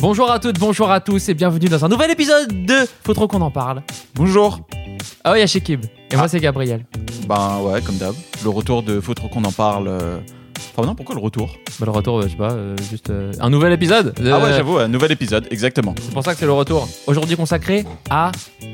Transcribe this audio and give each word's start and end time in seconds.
Bonjour 0.00 0.30
à 0.30 0.38
toutes, 0.38 0.58
bonjour 0.58 0.90
à 0.90 1.00
tous 1.00 1.28
et 1.28 1.34
bienvenue 1.34 1.68
dans 1.68 1.84
un 1.84 1.88
nouvel 1.88 2.10
épisode 2.10 2.64
de 2.64 2.74
Faut 3.04 3.12
trop 3.14 3.28
qu'on 3.28 3.40
en 3.42 3.50
parle. 3.50 3.82
Bonjour. 4.14 4.60
Ah 5.24 5.32
ouais, 5.32 5.46
Shekib. 5.46 5.84
Et 6.10 6.16
moi 6.16 6.24
Ah. 6.24 6.28
c'est 6.28 6.40
Gabriel. 6.40 6.86
Ben 7.28 7.58
ouais, 7.62 7.82
comme 7.82 7.96
d'hab. 7.96 8.14
Le 8.42 8.48
retour 8.50 8.82
de 8.82 9.00
Faut 9.00 9.14
trop 9.14 9.28
qu'on 9.28 9.44
en 9.44 9.52
parle. 9.52 9.88
euh, 9.88 10.18
Enfin 10.76 10.86
non, 10.86 10.94
pourquoi 10.94 11.14
le 11.14 11.20
retour? 11.20 11.56
Bah, 11.78 11.86
le 11.86 11.90
retour, 11.92 12.18
euh, 12.20 12.22
je 12.24 12.28
sais 12.28 12.36
pas, 12.36 12.52
euh, 12.52 12.76
juste 12.90 13.10
euh, 13.10 13.32
un 13.40 13.50
nouvel 13.50 13.72
épisode. 13.72 14.14
Ah 14.20 14.38
ouais, 14.40 14.52
j'avoue, 14.52 14.78
un 14.78 14.88
nouvel 14.88 15.12
épisode, 15.12 15.46
exactement. 15.50 15.94
C'est 16.00 16.12
pour 16.14 16.22
ça 16.22 16.32
que 16.32 16.38
c'est 16.40 16.46
le 16.46 16.52
retour. 16.52 16.88
Aujourd'hui 17.06 17.36
consacré 17.36 17.84
à 18.08 18.30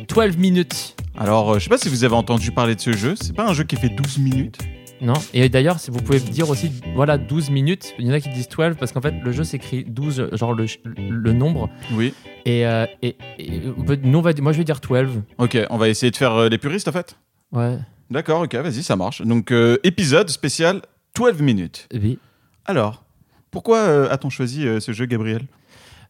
12 0.09 0.37
minutes. 0.37 0.95
Alors, 1.19 1.55
je 1.55 1.65
sais 1.65 1.71
pas 1.71 1.79
si 1.79 1.89
vous 1.89 2.05
avez 2.05 2.15
entendu 2.15 2.51
parler 2.53 2.75
de 2.75 2.81
ce 2.81 2.93
jeu. 2.93 3.15
C'est 3.21 3.35
pas 3.35 3.49
un 3.49 3.55
jeu 3.55 3.65
qui 3.65 3.77
fait 3.77 3.89
12 3.89 4.19
minutes? 4.19 4.59
Non 5.01 5.15
Et 5.35 5.49
d'ailleurs, 5.49 5.79
si 5.79 5.91
vous 5.91 5.99
pouvez 6.01 6.19
me 6.21 6.31
dire 6.31 6.49
aussi, 6.49 6.71
voilà, 6.95 7.19
12 7.19 7.51
minutes. 7.51 7.93
Il 7.99 8.07
y 8.07 8.11
en 8.11 8.15
a 8.15 8.21
qui 8.21 8.29
disent 8.31 8.49
12 8.49 8.77
parce 8.79 8.93
qu'en 8.93 9.01
fait, 9.01 9.15
le 9.23 9.31
jeu 9.33 9.45
s'écrit 9.45 9.85
12, 9.85 10.31
genre 10.33 10.55
le, 10.55 10.67
le 10.87 11.33
nombre. 11.33 11.69
Oui. 11.93 12.15
Et, 12.47 12.67
euh, 12.67 12.87
et, 13.03 13.17
et 13.39 13.61
on 13.77 13.83
peut- 13.83 13.99
nous, 14.03 14.19
on 14.19 14.23
va, 14.23 14.31
moi 14.41 14.53
je 14.53 14.59
vais 14.59 14.65
dire 14.65 14.81
12. 14.81 15.23
Ok, 15.39 15.59
on 15.71 15.77
va 15.77 15.89
essayer 15.89 16.11
de 16.11 16.17
faire 16.17 16.33
euh, 16.33 16.49
les 16.49 16.59
puristes 16.59 16.89
en 16.89 16.93
fait. 16.93 17.17
Ouais. 17.53 17.77
D'accord, 18.11 18.43
ok, 18.43 18.55
vas-y, 18.55 18.83
ça 18.83 18.97
marche. 18.97 19.21
Donc, 19.23 19.51
euh, 19.53 19.79
épisode 19.85 20.29
spécial 20.31 20.81
12 21.15 21.41
minutes. 21.43 21.89
Oui. 21.93 22.19
Alors, 22.65 23.05
pourquoi 23.51 24.11
a-t-on 24.11 24.31
choisi 24.31 24.65
ce 24.81 24.93
jeu, 24.93 25.07
Gabriel? 25.07 25.43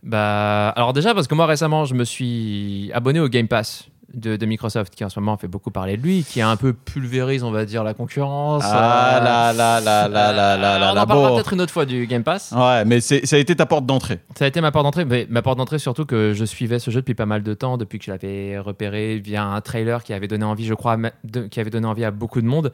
Bah, 0.02 0.68
alors 0.76 0.92
déjà 0.92 1.14
parce 1.14 1.26
que 1.26 1.34
moi 1.34 1.46
récemment 1.46 1.84
je 1.84 1.94
me 1.94 2.04
suis 2.04 2.90
abonné 2.92 3.18
au 3.18 3.28
Game 3.28 3.48
Pass 3.48 3.88
de, 4.16 4.34
de 4.36 4.46
Microsoft 4.46 4.94
qui 4.94 5.04
en 5.04 5.08
ce 5.08 5.20
moment 5.20 5.36
fait 5.36 5.46
beaucoup 5.46 5.70
parler 5.70 5.96
de 5.96 6.02
lui, 6.02 6.24
qui 6.24 6.40
a 6.40 6.48
un 6.48 6.56
peu 6.56 6.72
pulvérise 6.72 7.44
on 7.44 7.50
va 7.52 7.64
dire 7.64 7.84
la 7.84 7.94
concurrence. 7.94 8.62
Ah 8.66 9.18
euh, 9.18 9.24
là 9.24 9.52
là 9.52 9.80
là 9.80 10.08
là 10.08 10.32
là 10.32 10.56
là 10.56 10.78
là 10.78 10.90
on 10.90 10.94
là. 10.94 11.02
en 11.02 11.06
parlera 11.06 11.28
bon. 11.28 11.34
peut-être 11.36 11.52
une 11.52 11.60
autre 11.60 11.72
fois 11.72 11.84
du 11.86 12.06
Game 12.06 12.24
Pass. 12.24 12.52
Ouais, 12.56 12.84
mais 12.84 13.00
ça 13.00 13.14
a 13.36 13.38
été 13.38 13.54
ta 13.54 13.66
porte 13.66 13.86
d'entrée. 13.86 14.18
Ça 14.36 14.46
a 14.46 14.48
été 14.48 14.60
ma 14.60 14.72
porte 14.72 14.84
d'entrée, 14.84 15.04
mais 15.04 15.26
ma 15.30 15.42
porte 15.42 15.58
d'entrée 15.58 15.78
surtout 15.78 16.06
que 16.06 16.32
je 16.34 16.44
suivais 16.44 16.78
ce 16.78 16.90
jeu 16.90 17.00
depuis 17.02 17.14
pas 17.14 17.26
mal 17.26 17.42
de 17.42 17.54
temps, 17.54 17.76
depuis 17.76 17.98
que 17.98 18.04
je 18.06 18.10
l'avais 18.10 18.58
repéré 18.58 19.18
via 19.18 19.44
un 19.44 19.60
trailer 19.60 20.02
qui 20.02 20.12
avait 20.12 20.28
donné 20.28 20.44
envie, 20.44 20.64
je 20.66 20.74
crois, 20.74 20.96
de- 21.24 21.46
qui 21.46 21.60
avait 21.60 21.70
donné 21.70 21.86
envie 21.86 22.04
à 22.04 22.10
beaucoup 22.10 22.40
de 22.40 22.46
monde, 22.46 22.72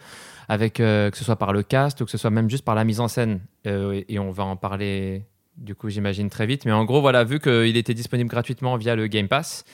avec 0.48 0.80
euh, 0.80 1.10
que 1.10 1.16
ce 1.16 1.24
soit 1.24 1.36
par 1.36 1.52
le 1.52 1.62
cast 1.62 2.00
ou 2.00 2.04
que 2.04 2.10
ce 2.10 2.18
soit 2.18 2.30
même 2.30 2.48
juste 2.48 2.64
par 2.64 2.74
la 2.74 2.84
mise 2.84 3.00
en 3.00 3.08
scène. 3.08 3.40
Euh, 3.66 3.92
et, 3.92 4.14
et 4.14 4.18
on 4.18 4.30
va 4.30 4.44
en 4.44 4.56
parler 4.56 5.24
du 5.56 5.74
coup, 5.74 5.90
j'imagine 5.90 6.30
très 6.30 6.46
vite. 6.46 6.64
Mais 6.64 6.72
en 6.72 6.84
gros, 6.84 7.00
voilà, 7.02 7.24
vu 7.24 7.38
qu'il 7.38 7.76
était 7.76 7.92
disponible 7.94 8.30
gratuitement 8.30 8.76
via 8.76 8.96
le 8.96 9.06
Game 9.06 9.28
Pass. 9.28 9.64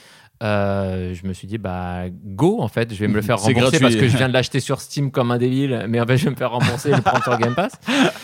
Euh, 0.43 1.15
je 1.15 1.27
me 1.27 1.33
suis 1.33 1.49
dit 1.49 1.59
bah 1.59 2.05
go 2.11 2.61
en 2.61 2.69
fait 2.69 2.95
je 2.95 2.99
vais 3.01 3.09
me 3.09 3.15
le 3.15 3.23
faire 3.23 3.39
rembourser 3.41 3.61
gratuit. 3.61 3.81
parce 3.81 3.97
que 3.97 4.07
je 4.09 4.17
viens 4.17 4.29
de 4.29 4.33
l'acheter 4.33 4.61
sur 4.61 4.81
Steam 4.81 5.11
comme 5.11 5.31
un 5.31 5.39
débile 5.39 5.87
mais 5.89 6.01
en 6.01 6.07
fait 6.07 6.17
je 6.17 6.25
vais 6.25 6.31
me 6.31 6.37
faire 6.37 6.53
rembourser 6.53 6.91
et 6.91 6.95
le 6.97 7.03
prendre 7.03 7.25
sur 7.25 7.37
Game 7.39 7.55
Pass 7.55 7.73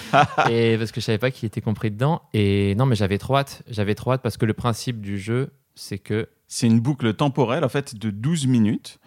et 0.51 0.77
parce 0.79 0.92
que 0.92 1.01
je 1.01 1.07
savais 1.07 1.19
pas 1.19 1.31
qu'il 1.31 1.47
était 1.47 1.61
compris 1.61 1.91
dedans 1.91 2.23
et 2.33 2.75
non 2.77 2.87
mais 2.87 2.95
j'avais 2.95 3.19
trop 3.19 3.37
hâte 3.37 3.62
j'avais 3.69 3.95
trop 3.95 4.12
hâte 4.12 4.23
parce 4.23 4.37
que 4.37 4.47
le 4.47 4.55
principe 4.55 5.01
du 5.01 5.19
jeu 5.19 5.51
c'est 5.75 5.98
que 5.98 6.29
C'est 6.47 6.67
une 6.69 6.79
boucle 6.81 7.15
temporelle 7.15 7.65
en 7.65 7.69
fait 7.69 7.97
de 7.97 8.11
12 8.11 8.47
minutes 8.47 8.98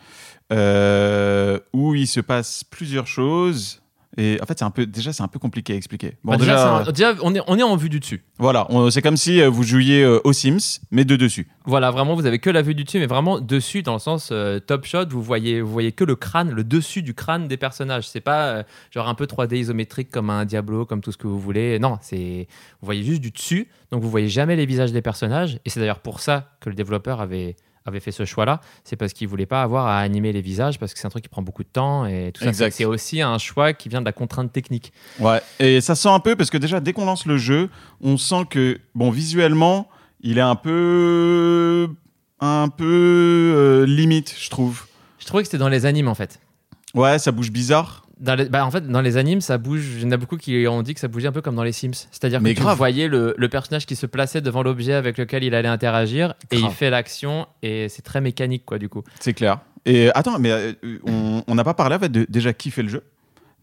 euh, 0.51 1.59
où 1.73 1.95
il 1.95 2.07
se 2.07 2.19
passe 2.19 2.63
plusieurs 2.63 3.07
choses. 3.07 3.81
Et 4.17 4.39
en 4.41 4.45
fait, 4.45 4.57
c'est 4.57 4.65
un 4.65 4.71
peu 4.71 4.85
déjà 4.85 5.13
c'est 5.13 5.23
un 5.23 5.27
peu 5.27 5.37
compliqué 5.39 5.73
à 5.73 5.75
expliquer. 5.75 6.17
Bon, 6.23 6.31
bah, 6.31 6.37
déjà, 6.37 6.53
déjà, 6.53 6.83
c'est 6.83 6.89
un- 6.89 6.91
déjà, 7.13 7.21
on, 7.23 7.35
est, 7.35 7.41
on 7.47 7.57
est 7.57 7.63
en 7.63 7.75
vue 7.75 7.89
du 7.89 7.99
dessus 7.99 8.23
voilà, 8.39 8.67
c'est 8.91 9.01
comme 9.01 9.17
si 9.17 9.41
euh, 9.41 9.49
vous 9.49 9.63
jouiez 9.63 10.03
euh, 10.03 10.19
aux 10.23 10.31
Sims, 10.33 10.79
mais 10.91 11.05
de 11.05 11.15
dessus. 11.15 11.47
voilà 11.65 11.89
vraiment 11.91 12.13
vous 12.15 12.25
avez 12.27 12.37
que 12.39 12.49
la 12.51 12.61
vue 12.61 12.75
du 12.75 12.83
dessus 12.83 12.99
mais 12.99 13.07
vraiment 13.07 13.39
dessus 13.39 13.81
dans 13.81 13.93
le 13.93 13.99
sens 13.99 14.29
euh, 14.31 14.59
top 14.59 14.85
shot 14.85 15.05
vous 15.09 15.23
voyez 15.23 15.61
vous 15.61 15.71
voyez 15.71 15.91
que 15.91 16.03
le 16.03 16.15
crâne 16.15 16.51
le 16.51 16.63
dessus 16.63 17.01
du 17.01 17.13
crâne 17.15 17.47
des 17.47 17.57
personnages 17.57 18.07
c'est 18.07 18.21
pas 18.21 18.47
euh, 18.49 18.63
genre 18.91 19.07
un 19.07 19.15
peu 19.15 19.25
3D 19.25 19.55
isométrique 19.57 20.09
comme 20.11 20.29
un 20.29 20.45
Diablo 20.45 20.85
comme 20.85 21.01
tout 21.01 21.11
ce 21.11 21.17
que 21.17 21.25
vous 21.27 21.39
voulez 21.39 21.79
non 21.79 21.97
c'est 22.01 22.47
vous 22.81 22.85
voyez 22.85 23.03
juste 23.03 23.21
du 23.21 23.31
dessus 23.31 23.67
donc 23.91 24.01
vous 24.03 24.09
voyez 24.09 24.29
jamais 24.29 24.55
les 24.55 24.65
visages 24.67 24.91
des 24.91 25.01
personnages 25.01 25.59
et 25.65 25.69
c'est 25.71 25.79
d'ailleurs 25.79 25.99
pour 26.01 26.19
ça 26.19 26.51
que 26.59 26.69
le 26.69 26.75
développeur 26.75 27.21
avait 27.21 27.55
avait 27.89 27.99
fait 27.99 28.11
ce 28.11 28.25
choix-là, 28.25 28.61
c'est 28.83 28.95
parce 28.95 29.13
qu'il 29.13 29.27
voulait 29.27 29.45
pas 29.45 29.61
avoir 29.61 29.87
à 29.87 29.99
animer 29.99 30.31
les 30.31 30.41
visages 30.41 30.79
parce 30.79 30.93
que 30.93 30.99
c'est 30.99 31.07
un 31.07 31.09
truc 31.09 31.23
qui 31.23 31.29
prend 31.29 31.41
beaucoup 31.41 31.63
de 31.63 31.69
temps 31.69 32.05
et 32.05 32.31
tout 32.33 32.43
ça. 32.43 32.71
C'est 32.71 32.85
aussi 32.85 33.21
un 33.21 33.37
choix 33.37 33.73
qui 33.73 33.89
vient 33.89 34.01
de 34.01 34.05
la 34.05 34.13
contrainte 34.13 34.51
technique. 34.51 34.91
Ouais. 35.19 35.41
Et 35.59 35.81
ça 35.81 35.95
sent 35.95 36.09
un 36.09 36.19
peu 36.19 36.35
parce 36.35 36.49
que 36.49 36.57
déjà 36.57 36.79
dès 36.79 36.93
qu'on 36.93 37.05
lance 37.05 37.25
le 37.25 37.37
jeu, 37.37 37.69
on 38.01 38.17
sent 38.17 38.45
que 38.49 38.79
bon 38.95 39.09
visuellement, 39.09 39.89
il 40.21 40.37
est 40.37 40.41
un 40.41 40.55
peu 40.55 41.89
un 42.39 42.69
peu 42.69 42.85
euh, 42.85 43.85
limite, 43.85 44.35
je 44.39 44.49
trouve. 44.49 44.85
Je 45.19 45.25
trouvais 45.25 45.43
que 45.43 45.47
c'était 45.47 45.57
dans 45.57 45.69
les 45.69 45.85
animes 45.85 46.07
en 46.07 46.15
fait. 46.15 46.39
Ouais, 46.93 47.19
ça 47.19 47.31
bouge 47.31 47.51
bizarre. 47.51 48.06
Dans 48.19 48.35
les- 48.35 48.45
bah, 48.49 48.65
en 48.65 48.71
fait, 48.71 48.87
dans 48.87 49.01
les 49.01 49.17
animes, 49.17 49.41
ça 49.41 49.57
bouge. 49.57 49.85
Il 49.97 50.03
y 50.03 50.05
en 50.05 50.11
a 50.11 50.17
beaucoup 50.17 50.37
qui 50.37 50.65
ont 50.67 50.81
dit 50.81 50.93
que 50.95 50.99
ça 50.99 51.07
bougeait 51.07 51.27
un 51.27 51.31
peu 51.31 51.41
comme 51.41 51.55
dans 51.55 51.63
les 51.63 51.71
Sims. 51.71 51.91
C'est-à-dire 52.11 52.39
que 52.39 52.43
Mais 52.43 52.53
tu 52.55 52.61
grave. 52.61 52.75
voyais 52.77 53.07
le, 53.07 53.35
le 53.37 53.49
personnage 53.49 53.85
qui 53.85 53.95
se 53.95 54.05
plaçait 54.07 54.41
devant 54.41 54.63
l'objet 54.63 54.93
avec 54.93 55.17
lequel 55.17 55.43
il 55.43 55.53
allait 55.53 55.67
interagir 55.67 56.33
et 56.51 56.55
il 56.55 56.61
Grave. 56.61 56.73
fait 56.73 56.89
l'action 56.89 57.47
et 57.61 57.89
c'est 57.89 58.01
très 58.01 58.19
mécanique 58.21 58.63
quoi 58.65 58.79
du 58.79 58.89
coup. 58.89 59.03
C'est 59.19 59.33
clair. 59.33 59.59
Et 59.85 60.09
attends, 60.15 60.39
mais 60.39 60.51
euh, 60.51 60.73
on 61.47 61.55
n'a 61.55 61.63
pas 61.63 61.73
parlé 61.75 61.95
en 61.95 61.99
fait 61.99 62.09
de 62.11 62.25
déjà 62.29 62.53
qui 62.53 62.71
fait 62.71 62.81
le 62.83 62.89
jeu. 62.89 63.03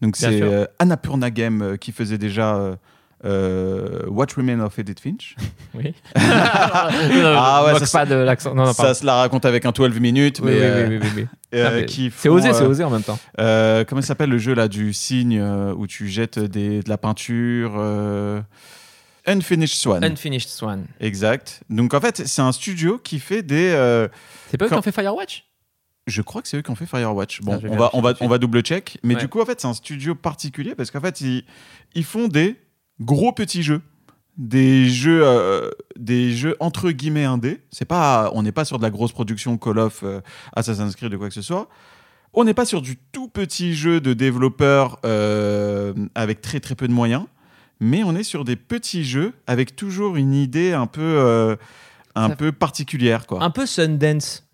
Donc 0.01 0.15
c'est 0.15 0.41
euh, 0.41 0.65
Annapurna 0.79 1.29
Game 1.31 1.61
euh, 1.61 1.77
qui 1.77 1.91
faisait 1.91 2.17
déjà 2.17 2.77
euh, 3.23 4.03
What 4.07 4.27
Remains 4.35 4.59
of 4.59 4.77
Edith 4.77 4.99
Finch. 4.99 5.35
Oui. 5.73 5.93
Ah 6.15 7.63
ouais, 7.65 7.73
Moque 7.73 7.85
ça, 7.85 7.99
pas 7.99 8.05
de 8.05 8.15
l'accent. 8.15 8.53
Non, 8.55 8.65
non, 8.65 8.73
ça 8.73 8.93
se 8.93 9.05
la 9.05 9.15
raconte 9.15 9.45
avec 9.45 9.65
un 9.65 9.71
12 9.71 9.99
minutes, 9.99 10.39
Oui, 10.41 10.51
mais, 10.51 10.57
oui, 10.57 10.61
euh, 10.63 10.87
oui, 10.87 10.97
oui, 10.97 10.99
oui, 11.03 11.11
oui. 11.23 11.27
euh, 11.59 11.65
Ah, 11.67 11.71
mais 11.75 11.85
qui 11.85 12.11
C'est 12.15 12.29
osé, 12.29 12.53
c'est 12.53 12.63
euh, 12.63 12.67
osé 12.69 12.83
en 12.83 12.89
même 12.89 13.03
temps. 13.03 13.19
euh, 13.39 13.83
comment 13.85 14.01
ça 14.01 14.07
s'appelle 14.09 14.29
le 14.29 14.37
jeu 14.37 14.53
là 14.53 14.67
du 14.67 14.93
cygne 14.93 15.39
euh, 15.39 15.73
où 15.75 15.87
tu 15.87 16.07
jettes 16.07 16.39
des, 16.39 16.81
de 16.81 16.89
la 16.89 16.97
peinture 16.97 17.75
Unfinished 19.27 19.75
Swan. 19.75 20.03
Unfinished 20.03 20.49
Swan. 20.49 20.85
exact. 20.99 21.61
Donc 21.69 21.93
en 21.93 21.99
fait, 22.01 22.25
c'est 22.27 22.41
un 22.41 22.51
studio 22.51 22.99
qui 22.99 23.19
fait 23.19 23.41
des. 23.43 23.71
C'est 24.49 24.57
pas 24.57 24.65
eux 24.65 24.69
qui 24.69 24.75
ont 24.75 24.81
fait 24.81 24.91
Firewatch? 24.91 25.45
Je 26.07 26.21
crois 26.21 26.43
que 26.43 26.47
c'est 26.47 26.57
eux 26.57 26.61
qui 26.61 26.69
ont 26.69 26.75
fait 26.75 26.85
Firewatch. 26.85 27.41
Bon, 27.41 27.59
Ah, 27.63 27.67
on, 27.67 27.75
va, 27.77 27.89
on, 27.93 28.01
va, 28.01 28.13
on 28.21 28.27
va 28.27 28.37
double 28.37 28.61
check. 28.61 28.99
Mais 29.03 29.15
Ouais. 29.15 29.19
du 29.21 29.27
coup, 29.27 29.41
en 29.41 29.45
fait, 29.45 29.59
c'est 29.59 29.67
un 29.67 29.73
studio 29.73 30.13
particulier 30.13 30.75
parce 30.75 30.91
qu'en 30.91 31.01
fait, 31.01 31.19
ils, 31.21 31.43
ils 31.95 32.03
font 32.03 32.27
des 32.27 32.55
gros 33.01 33.31
petits 33.31 33.63
jeux. 33.63 33.81
Des 34.37 34.89
jeux, 34.89 35.21
euh, 35.23 35.69
des 35.97 36.33
jeux 36.33 36.57
entre 36.59 36.91
guillemets 36.91 37.23
indés. 37.23 37.61
C'est 37.71 37.85
pas, 37.85 38.29
on 38.33 38.43
n'est 38.43 38.51
pas 38.51 38.65
sur 38.65 38.77
de 38.77 38.83
la 38.83 38.89
grosse 38.89 39.13
production 39.13 39.57
Call 39.57 39.79
of, 39.79 40.01
euh, 40.03 40.19
Assassin's 40.53 40.93
Creed 40.95 41.13
ou 41.13 41.17
quoi 41.17 41.29
que 41.29 41.33
ce 41.33 41.41
soit. 41.41 41.69
On 42.33 42.43
n'est 42.43 42.53
pas 42.53 42.65
sur 42.65 42.81
du 42.81 42.97
tout 43.13 43.29
petit 43.29 43.73
jeu 43.73 44.01
de 44.01 44.11
développeurs 44.13 44.99
euh, 45.05 45.93
avec 46.15 46.41
très 46.41 46.59
très 46.59 46.75
peu 46.75 46.87
de 46.89 46.93
moyens. 46.93 47.23
Mais 47.79 48.03
on 48.03 48.13
est 48.15 48.23
sur 48.23 48.43
des 48.43 48.57
petits 48.57 49.05
jeux 49.05 49.31
avec 49.47 49.75
toujours 49.77 50.17
une 50.17 50.33
idée 50.33 50.73
un 50.73 50.85
peu, 50.87 51.55
un 52.15 52.29
Ça- 52.29 52.35
peu 52.35 52.51
particulière. 52.51 53.25
Quoi. 53.27 53.41
Un 53.41 53.51
peu 53.51 53.65
Sundance. 53.65 54.44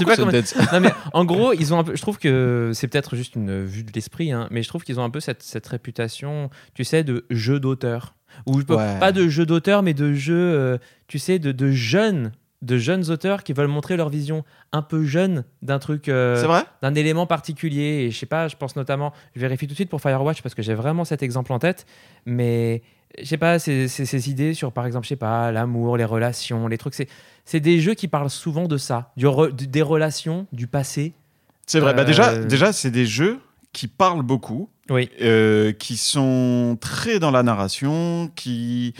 Je 0.00 0.04
sais 0.04 0.16
Pourquoi 0.16 0.24
pas 0.26 0.30
comment- 0.30 0.44
Sundance 0.46 0.72
non 0.72 0.80
mais 0.80 0.92
en 1.12 1.24
gros, 1.24 1.52
ils 1.52 1.72
ont 1.74 1.78
un 1.78 1.84
peu. 1.84 1.96
Je 1.96 2.02
trouve 2.02 2.18
que 2.18 2.72
c'est 2.74 2.88
peut-être 2.88 3.16
juste 3.16 3.34
une 3.36 3.64
vue 3.64 3.82
de 3.84 3.92
l'esprit, 3.92 4.32
hein, 4.32 4.48
mais 4.50 4.62
je 4.62 4.68
trouve 4.68 4.84
qu'ils 4.84 4.98
ont 5.00 5.04
un 5.04 5.10
peu 5.10 5.20
cette, 5.20 5.42
cette 5.42 5.66
réputation, 5.66 6.50
tu 6.74 6.84
sais, 6.84 7.04
de 7.04 7.26
jeu 7.30 7.60
d'auteur. 7.60 8.14
Ou 8.46 8.58
Ouais. 8.58 8.98
pas 9.00 9.10
de 9.12 9.26
jeu 9.28 9.46
d'auteur, 9.46 9.82
mais 9.82 9.94
de 9.94 10.12
jeu, 10.12 10.34
euh, 10.36 10.78
tu 11.06 11.18
sais, 11.18 11.38
de, 11.38 11.50
de 11.50 11.70
jeunes, 11.70 12.32
de 12.60 12.76
jeunes 12.76 13.10
auteurs 13.10 13.42
qui 13.42 13.52
veulent 13.52 13.68
montrer 13.68 13.96
leur 13.96 14.08
vision 14.10 14.44
un 14.72 14.82
peu 14.82 15.04
jeune 15.04 15.44
d'un 15.62 15.78
truc, 15.78 16.08
euh, 16.08 16.60
d'un 16.82 16.94
élément 16.94 17.26
particulier. 17.26 18.04
Et 18.06 18.10
je 18.10 18.18
sais 18.18 18.26
pas, 18.26 18.48
je 18.48 18.56
pense 18.56 18.76
notamment, 18.76 19.12
je 19.34 19.40
vérifie 19.40 19.66
tout 19.66 19.72
de 19.72 19.76
suite 19.76 19.88
pour 19.90 20.00
Firewatch 20.00 20.42
parce 20.42 20.54
que 20.54 20.62
j'ai 20.62 20.74
vraiment 20.74 21.04
cet 21.04 21.22
exemple 21.22 21.52
en 21.52 21.58
tête, 21.58 21.86
mais 22.26 22.82
je 23.18 23.24
sais 23.24 23.36
pas, 23.38 23.58
ces 23.58 24.30
idées 24.30 24.54
sur, 24.54 24.72
par 24.72 24.86
exemple, 24.86 25.04
je 25.04 25.10
sais 25.10 25.16
pas, 25.16 25.50
l'amour, 25.52 25.96
les 25.96 26.04
relations, 26.04 26.66
les 26.68 26.78
trucs. 26.78 26.94
C'est 26.94 27.08
c'est 27.44 27.60
des 27.60 27.80
jeux 27.80 27.94
qui 27.94 28.08
parlent 28.08 28.28
souvent 28.30 28.66
de 28.68 28.76
ça, 28.76 29.12
du 29.16 29.26
re- 29.26 29.52
des 29.54 29.82
relations, 29.82 30.46
du 30.52 30.66
passé. 30.66 31.14
C'est 31.66 31.80
vrai. 31.80 31.94
Bah 31.94 32.02
Euh, 32.02 32.04
déjà, 32.04 32.36
déjà 32.44 32.72
c'est 32.72 32.90
des 32.90 33.06
jeux 33.06 33.40
qui 33.72 33.88
parlent 33.88 34.22
beaucoup, 34.22 34.68
Oui. 34.90 35.08
euh, 35.22 35.72
qui 35.72 35.96
sont 35.96 36.76
très 36.80 37.18
dans 37.18 37.30
la 37.30 37.42
narration, 37.42 38.30
qui 38.36 38.94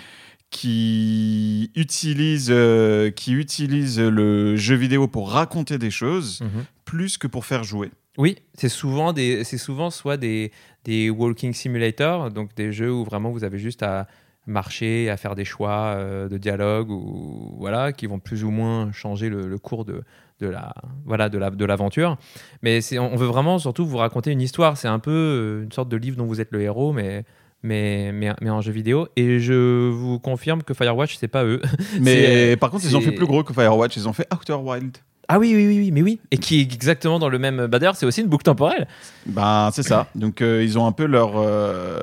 qui 0.50 1.70
utilisent, 1.76 2.48
euh, 2.50 3.10
qui 3.10 3.32
utilisent 3.32 4.00
le 4.00 4.56
jeu 4.56 4.74
vidéo 4.76 5.06
pour 5.06 5.30
raconter 5.30 5.76
des 5.78 5.90
choses 5.90 6.40
plus 6.84 7.18
que 7.18 7.26
pour 7.26 7.44
faire 7.44 7.64
jouer. 7.64 7.90
Oui, 8.18 8.36
c'est 8.54 8.68
souvent, 8.68 9.12
des, 9.12 9.44
souvent 9.44 9.90
soit 9.90 10.16
des, 10.16 10.50
des 10.84 11.08
walking 11.08 11.52
simulators, 11.54 12.30
donc 12.30 12.54
des 12.56 12.72
jeux 12.72 12.92
où 12.92 13.04
vraiment 13.04 13.30
vous 13.30 13.44
avez 13.44 13.58
juste 13.58 13.82
à 13.82 14.06
marcher, 14.46 15.08
à 15.10 15.16
faire 15.16 15.34
des 15.34 15.44
choix 15.44 15.94
euh, 15.96 16.28
de 16.28 16.36
dialogue, 16.38 16.90
ou 16.90 17.54
voilà, 17.58 17.92
qui 17.92 18.06
vont 18.06 18.18
plus 18.18 18.44
ou 18.44 18.50
moins 18.50 18.90
changer 18.92 19.28
le, 19.28 19.46
le 19.46 19.58
cours 19.58 19.84
de, 19.84 20.02
de 20.40 20.46
la 20.48 20.74
voilà 21.04 21.28
de 21.28 21.36
la 21.36 21.50
de 21.50 21.64
l'aventure 21.64 22.16
mais 22.62 22.80
c'est 22.80 22.98
on 22.98 23.16
veut 23.16 23.26
vraiment 23.26 23.58
surtout 23.58 23.84
vous 23.84 23.96
raconter 23.96 24.30
une 24.30 24.40
histoire 24.40 24.76
c'est 24.76 24.86
un 24.86 25.00
peu 25.00 25.10
euh, 25.10 25.64
une 25.64 25.72
sorte 25.72 25.88
de 25.88 25.96
livre 25.96 26.16
dont 26.16 26.26
vous 26.26 26.40
êtes 26.40 26.52
le 26.52 26.62
héros 26.62 26.92
mais 26.92 27.24
mais, 27.64 28.12
mais, 28.12 28.32
mais 28.40 28.48
en 28.50 28.60
jeu 28.60 28.70
vidéo 28.70 29.08
et 29.16 29.40
je 29.40 29.88
vous 29.90 30.20
confirme 30.20 30.62
que 30.62 30.74
Firewatch 30.74 31.16
c'est 31.18 31.26
pas 31.28 31.44
eux 31.44 31.60
Mais 32.00 32.50
C'est- 32.52 32.56
par 32.56 32.70
contre, 32.70 32.84
ils 32.86 32.96
ont 32.96 33.00
fait 33.00 33.10
plus 33.12 33.26
gros 33.26 33.42
que 33.42 33.52
Firewatch. 33.52 33.96
Ils 33.96 34.08
ont 34.08 34.12
fait 34.12 34.28
Outer 34.32 34.52
Wild. 34.54 34.96
Ah 35.28 35.38
oui 35.38 35.52
oui 35.54 35.66
oui 35.66 35.78
oui 35.78 35.90
mais 35.92 36.02
oui 36.02 36.20
et 36.30 36.38
qui 36.38 36.58
est 36.58 36.62
exactement 36.62 37.18
dans 37.18 37.28
le 37.28 37.38
même 37.38 37.66
bah 37.66 37.78
d'ailleurs 37.78 37.96
c'est 37.96 38.06
aussi 38.06 38.20
une 38.22 38.28
boucle 38.28 38.44
temporelle 38.44 38.88
Ben, 39.26 39.70
c'est 39.72 39.82
ça. 39.82 40.06
Donc, 40.14 40.40
euh, 40.42 40.62
ils 40.64 40.78
ont 40.78 40.86
un 40.86 40.92
peu 40.92 41.04
leur, 41.04 41.32
euh, 41.36 42.00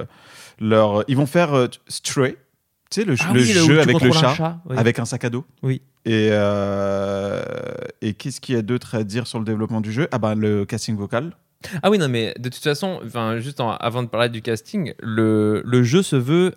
leur. 0.60 1.04
Ils 1.08 1.18
vont 1.18 1.26
faire 1.26 1.54
euh, 1.54 1.68
Stray. 1.88 2.38
Tu 2.92 3.02
sais, 3.02 3.06
le, 3.06 3.16
Ah 3.20 3.34
le 3.34 3.42
oui, 3.42 3.50
où 3.52 3.66
jeu 3.68 3.74
tu 3.76 3.80
avec 3.80 4.00
le 4.00 4.10
contrôles 4.10 4.26
un 4.26 4.36
chat, 4.36 4.60
oui. 4.70 4.78
avec 4.78 5.00
un 5.00 5.06
sac 5.06 5.24
à 5.26 5.30
dos. 5.32 5.44
Oui. 5.64 5.82
Et, 6.06 6.30
euh, 6.32 7.42
et 8.02 8.14
qu'est-ce 8.14 8.40
qu'il 8.40 8.54
y 8.56 8.58
a 8.58 8.62
d'autre 8.62 8.94
à 8.96 9.04
dire 9.04 9.26
sur 9.28 9.40
le 9.40 9.46
développement 9.46 9.82
du 9.82 9.92
jeu? 9.92 10.08
Ah 10.12 10.20
ben 10.20 10.36
le 10.36 10.66
casting 10.66 10.96
vocal. 10.96 11.32
Ah 11.82 11.90
oui, 11.90 11.98
non, 11.98 12.08
mais 12.10 12.36
de 12.40 12.50
toute 12.50 12.62
façon, 12.64 13.00
enfin, 13.04 13.40
juste 13.40 13.60
en- 13.60 13.72
avant 13.78 14.04
de 14.04 14.08
parler 14.08 14.30
du 14.30 14.44
casting, 14.44 14.94
le, 15.02 15.64
le 15.66 15.84
jeu 15.84 16.04
se 16.04 16.16
veut. 16.16 16.54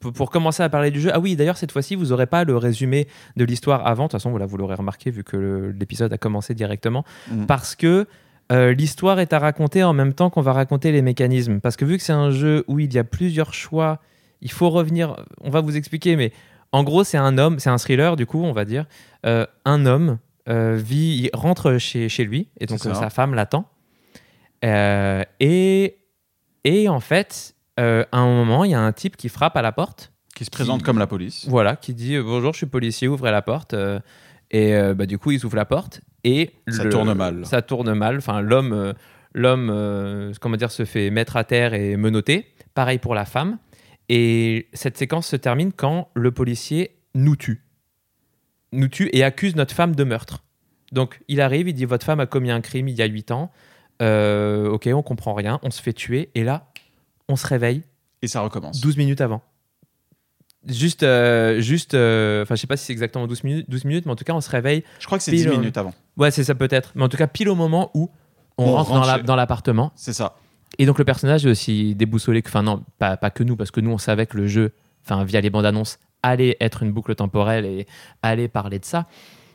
Pour 0.00 0.30
commencer 0.30 0.62
à 0.62 0.68
parler 0.68 0.90
du 0.90 1.00
jeu, 1.00 1.10
ah 1.12 1.18
oui, 1.18 1.34
d'ailleurs, 1.34 1.56
cette 1.56 1.72
fois-ci, 1.72 1.96
vous 1.96 2.06
n'aurez 2.06 2.26
pas 2.26 2.44
le 2.44 2.56
résumé 2.56 3.08
de 3.36 3.44
l'histoire 3.44 3.86
avant. 3.86 4.04
De 4.04 4.08
toute 4.08 4.20
façon, 4.20 4.30
voilà, 4.30 4.46
vous 4.46 4.56
l'aurez 4.56 4.76
remarqué 4.76 5.10
vu 5.10 5.24
que 5.24 5.74
l'épisode 5.76 6.12
a 6.12 6.18
commencé 6.18 6.54
directement. 6.54 7.04
Mhm. 7.30 7.46
Parce 7.46 7.74
que 7.74 8.06
euh, 8.52 8.72
l'histoire 8.74 9.18
est 9.18 9.32
à 9.32 9.38
raconter 9.38 9.82
en 9.82 9.92
même 9.92 10.12
temps 10.12 10.30
qu'on 10.30 10.40
va 10.40 10.52
raconter 10.52 10.92
les 10.92 11.02
mécanismes. 11.02 11.60
Parce 11.60 11.76
que 11.76 11.84
vu 11.84 11.96
que 11.96 12.02
c'est 12.04 12.12
un 12.12 12.30
jeu 12.30 12.64
où 12.68 12.78
il 12.78 12.92
y 12.92 12.98
a 12.98 13.04
plusieurs 13.04 13.54
choix, 13.54 14.00
il 14.40 14.52
faut 14.52 14.70
revenir. 14.70 15.16
On 15.40 15.50
va 15.50 15.60
vous 15.60 15.76
expliquer, 15.76 16.14
mais 16.14 16.32
en 16.70 16.84
gros, 16.84 17.02
c'est 17.02 17.18
un 17.18 17.36
homme, 17.38 17.58
c'est 17.58 17.70
un 17.70 17.78
thriller, 17.78 18.14
du 18.16 18.26
coup, 18.26 18.42
on 18.42 18.52
va 18.52 18.64
dire. 18.64 18.86
Euh, 19.26 19.46
un 19.64 19.84
homme 19.86 20.18
euh, 20.48 20.76
vit, 20.76 21.22
il 21.24 21.30
rentre 21.32 21.78
chez, 21.78 22.08
chez 22.08 22.24
lui, 22.24 22.48
et 22.60 22.66
donc 22.66 22.78
sa 22.78 23.10
femme 23.10 23.34
l'attend. 23.34 23.68
Et, 24.62 25.96
et 26.64 26.88
en 26.88 27.00
fait, 27.00 27.56
euh, 27.80 28.04
à 28.12 28.18
un 28.18 28.26
moment, 28.26 28.64
il 28.64 28.70
y 28.70 28.74
a 28.74 28.80
un 28.80 28.92
type 28.92 29.16
qui 29.16 29.28
frappe 29.28 29.56
à 29.56 29.62
la 29.62 29.72
porte. 29.72 30.12
Qui 30.34 30.44
se 30.44 30.50
présente 30.50 30.82
comme 30.82 30.98
la 30.98 31.06
police. 31.06 31.46
Voilà, 31.48 31.76
qui 31.76 31.94
dit 31.94 32.14
euh, 32.16 32.22
bonjour, 32.22 32.52
je 32.52 32.58
suis 32.58 32.66
policier, 32.66 33.08
ouvrez 33.08 33.30
la 33.30 33.42
porte. 33.42 33.74
euh, 33.74 34.00
et 34.50 34.74
bah, 34.94 35.06
du 35.06 35.16
coup, 35.18 35.30
ils 35.30 35.46
ouvrent 35.46 35.56
la 35.56 35.64
porte 35.64 36.02
et 36.24 36.50
Ça 36.68 36.84
le- 36.84 36.90
tourne 36.90 37.14
mal. 37.14 37.46
Ça 37.46 37.62
tourne 37.62 37.94
mal. 37.94 38.18
Enfin, 38.18 38.42
l'homme, 38.42 38.92
l'homme, 39.32 40.32
comment 40.42 40.56
dire, 40.56 40.70
se 40.70 40.84
fait 40.84 41.08
mettre 41.08 41.36
à 41.38 41.44
terre 41.44 41.72
et 41.72 41.96
menotter. 41.96 42.46
Pareil 42.74 42.98
pour 42.98 43.14
la 43.14 43.24
femme. 43.24 43.58
Et 44.10 44.68
cette 44.74 44.98
séquence 44.98 45.26
se 45.26 45.36
termine 45.36 45.72
quand 45.72 46.10
le 46.14 46.32
policier 46.32 46.98
nous 47.14 47.34
tue, 47.36 47.62
nous 48.72 48.88
tue 48.88 49.08
et 49.14 49.24
accuse 49.24 49.56
notre 49.56 49.74
femme 49.74 49.94
de 49.94 50.04
meurtre. 50.04 50.44
Donc, 50.92 51.20
il 51.28 51.40
arrive, 51.40 51.68
il 51.68 51.72
dit 51.74 51.86
votre 51.86 52.04
femme 52.04 52.20
a 52.20 52.26
commis 52.26 52.50
un 52.50 52.60
crime 52.60 52.88
il 52.88 52.94
y 52.94 53.00
a 53.00 53.06
8 53.06 53.30
ans. 53.30 53.50
Euh, 54.02 54.68
ok, 54.68 54.88
on 54.92 55.02
comprend 55.02 55.32
rien, 55.32 55.60
on 55.62 55.70
se 55.70 55.80
fait 55.80 55.92
tuer 55.94 56.30
et 56.34 56.44
là, 56.44 56.71
on 57.28 57.36
se 57.36 57.46
réveille 57.46 57.82
Et 58.22 58.28
ça 58.28 58.40
recommence. 58.40 58.80
12 58.80 58.96
minutes 58.96 59.20
avant. 59.20 59.42
Juste, 60.68 61.02
euh, 61.02 61.60
juste, 61.60 61.94
euh, 61.94 62.42
enfin, 62.42 62.54
je 62.54 62.60
sais 62.60 62.68
pas 62.68 62.76
si 62.76 62.84
c'est 62.86 62.92
exactement 62.92 63.26
12 63.26 63.42
minutes, 63.42 63.68
12 63.68 63.84
minutes, 63.84 64.06
mais 64.06 64.12
en 64.12 64.16
tout 64.16 64.22
cas, 64.22 64.32
on 64.32 64.40
se 64.40 64.48
réveille. 64.50 64.84
Je 65.00 65.06
crois 65.06 65.18
que 65.18 65.24
c'est 65.24 65.32
Pile 65.32 65.48
10 65.48 65.48
au- 65.48 65.58
minutes 65.58 65.76
avant. 65.76 65.92
Ouais, 66.16 66.30
c'est 66.30 66.44
ça 66.44 66.54
peut-être, 66.54 66.92
mais 66.94 67.02
en 67.02 67.08
tout 67.08 67.16
cas, 67.16 67.26
pile 67.26 67.48
au 67.48 67.56
moment 67.56 67.90
où 67.94 68.10
on, 68.58 68.64
On 68.66 68.72
rentre, 68.74 68.90
rentre 68.90 69.00
dans 69.00 69.06
la- 69.12 69.16
chez- 69.18 69.22
dans 69.24 69.34
l'appartement. 69.36 69.90
C'est 69.96 70.12
ça. 70.12 70.36
Et 70.78 70.86
donc, 70.86 70.98
le 70.98 71.04
personnage 71.04 71.44
est 71.46 71.50
aussi 71.50 71.96
déboussolé 71.96 72.42
que, 72.42 72.48
enfin, 72.48 72.62
non, 72.62 72.84
pas, 72.98 73.16
pas 73.16 73.30
que 73.30 73.42
nous, 73.42 73.56
parce 73.56 73.72
que 73.72 73.80
nous, 73.80 73.90
on 73.90 73.98
savait 73.98 74.26
que 74.26 74.36
le 74.36 74.46
jeu, 74.46 74.72
enfin, 75.04 75.24
via 75.24 75.40
les 75.40 75.50
bandes 75.50 75.66
annonces, 75.66 75.98
allait 76.22 76.56
être 76.60 76.84
une 76.84 76.92
boucle 76.92 77.14
temporelle 77.16 77.64
et 77.64 77.86
allait 78.22 78.46
parler 78.48 78.78
de 78.78 78.84
ça. 78.84 79.08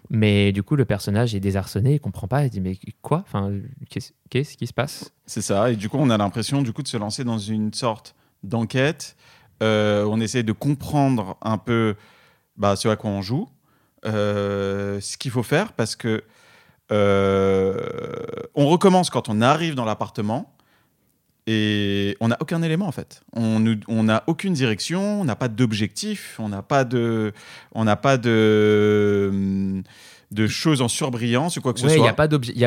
Mais 0.10 0.52
du 0.52 0.64
coup, 0.64 0.76
le 0.76 0.86
personnage 0.86 1.36
est 1.36 1.40
désarçonné, 1.40 1.96
il 1.96 2.00
comprend 2.00 2.28
pas, 2.28 2.46
il 2.46 2.50
dit 2.50 2.62
mais 2.62 2.78
quoi? 3.02 3.24
Enfin, 3.28 3.52
qu'est-ce 3.90 4.58
qui 4.58 4.68
se 4.68 4.74
passe? 4.74 5.12
C'est 5.26 5.42
ça. 5.42 5.72
Et 5.72 5.76
du 5.76 5.90
coup, 5.90 5.98
on 6.00 6.10
a 6.10 6.18
l'impression 6.18 6.62
du 6.62 6.72
coup 6.72 6.82
de 6.82 6.88
se 6.88 6.98
lancer 6.98 7.24
dans 7.24 7.38
une 7.38 7.74
sorte 7.74 8.16
d'enquête. 8.44 9.16
Euh, 9.62 10.06
on 10.06 10.20
essaie 10.22 10.44
de 10.44 10.52
comprendre 10.52 11.38
un 11.42 11.58
peu 11.58 11.96
bah, 12.58 12.76
ce 12.76 12.88
à 12.88 12.96
quoi 12.96 13.10
on 13.10 13.22
joue, 13.22 13.50
euh, 14.06 15.00
ce 15.02 15.18
qu'il 15.18 15.32
faut 15.32 15.44
faire, 15.44 15.74
parce 15.74 15.96
que 15.96 16.24
euh, 16.92 17.76
on 18.56 18.68
recommence 18.68 19.10
quand 19.10 19.30
on 19.30 19.42
arrive 19.42 19.76
dans 19.76 19.86
l'appartement 19.86 20.54
et 21.48 22.16
on 22.20 22.28
n'a 22.28 22.38
aucun 22.42 22.62
élément 22.62 22.88
en 22.88 22.92
fait. 22.92 23.22
On 23.34 23.60
n'a 24.04 24.24
aucune 24.28 24.54
direction, 24.54 25.22
on 25.22 25.26
n'a 25.26 25.36
pas 25.36 25.48
d'objectif, 25.48 26.36
on 26.40 26.50
n'a 26.50 26.62
pas 26.62 26.84
de, 26.84 27.32
on 27.74 27.86
n'a 27.86 27.96
pas 27.96 28.18
de 28.18 29.82
de 30.32 30.46
choses 30.46 30.82
en 30.82 30.90
surbrillance 30.90 31.56
ou 31.56 31.62
quoi 31.62 31.72
que 31.74 31.80
ce 31.80 31.86
Ouais, 31.86 31.92
il 31.94 31.96
soit. 31.96 32.04
n'y 32.04 32.10
a, 32.10 32.14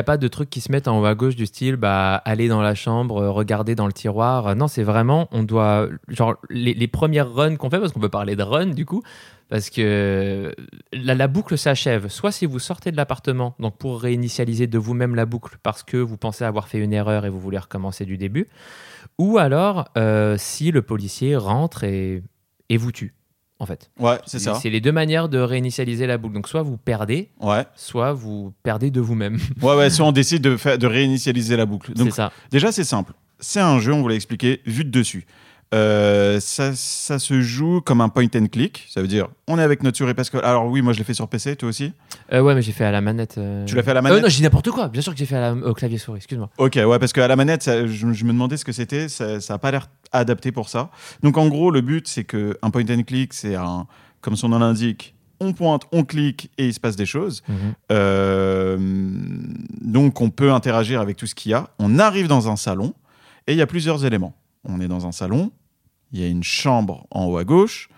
pas 0.03 0.13
a 0.13 0.17
de 0.17 0.27
trucs 0.27 0.49
qui 0.49 0.61
se 0.61 0.71
mettent 0.71 0.87
en 0.87 0.99
haut 0.99 1.05
à 1.05 1.13
gauche 1.13 1.35
du 1.35 1.45
style 1.45 1.75
bah, 1.75 2.15
aller 2.25 2.47
dans 2.47 2.61
la 2.61 2.73
chambre, 2.73 3.21
euh, 3.21 3.29
regarder 3.29 3.75
dans 3.75 3.85
le 3.85 3.93
tiroir. 3.93 4.55
Non, 4.55 4.67
c'est 4.67 4.81
vraiment, 4.81 5.27
on 5.31 5.43
doit. 5.43 5.87
Genre, 6.07 6.37
les, 6.49 6.73
les 6.73 6.87
premières 6.87 7.31
runs 7.31 7.57
qu'on 7.57 7.69
fait, 7.69 7.79
parce 7.79 7.91
qu'on 7.91 7.99
peut 7.99 8.09
parler 8.09 8.35
de 8.35 8.41
run 8.41 8.67
du 8.67 8.87
coup, 8.87 9.03
parce 9.51 9.69
que 9.69 10.55
la, 10.93 11.13
la 11.13 11.27
boucle 11.27 11.57
s'achève. 11.57 12.07
Soit 12.07 12.31
si 12.31 12.45
vous 12.45 12.57
sortez 12.57 12.89
de 12.91 12.95
l'appartement, 12.97 13.53
donc 13.59 13.77
pour 13.77 14.01
réinitialiser 14.01 14.65
de 14.65 14.77
vous-même 14.79 15.13
la 15.13 15.25
boucle 15.25 15.57
parce 15.61 15.83
que 15.83 15.97
vous 15.97 16.15
pensez 16.17 16.45
avoir 16.45 16.67
fait 16.69 16.79
une 16.79 16.93
erreur 16.93 17.25
et 17.25 17.29
vous 17.29 17.39
voulez 17.39 17.57
recommencer 17.59 18.05
du 18.05 18.17
début, 18.17 18.47
ou 19.19 19.37
alors 19.37 19.89
euh, 19.97 20.35
si 20.39 20.71
le 20.71 20.81
policier 20.81 21.35
rentre 21.35 21.83
et, 21.83 22.23
et 22.69 22.77
vous 22.77 22.93
tue, 22.93 23.13
en 23.59 23.65
fait. 23.65 23.91
Ouais, 23.99 24.17
c'est 24.25 24.39
ça. 24.39 24.55
C'est 24.55 24.69
les 24.69 24.79
deux 24.79 24.93
manières 24.93 25.27
de 25.27 25.37
réinitialiser 25.37 26.07
la 26.07 26.17
boucle. 26.17 26.33
Donc 26.35 26.47
soit 26.47 26.63
vous 26.63 26.77
perdez, 26.77 27.29
Ouais. 27.41 27.65
soit 27.75 28.13
vous 28.13 28.53
perdez 28.63 28.89
de 28.89 29.01
vous-même. 29.01 29.37
Ouais, 29.61 29.75
ouais, 29.75 29.89
soit 29.89 30.05
on 30.07 30.13
décide 30.13 30.41
de, 30.43 30.77
de 30.77 30.87
réinitialiser 30.87 31.57
la 31.57 31.65
boucle. 31.65 31.91
C'est 31.95 32.09
ça. 32.11 32.31
déjà, 32.51 32.71
c'est 32.71 32.85
simple. 32.85 33.11
C'est 33.39 33.59
un 33.59 33.79
jeu, 33.79 33.91
on 33.91 34.01
vous 34.01 34.07
l'a 34.07 34.15
expliqué, 34.15 34.61
vu 34.65 34.85
de 34.85 34.91
dessus. 34.91 35.25
Euh, 35.73 36.39
ça, 36.41 36.75
ça 36.75 37.17
se 37.17 37.39
joue 37.41 37.79
comme 37.79 38.01
un 38.01 38.09
point 38.09 38.27
and 38.35 38.47
click. 38.51 38.85
Ça 38.89 39.01
veut 39.01 39.07
dire, 39.07 39.29
on 39.47 39.57
est 39.57 39.61
avec 39.63 39.83
notre 39.83 39.97
souris 39.97 40.13
parce 40.13 40.29
que. 40.29 40.37
Alors, 40.37 40.65
oui, 40.67 40.81
moi, 40.81 40.91
je 40.91 40.97
l'ai 40.97 41.03
fait 41.05 41.13
sur 41.13 41.27
PC, 41.29 41.55
toi 41.55 41.69
aussi. 41.69 41.93
Euh, 42.33 42.41
ouais, 42.41 42.53
mais 42.55 42.61
j'ai 42.61 42.73
fait 42.73 42.83
à 42.83 42.91
la 42.91 42.99
manette. 42.99 43.37
euh. 43.37 43.63
Tu 43.65 43.75
l'as 43.75 43.83
fait 43.83 43.91
à 43.91 43.93
la 43.93 44.01
manette? 44.01 44.21
non, 44.21 44.27
j'ai 44.29 44.37
dit 44.37 44.43
n'importe 44.43 44.69
quoi. 44.71 44.89
Bien 44.89 45.01
sûr 45.01 45.13
que 45.13 45.19
j'ai 45.19 45.25
fait 45.25 45.37
à 45.37 45.53
la- 45.53 45.67
au 45.67 45.73
clavier 45.73 45.97
souris. 45.97 46.17
Excuse-moi. 46.17 46.49
Ok, 46.57 46.75
ouais, 46.75 46.99
parce 46.99 47.13
qu'à 47.13 47.27
la 47.27 47.35
manette, 47.37 47.63
ça- 47.63 47.87
je, 47.87 48.11
je 48.11 48.25
me 48.25 48.33
demandais 48.33 48.57
ce 48.57 48.65
que 48.65 48.73
c'était. 48.73 49.07
Ça 49.07 49.37
n'a 49.49 49.57
pas 49.57 49.71
l'air 49.71 49.87
adapté 50.11 50.51
pour 50.51 50.67
ça. 50.67 50.89
Donc, 51.23 51.37
en 51.37 51.47
gros, 51.47 51.71
le 51.71 51.79
but, 51.81 52.07
c'est 52.07 52.25
que 52.25 52.57
un 52.61 52.69
point 52.69 52.83
and 52.89 53.03
click, 53.03 53.33
c'est 53.33 53.55
un. 53.55 53.87
Comme 54.19 54.35
son 54.35 54.49
nom 54.49 54.59
l'indique, 54.59 55.15
on 55.39 55.53
pointe, 55.53 55.83
on 55.91 56.03
clique 56.03 56.51
et 56.59 56.67
il 56.67 56.73
se 56.73 56.79
passe 56.79 56.95
des 56.95 57.05
choses. 57.07 57.41
Euh, 57.91 58.77
donc, 59.81 60.21
on 60.21 60.29
peut 60.29 60.51
interagir 60.51 61.01
avec 61.01 61.17
tout 61.17 61.27
ce 61.27 61.33
qu'il 61.35 61.51
y 61.51 61.55
a. 61.55 61.69
On 61.79 61.97
arrive 61.97 62.27
dans 62.27 62.49
un 62.49 62.55
salon 62.55 62.93
et 63.47 63.53
il 63.53 63.57
y 63.57 63.61
a 63.61 63.67
plusieurs 63.67 64.05
éléments. 64.05 64.35
On 64.63 64.79
est 64.79 64.87
dans 64.87 65.07
un 65.07 65.11
salon, 65.11 65.51
il 66.11 66.19
y 66.19 66.23
a 66.23 66.27
une 66.27 66.43
chambre 66.43 67.07
en 67.11 67.25
haut 67.25 67.37
à 67.37 67.43
gauche, 67.43 67.89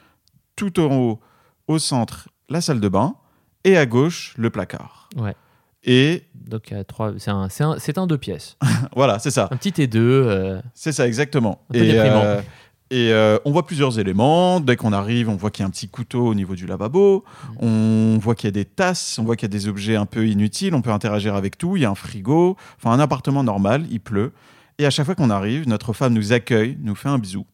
tout 0.55 0.79
en 0.79 0.95
haut, 0.95 1.19
au 1.67 1.79
centre, 1.79 2.29
la 2.49 2.61
salle 2.61 2.79
de 2.79 2.89
bain 2.89 3.15
et 3.63 3.77
à 3.77 3.85
gauche, 3.85 4.33
le 4.37 4.49
placard. 4.49 5.09
Ouais. 5.15 5.35
Et 5.83 6.23
Donc 6.33 6.71
il 6.71 6.77
y 6.77 6.79
a 6.79 6.83
trois. 6.83 7.13
C'est 7.17 7.31
un, 7.31 7.49
c'est 7.49 7.97
un, 7.97 8.03
un 8.03 8.07
deux 8.07 8.17
pièces. 8.17 8.57
voilà, 8.95 9.19
c'est 9.19 9.31
ça. 9.31 9.49
Un 9.51 9.57
petit 9.57 9.81
et 9.81 9.87
deux. 9.87 10.23
euh, 10.27 10.61
C'est 10.73 10.91
ça, 10.91 11.07
exactement. 11.07 11.61
Un 11.69 11.73
peu 11.73 11.79
et 11.79 11.99
euh, 11.99 12.41
et 12.89 13.11
euh, 13.11 13.39
on 13.43 13.51
voit 13.51 13.65
plusieurs 13.65 13.97
éléments. 13.99 14.59
Dès 14.59 14.75
qu'on 14.75 14.93
arrive, 14.93 15.27
on 15.27 15.35
voit 15.35 15.49
qu'il 15.49 15.63
y 15.63 15.65
a 15.65 15.67
un 15.67 15.71
petit 15.71 15.89
couteau 15.89 16.27
au 16.27 16.35
niveau 16.35 16.55
du 16.55 16.67
lavabo. 16.67 17.25
Mm. 17.59 17.65
On 17.65 18.17
voit 18.19 18.35
qu'il 18.35 18.47
y 18.47 18.49
a 18.49 18.51
des 18.51 18.65
tasses. 18.65 19.17
On 19.17 19.23
voit 19.23 19.35
qu'il 19.35 19.49
y 19.49 19.51
a 19.51 19.57
des 19.57 19.67
objets 19.67 19.95
un 19.95 20.05
peu 20.05 20.27
inutiles. 20.27 20.75
On 20.75 20.81
peut 20.81 20.91
interagir 20.91 21.35
avec 21.35 21.57
tout. 21.57 21.75
Il 21.75 21.81
y 21.81 21.85
a 21.85 21.89
un 21.89 21.95
frigo. 21.95 22.55
Enfin, 22.77 22.91
un 22.91 22.99
appartement 22.99 23.43
normal. 23.43 23.85
Il 23.89 23.99
pleut. 23.99 24.31
Et 24.77 24.85
à 24.85 24.89
chaque 24.89 25.05
fois 25.05 25.15
qu'on 25.15 25.31
arrive, 25.31 25.67
notre 25.67 25.91
femme 25.93 26.13
nous 26.13 26.33
accueille, 26.33 26.77
nous 26.81 26.95
fait 26.95 27.09
un 27.09 27.17
bisou. 27.17 27.45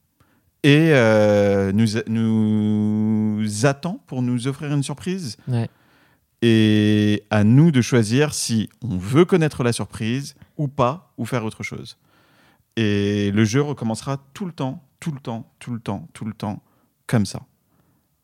Et 0.64 0.92
euh, 0.94 1.72
nous, 1.72 1.86
nous 2.08 3.66
attend 3.66 4.02
pour 4.08 4.22
nous 4.22 4.48
offrir 4.48 4.72
une 4.74 4.84
surprise. 4.84 5.38
Ouais. 5.48 5.70
Et 6.42 7.24
à 7.30 7.44
nous 7.44 7.72
de 7.72 7.82
choisir 7.82 8.34
si 8.34 8.70
on 8.82 8.98
veut 8.98 9.26
connaître 9.26 9.64
la 9.64 9.74
surprise 9.74 10.36
ou 10.58 10.68
pas, 10.68 11.14
ou 11.18 11.26
faire 11.26 11.44
autre 11.46 11.64
chose. 11.64 11.98
Et 12.78 13.32
le 13.32 13.44
jeu 13.44 13.62
recommencera 13.62 14.18
tout 14.34 14.46
le 14.46 14.52
temps, 14.54 14.84
tout 15.00 15.12
le 15.12 15.20
temps, 15.20 15.52
tout 15.60 15.74
le 15.74 15.80
temps, 15.80 16.08
tout 16.14 16.26
le 16.26 16.34
temps, 16.34 16.62
comme 17.08 17.26
ça. 17.26 17.42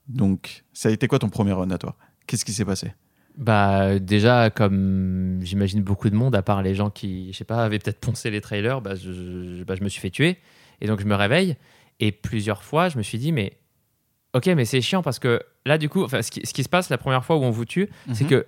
Donc, 0.07 0.63
ça 0.71 0.89
a 0.89 0.91
été 0.91 1.07
quoi 1.07 1.19
ton 1.19 1.29
premier 1.29 1.51
run 1.53 1.69
à 1.71 1.77
toi? 1.77 1.95
Qu'est-ce 2.27 2.45
qui 2.45 2.53
s'est 2.53 2.65
passé? 2.65 2.93
Bah 3.37 3.99
déjà, 3.99 4.49
comme 4.49 5.39
j'imagine 5.41 5.81
beaucoup 5.83 6.09
de 6.09 6.15
monde, 6.15 6.35
à 6.35 6.41
part 6.41 6.61
les 6.61 6.73
gens 6.73 6.89
qui, 6.89 7.33
je 7.33 7.37
sais 7.37 7.43
pas, 7.43 7.65
avaient 7.65 7.79
peut-être 7.79 7.99
poncé 7.99 8.31
les 8.31 8.39
trailers, 8.39 8.79
bah 8.81 8.95
je, 8.95 9.11
je- 9.11 9.63
bah, 9.65 9.75
je 9.75 9.83
me 9.83 9.89
suis 9.89 9.99
fait 9.99 10.09
tuer. 10.09 10.37
Et 10.79 10.87
donc 10.87 11.01
je 11.01 11.05
me 11.05 11.15
réveille. 11.15 11.57
Et 11.99 12.11
plusieurs 12.11 12.63
fois, 12.63 12.89
je 12.89 12.97
me 12.97 13.03
suis 13.03 13.17
dit, 13.17 13.31
mais 13.31 13.53
ok, 14.33 14.47
mais 14.47 14.65
c'est 14.65 14.81
chiant 14.81 15.01
parce 15.01 15.19
que 15.19 15.41
là, 15.65 15.77
du 15.77 15.87
coup, 15.89 16.03
enfin, 16.03 16.21
ce, 16.21 16.31
qui, 16.31 16.45
ce 16.45 16.53
qui 16.53 16.63
se 16.63 16.69
passe 16.69 16.89
la 16.89 16.97
première 16.97 17.23
fois 17.23 17.37
où 17.37 17.43
on 17.43 17.51
vous 17.51 17.65
tue, 17.65 17.89
c'est 18.13 18.23
Mhm. 18.25 18.29
que 18.29 18.45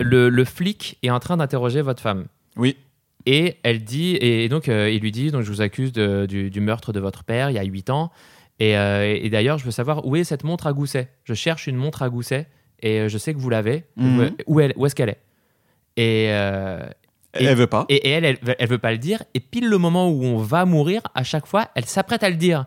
le, 0.00 0.28
le 0.28 0.44
flic 0.44 0.98
est 1.02 1.10
en 1.10 1.18
train 1.20 1.36
d'interroger 1.36 1.80
votre 1.82 2.02
femme. 2.02 2.26
Oui, 2.56 2.76
Et 3.24 3.56
elle 3.62 3.84
dit, 3.84 4.16
et 4.20 4.48
donc 4.48 4.68
euh, 4.68 4.90
il 4.90 5.00
lui 5.00 5.12
dit, 5.12 5.30
donc 5.30 5.42
je 5.42 5.50
vous 5.50 5.60
accuse 5.62 5.92
de- 5.92 6.26
du, 6.26 6.50
du 6.50 6.60
meurtre 6.60 6.92
de 6.92 6.98
votre 7.00 7.22
père 7.24 7.50
il 7.50 7.54
y 7.54 7.58
a 7.58 7.62
8 7.64 7.88
ans. 7.88 8.10
Et, 8.58 8.76
euh, 8.76 9.16
et 9.20 9.30
d'ailleurs, 9.30 9.58
je 9.58 9.64
veux 9.64 9.70
savoir 9.70 10.04
où 10.06 10.14
est 10.16 10.24
cette 10.24 10.44
montre 10.44 10.66
à 10.66 10.72
gousset. 10.72 11.08
Je 11.24 11.32
cherche 11.34 11.66
une 11.68 11.76
montre 11.76 12.02
à 12.02 12.08
gousset 12.10 12.48
et 12.80 13.00
euh, 13.00 13.08
je 13.08 13.16
sais 13.18 13.32
que 13.32 13.38
vous 13.38 13.48
l'avez. 13.48 13.84
Mhm. 13.96 14.32
Où, 14.46 14.60
est-ce 14.60 14.94
qu'elle 14.94 15.08
est? 15.10 15.20
Euh, 15.98 16.84
Et- 16.86 17.01
elle 17.32 17.56
veut 17.56 17.66
pas. 17.66 17.86
et, 17.88 17.96
et 18.08 18.10
elle, 18.10 18.24
elle, 18.24 18.38
elle 18.58 18.68
veut 18.68 18.78
pas 18.78 18.92
le 18.92 18.98
dire. 18.98 19.22
Et 19.34 19.40
pile 19.40 19.68
le 19.68 19.78
moment 19.78 20.10
où 20.10 20.24
on 20.24 20.36
va 20.36 20.64
mourir, 20.64 21.02
à 21.14 21.24
chaque 21.24 21.46
fois, 21.46 21.68
elle 21.74 21.86
s'apprête 21.86 22.22
à 22.22 22.30
le 22.30 22.36
dire. 22.36 22.66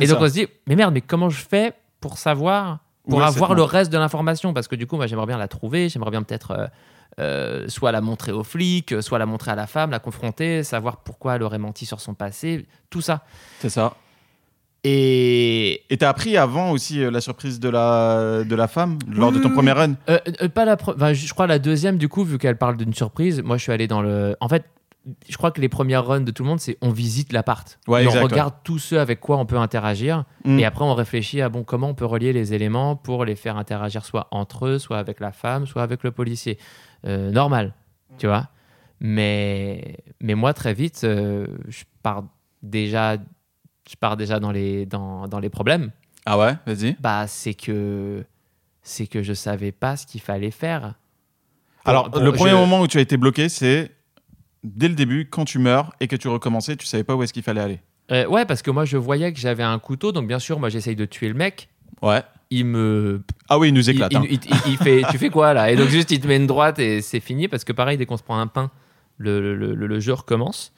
Et 0.00 0.06
donc 0.06 0.18
on 0.20 0.28
se 0.28 0.32
dit, 0.32 0.46
mais 0.66 0.76
merde, 0.76 0.94
mais 0.94 1.00
comment 1.00 1.30
je 1.30 1.42
fais 1.42 1.72
pour 2.00 2.18
savoir, 2.18 2.80
pour 3.08 3.22
avoir 3.22 3.54
le 3.54 3.62
reste 3.62 3.92
de 3.92 3.98
l'information? 3.98 4.54
Parce 4.54 4.68
que 4.68 4.76
du 4.76 4.86
coup, 4.86 4.96
moi, 4.96 5.06
j'aimerais 5.06 5.26
bien 5.26 5.38
la 5.38 5.48
trouver, 5.48 5.88
j'aimerais 5.88 6.10
bien 6.10 6.22
peut-être 6.22 6.50
euh, 6.52 6.66
euh, 7.20 7.68
soit 7.68 7.90
la 7.90 8.00
montrer 8.00 8.30
aux 8.32 8.44
flics, 8.44 9.02
soit 9.02 9.18
la 9.18 9.26
montrer 9.26 9.50
à 9.50 9.56
la 9.56 9.66
femme, 9.66 9.90
la 9.90 9.98
confronter, 9.98 10.62
savoir 10.62 10.98
pourquoi 10.98 11.36
elle 11.36 11.42
aurait 11.42 11.58
menti 11.58 11.84
sur 11.84 12.00
son 12.00 12.14
passé, 12.14 12.66
tout 12.90 13.00
ça. 13.00 13.24
C'est 13.60 13.70
ça. 13.70 13.96
Et 14.84 15.82
t'as 15.98 16.08
appris 16.08 16.36
avant 16.36 16.70
aussi 16.70 17.02
euh, 17.02 17.10
la 17.10 17.20
surprise 17.20 17.58
de 17.60 17.68
la, 17.68 18.44
de 18.44 18.54
la 18.54 18.68
femme 18.68 18.98
lors 19.08 19.32
de 19.32 19.38
ton 19.40 19.48
oui, 19.48 19.54
premier 19.54 19.72
run 19.72 19.94
Euh, 20.08 20.18
euh, 20.42 20.48
pas 20.48 20.64
la 20.64 20.76
pre- 20.76 20.94
enfin, 20.94 21.12
je 21.12 21.32
crois 21.32 21.46
la 21.46 21.58
deuxième 21.58 21.98
du 21.98 22.08
coup 22.08 22.22
vu 22.24 22.38
qu'elle 22.38 22.56
parle 22.56 22.76
d'une 22.76 22.94
surprise 22.94 23.42
moi 23.42 23.56
je 23.56 23.62
suis 23.64 23.72
allé 23.72 23.86
dans 23.88 24.02
le 24.02 24.36
en 24.40 24.48
fait 24.48 24.64
je 25.28 25.36
crois 25.36 25.50
que 25.50 25.60
les 25.60 25.68
premières 25.68 26.06
runs 26.06 26.20
de 26.20 26.30
tout 26.30 26.42
le 26.44 26.48
monde 26.48 26.60
c'est 26.60 26.76
on 26.80 26.90
visite 26.90 27.32
l'appart. 27.32 27.78
Ouais, 27.88 28.04
Et 28.04 28.08
on 28.08 28.22
regarde 28.22 28.54
tous 28.62 28.78
ceux 28.78 29.00
avec 29.00 29.20
quoi 29.20 29.38
on 29.38 29.46
peut 29.46 29.56
interagir. 29.58 30.24
Mm. 30.44 30.58
et 30.60 30.64
après 30.64 30.84
on 30.84 30.94
réfléchit 30.94 31.40
à 31.42 31.48
bon 31.48 31.64
comment 31.64 31.88
on 31.88 31.94
peut 31.94 32.04
relier 32.06 32.32
les 32.32 32.54
éléments 32.54 32.94
pour 32.94 33.24
les 33.24 33.34
faire 33.34 33.56
interagir 33.56 34.04
soit 34.04 34.28
entre 34.30 34.66
eux 34.66 34.78
soit 34.78 34.98
avec 34.98 35.18
la 35.18 35.32
femme 35.32 35.66
soit 35.66 35.82
avec 35.82 36.02
le 36.04 36.12
policier. 36.12 36.56
Euh, 37.04 37.30
normal 37.32 37.74
tu 38.18 38.26
vois. 38.28 38.48
Mais 39.00 39.96
mais 40.20 40.34
moi 40.34 40.52
très 40.54 40.74
vite 40.74 41.00
euh, 41.04 41.46
je 41.68 41.84
pars 42.02 42.24
déjà 42.62 43.16
je 43.88 43.96
pars 43.96 44.16
déjà 44.16 44.38
dans 44.40 44.50
les 44.52 44.86
dans, 44.86 45.26
dans 45.28 45.38
les 45.40 45.48
problèmes 45.50 45.90
Ah 46.26 46.38
ouais, 46.38 46.54
vas-y. 46.66 46.96
bah 47.00 47.26
c'est 47.26 47.54
que 47.54 48.24
c'est 48.82 49.06
que 49.06 49.22
je 49.22 49.32
savais 49.32 49.72
pas 49.72 49.96
ce 49.96 50.06
qu'il 50.06 50.20
fallait 50.20 50.50
faire. 50.50 50.94
Pour- 51.84 51.90
Alors, 51.90 52.10
pour- 52.10 52.20
le 52.22 52.32
premier 52.32 52.50
je- 52.52 52.56
moment 52.56 52.80
où 52.80 52.86
tu 52.86 52.98
as 52.98 53.00
été 53.00 53.16
bloqué, 53.16 53.48
c'est 53.48 53.90
dès 54.64 54.88
le 54.88 54.94
début, 54.94 55.26
quand 55.30 55.44
tu 55.44 55.58
meurs 55.58 55.92
et 56.00 56.08
que 56.08 56.16
tu 56.16 56.28
recommençais, 56.28 56.76
tu 56.76 56.86
savais 56.86 57.04
pas 57.04 57.14
où 57.14 57.22
est-ce 57.22 57.32
qu'il 57.32 57.42
fallait 57.42 57.60
aller. 57.60 57.80
Euh, 58.10 58.26
ouais, 58.26 58.44
parce 58.46 58.62
que 58.62 58.70
moi 58.70 58.84
je 58.84 58.96
voyais 58.96 59.32
que 59.32 59.38
j'avais 59.38 59.62
un 59.62 59.78
couteau, 59.78 60.12
donc 60.12 60.26
bien 60.26 60.38
sûr 60.38 60.58
moi 60.58 60.68
j'essaye 60.70 60.96
de 60.96 61.04
tuer 61.04 61.28
le 61.28 61.34
mec. 61.34 61.68
Ouais. 62.02 62.22
Il 62.50 62.64
me, 62.64 63.22
Ah 63.50 63.58
oui, 63.58 63.68
il 63.68 63.74
nous 63.74 63.90
éclate. 63.90 64.10
il- 64.12 64.16
hein. 64.16 64.22
il- 64.30 64.40
il- 64.44 64.72
il 64.72 64.76
fait, 64.78 65.02
tu 65.10 65.18
fais 65.18 65.28
quoi 65.28 65.52
là? 65.52 65.70
Et 65.70 65.76
donc 65.76 65.88
juste 65.88 66.10
il 66.10 66.18
te 66.20 66.26
met 66.26 66.36
une 66.36 66.46
droite 66.46 66.78
et 66.78 67.02
c'est 67.02 67.20
fini 67.20 67.46
parce 67.48 67.64
que 67.64 67.72
pareil 67.74 67.98
dès 67.98 68.06
qu'on 68.06 68.16
se 68.16 68.22
prend 68.22 68.38
un 68.38 68.46
pain, 68.46 68.70
le, 69.18 69.54
le, 69.54 69.74
le- 69.74 69.86
le 69.86 70.00
jeu 70.00 70.14
recommence. 70.14 70.72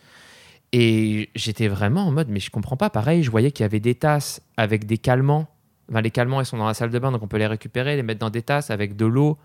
Et 0.72 1.30
j'étais 1.34 1.66
vraiment 1.68 2.06
en 2.06 2.12
mode 2.12 2.28
mais 2.28 2.40
je 2.40 2.50
comprends 2.50 2.76
pas. 2.76 2.90
Pareil, 2.90 3.22
je 3.22 3.30
voyais 3.30 3.50
qu'il 3.50 3.64
y 3.64 3.66
avait 3.66 3.80
des 3.80 3.94
tasses 3.96 4.40
avec 4.56 4.86
des 4.86 4.98
calmants. 4.98 5.48
Enfin, 5.90 6.00
les 6.00 6.10
calmants 6.12 6.40
ils 6.40 6.46
sont 6.46 6.56
dans 6.58 6.66
la 6.66 6.74
salle 6.74 6.90
de 6.90 6.98
bain 6.98 7.10
donc 7.10 7.22
on 7.22 7.26
peut 7.26 7.38
les 7.38 7.46
récupérer, 7.48 7.96
les 7.96 8.02
mettre 8.04 8.20
dans 8.20 8.30
des 8.30 8.42
tasses 8.42 8.70
avec 8.70 8.94
de 8.96 9.06
l'eau. 9.06 9.36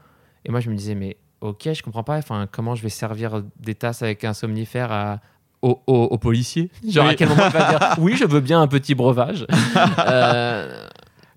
Et 0.46 0.52
moi 0.52 0.60
je 0.60 0.70
me 0.70 0.76
disais 0.76 0.94
mais 0.96 1.18
ok 1.42 1.70
je 1.74 1.82
comprends 1.82 2.04
pas. 2.04 2.18
Enfin 2.18 2.48
comment 2.52 2.76
je 2.76 2.84
vais 2.84 2.90
servir 2.90 3.42
des 3.60 3.74
tasses 3.76 4.04
avec 4.04 4.24
un 4.24 4.34
somnifère 4.34 4.92
à 4.92 5.20
au, 5.64 5.82
au- 5.88 6.04
au 6.12 6.18
policier? 6.20 6.70
Genre 6.88 7.06
Oui. 7.06 7.12
à 7.14 7.16
quel 7.16 7.30
moment 7.30 7.46
il 7.48 7.52
va 7.52 7.70
dire 7.70 7.96
oui 8.00 8.16
je 8.16 8.26
veux 8.26 8.42
bien 8.42 8.62
un 8.62 8.68
petit 8.68 8.94
breuvage? 8.94 9.48
Euh, 9.98 10.86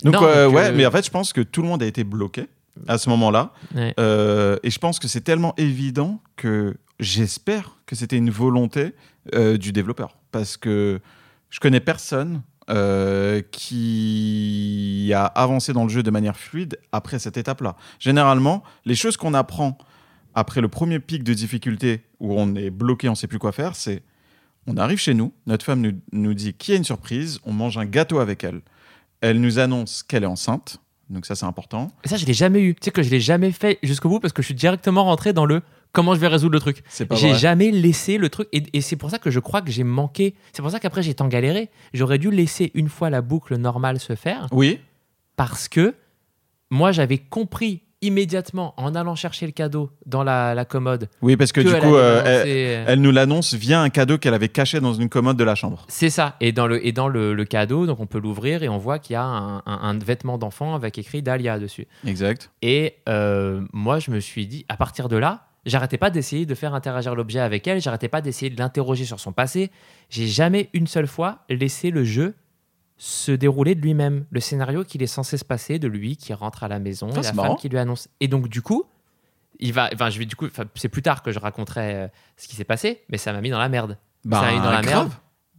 Donc, 0.04 0.14
non, 0.14 0.24
euh, 0.24 0.46
donc, 0.46 0.54
ouais, 0.56 0.66
euh, 0.68 0.72
mais 0.76 0.86
en 0.86 0.90
fait, 0.92 1.04
je 1.04 1.10
pense 1.10 1.32
que 1.32 1.40
tout 1.40 1.60
le 1.62 1.68
monde 1.68 1.82
a 1.82 1.86
été 1.86 2.04
bloqué 2.04 2.46
à 2.86 2.98
ce 2.98 3.08
moment-là. 3.10 3.52
ouais. 3.74 3.92
Euh, 3.98 4.56
et 4.62 4.70
je 4.70 4.78
pense 4.78 4.98
que 5.00 5.08
c'est 5.08 5.22
tellement 5.22 5.54
évident 5.56 6.20
que 6.36 6.76
j'espère 7.00 7.76
que 7.86 7.96
c'était 7.96 8.16
une 8.16 8.30
volonté 8.30 8.92
euh, 9.34 9.56
du 9.56 9.72
développeur. 9.72 10.16
Parce 10.32 10.56
que 10.56 11.00
je 11.50 11.60
connais 11.60 11.80
personne 11.80 12.42
euh, 12.70 13.40
qui 13.50 15.10
a 15.14 15.24
avancé 15.24 15.72
dans 15.72 15.84
le 15.84 15.88
jeu 15.88 16.02
de 16.02 16.10
manière 16.10 16.36
fluide 16.36 16.78
après 16.92 17.18
cette 17.18 17.36
étape-là. 17.36 17.76
Généralement, 17.98 18.62
les 18.84 18.94
choses 18.94 19.16
qu'on 19.16 19.34
apprend 19.34 19.78
après 20.34 20.60
le 20.60 20.68
premier 20.68 21.00
pic 21.00 21.24
de 21.24 21.32
difficulté 21.32 22.02
où 22.20 22.38
on 22.38 22.54
est 22.54 22.70
bloqué, 22.70 23.08
on 23.08 23.12
ne 23.12 23.16
sait 23.16 23.26
plus 23.26 23.38
quoi 23.38 23.52
faire, 23.52 23.74
c'est 23.74 24.02
on 24.66 24.76
arrive 24.76 24.98
chez 24.98 25.14
nous, 25.14 25.32
notre 25.46 25.64
femme 25.64 25.80
nous, 25.80 25.92
nous 26.12 26.34
dit 26.34 26.52
qu'il 26.52 26.72
y 26.72 26.76
a 26.76 26.78
une 26.78 26.84
surprise, 26.84 27.40
on 27.44 27.52
mange 27.52 27.78
un 27.78 27.86
gâteau 27.86 28.18
avec 28.18 28.44
elle. 28.44 28.60
Elle 29.22 29.40
nous 29.40 29.58
annonce 29.58 30.02
qu'elle 30.02 30.24
est 30.24 30.26
enceinte, 30.26 30.78
donc 31.08 31.24
ça 31.24 31.34
c'est 31.34 31.46
important. 31.46 31.90
Et 32.04 32.08
ça, 32.08 32.18
je 32.18 32.26
l'ai 32.26 32.34
jamais 32.34 32.60
eu. 32.60 32.74
Tu 32.74 32.80
sais 32.84 32.90
que 32.90 33.02
je 33.02 33.08
l'ai 33.08 33.20
jamais 33.20 33.50
fait 33.50 33.78
jusqu'au 33.82 34.10
bout 34.10 34.20
parce 34.20 34.34
que 34.34 34.42
je 34.42 34.46
suis 34.46 34.54
directement 34.54 35.04
rentré 35.04 35.32
dans 35.32 35.46
le 35.46 35.62
comment 35.92 36.14
je 36.14 36.20
vais 36.20 36.28
résoudre 36.28 36.54
le 36.54 36.60
truc. 36.60 36.82
J'ai 37.12 37.34
jamais 37.34 37.70
laissé 37.70 38.18
le 38.18 38.28
truc. 38.28 38.48
Et, 38.52 38.62
et 38.72 38.80
c'est 38.80 38.96
pour 38.96 39.10
ça 39.10 39.18
que 39.18 39.30
je 39.30 39.40
crois 39.40 39.62
que 39.62 39.70
j'ai 39.70 39.84
manqué. 39.84 40.34
C'est 40.52 40.62
pour 40.62 40.70
ça 40.70 40.80
qu'après, 40.80 41.02
j'ai 41.02 41.14
tant 41.14 41.28
galéré. 41.28 41.70
J'aurais 41.94 42.18
dû 42.18 42.30
laisser 42.30 42.70
une 42.74 42.88
fois 42.88 43.10
la 43.10 43.20
boucle 43.22 43.56
normale 43.56 43.98
se 44.00 44.14
faire 44.14 44.46
Oui, 44.52 44.80
parce 45.36 45.68
que 45.68 45.94
moi, 46.70 46.92
j'avais 46.92 47.18
compris 47.18 47.82
immédiatement 48.00 48.74
en 48.76 48.94
allant 48.94 49.16
chercher 49.16 49.44
le 49.46 49.50
cadeau 49.50 49.90
dans 50.06 50.22
la, 50.22 50.54
la 50.54 50.64
commode. 50.64 51.08
oui, 51.20 51.36
parce 51.36 51.50
que, 51.50 51.60
que 51.60 51.66
du 51.68 51.74
elle 51.74 51.82
coup, 51.82 51.96
euh, 51.96 52.22
elle, 52.24 52.46
euh, 52.48 52.84
elle 52.86 53.00
nous 53.00 53.10
l'annonce 53.10 53.54
via 53.54 53.80
un 53.80 53.88
cadeau 53.90 54.18
qu'elle 54.18 54.34
avait 54.34 54.48
caché 54.48 54.78
dans 54.78 54.94
une 54.94 55.08
commode 55.08 55.36
de 55.36 55.42
la 55.42 55.56
chambre. 55.56 55.84
C'est 55.88 56.08
ça. 56.10 56.36
Et 56.40 56.52
dans 56.52 56.68
le, 56.68 56.86
et 56.86 56.92
dans 56.92 57.08
le, 57.08 57.34
le 57.34 57.44
cadeau, 57.44 57.86
donc 57.86 57.98
on 57.98 58.06
peut 58.06 58.20
l'ouvrir 58.20 58.62
et 58.62 58.68
on 58.68 58.78
voit 58.78 59.00
qu'il 59.00 59.14
y 59.14 59.16
a 59.16 59.24
un, 59.24 59.56
un- 59.58 59.62
un 59.66 59.98
vêtement 59.98 60.38
d'enfant 60.38 60.76
avec 60.76 60.96
écrit 60.96 61.22
Dahlia 61.22 61.58
dessus. 61.58 61.88
Exact. 62.06 62.52
Et 62.62 62.94
euh, 63.08 63.62
moi, 63.72 63.98
je 63.98 64.12
me 64.12 64.20
suis 64.20 64.46
dit, 64.46 64.64
à 64.68 64.76
partir 64.76 65.08
de 65.08 65.16
là, 65.16 65.47
j'arrêtais 65.66 65.98
pas 65.98 66.10
d'essayer 66.10 66.46
de 66.46 66.54
faire 66.54 66.74
interagir 66.74 67.14
l'objet 67.14 67.40
avec 67.40 67.66
elle, 67.66 67.80
j'arrêtais 67.80 68.08
pas 68.08 68.20
d'essayer 68.20 68.50
de 68.50 68.58
l'interroger 68.58 69.04
sur 69.04 69.20
son 69.20 69.32
passé. 69.32 69.70
J'ai 70.10 70.26
jamais 70.26 70.70
une 70.72 70.86
seule 70.86 71.06
fois 71.06 71.44
laissé 71.48 71.90
le 71.90 72.04
jeu 72.04 72.34
se 72.98 73.30
dérouler 73.30 73.74
de 73.74 73.80
lui-même. 73.80 74.26
Le 74.30 74.40
scénario 74.40 74.84
qu'il 74.84 75.02
est 75.02 75.06
censé 75.06 75.38
se 75.38 75.44
passer 75.44 75.78
de 75.78 75.88
lui 75.88 76.16
qui 76.16 76.34
rentre 76.34 76.64
à 76.64 76.68
la 76.68 76.78
maison 76.78 77.10
et 77.10 77.22
la 77.22 77.32
marrant. 77.32 77.48
femme 77.48 77.56
qui 77.56 77.68
lui 77.68 77.78
annonce. 77.78 78.08
Et 78.20 78.28
donc, 78.28 78.48
du 78.48 78.60
coup, 78.60 78.84
il 79.60 79.72
va, 79.72 79.88
enfin, 79.94 80.10
je 80.10 80.18
vais 80.18 80.26
du 80.26 80.36
coup, 80.36 80.48
c'est 80.74 80.88
plus 80.88 81.02
tard 81.02 81.22
que 81.22 81.30
je 81.32 81.38
raconterai 81.38 81.94
euh, 81.94 82.08
ce 82.36 82.48
qui 82.48 82.56
s'est 82.56 82.64
passé, 82.64 83.04
mais 83.08 83.18
ça 83.18 83.32
m'a 83.32 83.40
mis 83.40 83.50
dans 83.50 83.58
la 83.58 83.68
merde. 83.68 83.96
ça 84.24 84.40
m'a 84.40 84.52
mis 84.52 84.58
dans 84.58 84.70
la 84.70 84.82
grave. 84.82 84.84
merde. 84.84 85.12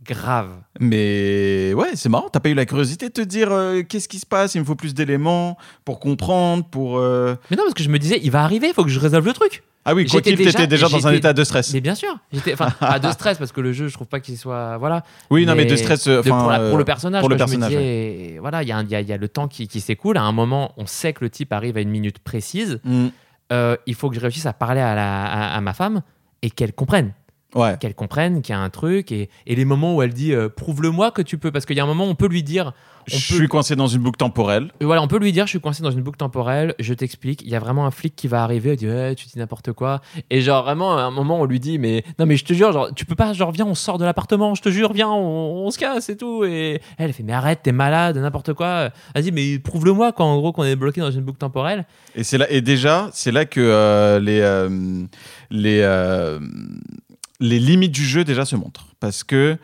Grave. 0.06 0.50
Mais 0.80 1.74
ouais, 1.76 1.90
c'est 1.96 2.10
marrant. 2.10 2.30
T'as 2.30 2.40
pas 2.40 2.50
eu 2.50 2.54
la 2.54 2.66
curiosité 2.66 3.08
de 3.10 3.14
te 3.14 3.22
dire 3.22 3.52
euh, 3.52 3.82
qu'est-ce 3.84 4.08
qui 4.08 4.18
se 4.20 4.26
passe 4.26 4.56
Il 4.56 4.60
me 4.62 4.66
faut 4.66 4.76
plus 4.76 4.94
d'éléments 4.94 5.58
pour 5.86 6.00
comprendre, 6.00 6.64
pour. 6.66 6.98
euh, 6.98 7.36
Mais 7.52 7.58
non, 7.58 7.64
parce 7.64 7.74
que 7.76 7.84
je 7.84 7.90
me 7.90 8.00
disais, 8.00 8.20
il 8.24 8.32
va 8.32 8.44
arriver, 8.44 8.68
il 8.70 8.74
faut 8.74 8.84
que 8.84 8.90
je 8.90 9.00
résolve 9.00 9.26
le 9.26 9.34
truc. 9.34 9.64
Ah 9.86 9.94
oui, 9.94 10.06
quoi 10.06 10.18
J'étais 10.20 10.32
qu'il, 10.32 10.38
déjà- 10.46 10.52
t'étais 10.52 10.68
déjà 10.68 10.88
dans 10.90 10.96
un 11.08 11.12
j'étais- 11.12 11.18
état 11.20 11.34
de 11.34 11.44
stress. 11.44 11.74
Mais 11.74 11.82
bien 11.82 11.96
sûr, 11.96 12.18
j'étais, 12.32 12.54
enfin, 12.54 12.70
pas 12.72 13.00
de 13.00 13.10
stress 13.12 13.38
parce 13.38 13.52
que 13.52 13.62
le 13.62 13.72
jeu, 13.74 13.88
je 13.88 13.94
trouve 13.94 14.08
pas 14.08 14.20
qu'il 14.20 14.38
soit, 14.38 14.78
voilà. 14.78 15.04
Oui, 15.30 15.46
non, 15.46 15.56
mais 15.56 15.66
de 15.66 15.76
stress. 15.76 16.08
euh, 16.08 16.20
enfin, 16.20 16.30
pour, 16.40 16.50
la- 16.50 16.60
pour 16.60 16.76
euh, 16.76 16.78
le 16.78 16.86
personnage. 16.86 17.22
pour 17.22 17.30
le 17.30 17.36
quoi, 17.38 17.46
je 17.48 17.52
me 17.56 17.60
personnage, 17.60 17.82
disais, 17.84 18.38
voilà, 18.40 18.62
il 18.64 18.70
y, 18.70 18.72
a 18.72 18.78
un- 18.78 18.84
il 18.84 18.90
y 18.92 18.96
a- 18.96 19.02
il 19.02 19.08
y 19.08 19.14
a 19.14 19.18
le 19.18 19.28
temps 19.30 19.48
qui, 19.48 19.68
qui 19.68 19.80
s'écoule. 19.82 20.18
À 20.18 20.24
un 20.24 20.32
moment, 20.32 20.74
on 20.78 20.86
sait 20.86 21.14
que 21.14 21.24
le 21.24 21.30
type 21.30 21.54
arrive 21.54 21.78
à 21.78 21.82
une 21.82 21.90
minute 21.90 22.20
précise. 22.20 22.80
Euh, 23.52 23.76
il 23.88 23.96
faut 23.96 24.10
que 24.10 24.16
je 24.16 24.22
réussisse 24.22 24.46
à 24.46 24.54
parler 24.54 24.82
à, 24.82 24.96
la- 24.96 25.26
à- 25.26 25.56
à 25.58 25.62
ma 25.62 25.74
femme 25.74 26.02
et 26.42 26.50
qu'elle 26.52 26.74
comprenne. 26.74 27.14
Ouais. 27.56 27.76
Qu'elle 27.80 27.96
comprenne 27.96 28.42
qu'il 28.44 28.54
y 28.54 28.58
a 28.58 28.62
un 28.62 28.70
truc. 28.70 29.12
Et, 29.12 29.30
et 29.48 29.56
les 29.56 29.66
moments 29.66 29.96
où 29.96 30.02
elle 30.04 30.14
dit 30.14 30.34
euh, 30.34 30.50
prouve-le-moi 30.50 31.12
que 31.12 31.22
tu 31.24 31.38
peux. 31.38 31.52
Parce 31.52 31.66
qu'il 31.66 31.76
y 31.76 31.80
a 31.80 31.84
un 31.84 31.88
moment 31.88 32.06
où 32.06 32.10
on 32.10 32.16
peut 32.16 32.28
lui 32.28 32.44
dire 32.44 32.74
Je 33.08 33.16
peut- 33.16 33.20
suis 33.36 33.48
coincé 33.48 33.76
dans 33.76 33.88
une 33.88 34.02
boucle 34.04 34.18
temporelle. 34.20 34.72
euh, 34.82 34.86
Voilà, 34.86 35.02
on 35.02 35.08
peut 35.08 35.18
lui 35.18 35.32
dire, 35.32 35.46
je 35.48 35.50
suis 35.52 35.60
coincé 35.60 35.82
dans 35.82 35.90
une 35.90 36.02
boucle 36.02 36.18
temporelle, 36.20 36.76
je 36.78 36.94
t'explique, 36.94 37.42
il 37.42 37.50
y 37.50 37.56
a 37.56 37.60
vraiment 37.60 37.88
un 37.88 37.92
flic 37.92 38.16
qui 38.16 38.28
va 38.28 38.44
arriver, 38.44 38.74
il 38.74 38.78
dit, 38.78 39.16
tu 39.16 39.26
dis 39.26 39.40
n'importe 39.40 39.72
quoi. 39.74 40.02
Et 40.30 40.42
genre, 40.42 40.64
vraiment, 40.64 40.96
à 40.96 41.02
un 41.02 41.10
moment, 41.12 41.42
on 41.42 41.46
lui 41.46 41.60
dit, 41.60 41.80
mais 41.80 42.04
non, 42.20 42.28
mais 42.28 42.38
je 42.38 42.46
te 42.46 42.54
jure, 42.54 42.72
genre, 42.72 42.94
tu 42.94 43.06
peux 43.06 43.16
pas, 43.16 43.34
genre, 43.34 43.52
viens, 43.52 43.66
on 43.66 43.74
sort 43.74 43.98
de 43.98 44.06
l'appartement, 44.06 44.54
je 44.54 44.62
te 44.62 44.70
jure, 44.70 44.94
viens, 44.94 45.10
on, 45.10 45.66
on 45.66 45.72
se 45.72 45.80
casse 45.80 46.10
et 46.10 46.18
tout. 46.18 46.44
Et 46.46 46.82
elle, 47.00 47.14
fait, 47.14 47.24
mais 47.24 47.34
arrête, 47.34 47.62
t'es 47.64 47.72
malade, 47.72 48.16
n'importe 48.18 48.54
quoi. 48.54 48.90
Elle 49.16 49.24
dit, 49.24 49.32
mais 49.32 49.58
prouve-le-moi, 49.58 50.12
quoi, 50.12 50.26
en 50.28 50.38
gros, 50.38 50.52
qu'on 50.52 50.66
est 50.66 50.76
bloqué 50.76 51.02
dans 51.02 51.10
une 51.10 51.22
boucle 51.22 51.40
temporelle. 51.40 51.88
Et 52.14 52.24
c'est 52.24 52.38
là. 52.38 52.46
Et 52.52 52.62
déjà, 52.62 53.10
c'est 53.12 53.32
là 53.32 53.46
que 53.46 53.60
euh, 53.60 54.20
les 54.20 54.40
euh, 54.42 54.70
les 55.50 55.82
les 57.40 57.60
limites 57.60 57.92
du 57.92 58.06
jeu 58.06 58.24
déjà 58.24 58.46
se 58.46 58.56
montrent, 58.56 58.88
parce 59.00 59.24
que 59.24 59.58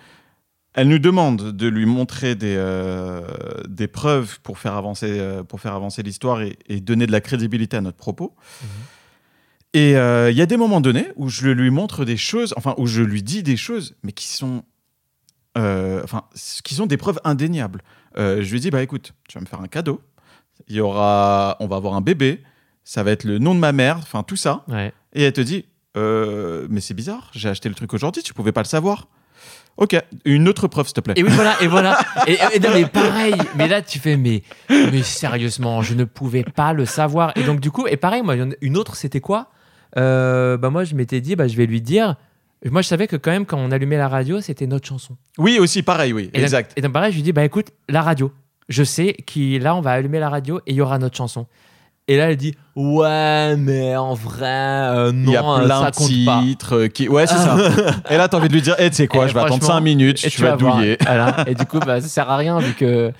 elle 0.74 0.90
nous 0.90 1.00
demande 1.00 1.52
de 1.54 1.68
lui 1.68 1.86
montrer 1.86 2.36
des 2.36 2.56
euh, 2.58 3.22
des 3.68 3.88
preuves 3.88 4.40
pour 4.42 4.60
faire 4.60 4.74
avancer 4.74 5.20
euh, 5.20 5.44
pour 5.44 5.62
faire 5.62 5.74
avancer 5.74 6.04
l'histoire 6.04 6.42
et, 6.42 6.58
et 6.68 6.82
donner 6.82 7.08
de 7.08 7.12
la 7.14 7.22
crédibilité 7.22 7.78
à 7.78 7.82
notre 7.82 7.98
propos. 7.98 8.36
Et 9.74 9.96
euh, 9.96 10.32
il 10.32 10.38
y 10.38 10.42
a 10.42 10.46
des 10.46 10.58
moments 10.58 10.82
donnés 10.82 11.08
où 11.16 11.30
je 11.30 11.48
lui 11.48 11.70
montre 11.70 12.06
des 12.06 12.18
choses, 12.18 12.54
enfin 12.58 12.76
où 12.78 12.88
je 12.88 13.02
lui 13.02 13.24
dis 13.24 13.42
des 13.42 13.58
choses, 13.58 13.96
mais 14.04 14.12
qui 14.12 14.28
sont 14.28 14.64
enfin 15.56 16.24
qui 16.66 16.76
sont 16.76 16.86
des 16.86 16.98
preuves 16.98 17.20
indéniables. 17.24 17.82
Je 18.18 18.52
lui 18.52 18.60
dis 18.60 18.70
bah 18.70 18.84
écoute, 18.84 19.14
tu 19.30 19.38
vas 19.38 19.42
me 19.42 19.48
faire 19.48 19.62
un 19.62 19.68
cadeau. 19.68 20.02
Il 20.68 20.76
y 20.76 20.80
aura, 20.80 21.58
on 21.60 21.68
va 21.68 21.76
avoir 21.78 21.94
un 21.94 22.02
bébé. 22.02 22.42
Ça 22.84 23.04
va 23.04 23.12
être 23.12 23.24
le 23.24 23.40
nom 23.40 23.56
de 23.56 23.60
ma 23.60 23.72
mère, 23.72 23.98
enfin 23.98 24.24
tout 24.24 24.36
ça. 24.36 24.64
Ouais. 24.68 24.94
Et 25.14 25.24
elle 25.24 25.34
te 25.34 25.42
dit, 25.42 25.66
euh, 25.96 26.68
mais 26.70 26.82
c'est 26.82 26.94
bizarre, 26.94 27.30
j'ai 27.34 27.50
acheté 27.50 27.70
le 27.70 27.76
truc 27.76 27.94
aujourd'hui, 27.94 28.24
tu 28.24 28.34
pouvais 28.34 28.52
pas 28.52 28.62
le 28.62 28.68
savoir. 28.68 29.08
Ok, 29.78 29.94
une 30.24 30.48
autre 30.48 30.68
preuve, 30.70 30.86
s'il 30.86 30.94
te 30.94 31.02
plaît. 31.02 31.16
Et 31.18 31.24
oui, 31.24 31.30
voilà, 31.34 31.62
et 31.62 31.68
voilà. 31.68 32.00
Et, 32.28 32.38
et 32.54 32.60
non, 32.62 32.70
mais 32.74 32.86
pareil, 32.86 33.36
mais 33.58 33.68
là, 33.68 33.82
tu 33.82 34.00
fais, 34.00 34.16
mais, 34.16 34.42
mais 34.70 35.04
sérieusement, 35.04 35.82
je 35.82 35.96
ne 35.96 36.06
pouvais 36.06 36.44
pas 36.44 36.72
le 36.72 36.86
savoir. 36.86 37.34
Et 37.38 37.44
donc, 37.44 37.60
du 37.60 37.72
coup, 37.72 37.86
et 37.86 37.98
pareil, 37.98 38.22
moi, 38.22 38.36
une 38.62 38.78
autre, 38.78 38.96
c'était 38.96 39.20
quoi? 39.20 39.50
Euh, 39.98 40.56
Bah, 40.56 40.70
moi, 40.70 40.86
je 40.86 40.96
m'étais 40.96 41.20
dit, 41.20 41.36
bah, 41.36 41.48
je 41.50 41.58
vais 41.58 41.66
lui 41.66 41.82
dire. 41.82 42.16
Moi, 42.64 42.82
je 42.82 42.88
savais 42.88 43.06
que 43.08 43.18
quand 43.18 43.32
même, 43.32 43.46
quand 43.46 43.58
on 43.58 43.70
allumait 43.70 43.98
la 43.98 44.08
radio, 44.08 44.40
c'était 44.40 44.66
notre 44.66 44.88
chanson. 44.88 45.18
Oui, 45.38 45.60
aussi, 45.60 45.84
pareil, 45.84 46.14
oui, 46.14 46.30
Et 46.34 46.38
donc- 46.38 46.44
exact. 46.44 46.72
et 46.78 46.82
donc, 46.82 46.94
pareil, 46.94 47.12
je 47.12 47.18
lui 47.18 47.24
dis, 47.24 47.34
bah, 47.34 47.44
écoute, 47.44 47.68
la 47.90 48.02
radio. 48.02 48.32
Je 48.70 48.84
sais 48.84 49.12
que 49.14 49.60
là, 49.62 49.76
on 49.76 49.82
va 49.82 49.92
allumer 49.92 50.20
la 50.20 50.30
radio 50.30 50.60
et 50.66 50.72
il 50.72 50.76
y 50.76 50.82
aura 50.82 50.98
notre 51.00 51.18
chanson. 51.18 51.48
Et 52.08 52.18
là, 52.18 52.30
elle 52.30 52.38
dit, 52.38 52.54
ouais, 52.76 53.56
mais 53.58 53.96
en 53.96 54.14
vrai, 54.14 54.46
euh, 54.46 55.12
non, 55.12 55.32
Il 55.32 55.34
y 55.34 55.38
a 55.38 55.44
euh, 55.44 55.66
plein 55.66 55.82
ça 55.86 55.92
de 55.92 55.96
compte 55.96 56.26
pas. 56.26 56.42
titres 56.44 56.76
euh, 56.76 56.88
qui. 56.88 57.10
Ouais, 57.10 57.26
c'est 57.26 57.34
ça. 57.36 57.58
Et 58.12 58.18
là, 58.18 58.28
t'as 58.28 58.38
envie 58.38 58.48
de 58.48 58.54
lui 58.54 58.62
dire, 58.62 58.76
eh, 58.78 58.90
tu 58.92 58.98
sais 58.98 59.08
quoi, 59.08 59.26
Eh, 59.26 59.30
je 59.30 59.34
vais 59.34 59.40
attendre 59.40 59.56
franchement, 59.62 59.76
5 59.80 59.82
minutes, 59.82 60.24
Et 60.24 60.30
tu 60.30 60.42
vas 60.42 60.56
voir. 60.56 60.76
douiller. 60.78 60.98
Voilà. 61.02 61.44
Et 61.48 61.56
du 61.56 61.66
coup, 61.66 61.80
bah, 61.80 62.00
ça 62.02 62.08
sert 62.08 62.30
à 62.30 62.38
rien 62.38 62.60
vu 62.60 62.74
que, 62.76 63.12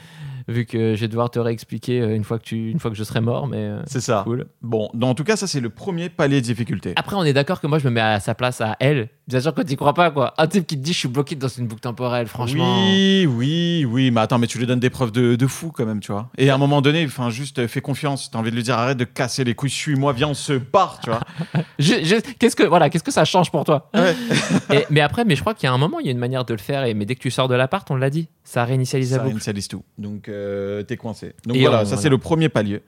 vu 0.48 0.66
que 0.68 0.94
je 0.94 1.02
vais 1.02 1.08
devoir 1.08 1.32
te 1.32 1.40
réexpliquer 1.40 2.02
euh, 2.02 2.16
une 2.16 2.24
fois 2.24 2.38
que, 2.38 2.44
tu, 2.44 2.70
une 2.70 2.80
fois 2.80 2.92
que 2.92 2.98
je 2.98 3.04
serai 3.04 3.22
mort. 3.22 3.48
Mais 3.48 3.58
euh, 3.58 3.80
C'est 3.88 4.02
ça. 4.02 4.22
cool. 4.24 4.46
Bon, 4.62 4.90
dans 4.94 5.10
en 5.10 5.16
tout 5.16 5.24
cas, 5.24 5.36
ça, 5.36 5.48
c'est 5.48 5.62
le 5.62 5.72
premier 5.72 6.10
palier 6.10 6.40
de 6.42 6.46
difficulté. 6.46 6.94
Après, 6.96 7.16
on 7.16 7.24
est 7.24 7.34
d'accord 7.34 7.62
que 7.62 7.66
moi, 7.68 7.80
je 7.80 7.86
me 7.86 7.90
mets 7.94 8.02
à 8.02 8.20
sa 8.20 8.36
place 8.36 8.62
à 8.62 8.76
elle. 8.80 9.10
Bien 9.28 9.40
sûr 9.40 9.54
que 9.54 9.62
tu 9.62 9.76
crois 9.76 9.94
pas, 9.94 10.12
quoi. 10.12 10.34
Un 10.38 10.48
type 10.48 10.68
qui 10.68 10.78
te 10.78 10.82
dit 10.84 10.94
je 10.94 11.00
suis 11.00 11.08
bloqué 11.08 11.36
dans 11.36 11.48
une 11.48 11.68
boucle 11.68 11.82
temporelle, 11.82 12.28
franchement. 12.28 12.84
Oui, 12.86 13.26
oui, 13.30 13.86
oui, 13.90 14.12
mais 14.12 14.22
attends, 14.22 14.38
mais 14.40 14.48
tu 14.48 14.58
lui 14.60 14.66
donnes 14.68 14.80
des 14.80 14.90
preuves 14.90 15.12
de, 15.12 15.36
de 15.36 15.48
fou 15.48 15.72
quand 15.72 15.86
même, 15.86 16.00
tu 16.00 16.12
vois. 16.12 16.30
Et 16.38 16.50
à 16.50 16.56
un 16.56 16.58
moment 16.58 16.82
donné, 16.82 17.06
enfin, 17.06 17.30
juste 17.30 17.60
euh, 17.60 17.68
fais 17.68 17.82
confiance. 17.82 18.30
T'as 18.32 18.40
envie 18.40 18.52
de 18.52 18.56
lui 18.56 18.64
dire 18.64 18.78
arrête 18.78 18.98
de 18.98 19.04
casser 19.04 19.44
les 19.44 19.56
couilles, 19.56 19.70
suis-moi, 19.70 20.14
viens, 20.14 20.28
on 20.30 20.34
se 20.34 20.54
barre, 20.54 21.00
tu 21.04 21.10
vois. 21.10 21.22
Je- 21.80 22.04
je- 22.04 22.22
qu'est-ce 22.40 22.56
que 22.56 22.64
voilà, 22.64 22.90
qu'est-ce 22.90 23.04
que 23.04 23.12
ça 23.12 23.26
change 23.26 23.52
pour 23.52 23.64
toi? 23.66 23.90
Ouais. 23.94 24.16
Et- 24.74 24.86
Mais 24.90 25.02
après, 25.02 25.26
mais 25.26 25.36
je 25.36 25.42
crois 25.42 25.54
qu'il 25.54 25.68
y 25.68 25.70
a 25.70 25.74
un 25.74 25.78
moment, 25.78 26.00
il 26.00 26.06
y 26.06 26.10
a 26.10 26.12
une 26.12 26.18
manière 26.18 26.46
de 26.46 26.54
le 26.54 26.60
faire. 26.60 26.84
Et 26.86 26.94
mais 26.94 27.06
dès 27.06 27.16
que 27.16 27.22
tu 27.22 27.32
sors 27.32 27.48
de 27.48 27.56
l'appart, 27.56 27.90
on 27.92 27.96
l'a 27.96 28.10
dit, 28.10 28.28
ça 28.44 28.64
réinitialise 28.66 29.12
la 29.12 29.18
Ça 29.18 29.24
boucle. 29.24 29.30
réinitialise 29.30 29.68
tout. 29.68 29.84
Donc, 29.98 30.30
euh, 30.30 30.84
t'es 30.84 30.98
coincé. 30.98 31.34
Donc 31.46 31.56
Et 31.58 31.62
voilà, 31.62 31.82
on- 31.82 31.86
ça 31.86 31.98
c'est 31.98 32.10
le 32.10 32.18
premier 32.18 32.50
palier. 32.50 32.82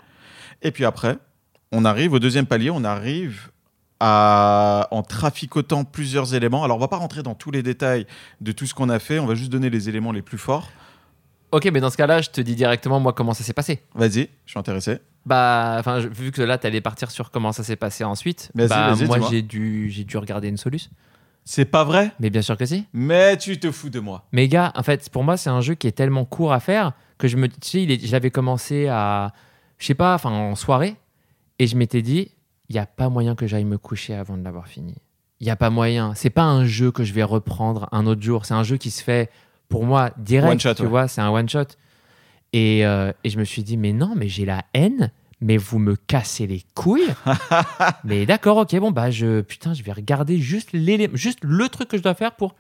Et 0.62 0.72
puis 0.72 0.86
après, 0.86 1.18
on 1.72 1.84
arrive 1.86 2.14
au 2.14 2.20
deuxième 2.20 2.46
palier, 2.46 2.70
on 2.70 2.84
arrive 2.84 3.50
à, 4.00 4.88
en 4.92 5.02
traficotant 5.04 5.84
plusieurs 5.84 6.34
éléments. 6.36 6.64
Alors, 6.64 6.78
on 6.78 6.80
va 6.80 6.88
pas 6.88 6.98
rentrer 6.98 7.24
dans 7.24 7.36
tous 7.36 7.52
les 7.52 7.64
détails 7.64 8.06
de 8.42 8.52
tout 8.52 8.66
ce 8.66 8.74
qu'on 8.74 8.90
a 8.90 9.00
fait, 9.00 9.20
on 9.20 9.26
va 9.26 9.36
juste 9.36 9.52
donner 9.52 9.70
les 9.70 9.90
éléments 9.90 10.12
les 10.12 10.22
plus 10.22 10.38
forts. 10.38 10.70
Ok, 11.52 11.70
mais 11.72 11.80
dans 11.80 11.90
ce 11.90 11.98
cas-là, 11.98 12.22
je 12.22 12.30
te 12.30 12.42
dis 12.42 12.56
directement 12.56 13.00
moi 13.00 13.14
comment 13.14 13.34
ça 13.34 13.44
s'est 13.44 13.54
passé. 13.54 13.82
Vas-y, 13.96 14.30
je 14.46 14.52
suis 14.52 14.60
intéressé. 14.60 15.00
Bah, 15.26 15.76
enfin, 15.80 16.00
vu 16.00 16.32
que 16.32 16.42
là, 16.42 16.58
t'allais 16.58 16.82
partir 16.82 17.10
sur 17.12 17.32
comment 17.32 17.52
ça 17.52 17.64
s'est 17.64 17.76
passé 17.76 18.04
ensuite. 18.04 18.52
Vas-y, 18.54 18.68
bah, 18.70 18.94
vas-y, 18.94 19.08
moi, 19.08 19.20
j'ai 19.30 19.42
dû, 19.42 19.90
j'ai 19.90 20.04
dû 20.04 20.18
regarder 20.18 20.48
une 20.50 20.58
solution. 20.58 20.92
C'est 21.46 21.66
pas 21.66 21.86
vrai, 21.86 22.12
Mais 22.20 22.30
bien 22.30 22.42
sûr 22.42 22.58
que 22.58 22.66
si. 22.66 22.86
mais 22.92 23.38
tu 23.38 23.58
te 23.58 23.72
fous 23.72 23.90
de 23.90 24.02
moi. 24.02 24.26
Mais 24.34 24.50
gars, 24.50 24.74
en 24.76 24.84
fait, 24.84 25.10
pour 25.10 25.24
moi, 25.24 25.38
c'est 25.38 25.50
un 25.50 25.62
jeu 25.62 25.76
qui 25.76 25.88
est 25.88 25.94
tellement 25.94 26.26
court 26.26 26.52
à 26.52 26.60
faire 26.60 26.92
que 27.18 27.30
je 27.30 27.38
me, 27.38 27.48
tu 27.48 27.56
sais, 27.62 27.84
il 27.84 27.92
est- 27.92 28.06
je 28.06 28.12
l'avais 28.12 28.32
commencé 28.32 28.88
à, 28.90 29.32
je 29.80 29.86
sais 29.86 29.96
pas, 29.96 30.14
enfin 30.14 30.30
en 30.30 30.56
soirée, 30.56 30.98
et 31.60 31.66
je 31.68 31.78
m'étais 31.78 32.02
dit, 32.02 32.32
il 32.70 32.76
y 32.76 32.80
a 32.80 32.86
pas 32.86 33.10
moyen 33.10 33.36
que 33.36 33.48
j'aille 33.48 33.66
me 33.66 33.78
coucher 33.78 34.14
avant 34.14 34.38
de 34.38 34.44
l'avoir 34.44 34.68
fini. 34.68 34.96
Il 35.40 35.48
y 35.48 35.50
a 35.50 35.56
pas 35.56 35.70
moyen. 35.70 36.14
C'est 36.16 36.30
pas 36.30 36.44
un 36.44 36.66
jeu 36.66 36.92
que 36.92 37.04
je 37.04 37.14
vais 37.14 37.24
reprendre 37.24 37.88
un 37.92 38.06
autre 38.08 38.22
jour. 38.22 38.46
C'est 38.46 38.54
un 38.56 38.64
jeu 38.64 38.78
qui 38.78 38.92
se 38.92 39.04
fait 39.04 39.30
pour 39.70 39.86
moi 39.86 40.12
direct. 40.18 40.52
One 40.54 40.60
shot, 40.60 40.74
tu 40.74 40.84
ouais. 40.84 40.88
vois, 40.90 41.08
c'est 41.08 41.22
un 41.22 41.30
one 41.30 41.48
shot. 41.48 41.66
Et, 42.54 42.86
euh, 42.86 43.12
et 43.24 43.30
je 43.30 43.38
me 43.38 43.44
suis 43.44 43.64
dit, 43.64 43.78
mais 43.78 43.94
non, 43.94 44.14
mais 44.16 44.28
j'ai 44.28 44.46
la 44.46 44.64
haine. 44.74 45.12
Mais 45.40 45.58
vous 45.58 45.78
me 45.78 45.96
cassez 45.96 46.48
les 46.48 46.64
couilles. 46.74 47.14
mais 48.04 48.26
d'accord, 48.26 48.58
ok, 48.58 48.76
bon 48.80 48.90
bah 48.90 49.12
je 49.12 49.42
putain, 49.42 49.76
je 49.76 49.84
vais 49.84 49.92
regarder 49.92 50.40
juste 50.40 50.72
juste 51.14 51.38
le 51.44 51.70
truc 51.70 51.90
que 51.90 51.98
je 51.98 52.02
dois 52.02 52.16
faire 52.16 52.32
pour. 52.32 52.56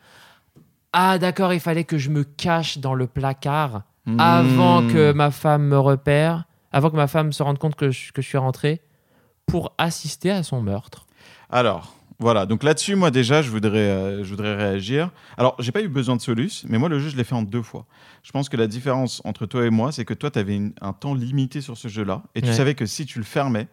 Ah 0.94 1.18
d'accord, 1.18 1.54
il 1.54 1.60
fallait 1.60 1.86
que 1.86 1.98
je 1.98 2.12
me 2.12 2.24
cache 2.24 2.78
dans 2.78 2.94
le 2.94 3.08
placard 3.08 3.82
avant 4.20 4.84
Hmm. 4.84 4.94
que 4.94 5.12
ma 5.12 5.32
femme 5.32 5.64
me 5.64 5.80
repère, 5.80 6.46
avant 6.72 6.92
que 6.92 6.96
ma 6.96 7.08
femme 7.08 7.34
se 7.34 7.42
rende 7.44 7.58
compte 7.58 7.76
que 7.76 7.90
je, 7.90 8.12
que 8.14 8.22
je 8.22 8.28
suis 8.28 8.38
rentré, 8.38 8.80
pour 9.48 9.74
assister 9.78 10.30
à 10.30 10.44
son 10.44 10.62
meurtre. 10.62 11.08
Alors, 11.50 11.96
voilà. 12.20 12.46
Donc 12.46 12.64
là-dessus, 12.64 12.96
moi 12.96 13.10
déjà, 13.12 13.42
je 13.42 13.50
voudrais, 13.50 13.78
euh, 13.80 14.24
je 14.24 14.30
voudrais 14.30 14.56
réagir. 14.56 15.10
Alors, 15.38 15.56
j'ai 15.60 15.72
pas 15.72 15.82
eu 15.82 15.88
besoin 15.88 16.16
de 16.16 16.22
Solus, 16.22 16.66
mais 16.68 16.78
moi, 16.78 16.90
le 16.90 17.00
jeu, 17.00 17.10
je 17.10 17.16
l'ai 17.18 17.24
fait 17.24 17.34
en 17.36 17.42
deux 17.44 17.62
fois. 17.62 17.86
Je 18.24 18.32
pense 18.32 18.50
que 18.50 18.58
la 18.58 18.68
différence 18.68 19.22
entre 19.24 19.46
toi 19.46 19.66
et 19.66 19.70
moi, 19.70 19.92
c'est 19.92 20.04
que 20.06 20.14
toi, 20.14 20.30
tu 20.30 20.38
avais 20.38 20.60
un 20.82 20.94
temps 20.94 21.14
limité 21.14 21.62
sur 21.62 21.78
ce 21.78 21.88
jeu-là, 21.88 22.24
et 22.36 22.42
tu 22.42 22.50
Ouais. 22.50 22.54
savais 22.54 22.76
que 22.76 22.86
si 22.86 23.06
tu 23.06 23.20
le 23.20 23.24
fermais, 23.26 23.68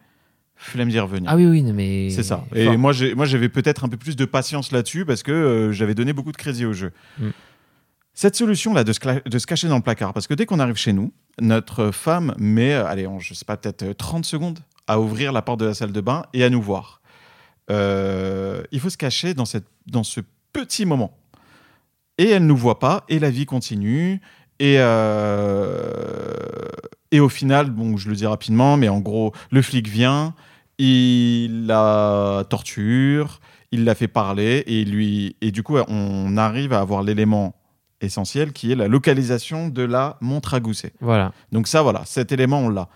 flemme 0.55 0.87
d'y 0.89 0.99
revenir. 0.99 1.29
Ah 1.29 1.35
oui, 1.35 1.45
oui, 1.45 1.61
non, 1.61 1.73
mais. 1.73 2.09
C'est 2.09 2.23
ça. 2.23 2.45
Et 2.55 2.77
moi, 2.77 2.93
j'ai, 2.93 3.13
moi, 3.13 3.25
j'avais 3.25 3.49
peut-être 3.49 3.83
un 3.83 3.89
peu 3.89 3.97
plus 3.97 4.15
de 4.15 4.23
patience 4.23 4.71
là-dessus 4.71 5.03
parce 5.05 5.21
que 5.23 5.31
euh, 5.33 5.71
j'avais 5.73 5.93
donné 5.95 6.13
beaucoup 6.13 6.31
de 6.31 6.37
crédit 6.37 6.65
au 6.65 6.71
jeu. 6.71 6.93
Mm. 7.19 7.29
Cette 8.13 8.37
solution-là 8.37 8.85
de, 8.85 8.93
se 8.93 8.99
cla- 9.01 9.27
de 9.27 9.37
se 9.39 9.45
cacher 9.45 9.67
dans 9.67 9.75
le 9.75 9.81
placard, 9.81 10.13
parce 10.13 10.25
que 10.27 10.33
dès 10.33 10.45
qu'on 10.45 10.59
arrive 10.61 10.77
chez 10.77 10.93
nous, 10.93 11.11
notre 11.41 11.91
femme 11.91 12.33
met, 12.37 12.73
euh, 12.73 12.85
allez, 12.85 13.05
en, 13.07 13.19
je 13.19 13.33
sais 13.33 13.43
pas, 13.43 13.57
peut-être 13.57 13.83
euh, 13.83 13.93
30 13.93 14.23
secondes 14.23 14.59
à 14.87 14.99
ouvrir 14.99 15.31
la 15.31 15.41
porte 15.41 15.59
de 15.59 15.65
la 15.65 15.73
salle 15.73 15.91
de 15.91 16.01
bain 16.01 16.23
et 16.33 16.43
à 16.43 16.49
nous 16.49 16.61
voir. 16.61 17.01
Euh, 17.71 18.63
il 18.71 18.79
faut 18.79 18.89
se 18.89 18.97
cacher 18.97 19.33
dans, 19.33 19.45
cette, 19.45 19.67
dans 19.87 20.03
ce 20.03 20.21
petit 20.53 20.85
moment. 20.85 21.17
Et 22.17 22.29
elle 22.29 22.43
ne 22.43 22.47
nous 22.47 22.57
voit 22.57 22.79
pas, 22.79 23.03
et 23.09 23.19
la 23.19 23.29
vie 23.29 23.45
continue. 23.45 24.21
Et, 24.59 24.75
euh, 24.79 25.89
et 27.11 27.19
au 27.19 27.29
final, 27.29 27.71
bon, 27.71 27.97
je 27.97 28.09
le 28.09 28.15
dis 28.15 28.25
rapidement, 28.25 28.77
mais 28.77 28.87
en 28.87 28.99
gros, 28.99 29.33
le 29.51 29.61
flic 29.61 29.87
vient, 29.87 30.33
il 30.77 31.65
la 31.65 32.45
torture, 32.49 33.41
il 33.71 33.83
la 33.83 33.95
fait 33.95 34.07
parler, 34.07 34.63
et, 34.67 34.85
lui, 34.85 35.35
et 35.41 35.51
du 35.51 35.63
coup, 35.63 35.77
on 35.87 36.37
arrive 36.37 36.71
à 36.71 36.79
avoir 36.79 37.03
l'élément 37.03 37.55
essentiel 38.01 38.53
qui 38.53 38.71
est 38.71 38.75
la 38.75 38.87
localisation 38.87 39.67
de 39.67 39.81
la 39.81 40.17
montre 40.21 40.53
à 40.53 40.59
gousset. 40.59 40.93
Voilà. 41.01 41.33
Donc 41.51 41.67
ça, 41.67 41.81
voilà, 41.81 42.03
cet 42.05 42.31
élément, 42.31 42.59
on 42.59 42.69
l'a. 42.69 42.87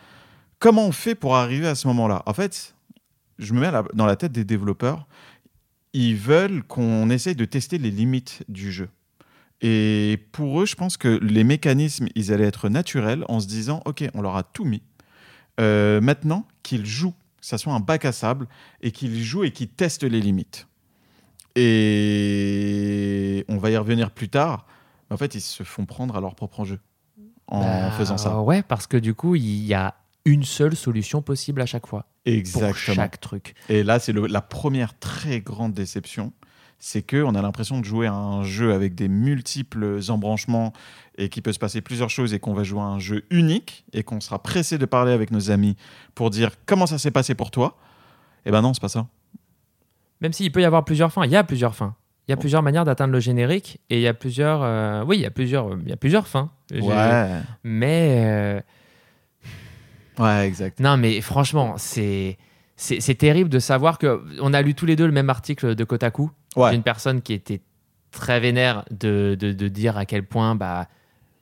Comment 0.60 0.86
on 0.86 0.92
fait 0.92 1.16
pour 1.16 1.36
arriver 1.36 1.68
à 1.68 1.76
ce 1.76 1.88
moment-là? 1.88 2.22
En 2.26 2.34
fait, 2.34 2.76
je 3.38 3.54
me 3.54 3.62
mets 3.62 3.72
la- 3.72 3.86
dans 3.94 4.06
la 4.06 4.16
tête 4.16 4.32
des 4.34 4.44
développeurs. 4.44 5.08
Ils 5.94 6.16
veulent 6.16 6.64
qu'on 6.64 7.10
essaye 7.10 7.36
de 7.36 7.46
tester 7.46 7.78
les 7.78 7.92
limites 7.92 8.44
du 8.50 8.72
jeu. 8.72 8.90
Et 9.62 10.20
pour 10.32 10.62
eux, 10.62 10.66
je 10.66 10.76
pense 10.76 10.98
que 10.98 11.20
les 11.22 11.44
mécanismes, 11.44 12.08
ils 12.16 12.32
allaient 12.32 12.46
être 12.46 12.70
naturels 12.70 13.26
en 13.28 13.40
se 13.40 13.48
disant, 13.48 13.82
OK, 13.86 14.04
on 14.14 14.22
leur 14.22 14.36
a 14.36 14.44
tout 14.44 14.66
mis. 14.66 14.82
Euh, 15.60 16.00
maintenant, 16.00 16.46
qu'ils 16.64 16.86
jouent, 16.86 17.12
que 17.40 17.46
ça 17.46 17.58
soit 17.58 17.74
un 17.74 17.80
bac 17.80 18.06
à 18.06 18.12
sable, 18.12 18.48
et 18.82 18.92
qu'ils 18.92 19.22
jouent 19.24 19.44
et 19.44 19.52
qu'ils 19.52 19.68
testent 19.70 20.04
les 20.04 20.22
limites. 20.22 20.68
Et 21.56 23.46
on 23.50 23.58
va 23.58 23.70
y 23.72 23.78
revenir 23.78 24.12
plus 24.12 24.30
tard. 24.30 24.66
En 25.10 25.18
fait, 25.18 25.36
ils 25.36 25.42
se 25.42 25.64
font 25.64 25.86
prendre 25.86 26.16
à 26.16 26.22
leur 26.22 26.36
propre 26.36 26.64
jeu 26.66 26.80
en 27.48 27.62
Bah, 27.62 27.92
faisant 27.98 28.18
ça. 28.18 28.40
Ouais, 28.42 28.62
parce 28.62 28.88
que 28.88 28.98
du 28.98 29.14
coup, 29.14 29.36
il 29.36 29.66
y 29.66 29.74
a 29.74 29.96
une 30.32 30.44
seule 30.44 30.76
solution 30.76 31.22
possible 31.22 31.62
à 31.62 31.66
chaque 31.66 31.88
fois. 31.88 32.06
Exactement. 32.26 32.70
Pour 32.70 32.78
chaque 32.78 33.20
truc. 33.20 33.56
Et 33.70 33.84
là, 33.84 34.00
c'est 34.00 34.14
la 34.14 34.42
première 34.42 34.98
très 35.00 35.42
grande 35.42 35.74
déception. 35.74 36.32
C'est 36.82 37.02
que 37.02 37.22
on 37.24 37.36
a 37.36 37.42
l'impression 37.42 37.80
de 37.80 37.86
jouer 37.86 38.08
à 38.08 38.14
un 38.14 38.44
jeu 38.44 38.72
avec 38.74 38.96
des 38.96 39.10
multiples 39.10 40.00
embranchements 40.08 40.72
et 41.18 41.28
qu'il 41.28 41.44
peut 41.44 41.52
se 41.52 41.60
passer 41.60 41.82
plusieurs 41.82 42.10
choses 42.10 42.34
et 42.34 42.40
qu'on 42.40 42.54
va 42.54 42.64
jouer 42.64 42.80
à 42.82 42.86
un 42.86 43.00
jeu 43.00 43.26
unique 43.32 43.84
et 43.92 44.04
qu'on 44.04 44.22
sera 44.22 44.42
pressé 44.42 44.78
de 44.78 44.86
parler 44.86 45.12
avec 45.12 45.32
nos 45.32 45.52
amis 45.52 45.76
pour 46.16 46.30
dire 46.30 46.52
comment 46.66 46.86
ça 46.86 46.98
s'est 46.98 47.12
passé 47.12 47.36
pour 47.36 47.52
toi? 47.52 47.78
Eh 48.46 48.52
ben 48.52 48.62
non, 48.62 48.74
c'est 48.74 48.80
pas 48.82 48.88
ça. 48.88 49.08
Même 50.22 50.32
s'il 50.34 50.52
peut 50.52 50.62
y 50.62 50.66
avoir 50.66 50.86
plusieurs 50.86 51.12
fins, 51.12 51.26
il 51.26 51.32
y 51.32 51.36
a 51.36 51.44
plusieurs 51.44 51.76
fins. 51.76 51.96
Il 52.28 52.32
y 52.32 52.34
a 52.34 52.36
Bon. 52.36 52.42
plusieurs 52.42 52.62
manières 52.64 52.86
d'atteindre 52.86 53.12
le 53.14 53.20
générique 53.20 53.80
et 53.90 53.96
il 53.98 54.02
y 54.02 54.08
a 54.08 54.14
plusieurs. 54.14 54.62
euh, 54.64 55.04
Oui, 55.04 55.18
il 55.18 55.22
y 55.22 55.26
a 55.26 55.32
plusieurs, 55.32 55.78
il 55.82 55.90
y 55.90 55.92
a 55.92 55.98
plusieurs 55.98 56.28
fins. 56.28 56.52
Ouais. 56.72 57.42
Mais. 57.64 58.16
euh, 58.26 58.62
Ouais, 60.20 60.48
exact. 60.48 60.80
Non, 60.80 60.98
mais 60.98 61.22
franchement, 61.22 61.76
c'est. 61.78 62.38
C'est 62.76 63.16
terrible 63.16 63.50
de 63.50 63.60
savoir 63.60 63.98
que. 63.98 64.24
On 64.42 64.54
a 64.54 64.62
lu 64.62 64.74
tous 64.74 64.86
les 64.86 64.96
deux 64.96 65.06
le 65.06 65.12
même 65.12 65.30
article 65.30 65.76
de 65.76 65.84
Kotaku 65.84 66.32
Ouais. 66.56 66.72
d'une 66.72 66.82
personne 66.82 67.22
qui 67.22 67.34
était 67.34 67.62
très 68.12 68.40
vénère 68.40 68.86
de, 68.90 69.38
de, 69.40 69.52
de 69.52 69.68
dire 69.68 69.98
à 69.98 70.06
quel 70.06 70.26
point. 70.26 70.56
Bah, 70.56 70.88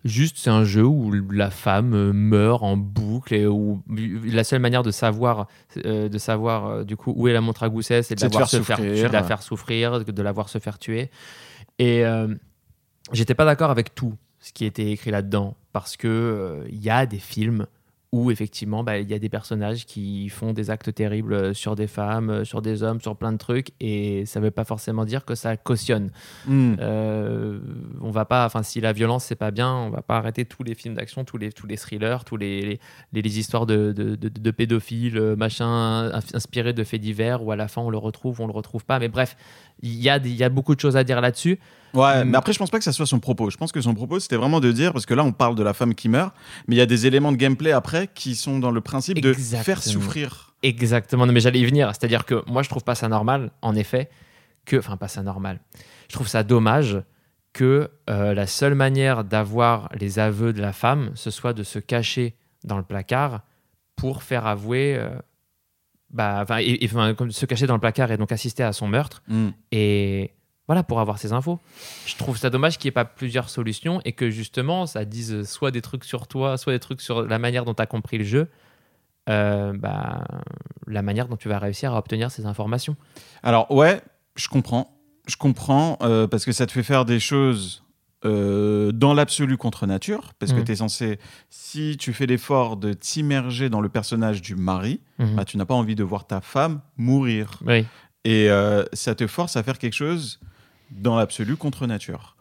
Juste, 0.07 0.37
c'est 0.37 0.49
un 0.49 0.63
jeu 0.63 0.85
où 0.85 1.11
la 1.31 1.49
femme 1.49 1.93
euh, 1.93 2.13
meurt 2.13 2.63
en 2.63 2.77
boucle 2.77 3.33
et 3.33 3.45
où 3.45 3.83
la 3.89 4.43
seule 4.43 4.61
manière 4.61 4.83
de 4.83 4.91
savoir, 4.91 5.47
euh, 5.85 6.07
de 6.07 6.17
savoir 6.17 6.67
euh, 6.67 6.83
du 6.83 6.95
coup 6.95 7.13
où 7.15 7.27
est 7.27 7.33
la 7.33 7.41
montre 7.41 7.63
à 7.63 7.69
gousset, 7.69 8.03
c'est 8.03 8.15
de, 8.15 8.21
la 8.21 8.29
voir 8.29 8.47
se 8.47 8.61
faire, 8.61 8.79
de 8.79 9.11
la 9.11 9.23
faire 9.23 9.41
souffrir, 9.41 10.03
de 10.03 10.21
la 10.21 10.31
voir 10.31 10.49
se 10.49 10.59
faire 10.59 10.79
tuer. 10.79 11.09
Et 11.77 12.05
euh, 12.05 12.33
j'étais 13.11 13.33
pas 13.33 13.43
d'accord 13.43 13.69
avec 13.69 13.95
tout 13.95 14.13
ce 14.39 14.53
qui 14.53 14.65
était 14.65 14.91
écrit 14.91 15.11
là-dedans 15.11 15.55
parce 15.73 15.97
que 15.97 16.07
euh, 16.07 16.63
il 16.69 16.81
y 16.81 16.89
a 16.89 17.05
des 17.05 17.19
films 17.19 17.65
où 18.17 18.31
effectivement 18.31 18.83
bah, 18.83 18.97
il 18.99 19.09
y 19.09 19.13
a 19.13 19.19
des 19.19 19.29
personnages 19.29 19.85
qui 19.85 20.29
font 20.29 20.53
des 20.53 20.69
actes 20.69 20.93
terribles 20.93 21.33
euh, 21.33 21.53
sur 21.53 21.75
des 21.75 21.87
femmes, 21.87 22.29
euh, 22.29 22.43
sur 22.45 22.61
des 22.61 22.83
hommes, 22.83 22.99
sur 23.01 23.15
plein 23.15 23.31
de 23.31 23.37
trucs 23.37 23.69
et 23.79 24.25
ça 24.25 24.39
veut 24.39 24.51
pas 24.51 24.63
forcément 24.65 25.05
dire 25.05 25.23
que 25.25 25.35
ça 25.35 25.55
cautionne. 25.57 26.09
Hmm. 26.47 26.75
Euh, 26.79 27.59
on 28.01 28.11
va 28.11 28.25
pas, 28.25 28.45
enfin, 28.45 28.63
si 28.63 28.81
la 28.81 28.93
violence 28.93 29.25
c'est 29.25 29.35
pas 29.35 29.51
bien, 29.51 29.71
on 29.73 29.89
va 29.89 30.01
pas 30.01 30.17
arrêter 30.17 30.45
tous 30.45 30.63
les 30.63 30.75
films 30.75 30.95
d'action, 30.95 31.23
tous 31.23 31.37
les, 31.37 31.51
tous 31.51 31.67
les 31.67 31.77
thrillers, 31.77 32.17
tous 32.25 32.37
les, 32.37 32.79
les, 33.13 33.21
les 33.21 33.39
histoires 33.39 33.65
de, 33.65 33.91
de, 33.91 34.15
de- 34.15 34.29
de 34.29 34.51
pédophiles, 34.51 35.19
machin, 35.37 36.11
inspirés 36.33 36.73
de 36.73 36.83
faits 36.83 37.01
divers, 37.01 37.43
où 37.43 37.51
à 37.51 37.55
la 37.55 37.67
fin 37.67 37.81
on 37.81 37.89
le 37.89 37.97
retrouve, 37.97 38.41
on 38.41 38.47
le 38.47 38.53
retrouve 38.53 38.85
pas. 38.85 38.99
Mais 38.99 39.07
bref, 39.09 39.35
il 39.81 39.93
y 39.95 40.09
a, 40.09 40.17
il 40.17 40.35
y 40.35 40.43
a 40.43 40.49
beaucoup 40.49 40.75
de 40.75 40.79
choses 40.79 40.97
à 40.97 41.03
dire 41.03 41.21
là-dessus. 41.21 41.59
Ouais, 41.93 42.23
Mm. 42.25 42.29
mais 42.31 42.37
après, 42.37 42.51
je 42.53 42.59
pense 42.59 42.69
pas 42.69 42.77
que 42.79 42.83
ça 42.83 42.91
soit 42.91 43.05
son 43.05 43.19
propos. 43.19 43.49
Je 43.49 43.57
pense 43.57 43.71
que 43.71 43.79
son 43.81 43.93
propos, 43.95 44.19
c'était 44.19 44.35
vraiment 44.35 44.59
de 44.59 44.71
dire, 44.71 44.91
parce 44.91 45.05
que 45.05 45.13
là, 45.13 45.23
on 45.23 45.31
parle 45.31 45.55
de 45.55 45.63
la 45.63 45.73
femme 45.73 45.95
qui 45.95 46.09
meurt, 46.09 46.33
mais 46.67 46.75
il 46.75 46.77
y 46.77 46.81
a 46.81 46.85
des 46.85 47.07
éléments 47.07 47.31
de 47.31 47.37
gameplay 47.37 47.71
après 47.71 48.06
qui 48.13 48.35
sont 48.35 48.59
dans 48.59 48.71
le 48.71 48.81
principe 48.81 49.19
de 49.21 49.33
faire 49.63 49.77
souffrir. 49.91 50.53
Exactement, 50.63 51.25
non, 51.25 51.33
mais 51.33 51.39
j'allais 51.39 51.59
y 51.59 51.65
venir. 51.65 51.89
C'est-à-dire 51.89 52.25
que 52.25 52.43
moi 52.47 52.63
je 52.63 52.69
trouve 52.69 52.83
pas 52.83 52.95
ça 52.95 53.07
normal, 53.07 53.51
en 53.61 53.75
effet, 53.75 54.09
que, 54.65 54.77
enfin, 54.77 54.97
pas 54.97 55.07
ça 55.07 55.21
normal. 55.23 55.59
Je 56.09 56.13
trouve 56.15 56.27
ça 56.27 56.43
dommage 56.43 57.01
que 57.53 57.89
euh, 58.09 58.33
la 58.33 58.47
seule 58.47 58.75
manière 58.75 59.23
d'avoir 59.23 59.89
les 59.99 60.19
aveux 60.19 60.53
de 60.53 60.61
la 60.61 60.73
femme, 60.73 61.11
ce 61.15 61.31
soit 61.31 61.53
de 61.53 61.63
se 61.63 61.79
cacher 61.79 62.35
dans 62.63 62.77
le 62.77 62.83
placard 62.83 63.41
pour 63.95 64.23
faire 64.23 64.45
avouer, 64.45 64.95
euh, 64.97 65.09
bah, 66.09 66.39
enfin, 66.43 66.57
et- 66.59 66.83
et, 66.83 66.89
enfin, 66.91 67.15
se 67.29 67.45
cacher 67.45 67.67
dans 67.67 67.73
le 67.73 67.79
placard 67.79 68.11
et 68.11 68.17
donc 68.17 68.31
assister 68.31 68.63
à 68.63 68.73
son 68.73 68.87
meurtre. 68.87 69.23
Hmm. 69.27 69.49
Et 69.71 70.31
voilà, 70.67 70.83
pour 70.83 70.99
avoir 70.99 71.17
ces 71.17 71.31
infos. 71.33 71.59
Je 72.05 72.15
trouve 72.17 72.37
ça 72.37 72.49
dommage 72.49 72.77
qu'il 72.77 72.87
n'y 72.87 72.91
ait 72.91 72.91
pas 72.93 73.05
plusieurs 73.05 73.49
solutions 73.49 74.01
et 74.05 74.11
que 74.11 74.29
justement, 74.29 74.85
ça 74.85 75.05
dise 75.05 75.43
soit 75.49 75.71
des 75.71 75.81
trucs 75.81 76.03
sur 76.03 76.27
toi, 76.27 76.57
soit 76.57 76.73
des 76.73 76.79
trucs 76.79 77.01
sur 77.01 77.23
la 77.23 77.39
manière 77.39 77.63
dont 77.65 77.73
tu 77.73 77.81
as 77.81 77.85
compris 77.87 78.17
le 78.17 78.23
jeu. 78.25 78.47
euh, 79.29 79.73
bah, 79.77 80.23
la 80.87 81.01
manière 81.01 81.27
dont 81.27 81.35
tu 81.35 81.49
vas 81.49 81.59
réussir 81.59 81.93
à 81.93 81.97
obtenir 81.97 82.31
ces 82.31 82.45
informations. 82.45 82.95
Alors, 83.43 83.69
ouais, 83.71 84.01
je 84.37 84.47
comprends. 84.47 84.93
je 85.27 85.35
comprends, 85.35 85.97
euh, 86.01 86.25
parce 86.27 86.45
que 86.45 86.53
ça 86.53 86.65
te 86.65 86.71
fait 86.71 86.83
faire 86.83 87.03
des 87.03 87.19
choses 87.19 87.83
euh, 88.23 88.93
dans 88.93 89.13
l'absolu 89.13 89.57
contre 89.57 89.85
nature, 89.85 90.33
parce 90.39 90.53
que 90.53 90.59
Mhm. 90.59 90.63
tu 90.63 90.71
es 90.71 90.75
censé, 90.77 91.19
si 91.49 91.97
tu 91.99 92.13
fais 92.13 92.25
l'effort 92.25 92.77
de 92.77 92.93
t'immerger 92.93 93.69
dans 93.69 93.81
le 93.81 93.89
personnage 93.89 94.41
du 94.41 94.55
mari, 94.55 95.01
Mhm. 95.19 95.35
bah, 95.35 95.43
tu 95.43 95.57
n'as 95.57 95.65
pas 95.65 95.75
envie 95.75 95.95
de 95.95 96.03
voir 96.05 96.25
ta 96.25 96.39
femme 96.39 96.79
mourir. 96.95 97.59
Oui. 97.65 97.85
Et 98.23 98.49
euh, 98.49 98.85
ça 98.93 99.13
te 99.15 99.27
force 99.27 99.57
à 99.57 99.63
faire 99.63 99.77
quelque 99.77 99.93
chose 99.93 100.39
dans 100.91 101.15
l'absolu 101.15 101.55
contre 101.57 101.87
nature. 101.87 102.35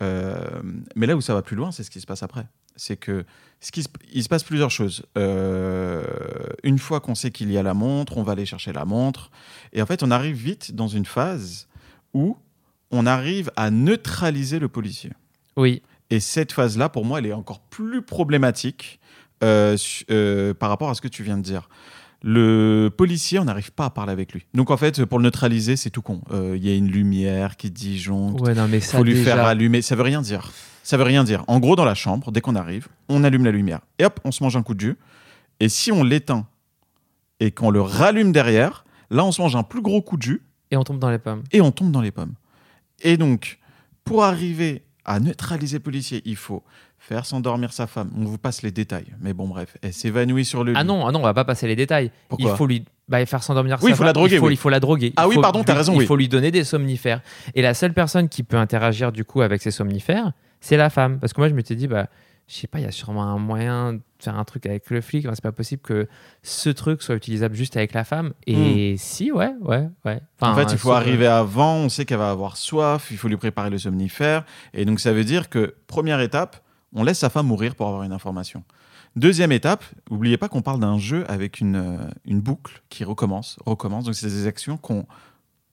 Euh, 0.00 0.62
mais 0.96 1.06
là 1.06 1.16
où 1.16 1.20
ça 1.20 1.34
va 1.34 1.42
plus 1.42 1.56
loin, 1.56 1.72
c'est 1.72 1.82
ce 1.82 1.90
qui 1.90 2.00
se 2.00 2.06
passe 2.06 2.22
après. 2.22 2.46
C'est 2.76 2.96
que 2.96 3.24
ce 3.60 3.70
qui 3.70 3.82
se, 3.82 3.88
il 4.12 4.22
se 4.22 4.28
passe 4.28 4.42
plusieurs 4.42 4.70
choses. 4.70 5.04
Euh, 5.16 6.02
une 6.62 6.78
fois 6.78 7.00
qu'on 7.00 7.14
sait 7.14 7.30
qu'il 7.30 7.50
y 7.52 7.58
a 7.58 7.62
la 7.62 7.74
montre, 7.74 8.16
on 8.16 8.22
va 8.22 8.32
aller 8.32 8.46
chercher 8.46 8.72
la 8.72 8.84
montre. 8.84 9.30
Et 9.72 9.82
en 9.82 9.86
fait, 9.86 10.02
on 10.02 10.10
arrive 10.10 10.36
vite 10.36 10.74
dans 10.74 10.88
une 10.88 11.04
phase 11.04 11.68
où 12.14 12.36
on 12.90 13.06
arrive 13.06 13.50
à 13.56 13.70
neutraliser 13.70 14.58
le 14.58 14.68
policier. 14.68 15.12
Oui. 15.56 15.82
Et 16.10 16.20
cette 16.20 16.52
phase-là, 16.52 16.88
pour 16.88 17.04
moi, 17.04 17.20
elle 17.20 17.26
est 17.26 17.32
encore 17.32 17.60
plus 17.60 18.02
problématique 18.02 19.00
euh, 19.42 19.76
euh, 20.10 20.54
par 20.54 20.68
rapport 20.68 20.90
à 20.90 20.94
ce 20.94 21.00
que 21.00 21.08
tu 21.08 21.22
viens 21.22 21.36
de 21.36 21.42
dire. 21.42 21.68
Le 22.24 22.88
policier, 22.96 23.38
on 23.40 23.44
n'arrive 23.44 23.72
pas 23.72 23.86
à 23.86 23.90
parler 23.90 24.12
avec 24.12 24.32
lui. 24.32 24.46
Donc 24.54 24.70
en 24.70 24.76
fait, 24.76 25.04
pour 25.04 25.18
le 25.18 25.24
neutraliser, 25.24 25.76
c'est 25.76 25.90
tout 25.90 26.02
con. 26.02 26.20
Euh, 26.30 26.54
Il 26.56 26.64
y 26.66 26.70
a 26.70 26.74
une 26.76 26.88
lumière 26.88 27.56
qui 27.56 27.70
disjoncte. 27.70 28.40
Ouais, 28.40 28.54
non, 28.54 28.68
mais 28.68 28.78
Il 28.78 28.82
ça 28.82 28.98
faut 28.98 29.04
lui 29.04 29.14
déjà- 29.14 29.34
faire 29.36 29.44
allumer. 29.46 29.82
Ça 29.82 29.96
veut 29.96 30.02
rien 30.02 30.22
dire. 30.22 30.52
Ça 30.84 30.96
veut 30.96 31.02
rien 31.04 31.24
dire. 31.24 31.44
En 31.48 31.58
gros, 31.60 31.74
dans 31.76 31.84
la 31.84 31.94
chambre, 31.94 32.30
dès 32.32 32.40
qu'on 32.40 32.54
arrive, 32.56 32.88
on 33.08 33.24
allume 33.24 33.44
la 33.44 33.50
lumière. 33.50 33.80
Et 33.98 34.04
hop, 34.04 34.20
on 34.24 34.30
se 34.32 34.42
mange 34.42 34.56
un 34.56 34.62
coup 34.62 34.74
de 34.74 34.80
jus. 34.80 34.96
Et 35.60 35.68
si 35.68 35.90
on 35.92 36.02
l'éteint 36.04 36.46
et 37.40 37.50
qu'on 37.50 37.70
le 37.70 37.80
rallume 37.80 38.30
derrière, 38.32 38.84
là, 39.10 39.24
on 39.24 39.32
se 39.32 39.40
mange 39.42 39.56
un 39.56 39.62
plus 39.64 39.82
gros 39.82 40.00
coup 40.02 40.16
de 40.16 40.22
jus 40.22 40.42
Et 40.70 40.76
on 40.76 40.84
tombe 40.84 40.98
dans 41.00 41.10
les 41.10 41.18
pommes. 41.18 41.42
et 41.52 41.60
on 41.60 41.70
tombe 41.72 41.90
dans 41.92 42.00
les 42.00 42.10
pommes. 42.12 42.34
Et 43.00 43.16
donc, 43.16 43.58
pour 44.04 44.22
arriver 44.24 44.82
à 45.04 45.18
neutraliser 45.20 45.78
le 45.78 45.82
policier, 45.82 46.22
il 46.24 46.36
faut 46.36 46.62
faire 46.98 47.26
s'endormir 47.26 47.72
sa 47.72 47.86
femme. 47.86 48.10
On 48.16 48.24
vous 48.24 48.38
passe 48.38 48.62
les 48.62 48.70
détails. 48.70 49.06
Mais 49.20 49.32
bon, 49.32 49.48
bref, 49.48 49.76
elle 49.82 49.92
s'évanouit 49.92 50.44
sur 50.44 50.62
le 50.64 50.72
Ah 50.76 50.82
lit. 50.82 50.86
non, 50.88 51.06
ah 51.06 51.12
non, 51.12 51.18
on 51.20 51.22
va 51.22 51.34
pas 51.34 51.44
passer 51.44 51.66
les 51.66 51.74
détails. 51.76 52.10
Pourquoi 52.28 52.50
il 52.50 52.56
faut 52.56 52.66
lui 52.66 52.84
bah, 53.08 53.24
faire 53.26 53.42
s'endormir 53.42 53.78
Oui, 53.82 53.86
sa 53.86 53.88
il 53.90 53.96
faut 53.96 54.02
la 54.04 54.08
femme. 54.08 54.14
droguer, 54.14 54.34
Il 54.36 54.38
faut, 54.38 54.46
oui. 54.46 54.52
il 54.54 54.56
faut 54.56 54.68
la 54.68 54.80
droguer. 54.80 55.12
Ah 55.16 55.24
Il 55.24 55.28
oui, 55.30 55.34
faut 55.34 55.40
pardon, 55.40 55.64
t'as 55.64 55.74
raison, 55.74 55.92
Il 55.94 55.98
oui. 56.00 56.06
faut 56.06 56.16
lui 56.16 56.28
donner 56.28 56.50
des 56.52 56.62
somnifères. 56.64 57.20
Et 57.54 57.62
la 57.62 57.74
seule 57.74 57.92
personne 57.92 58.28
qui 58.28 58.42
peut 58.44 58.56
interagir 58.56 59.10
du 59.10 59.24
coup 59.24 59.42
avec 59.42 59.60
ces 59.62 59.72
somnifères, 59.72 60.32
c'est 60.60 60.76
la 60.76 60.88
femme. 60.90 61.18
Parce 61.18 61.32
que 61.32 61.40
moi, 61.40 61.48
je 61.48 61.54
m'étais 61.54 61.74
dit, 61.74 61.88
bah, 61.88 62.06
je 62.52 62.58
sais 62.60 62.66
pas, 62.66 62.80
il 62.80 62.82
y 62.84 62.86
a 62.88 62.92
sûrement 62.92 63.22
un 63.24 63.38
moyen 63.38 63.94
de 63.94 64.00
faire 64.18 64.38
un 64.38 64.44
truc 64.44 64.66
avec 64.66 64.90
le 64.90 65.00
flic. 65.00 65.24
Enfin, 65.24 65.34
c'est 65.34 65.42
pas 65.42 65.52
possible 65.52 65.80
que 65.80 66.06
ce 66.42 66.68
truc 66.68 67.02
soit 67.02 67.14
utilisable 67.14 67.54
juste 67.54 67.76
avec 67.78 67.94
la 67.94 68.04
femme. 68.04 68.34
Et 68.46 68.96
si, 68.98 69.32
ouais, 69.32 69.54
ouais, 69.62 69.88
ouais. 70.04 70.20
Enfin, 70.38 70.50
Hmm. 70.50 70.54
en 70.54 70.56
fait, 70.56 70.72
il 70.72 70.78
faut 70.78 70.92
arriver 70.92 71.26
avant, 71.26 71.76
on 71.76 71.88
sait 71.88 72.04
qu'elle 72.04 72.18
va 72.18 72.30
avoir 72.30 72.56
soif, 72.58 73.08
il 73.10 73.16
faut 73.16 73.28
lui 73.28 73.38
préparer 73.38 73.70
le 73.70 73.78
somnifère. 73.78 74.44
Et 74.74 74.84
donc, 74.84 75.00
ça 75.00 75.12
veut 75.14 75.24
dire 75.24 75.48
que, 75.48 75.74
première 75.86 76.20
étape, 76.20 76.62
on 76.94 77.04
laisse 77.04 77.20
sa 77.20 77.30
femme 77.30 77.46
mourir 77.46 77.74
pour 77.74 77.88
avoir 77.88 78.02
une 78.02 78.12
information. 78.12 78.64
Deuxième 79.16 79.52
étape, 79.52 79.84
n'oubliez 80.10 80.36
pas 80.36 80.48
qu'on 80.48 80.62
parle 80.62 80.80
d'un 80.80 80.98
jeu 80.98 81.24
avec 81.30 81.60
une, 81.60 81.76
euh, 81.76 81.96
une 82.26 82.40
boucle 82.40 82.82
qui 82.90 83.04
recommence, 83.04 83.58
recommence. 83.64 84.04
Donc, 84.04 84.14
c'est 84.14 84.26
des 84.28 84.46
actions 84.46 84.76
qu'on 84.76 85.06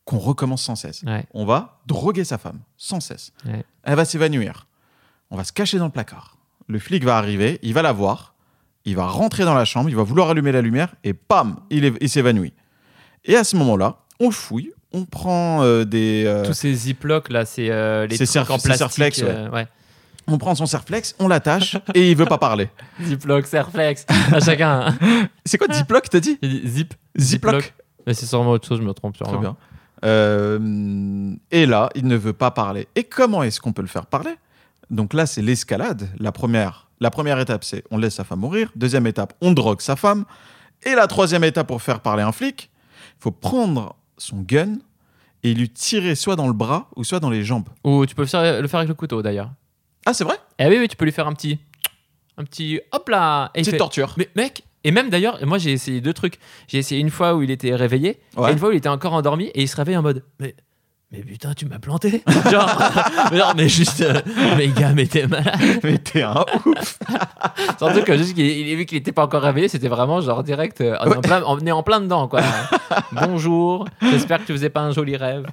qu'on 0.06 0.18
recommence 0.18 0.64
sans 0.64 0.76
cesse. 0.76 1.04
Ouais. 1.04 1.28
On 1.36 1.46
va 1.46 1.82
droguer 1.86 2.24
sa 2.24 2.40
femme, 2.40 2.62
sans 2.78 3.00
cesse. 3.00 3.32
Ouais. 3.46 3.64
Elle 3.84 3.94
va 3.96 4.06
s'évanouir. 4.06 4.66
On 5.30 5.38
va 5.38 5.44
se 5.44 5.54
cacher 5.54 5.78
dans 5.78 5.86
le 5.86 5.92
placard. 5.92 6.36
Le 6.70 6.78
flic 6.78 7.04
va 7.04 7.18
arriver, 7.18 7.58
il 7.64 7.74
va 7.74 7.82
la 7.82 7.92
voir, 7.92 8.36
il 8.86 8.96
va 8.96 9.08
rentrer 9.08 9.44
dans 9.44 9.56
la 9.56 9.66
chambre, 9.66 9.90
il 9.90 9.96
va 9.96 10.04
vouloir 10.04 10.30
allumer 10.30 10.52
la 10.52 10.62
lumière, 10.62 10.94
et 11.04 11.14
pam, 11.14 11.60
il 11.72 12.08
s'évanouit. 12.08 12.54
Et 13.26 13.36
à 13.36 13.44
ce 13.44 13.56
moment-là, 13.58 13.98
on 14.20 14.30
fouille, 14.30 14.72
on 14.94 15.06
prend 15.06 15.64
euh, 15.64 15.84
des... 15.84 16.26
euh, 16.28 16.46
Tous 16.46 16.54
ces 16.54 16.72
ziplocs 16.72 17.30
là, 17.30 17.46
c'est 17.46 17.72
euh, 17.72 18.06
les 18.06 18.18
trucs 18.20 18.50
en 18.52 18.60
plastique. 18.60 19.24
Ouais. 19.26 19.48
ouais. 19.52 19.68
on 20.28 20.38
prend 20.38 20.54
son 20.54 20.68
serflex, 20.68 21.16
on 21.18 21.28
l'attache, 21.28 21.76
et 21.96 22.12
il 22.12 22.16
veut 22.16 22.28
pas 22.28 22.38
parler. 22.38 22.70
Ziploc, 23.02 23.48
Serflex. 23.48 24.06
à 24.32 24.40
chacun. 24.40 24.96
C'est 25.46 25.58
quoi 25.58 25.74
Ziploc, 25.74 26.08
t'as 26.08 26.20
dit 26.20 26.38
Zip. 26.66 26.94
Ziploc 27.18 27.74
Mais 28.06 28.14
c'est 28.14 28.28
sûrement 28.28 28.52
autre 28.52 28.68
chose, 28.68 28.78
je 28.78 28.84
me 28.84 28.94
trompe 28.94 29.18
Très 29.18 29.38
bien. 29.38 29.56
Et 31.52 31.66
là, 31.66 31.90
il 31.96 32.06
ne 32.06 32.16
veut 32.16 32.34
pas 32.34 32.52
parler. 32.52 32.88
Et 32.96 33.06
comment 33.06 33.42
est-ce 33.42 33.60
qu'on 33.60 33.74
peut 33.74 33.82
le 33.82 33.88
faire 33.88 34.06
parler? 34.06 34.36
Donc 34.90 35.14
là, 35.14 35.26
c'est 35.26 35.42
l'escalade. 35.42 36.10
La 36.20 36.32
première, 36.32 36.90
la 37.00 37.12
première 37.12 37.40
étape, 37.40 37.64
c'est 37.64 37.84
on 37.92 37.98
laisse 37.98 38.16
sa 38.16 38.24
femme 38.24 38.40
mourir. 38.40 38.72
Deuxième 38.76 39.06
étape, 39.08 39.34
on 39.42 39.52
drogue 39.52 39.82
sa 39.82 39.96
femme. 39.96 40.26
Et 40.84 40.96
la 40.96 41.08
troisième 41.08 41.44
étape 41.44 41.68
pour 41.68 41.82
faire 41.82 42.00
parler 42.00 42.24
un 42.24 42.32
flic, 42.32 42.70
il 43.20 43.22
faut 43.24 43.32
prendre 43.32 43.96
son 44.18 44.38
gun 44.42 44.76
et 45.44 45.54
lui 45.54 45.70
tirer 45.70 46.16
soit 46.16 46.36
dans 46.36 46.48
le 46.48 46.54
bras 46.54 46.90
ou 46.96 47.04
soit 47.04 47.20
dans 47.20 47.30
les 47.30 47.44
jambes. 47.44 47.68
Ou 47.84 48.06
tu 48.06 48.16
peux 48.16 48.24
le 48.24 48.28
faire, 48.28 48.62
le 48.62 48.68
faire 48.68 48.80
avec 48.80 48.90
le 48.90 48.96
couteau 48.96 49.22
d'ailleurs. 49.22 49.52
Ah, 50.06 50.14
c'est 50.14 50.24
vrai? 50.24 50.36
Eh 50.58 50.68
oui, 50.68 50.78
oui, 50.80 50.88
tu 50.88 50.96
peux 50.96 51.06
lui 51.06 51.12
faire 51.12 51.28
un 51.28 51.34
petit. 51.34 51.60
Un 52.38 52.44
petit. 52.46 52.80
Hop 52.92 53.08
là 53.10 53.52
Et 53.54 53.60
Petite 53.62 53.72
fait- 53.74 53.78
torture. 53.78 54.14
Mais 54.18 54.30
mec, 54.36 54.64
et 54.86 54.92
même 54.92 55.10
d'ailleurs, 55.10 55.46
moi 55.46 55.58
j'ai 55.58 55.74
essayé 55.74 56.00
deux 56.02 56.14
trucs. 56.14 56.40
J'ai 56.68 56.78
essayé 56.78 57.02
une 57.02 57.10
fois 57.10 57.36
où 57.36 57.42
il 57.44 57.52
était 57.52 57.76
réveillé, 57.76 58.20
Ouais. 58.38 58.50
et 58.50 58.54
une 58.54 58.60
fois 58.60 58.70
où 58.70 58.72
il 58.72 58.78
était 58.78 58.90
encore 58.90 59.14
endormi, 59.14 59.46
et 59.54 59.62
il 59.62 59.68
se 59.68 59.76
réveille 59.76 59.98
en 59.98 60.02
mode 60.02 60.24
Mais, 60.40 60.56
mais 61.12 61.22
putain, 61.24 61.54
tu 61.56 61.66
m'as 61.66 61.80
planté 61.80 62.24
Genre, 62.52 63.54
mais 63.56 63.68
juste. 63.68 64.02
euh, 64.02 64.22
mais 64.58 64.68
gars, 64.68 64.94
mais 64.94 65.08
t'es 65.08 65.26
malade 65.26 65.60
Mais 65.84 65.98
t'es 65.98 66.22
un 66.22 66.46
ouf. 66.66 67.00
Surtout 67.80 68.04
que 68.04 68.16
juste 68.18 68.36
qu'il 68.36 68.46
il 68.46 68.72
a 68.74 68.76
vu 68.76 68.86
qu'il 68.86 68.98
était 69.00 69.12
pas 69.12 69.24
encore 69.24 69.42
réveillé, 69.42 69.68
c'était 69.68 69.88
vraiment 69.88 70.22
genre 70.22 70.44
direct. 70.44 70.82
euh, 70.82 70.96
on, 71.02 71.12
est 71.12 71.18
en 71.18 71.22
plein, 71.22 71.44
on 71.48 71.60
est 71.60 71.72
en 71.72 71.84
plein 71.84 72.02
dedans, 72.02 72.28
quoi. 72.28 72.42
Bonjour, 73.12 73.88
j'espère 74.02 74.40
que 74.40 74.46
tu 74.46 74.54
faisais 74.54 74.70
pas 74.70 74.82
un 74.82 74.92
joli 74.92 75.18
rêve. 75.18 75.48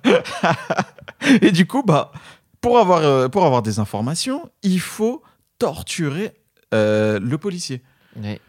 Et 1.41 1.51
du 1.53 1.67
coup, 1.67 1.83
bah, 1.83 2.13
pour 2.61 2.79
avoir, 2.79 2.99
euh, 3.01 3.29
pour 3.29 3.45
avoir 3.45 3.63
des 3.63 3.79
informations, 3.79 4.51
il 4.63 4.81
faut 4.81 5.23
torturer 5.59 6.33
euh, 6.75 7.19
le 7.21 7.39
policier. 7.39 7.83
Ouais. 8.21 8.41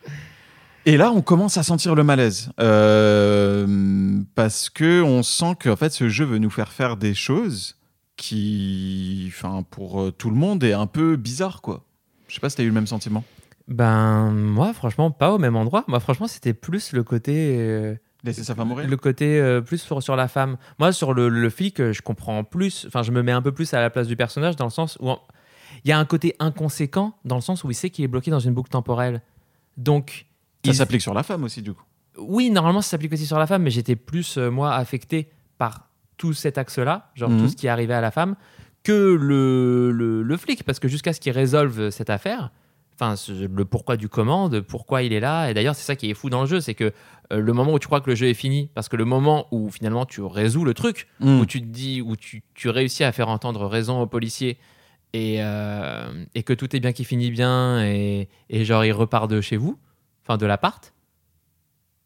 Et 0.87 0.95
là, 0.95 1.11
on 1.11 1.21
commence 1.21 1.57
à 1.57 1.63
sentir 1.63 1.95
le 1.95 2.03
malaise. 2.05 2.49
Euh, 2.61 4.21
parce 4.35 4.69
que 4.69 5.01
on 5.01 5.21
sent 5.21 5.55
que 5.59 5.67
en 5.69 5.75
fait, 5.75 5.89
ce 5.89 6.07
jeu 6.07 6.23
veut 6.23 6.37
nous 6.37 6.49
faire 6.49 6.71
faire 6.71 6.95
des 6.95 7.13
choses 7.13 7.75
qui, 8.15 9.25
enfin, 9.27 9.63
pour 9.69 10.01
euh, 10.01 10.11
tout 10.11 10.29
le 10.29 10.37
monde, 10.37 10.63
est 10.63 10.71
un 10.71 10.87
peu 10.87 11.17
bizarre, 11.17 11.61
quoi. 11.61 11.83
Je 12.29 12.35
sais 12.35 12.39
pas 12.39 12.49
si 12.49 12.55
t'as 12.55 12.63
eu 12.63 12.67
le 12.67 12.71
même 12.73 12.87
sentiment. 12.87 13.25
Ben, 13.67 14.31
moi, 14.31 14.73
franchement, 14.73 15.11
pas 15.11 15.33
au 15.33 15.37
même 15.39 15.57
endroit. 15.57 15.83
Moi, 15.89 15.99
franchement, 15.99 16.27
c'était 16.27 16.53
plus 16.53 16.93
le 16.93 17.03
côté. 17.03 17.57
euh, 17.59 17.95
Laisser 18.23 18.45
sa 18.45 18.55
femme 18.55 18.69
mourir 18.69 18.87
Le 18.87 18.95
côté 18.95 19.41
euh, 19.41 19.59
plus 19.59 19.79
sur, 19.79 20.01
sur 20.01 20.15
la 20.15 20.29
femme. 20.29 20.55
Moi, 20.79 20.93
sur 20.93 21.13
le, 21.13 21.27
le 21.27 21.49
flic, 21.49 21.91
je 21.91 22.01
comprends 22.01 22.45
plus. 22.45 22.85
Enfin, 22.87 23.03
je 23.03 23.11
me 23.11 23.21
mets 23.23 23.33
un 23.33 23.41
peu 23.41 23.51
plus 23.51 23.73
à 23.73 23.81
la 23.81 23.89
place 23.89 24.07
du 24.07 24.15
personnage 24.15 24.55
dans 24.55 24.63
le 24.63 24.71
sens 24.71 24.97
où 25.01 25.09
il 25.83 25.89
y 25.89 25.91
a 25.91 25.99
un 25.99 26.05
côté 26.05 26.33
inconséquent 26.39 27.13
dans 27.25 27.35
le 27.35 27.41
sens 27.41 27.65
où 27.65 27.71
il 27.71 27.75
sait 27.75 27.89
qu'il 27.89 28.05
est 28.05 28.07
bloqué 28.07 28.31
dans 28.31 28.39
une 28.39 28.53
boucle 28.53 28.69
temporelle. 28.69 29.21
Donc, 29.75 30.27
Ça 30.65 30.73
s'applique 30.73 31.01
sur 31.01 31.13
la 31.13 31.23
femme 31.23 31.43
aussi, 31.43 31.61
du 31.61 31.73
coup. 31.73 31.83
oui, 32.19 32.49
normalement, 32.49 32.81
ça 32.81 32.89
s'applique 32.91 33.13
aussi 33.13 33.25
sur 33.27 33.37
la 33.37 33.45
femme, 33.47 33.61
mais 33.63 33.69
j'étais 33.69 33.95
plus, 33.95 34.37
euh, 34.37 34.49
moi, 34.49 34.73
affecté 34.73 35.29
par 35.59 35.87
tout 36.17 36.33
cet 36.33 36.57
axe-là, 36.57 37.11
genre 37.15 37.29
Mhm. 37.29 37.39
tout 37.41 37.47
ce 37.47 37.55
qui 37.55 37.67
est 37.67 37.69
arrivé 37.69 37.93
à 37.93 38.01
la 38.01 38.09
femme, 38.11 38.35
que 38.83 38.91
le, 39.13 39.91
le, 39.91 40.23
le 40.23 40.37
flic, 40.37 40.63
parce 40.63 40.79
que 40.79 40.87
jusqu'à 40.87 41.13
ce 41.13 41.19
qu'il 41.19 41.31
résolve 41.31 41.89
cette 41.91 42.09
affaire, 42.09 42.51
enfin, 42.99 43.13
le 43.29 43.65
pourquoi 43.65 43.97
du 43.97 44.09
comment, 44.09 44.49
de 44.49 44.59
pourquoi 44.59 45.03
il 45.03 45.13
est 45.13 45.19
là, 45.19 45.49
et 45.49 45.53
d'ailleurs, 45.53 45.75
c'est 45.75 45.83
ça 45.85 45.95
qui 45.95 46.09
est 46.09 46.15
fou 46.15 46.31
dans 46.31 46.41
le 46.41 46.47
jeu, 46.47 46.59
c'est 46.59 46.73
que 46.73 46.91
euh, 47.31 47.39
le 47.39 47.53
moment 47.53 47.73
où 47.73 47.79
tu 47.79 47.85
crois 47.87 48.01
que 48.01 48.09
le 48.09 48.15
jeu 48.15 48.27
est 48.27 48.33
fini, 48.33 48.71
parce 48.73 48.89
que 48.89 48.95
le 48.95 49.05
moment 49.05 49.45
où 49.51 49.69
finalement 49.69 50.05
tu 50.07 50.21
résous 50.21 50.65
le 50.65 50.73
truc, 50.73 51.07
Mm. 51.19 51.39
où 51.39 51.45
tu 51.45 51.61
te 51.61 51.67
dis, 51.67 52.01
où 52.01 52.15
tu, 52.15 52.41
tu 52.55 52.69
réussis 52.69 53.03
à 53.03 53.11
faire 53.11 53.29
entendre 53.29 53.67
raison 53.67 54.01
au 54.01 54.07
policier, 54.07 54.57
et, 55.13 55.37
euh, 55.41 56.25
et 56.33 56.41
que 56.41 56.53
tout 56.53 56.75
est 56.75 56.79
bien 56.79 56.93
qui 56.93 57.03
finit 57.03 57.29
bien, 57.29 57.83
et, 57.85 58.27
et 58.49 58.65
genre 58.65 58.83
il 58.85 58.91
repart 58.91 59.29
de 59.29 59.39
chez 59.41 59.57
vous, 59.57 59.77
enfin 60.27 60.37
de 60.37 60.45
l'appart, 60.45 60.93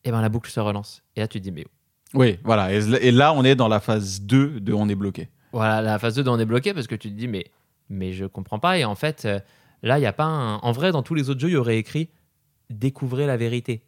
et 0.04 0.12
ben 0.12 0.22
la 0.22 0.30
boucle 0.30 0.50
se 0.52 0.60
relance. 0.60 1.04
Et 1.16 1.22
là 1.22 1.28
tu 1.28 1.40
te 1.40 1.44
dis, 1.44 1.52
mais 1.52 1.66
Oui, 2.14 2.38
voilà. 2.44 2.72
Et, 2.74 3.12
là, 3.12 3.34
on 3.34 3.44
est 3.44 3.56
dans 3.56 3.68
la 3.68 3.80
phase 3.80 4.22
2 4.22 4.60
de 4.60 4.74
on 4.74 4.88
est 4.90 4.96
bloqué. 4.96 5.30
voilà, 5.54 5.82
la 5.82 5.98
phase 6.00 6.16
2 6.16 6.28
on 6.28 6.40
est 6.40 6.46
bloqué 6.46 6.74
parce 6.74 6.88
que 6.88 6.96
tu 6.96 7.10
te 7.10 7.16
dis, 7.16 7.28
mais, 7.28 7.46
mais 7.90 8.14
je 8.14 8.26
comprends 8.26 8.60
pas. 8.60 8.78
Et 8.78 8.86
en 8.86 8.96
fait, 8.96 9.26
euh, 9.26 9.40
là, 9.82 9.98
il 9.98 10.02
y 10.02 10.06
a 10.06 10.14
pas 10.14 10.26
un... 10.26 10.58
En 10.58 10.72
vrai, 10.72 10.92
dans 10.92 11.04
tous 11.04 11.16
les 11.16 11.30
autres 11.30 11.40
jeux, 11.40 11.50
il 11.50 11.54
y 11.54 11.58
aurait 11.58 11.78
écrit 11.78 12.10
découvrez 12.70 13.26
la 13.26 13.38
vérité. 13.38 13.84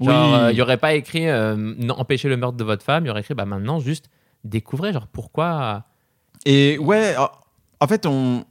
Genre, 0.00 0.32
Oui. 0.32 0.38
euh, 0.40 0.52
il 0.52 0.56
y 0.56 0.62
aurait 0.62 0.76
pas 0.78 0.94
écrit 0.94 1.28
euh, 1.28 1.54
non, 1.56 1.94
empêchez 1.98 2.28
le 2.28 2.36
meurtre 2.36 2.56
de 2.56 2.64
votre 2.64 2.82
femme, 2.84 3.04
il 3.04 3.08
y 3.08 3.10
aurait 3.10 3.20
écrit 3.20 3.34
bah 3.34 3.44
maintenant 3.46 3.78
juste 3.80 4.10
découvrez, 4.44 4.92
genre 4.92 5.06
pourquoi? 5.06 5.84
Et 6.44 6.78
ouais, 6.78 7.14
en 7.80 7.86
fait, 7.86 8.06
on 8.06 8.44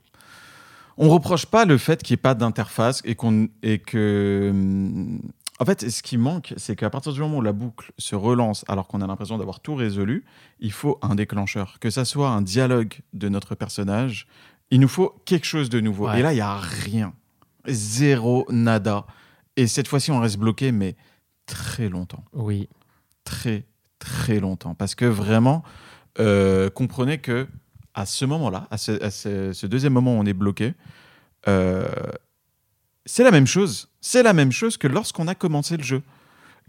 on 0.98 1.10
reproche 1.10 1.46
pas 1.46 1.66
le 1.66 1.78
fait 1.78 2.02
qu'il 2.04 2.14
n'y 2.14 2.20
ait 2.20 2.22
pas 2.22 2.36
d'interface 2.36 3.02
et 3.06 3.16
qu'on 3.16 3.48
et 3.64 3.80
que 3.80 4.50
hum, 4.52 5.20
en 5.60 5.64
fait, 5.66 5.90
ce 5.90 6.04
qui 6.04 6.18
manque, 6.18 6.54
c'est 6.58 6.76
qu'à 6.76 6.90
partir 6.90 7.14
du 7.14 7.20
moment 7.22 7.38
où 7.38 7.42
la 7.42 7.54
boucle 7.54 7.94
se 7.98 8.14
relance, 8.16 8.66
alors 8.68 8.88
qu'on 8.88 9.00
a 9.02 9.08
l'impression 9.08 9.38
d'avoir 9.38 9.62
tout 9.62 9.74
résolu, 9.76 10.26
il 10.60 10.74
faut 10.74 11.00
un 11.02 11.16
déclencheur, 11.16 11.80
que 11.80 11.90
ça 11.90 12.04
soit 12.04 12.28
un 12.30 12.42
dialogue 12.42 12.96
de 13.14 13.30
notre 13.30 13.56
personnage. 13.56 14.28
Il 14.70 14.82
nous 14.82 14.90
faut 14.90 15.16
quelque 15.26 15.46
chose 15.46 15.70
de 15.70 15.80
nouveau. 15.80 16.10
Ouais. 16.10 16.20
Et 16.20 16.24
là, 16.24 16.34
il 16.34 16.38
y 16.38 16.42
a 16.42 16.58
rien, 16.58 17.14
zéro, 17.68 18.46
nada. 18.50 19.06
Et 19.56 19.68
cette 19.68 19.88
fois-ci, 19.88 20.12
on 20.12 20.20
reste 20.20 20.38
bloqué, 20.38 20.74
mais 20.74 20.98
très 21.46 21.88
longtemps 21.88 22.26
Oui. 22.34 22.68
très 23.24 23.66
très 24.00 24.40
longtemps 24.42 24.76
parce 24.76 24.94
que 24.94 25.06
vraiment 25.06 25.64
euh, 26.20 26.70
comprenez 26.70 27.20
que 27.20 27.48
à 27.96 28.06
ce 28.06 28.26
moment-là, 28.26 28.68
à, 28.70 28.78
ce, 28.78 29.66
deuxième 29.66 29.94
moment 29.94 30.18
où 30.18 30.20
on 30.20 30.26
est 30.26 30.34
bloqué, 30.34 30.74
euh, 31.48 31.88
c'est 33.06 33.24
la 33.24 33.32
même 33.32 33.48
chose. 33.48 33.90
C'est 34.02 34.22
la 34.22 34.34
même 34.34 34.52
chose 34.52 34.76
que 34.78 34.88
lorsqu'on 34.88 35.28
a 35.28 35.34
commencé 35.34 35.78
le 35.78 35.84
jeu. 35.84 36.04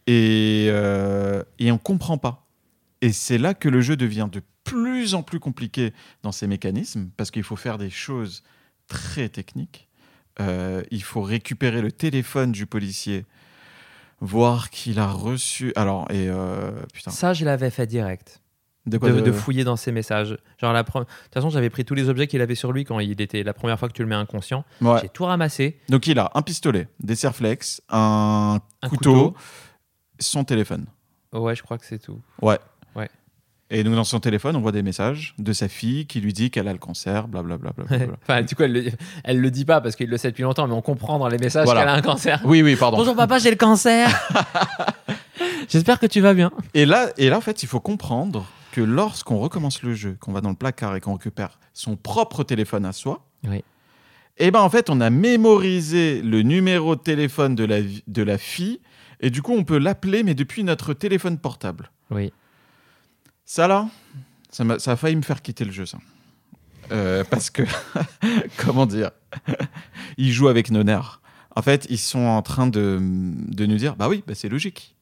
Et, 0.07 0.69
euh, 0.71 1.43
on 1.61 1.79
comprend 1.79 2.17
pas. 2.17 2.47
Et 3.01 3.13
c'est 3.13 3.39
là 3.39 3.55
que 3.55 3.69
le 3.69 3.81
jeu 3.81 3.97
devient 3.97 4.29
de 4.31 4.41
plus 4.63 5.15
en 5.15 5.23
plus 5.23 5.41
compliqué 5.41 5.93
dans 6.23 6.33
ses 6.33 6.47
mécanismes, 6.47 7.11
parce 7.17 7.31
qu'il 7.33 7.43
faut 7.43 7.57
faire 7.57 7.77
des 7.77 7.91
choses 7.91 8.45
très 8.87 9.29
techniques. 9.29 9.89
Euh, 10.41 10.83
il 10.93 11.03
faut 11.03 11.23
récupérer 11.23 11.83
le 11.83 11.91
téléphone 11.91 12.53
du 12.53 12.67
policier, 12.67 13.27
voir 14.21 14.71
qu'il 14.71 15.01
a 15.01 15.09
reçu. 15.09 15.73
Alors, 15.75 16.09
et 16.13 16.31
putain, 16.93 17.11
Ça, 17.11 17.35
je 17.35 17.45
l'avais 17.45 17.71
fait 17.71 17.87
direct. 17.87 18.41
De 18.87 18.99
quoi 18.99 19.11
de, 19.11 19.17
de- 19.17 19.21
de 19.21 19.33
fouiller 19.33 19.65
dans 19.65 19.77
ses 19.77 19.93
messages. 19.93 20.37
Genre 20.61 20.73
la 20.73 20.83
pre- 20.85 21.01
De 21.01 21.05
toute 21.05 21.35
façon, 21.35 21.51
j'avais 21.51 21.71
pris 21.71 21.85
tous 21.85 21.95
les 21.95 22.09
objets 22.09 22.27
qu'il 22.27 22.41
avait 22.41 22.55
sur 22.55 22.73
lui 22.73 22.85
quand 22.85 22.99
il 23.01 23.21
était 23.21 23.43
la 23.43 23.53
première 23.53 23.79
fois 23.79 23.89
que 23.89 23.93
tu 23.95 24.03
le 24.03 24.09
mets 24.09 24.15
inconscient. 24.15 24.65
Ouais. 24.81 24.99
J'ai 25.03 25.09
tout 25.09 25.25
ramassé. 25.25 25.79
Donc 25.89 26.07
il 26.07 26.19
a 26.19 26.31
un 26.35 26.43
pistolet, 26.43 26.89
des 27.01 27.17
serflex, 27.17 27.83
un, 27.91 28.61
Un 28.83 28.89
couteau, 28.89 29.13
couteau. 29.31 29.37
son 30.21 30.45
téléphone. 30.45 30.87
Ouais, 31.33 31.55
je 31.57 31.63
crois 31.63 31.79
que 31.79 31.85
c'est 31.87 31.99
tout. 31.99 32.21
Ouais. 32.41 32.59
Ouais. 32.95 33.11
Et 33.69 33.83
donc 33.83 33.95
dans 33.97 34.05
son 34.05 34.21
téléphone, 34.21 34.55
on 34.55 34.61
voit 34.61 34.71
des 34.71 34.83
messages 34.83 35.35
de 35.39 35.53
sa 35.53 35.67
fille 35.69 36.07
qui 36.07 36.21
lui 36.21 36.33
dit 36.33 36.53
qu'elle 36.53 36.69
a 36.69 36.73
le 36.73 36.79
cancer, 36.79 37.27
blablabla. 37.27 37.73
enfin, 38.23 38.43
du 38.43 38.55
coup, 38.55 38.63
elle 38.63 38.73
le, 38.73 38.85
elle 39.25 39.41
le 39.41 39.51
dit 39.51 39.65
pas 39.65 39.81
parce 39.81 39.97
qu'il 39.97 40.09
le 40.09 40.17
sait 40.17 40.31
depuis 40.31 40.45
longtemps, 40.45 40.69
mais 40.69 40.75
on 40.75 40.83
comprend 40.83 41.19
dans 41.19 41.27
les 41.29 41.39
messages 41.39 41.65
Voilà. 41.65 41.81
qu'elle 41.81 41.89
a 41.89 41.95
un 41.95 42.03
cancer. 42.03 42.41
oui, 42.45 42.63
oui, 42.63 42.77
pardon. 42.77 42.99
Bonjour 42.99 43.17
papa, 43.17 43.39
j'ai 43.41 43.51
le 43.51 43.57
cancer. 43.57 44.09
J'espère 45.69 45.99
que 45.99 46.07
tu 46.07 46.21
vas 46.21 46.33
bien. 46.35 46.53
Et 46.75 46.87
là, 46.87 47.09
et 47.19 47.29
là, 47.29 47.39
en 47.39 47.41
fait, 47.41 47.63
il 47.63 47.69
faut 47.69 47.81
comprendre 47.81 48.47
que 48.77 48.81
lorsqu'on 48.83 49.39
recommence 49.39 49.83
le 49.83 49.95
jeu, 49.95 50.17
qu'on 50.21 50.33
va 50.33 50.41
dans 50.43 50.51
le 50.51 50.55
placard 50.57 50.95
et 50.97 51.01
qu'on 51.01 51.15
récupère 51.15 51.59
son 51.73 51.97
propre 51.97 52.45
téléphone 52.45 52.85
à 52.85 52.93
soi, 52.93 53.27
Oui. 53.49 53.65
et 54.37 54.51
ben 54.51 54.61
en 54.61 54.69
fait, 54.69 54.91
on 54.91 55.01
a 55.01 55.09
mémorisé 55.09 56.21
le 56.23 56.43
numéro 56.43 56.95
de 56.97 57.01
téléphone 57.01 57.55
de 57.55 57.65
la, 57.65 57.79
de 57.83 58.23
la 58.23 58.37
fille, 58.39 58.81
et 59.21 59.31
du 59.31 59.41
coup, 59.43 59.53
on 59.55 59.65
peut 59.65 59.79
l'appeler, 59.79 60.23
mais 60.23 60.35
depuis 60.35 60.63
notre 60.65 60.93
téléphone 60.93 61.39
portable. 61.39 61.91
Oui. 62.11 62.33
Ça 63.47 63.67
là, 63.69 63.89
ça, 64.51 64.65
m'a- 64.65 64.79
ça 64.79 64.93
a 64.93 64.97
failli 64.97 65.17
me 65.17 65.23
faire 65.23 65.41
quitter 65.41 65.65
le 65.65 65.73
jeu, 65.73 65.87
ça. 65.87 65.99
Euh, 66.93 67.25
parce 67.25 67.49
que, 67.51 67.63
comment 68.59 68.85
dire, 68.87 69.11
ils 70.19 70.33
jouent 70.33 70.49
avec 70.49 70.71
nos 70.71 70.83
nerfs. 70.85 71.21
En 71.55 71.63
fait, 71.63 71.87
ils 71.89 71.99
sont 71.99 72.19
en 72.19 72.43
train 72.43 72.67
de, 72.67 72.99
de 73.01 73.65
nous 73.67 73.77
dire, 73.77 73.97
bah 73.97 74.09
oui, 74.09 74.23
bah 74.27 74.35
c'est 74.35 74.49
logique. 74.51 74.96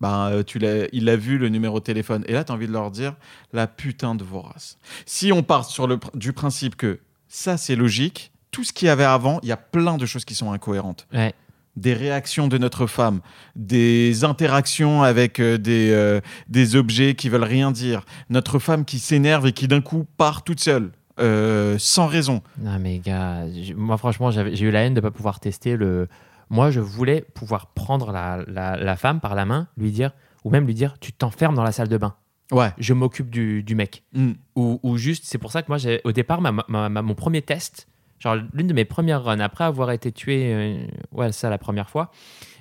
Bah, 0.00 0.28
euh, 0.28 0.42
tu 0.42 0.60
il 0.92 1.08
a 1.08 1.16
vu 1.16 1.38
le 1.38 1.48
numéro 1.48 1.80
de 1.80 1.84
téléphone. 1.84 2.24
Et 2.28 2.32
là, 2.32 2.44
tu 2.44 2.52
as 2.52 2.54
envie 2.54 2.66
de 2.68 2.72
leur 2.72 2.90
dire, 2.90 3.14
la 3.52 3.66
putain 3.66 4.14
de 4.14 4.24
vos 4.24 4.40
races. 4.40 4.78
Si 5.06 5.32
on 5.32 5.42
part 5.42 5.64
sur 5.64 5.86
le, 5.86 5.98
du 6.14 6.32
principe 6.32 6.76
que 6.76 7.00
ça, 7.28 7.56
c'est 7.56 7.76
logique, 7.76 8.30
tout 8.50 8.64
ce 8.64 8.72
qu'il 8.72 8.86
y 8.86 8.90
avait 8.90 9.04
avant, 9.04 9.40
il 9.42 9.48
y 9.48 9.52
a 9.52 9.56
plein 9.56 9.96
de 9.96 10.06
choses 10.06 10.24
qui 10.24 10.34
sont 10.34 10.52
incohérentes 10.52 11.06
Ouais. 11.12 11.34
des 11.76 11.92
réactions 11.94 12.48
de 12.48 12.58
notre 12.58 12.86
femme, 12.86 13.20
des 13.56 14.24
interactions 14.24 15.02
avec 15.02 15.38
euh, 15.40 15.58
des, 15.58 15.90
euh, 15.90 16.20
des 16.48 16.74
objets 16.76 17.14
qui 17.14 17.28
veulent 17.28 17.42
rien 17.44 17.70
dire, 17.70 18.04
notre 18.30 18.58
femme 18.58 18.84
qui 18.84 18.98
s'énerve 19.00 19.46
et 19.46 19.52
qui 19.52 19.68
d'un 19.68 19.80
coup 19.80 20.06
part 20.16 20.42
toute 20.44 20.60
seule, 20.60 20.90
euh, 21.20 21.76
sans 21.78 22.06
raison. 22.06 22.40
Non 22.58 22.78
mais 22.80 22.98
gars, 23.00 23.44
moi 23.76 23.96
franchement, 23.98 24.30
j'ai 24.30 24.60
eu 24.64 24.70
la 24.70 24.82
haine 24.84 24.94
de 24.94 25.00
pas 25.00 25.10
pouvoir 25.10 25.40
tester 25.40 25.76
le. 25.76 26.08
Moi, 26.50 26.70
je 26.70 26.80
voulais 26.80 27.22
pouvoir 27.34 27.68
prendre 27.68 28.10
la, 28.12 28.42
la, 28.46 28.76
la 28.76 28.96
femme 28.96 29.20
par 29.20 29.34
la 29.34 29.44
main, 29.44 29.68
lui 29.76 29.90
dire, 29.90 30.12
ou 30.44 30.50
même 30.50 30.66
lui 30.66 30.74
dire, 30.74 30.98
tu 30.98 31.12
t'enfermes 31.12 31.54
dans 31.54 31.62
la 31.62 31.72
salle 31.72 31.88
de 31.88 31.96
bain. 31.98 32.14
Ouais. 32.50 32.70
Je 32.78 32.94
m'occupe 32.94 33.28
du, 33.28 33.62
du 33.62 33.74
mec. 33.74 34.04
Mm. 34.14 34.32
Ou, 34.56 34.80
ou 34.82 34.96
juste, 34.96 35.24
c'est 35.26 35.36
pour 35.38 35.52
ça 35.52 35.62
que 35.62 35.68
moi, 35.68 35.78
au 36.04 36.12
départ, 36.12 36.40
ma, 36.40 36.52
ma- 36.52 36.88
ma- 36.88 37.02
mon 37.02 37.14
premier 37.14 37.42
test, 37.42 37.86
genre 38.18 38.36
l'une 38.54 38.66
de 38.66 38.72
mes 38.72 38.86
premières 38.86 39.22
runs, 39.24 39.40
après 39.40 39.64
avoir 39.64 39.90
été 39.90 40.10
tué, 40.12 40.54
euh, 40.54 40.86
ouais, 41.12 41.30
ça 41.32 41.50
la 41.50 41.58
première 41.58 41.90
fois, 41.90 42.10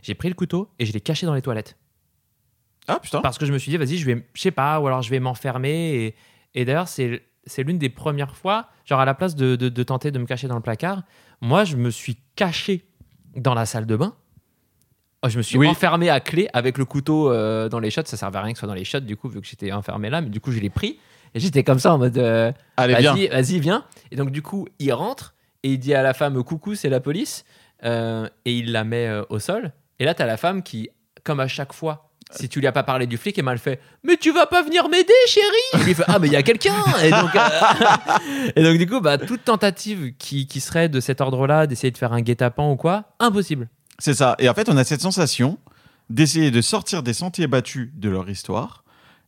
j'ai 0.02 0.14
pris 0.16 0.28
le 0.28 0.36
couteau 0.36 0.70
et 0.80 0.86
je 0.86 0.92
l'ai 0.92 1.00
caché 1.02 1.26
dans 1.26 1.34
les 1.34 1.42
toilettes. 1.42 1.78
Ah 2.90 3.00
putain. 3.00 3.22
Parce 3.22 3.38
que 3.38 3.46
je 3.46 3.54
me 3.54 3.58
suis 3.58 3.70
dit, 3.72 3.78
vas-y, 3.78 3.98
je 3.98 4.06
vais, 4.06 4.26
je 4.34 4.42
sais 4.42 4.52
pas, 4.52 4.80
ou 4.80 4.88
alors 4.88 5.02
je 5.02 5.10
vais 5.10 5.20
m'enfermer. 5.20 5.94
Et, 5.96 6.16
et 6.54 6.66
d'ailleurs, 6.66 6.88
c'est, 6.88 7.22
c'est 7.46 7.64
l'une 7.64 7.78
des 7.78 7.90
premières 7.90 8.36
fois, 8.36 8.68
genre 8.86 9.00
à 9.00 9.06
la 9.06 9.14
place 9.14 9.36
de, 9.36 9.56
de- 9.56 9.70
de 9.70 9.84
tenter 9.84 10.12
de 10.12 10.20
me 10.20 10.26
cacher 10.26 10.48
dans 10.50 10.56
le 10.56 10.62
placard, 10.62 11.04
moi, 11.42 11.64
je 11.64 11.76
me 11.78 11.90
suis 11.92 12.18
caché 12.36 12.87
dans 13.38 13.54
la 13.54 13.66
salle 13.66 13.86
de 13.86 13.96
bain. 13.96 14.14
Oh, 15.24 15.30
Je 15.30 15.38
me 15.38 15.42
suis 15.44 15.58
Oui. 15.58 15.68
enfermé 15.68 16.10
à 16.10 16.20
clé 16.20 16.48
avec 16.54 16.78
le 16.78 16.86
couteau 16.86 17.32
euh, 17.32 17.70
dans 17.70 17.80
les 17.80 17.90
shots. 17.90 18.02
Ça 18.06 18.18
servait 18.18 18.38
à 18.38 18.42
rien 18.42 18.54
que 18.54 18.58
ce 18.58 18.62
soit 18.62 18.68
dans 18.68 18.74
les 18.76 18.86
shots, 18.86 19.00
du 19.00 19.18
coup, 19.18 19.30
vu 19.30 19.42
que 19.42 19.48
j'étais 19.48 19.72
enfermé 19.72 20.10
là. 20.10 20.22
Mais 20.22 20.30
du 20.30 20.40
coup, 20.40 20.52
je 20.52 20.60
l'ai 20.60 20.70
pris. 20.70 21.00
Et 21.34 21.40
j'étais 21.40 21.64
comme 21.64 21.80
ça 21.80 21.94
en 21.94 21.98
mode, 21.98 22.18
euh, 22.18 22.52
Allez, 22.78 22.96
viens. 22.96 23.14
vas-y, 23.14 23.28
vas-y, 23.28 23.60
viens. 23.60 23.84
Et 24.12 24.16
donc, 24.16 24.32
du 24.32 24.42
coup, 24.42 24.68
il 24.80 24.92
rentre 24.94 25.34
et 25.64 25.70
il 25.74 25.80
dit 25.80 25.94
à 25.94 26.02
la 26.04 26.14
femme, 26.14 26.42
coucou, 26.44 26.76
c'est 26.76 26.90
la 26.90 27.00
police. 27.00 27.46
Euh, 27.84 28.28
et 28.46 28.58
il 28.58 28.72
la 28.72 28.84
met 28.84 29.10
au 29.30 29.40
sol. 29.40 29.72
Et 30.00 30.06
là, 30.06 30.14
tu 30.14 30.22
as 30.22 30.26
la 30.26 30.38
femme 30.38 30.62
qui, 30.64 30.90
comme 31.24 31.40
à 31.40 31.48
chaque 31.48 31.74
fois, 31.74 32.07
si 32.32 32.50
tu 32.50 32.60
lui 32.60 32.68
as 32.68 32.72
pas 32.72 32.84
parlé 32.84 33.08
du 33.08 33.18
flic, 33.18 33.38
elle 33.38 33.46
m'a 33.46 33.58
fait 33.58 33.80
Mais 34.04 34.18
tu 34.18 34.32
vas 34.32 34.46
pas 34.46 34.62
venir 34.62 34.90
m'aider, 34.90 35.14
chérie 35.28 35.88
Il 35.88 35.96
fait 35.96 36.04
Ah, 36.08 36.20
mais 36.20 36.28
il 36.28 36.34
y 36.34 36.36
a 36.36 36.44
quelqu'un 36.44 36.76
et 37.04 37.10
donc, 37.10 37.36
euh, 37.36 37.50
et 38.56 38.64
donc, 38.64 38.78
du 38.78 38.88
coup, 38.88 39.00
bah, 39.00 39.18
toute 39.18 39.44
tentative 39.46 40.14
qui, 40.18 40.48
qui 40.48 40.60
serait 40.60 40.90
de 40.90 41.00
cet 41.00 41.22
ordre-là, 41.22 41.68
d'essayer 41.68 41.92
de 41.92 41.98
faire 41.98 42.14
un 42.14 42.22
guet-apens 42.22 42.72
ou 42.72 42.76
quoi, 42.76 43.06
impossible. 43.20 43.70
C'est 44.00 44.14
ça. 44.14 44.36
Et 44.40 44.50
en 44.50 44.54
fait, 44.54 44.70
on 44.70 44.78
a 44.78 44.84
cette 44.84 45.02
sensation 45.02 45.58
d'essayer 46.10 46.52
de 46.52 46.62
sortir 46.62 47.04
des 47.04 47.14
sentiers 47.14 47.48
battus 47.48 47.90
de 47.96 48.10
leur 48.10 48.30
histoire 48.30 48.84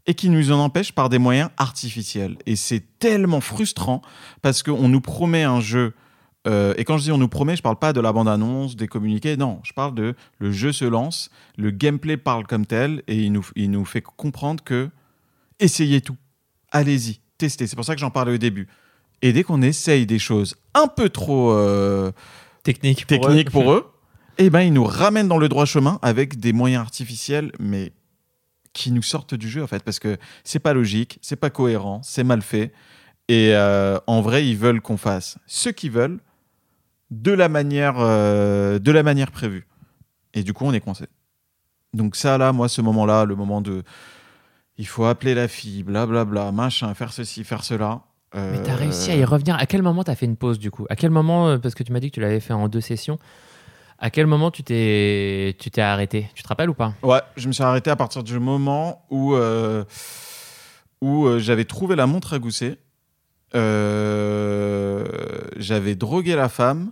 et 0.07 0.13
qui 0.13 0.29
nous 0.29 0.51
en 0.51 0.59
empêchent 0.59 0.93
par 0.93 1.09
des 1.09 1.19
moyens 1.19 1.49
artificiels. 1.57 2.37
Et 2.45 2.55
c'est 2.55 2.83
tellement 2.99 3.41
frustrant 3.41 4.01
parce 4.41 4.63
qu'on 4.63 4.89
nous 4.89 5.01
promet 5.01 5.43
un 5.43 5.61
jeu. 5.61 5.93
Euh, 6.47 6.73
et 6.77 6.85
quand 6.85 6.97
je 6.97 7.03
dis 7.03 7.11
on 7.11 7.17
nous 7.17 7.27
promet, 7.27 7.55
je 7.55 7.61
parle 7.61 7.77
pas 7.77 7.91
de 7.91 7.99
la 7.99 8.13
bande-annonce, 8.13 8.75
des 8.75 8.87
communiqués, 8.87 9.35
non, 9.35 9.59
je 9.63 9.73
parle 9.73 9.93
de 9.93 10.15
le 10.39 10.51
jeu 10.51 10.71
se 10.71 10.85
lance, 10.85 11.29
le 11.57 11.71
gameplay 11.71 12.17
parle 12.17 12.47
comme 12.47 12.65
tel 12.65 13.03
et 13.07 13.17
il 13.17 13.31
nous, 13.31 13.45
il 13.55 13.71
nous 13.71 13.85
fait 13.85 14.01
comprendre 14.01 14.63
que 14.63 14.89
essayez 15.59 16.01
tout, 16.01 16.15
allez-y, 16.71 17.19
testez. 17.37 17.67
C'est 17.67 17.75
pour 17.75 17.85
ça 17.85 17.93
que 17.93 18.01
j'en 18.01 18.11
parlais 18.11 18.33
au 18.33 18.37
début. 18.37 18.67
Et 19.21 19.33
dès 19.33 19.43
qu'on 19.43 19.61
essaye 19.61 20.05
des 20.05 20.19
choses 20.19 20.55
un 20.73 20.87
peu 20.87 21.09
trop 21.09 21.51
euh, 21.51 22.11
Technique. 22.63 23.05
pour 23.05 23.19
technique 23.19 23.49
eux. 23.49 23.51
pour 23.51 23.73
eux, 23.73 23.91
eh 24.37 24.49
ben, 24.49 24.61
ils 24.61 24.73
nous 24.73 24.85
ramènent 24.85 25.27
dans 25.27 25.37
le 25.37 25.49
droit 25.49 25.65
chemin 25.65 25.99
avec 26.01 26.39
des 26.39 26.53
moyens 26.53 26.81
artificiels, 26.81 27.51
mais 27.59 27.91
qui 28.71 28.91
nous 28.91 29.01
sortent 29.01 29.33
du 29.33 29.49
jeu, 29.49 29.61
en 29.61 29.67
fait, 29.67 29.83
parce 29.83 29.99
que 29.99 30.17
c'est 30.45 30.59
pas 30.59 30.73
logique, 30.73 31.19
c'est 31.21 31.35
pas 31.35 31.49
cohérent, 31.49 32.01
c'est 32.03 32.23
mal 32.23 32.41
fait. 32.41 32.71
Et 33.27 33.53
euh, 33.53 33.99
en 34.07 34.21
vrai, 34.21 34.47
ils 34.47 34.57
veulent 34.57 34.81
qu'on 34.81 34.97
fasse 34.97 35.37
ce 35.45 35.69
qu'ils 35.69 35.91
veulent 35.91 36.19
de 37.11 37.31
la 37.31 37.49
manière, 37.49 37.95
euh, 37.97 38.79
de 38.79 38.91
la 38.91 39.03
manière 39.03 39.31
prévue. 39.31 39.67
Et 40.33 40.43
du 40.43 40.53
coup, 40.53 40.65
on 40.65 40.73
est 40.73 40.79
coincé. 40.79 41.05
Donc 41.93 42.15
ça, 42.15 42.37
là, 42.37 42.51
moi, 42.53 42.69
ce 42.69 42.81
moment-là, 42.81 43.25
le 43.25 43.35
moment 43.35 43.61
de... 43.61 43.83
Il 44.77 44.87
faut 44.87 45.05
appeler 45.05 45.33
la 45.33 45.47
fille, 45.47 45.83
blablabla, 45.83 46.51
machin, 46.51 46.93
faire 46.93 47.11
ceci, 47.11 47.43
faire 47.43 47.63
cela. 47.63 48.01
Mais 48.33 48.39
euh, 48.39 48.63
t'as 48.63 48.75
réussi 48.75 49.11
à 49.11 49.15
y 49.15 49.25
revenir. 49.25 49.55
À 49.55 49.65
quel 49.65 49.81
moment 49.81 50.03
t'as 50.03 50.15
fait 50.15 50.25
une 50.25 50.37
pause 50.37 50.59
du 50.59 50.71
coup? 50.71 50.85
À 50.89 50.95
quel 50.95 51.09
moment, 51.09 51.49
euh, 51.49 51.57
parce 51.57 51.75
que 51.75 51.83
tu 51.83 51.91
m'as 51.91 51.99
dit 51.99 52.11
que 52.11 52.15
tu 52.15 52.21
l'avais 52.21 52.39
fait 52.39 52.53
en 52.53 52.69
deux 52.69 52.79
sessions, 52.79 53.17
à 53.97 54.09
quel 54.09 54.27
moment 54.27 54.51
tu 54.51 54.63
t'es, 54.63 55.57
tu 55.59 55.71
t'es 55.71 55.81
arrêté? 55.81 56.29
Tu 56.35 56.43
te 56.43 56.47
rappelles 56.47 56.69
ou 56.69 56.75
pas? 56.75 56.93
Ouais, 57.01 57.19
je 57.35 57.47
me 57.47 57.53
suis 57.53 57.63
arrêté 57.63 57.89
à 57.89 57.95
partir 57.95 58.23
du 58.23 58.39
moment 58.39 59.05
où, 59.09 59.33
euh, 59.33 59.83
où 61.01 61.27
j'avais 61.39 61.65
trouvé 61.65 61.95
la 61.95 62.05
montre 62.05 62.33
à 62.33 62.39
gousset. 62.39 62.77
Euh, 63.55 65.05
j'avais 65.57 65.95
drogué 65.95 66.35
la 66.35 66.49
femme 66.49 66.91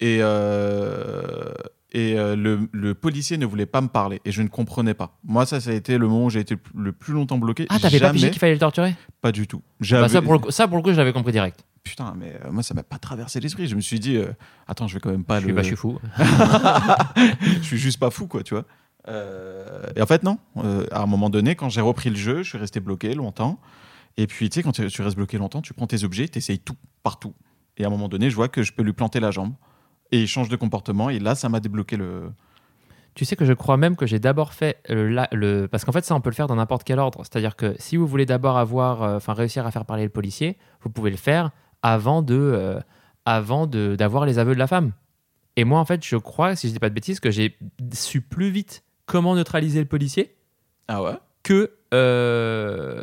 et, 0.00 0.18
euh, 0.20 1.52
et 1.92 2.18
euh, 2.18 2.36
le, 2.36 2.68
le 2.72 2.94
policier 2.94 3.38
ne 3.38 3.46
voulait 3.46 3.66
pas 3.66 3.80
me 3.80 3.88
parler 3.88 4.20
et 4.24 4.32
je 4.32 4.42
ne 4.42 4.48
comprenais 4.48 4.94
pas. 4.94 5.18
Moi, 5.24 5.46
ça, 5.46 5.60
ça 5.60 5.70
a 5.70 5.72
été 5.74 5.98
le 5.98 6.06
moment 6.06 6.26
où 6.26 6.30
j'ai 6.30 6.40
été 6.40 6.56
le 6.74 6.92
plus 6.92 7.12
longtemps 7.14 7.38
bloqué. 7.38 7.66
Ah, 7.70 7.78
t'avais 7.80 7.98
pas 8.00 8.12
pigé 8.12 8.30
qu'il 8.30 8.38
fallait 8.38 8.52
le 8.52 8.58
torturer? 8.58 8.94
Pas 9.20 9.32
du 9.32 9.46
tout. 9.46 9.58
Bah, 9.58 9.64
J'avais- 9.80 10.08
ça, 10.08 10.22
pour 10.22 10.32
le 10.34 10.38
coup, 10.38 10.50
ça, 10.50 10.68
pour 10.68 10.76
le 10.76 10.82
coup, 10.82 10.92
je 10.92 10.96
l'avais 10.96 11.12
compris 11.12 11.32
direct. 11.32 11.64
Putain, 11.84 12.14
mais 12.18 12.34
euh, 12.44 12.50
moi, 12.52 12.62
ça 12.62 12.74
m'a 12.74 12.82
pas 12.82 12.98
traversé 12.98 13.40
l'esprit. 13.40 13.66
Je 13.66 13.74
me 13.74 13.80
suis 13.80 13.98
dit, 13.98 14.16
euh, 14.16 14.26
attends, 14.66 14.86
je 14.88 14.94
vais 14.94 15.00
quand 15.00 15.10
même 15.10 15.24
pas 15.24 15.40
Je 15.40 15.46
le. 15.46 15.48
suis, 15.48 15.54
bah, 15.54 15.62
je 15.62 15.66
suis 15.68 15.76
fou. 15.76 15.98
je 17.60 17.62
suis 17.66 17.78
juste 17.78 17.98
pas 17.98 18.10
fou, 18.10 18.26
quoi, 18.26 18.42
tu 18.42 18.54
vois. 18.54 18.64
Euh, 19.08 19.80
et 19.96 20.02
en 20.02 20.06
fait, 20.06 20.22
non. 20.22 20.38
À 20.92 21.02
un 21.02 21.06
moment 21.06 21.30
donné, 21.30 21.54
quand 21.54 21.68
j'ai 21.70 21.80
repris 21.80 22.10
le 22.10 22.16
jeu, 22.16 22.42
je 22.42 22.48
suis 22.50 22.58
resté 22.58 22.80
bloqué 22.80 23.14
longtemps. 23.14 23.58
Et 24.16 24.26
puis, 24.26 24.50
tu 24.50 24.56
sais, 24.56 24.62
quand 24.62 24.72
tu 24.72 24.82
restes 25.02 25.16
bloqué 25.16 25.38
longtemps, 25.38 25.62
tu 25.62 25.72
prends 25.72 25.86
tes 25.86 26.04
objets, 26.04 26.28
tu 26.28 26.38
essayes 26.38 26.58
tout, 26.58 26.76
partout. 27.02 27.34
Et 27.78 27.84
à 27.84 27.86
un 27.86 27.90
moment 27.90 28.08
donné, 28.08 28.28
je 28.28 28.34
vois 28.36 28.48
que 28.48 28.62
je 28.62 28.72
peux 28.72 28.82
lui 28.82 28.92
planter 28.92 29.20
la 29.20 29.30
jambe. 29.30 29.52
Et 30.12 30.20
il 30.22 30.26
change 30.28 30.48
de 30.48 30.56
comportement. 30.56 31.10
Et 31.10 31.18
là, 31.18 31.34
ça 31.34 31.48
m'a 31.48 31.60
débloqué 31.60 31.96
le. 31.96 32.30
Tu 33.14 33.24
sais 33.24 33.34
que 33.36 33.44
je 33.44 33.52
crois 33.52 33.76
même 33.76 33.96
que 33.96 34.06
j'ai 34.06 34.18
d'abord 34.20 34.52
fait 34.52 34.78
euh, 34.90 35.10
la- 35.10 35.28
le. 35.32 35.66
Parce 35.66 35.84
qu'en 35.84 35.92
fait, 35.92 36.04
ça, 36.04 36.14
on 36.14 36.20
peut 36.20 36.30
le 36.30 36.34
faire 36.34 36.46
dans 36.46 36.56
n'importe 36.56 36.84
quel 36.84 36.98
ordre. 36.98 37.20
C'est-à-dire 37.24 37.56
que 37.56 37.74
si 37.78 37.96
vous 37.96 38.06
voulez 38.06 38.26
d'abord 38.26 38.56
avoir. 38.58 39.02
euh, 39.02 39.16
Enfin, 39.16 39.32
réussir 39.34 39.66
à 39.66 39.70
faire 39.70 39.84
parler 39.84 40.04
le 40.04 40.08
policier, 40.10 40.56
vous 40.82 40.90
pouvez 40.90 41.10
le 41.10 41.16
faire 41.16 41.50
avant 41.82 42.22
de. 42.22 42.34
euh, 42.36 42.80
avant 43.24 43.66
de- 43.66 43.94
d'avoir 43.96 44.24
les 44.24 44.38
aveux 44.38 44.54
de 44.54 44.58
la 44.58 44.66
femme. 44.66 44.92
Et 45.56 45.64
moi, 45.64 45.80
en 45.80 45.84
fait, 45.84 46.02
je 46.04 46.16
crois, 46.16 46.56
si 46.56 46.68
je 46.68 46.72
dis 46.72 46.78
pas 46.78 46.88
de 46.88 46.94
bêtises, 46.94 47.20
que 47.20 47.30
j'ai 47.30 47.58
su 47.92 48.20
plus 48.22 48.48
vite 48.50 48.84
comment 49.06 49.34
neutraliser 49.34 49.80
le 49.80 49.86
policier 49.86 50.34
Ah 50.86 51.02
ouais? 51.02 51.12
que 51.42 51.72
euh, 51.94 53.02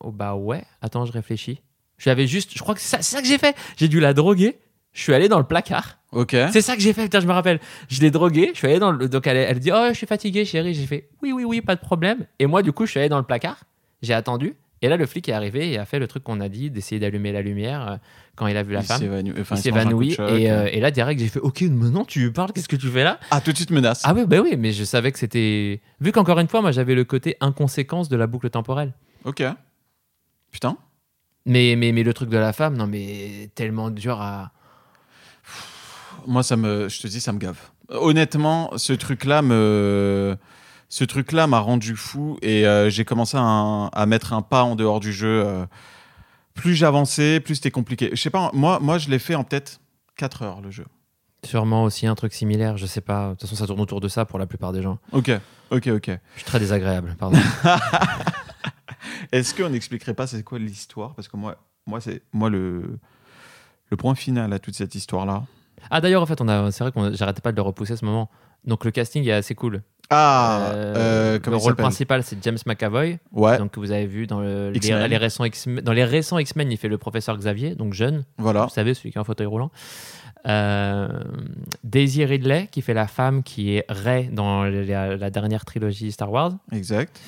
oh 0.00 0.10
bah 0.12 0.34
ouais. 0.34 0.64
Attends, 0.82 1.04
je 1.04 1.12
réfléchis. 1.12 1.60
J'avais 1.98 2.26
juste, 2.26 2.52
je 2.54 2.58
crois 2.60 2.74
que 2.74 2.80
c'est 2.80 2.88
ça, 2.96 3.02
c'est 3.02 3.16
ça 3.16 3.22
que 3.22 3.28
j'ai 3.28 3.38
fait. 3.38 3.54
J'ai 3.76 3.88
dû 3.88 4.00
la 4.00 4.14
droguer. 4.14 4.58
Je 4.92 5.02
suis 5.02 5.14
allé 5.14 5.28
dans 5.28 5.38
le 5.38 5.44
placard. 5.46 5.98
Ok. 6.16 6.34
C'est 6.52 6.62
ça 6.62 6.74
que 6.76 6.82
j'ai 6.82 6.92
fait. 6.92 7.02
Putain, 7.04 7.20
je 7.20 7.26
me 7.26 7.32
rappelle. 7.32 7.60
Je 7.88 8.00
l'ai 8.00 8.10
droguée. 8.10 8.50
Je 8.54 8.58
suis 8.58 8.66
allé 8.66 8.78
dans 8.78 8.90
le. 8.90 9.08
Donc 9.08 9.26
elle, 9.26 9.36
elle 9.36 9.58
dit 9.60 9.70
oh 9.72 9.86
je 9.90 9.94
suis 9.94 10.06
fatigué 10.06 10.44
chérie. 10.44 10.72
J'ai 10.74 10.86
fait 10.86 11.08
oui 11.22 11.32
oui 11.32 11.44
oui 11.44 11.60
pas 11.60 11.74
de 11.76 11.80
problème. 11.80 12.26
Et 12.38 12.46
moi 12.46 12.62
du 12.62 12.72
coup 12.72 12.86
je 12.86 12.90
suis 12.92 13.00
allé 13.00 13.08
dans 13.08 13.18
le 13.18 13.24
placard. 13.24 13.58
J'ai 14.02 14.14
attendu. 14.14 14.54
Et 14.82 14.88
là 14.88 14.96
le 14.98 15.06
flic 15.06 15.28
est 15.28 15.32
arrivé 15.32 15.72
et 15.72 15.78
a 15.78 15.84
fait 15.86 15.98
le 15.98 16.06
truc 16.06 16.22
qu'on 16.22 16.38
a 16.40 16.48
dit 16.50 16.70
d'essayer 16.70 16.98
d'allumer 17.00 17.32
la 17.32 17.40
lumière 17.40 17.88
euh, 17.88 17.96
quand 18.34 18.46
il 18.46 18.56
a 18.58 18.62
vu 18.62 18.74
la 18.74 18.80
Il 18.80 18.86
femme. 18.86 19.22
Enfin, 19.40 19.56
il 19.56 19.62
s'évanouit 19.62 20.12
et, 20.12 20.50
euh, 20.50 20.68
et 20.70 20.80
là 20.80 20.90
direct 20.90 21.18
j'ai 21.18 21.28
fait 21.28 21.40
ok 21.40 21.62
maintenant 21.62 22.04
tu 22.04 22.20
lui 22.20 22.30
parles 22.30 22.52
qu'est-ce 22.52 22.68
que 22.68 22.76
tu 22.76 22.88
fais 22.88 23.02
là? 23.02 23.18
Ah, 23.30 23.40
tout 23.40 23.52
de 23.52 23.56
suite 23.56 23.70
menace. 23.70 24.02
ah 24.04 24.12
oui 24.14 24.24
bah 24.26 24.36
oui 24.42 24.54
mais 24.58 24.72
je 24.72 24.84
savais 24.84 25.12
que 25.12 25.18
c'était 25.18 25.80
vu 26.00 26.12
qu'encore 26.12 26.38
une 26.40 26.48
fois 26.48 26.60
moi 26.60 26.72
j'avais 26.72 26.94
le 26.94 27.04
côté 27.04 27.36
inconséquence 27.40 28.10
de 28.10 28.16
la 28.16 28.26
boucle 28.26 28.50
temporelle 28.50 28.92
Ok. 29.24 29.42
Putain. 30.52 30.76
mais, 31.46 31.74
mais 31.76 31.92
mais 31.92 32.02
le 32.02 32.12
truc 32.12 32.28
de 32.28 32.36
la 32.38 32.52
femme 32.52 32.76
non 32.76 32.86
mais 32.86 33.50
tellement 33.54 33.90
dur 33.90 34.20
à 34.20 34.52
Moi, 36.26 36.42
ça 36.42 36.56
me, 36.56 36.88
je 36.88 37.00
te 37.00 37.06
dis, 37.06 37.20
ça 37.20 37.32
me 37.32 37.38
gave. 37.38 37.58
Honnêtement, 37.88 38.70
ce 38.76 38.92
truc-là 38.92 39.42
me, 39.42 40.36
ce 40.88 41.04
truc-là 41.04 41.46
m'a 41.46 41.58
rendu 41.60 41.94
fou 41.96 42.38
et 42.42 42.66
euh, 42.66 42.90
j'ai 42.90 43.04
commencé 43.04 43.36
à, 43.38 43.86
à 43.92 44.06
mettre 44.06 44.32
un 44.32 44.42
pas 44.42 44.62
en 44.64 44.74
dehors 44.76 45.00
du 45.00 45.12
jeu. 45.12 45.42
euh. 45.46 45.66
plus 46.54 46.74
j'avançais, 46.74 47.40
plus 47.40 47.56
c'était 47.56 47.70
compliqué. 47.70 48.10
Je 48.12 48.20
sais 48.20 48.30
pas, 48.30 48.50
moi, 48.52 48.78
moi, 48.80 48.98
je 48.98 49.08
l'ai 49.10 49.18
fait 49.18 49.34
en 49.34 49.44
peut-être 49.44 49.80
4 50.16 50.42
heures 50.42 50.60
le 50.60 50.70
jeu. 50.70 50.86
sûrement 51.44 51.84
aussi 51.84 52.06
un 52.06 52.14
truc 52.14 52.32
similaire 52.32 52.76
je 52.78 52.86
sais 52.86 53.02
pas 53.02 53.26
de 53.28 53.30
toute 53.34 53.42
façon 53.42 53.54
ça 53.54 53.66
tourne 53.66 53.80
autour 53.80 54.00
de 54.00 54.08
ça 54.08 54.24
pour 54.24 54.38
la 54.38 54.46
plupart 54.46 54.72
des 54.72 54.82
gens 54.82 54.98
Ok, 55.12 55.30
ok, 55.70 55.86
ok. 55.88 56.06
je 56.06 56.38
suis 56.40 56.44
très 56.46 56.58
désagréable 56.58 57.14
pardon 57.18 57.38
Est-ce 59.32 59.54
qu'on 59.54 59.68
n'expliquerait 59.68 60.14
pas 60.14 60.26
c'est 60.26 60.42
quoi 60.42 60.58
l'histoire? 60.58 61.14
Parce 61.14 61.28
que 61.28 61.36
moi, 61.36 61.56
moi 61.86 62.00
c'est 62.00 62.22
moi 62.32 62.48
le, 62.50 62.98
le 63.90 63.96
point 63.96 64.14
final 64.14 64.52
à 64.52 64.58
toute 64.58 64.74
cette 64.74 64.94
histoire-là. 64.94 65.44
Ah 65.90 66.00
d'ailleurs 66.00 66.22
en 66.22 66.26
fait 66.26 66.40
on 66.40 66.48
a 66.48 66.70
c'est 66.70 66.84
vrai 66.84 66.92
qu'on 66.92 67.12
j'arrêtais 67.14 67.40
pas 67.40 67.52
de 67.52 67.56
le 67.56 67.62
repousser 67.62 67.96
ce 67.96 68.04
moment. 68.04 68.30
Donc 68.64 68.84
le 68.84 68.90
casting 68.90 69.24
est 69.26 69.32
assez 69.32 69.54
cool. 69.54 69.82
Ah, 70.10 70.70
Euh, 70.72 70.94
euh, 70.96 71.38
le 71.44 71.56
rôle 71.56 71.74
principal 71.76 72.22
c'est 72.22 72.36
James 72.42 72.58
McAvoy. 72.66 73.18
Ouais, 73.32 73.58
donc 73.58 73.72
que 73.72 73.80
vous 73.80 73.90
avez 73.92 74.06
vu 74.06 74.26
dans 74.26 74.40
le- 74.40 74.70
les, 74.70 75.08
les 75.08 75.16
récents 75.16 75.44
X 75.44 75.68
dans 75.68 75.92
les 75.92 76.04
récents 76.04 76.38
X-Men 76.38 76.70
il 76.72 76.76
fait 76.76 76.88
le 76.88 76.98
professeur 76.98 77.36
Xavier 77.36 77.74
donc 77.74 77.92
jeune. 77.92 78.24
Voilà. 78.38 78.64
vous 78.64 78.70
savez 78.70 78.94
celui 78.94 79.10
qui 79.12 79.18
est 79.18 79.20
en 79.20 79.24
fauteuil 79.24 79.46
roulant. 79.46 79.70
Euh, 80.46 81.08
Daisy 81.82 82.24
Ridley 82.24 82.68
qui 82.70 82.82
fait 82.82 82.94
la 82.94 83.06
femme 83.08 83.42
qui 83.42 83.74
est 83.76 83.84
Rey 83.88 84.28
dans 84.32 84.64
la, 84.64 85.16
la 85.16 85.30
dernière 85.30 85.64
trilogie 85.64 86.12
Star 86.12 86.30
Wars. 86.30 86.52
Exact. 86.72 87.18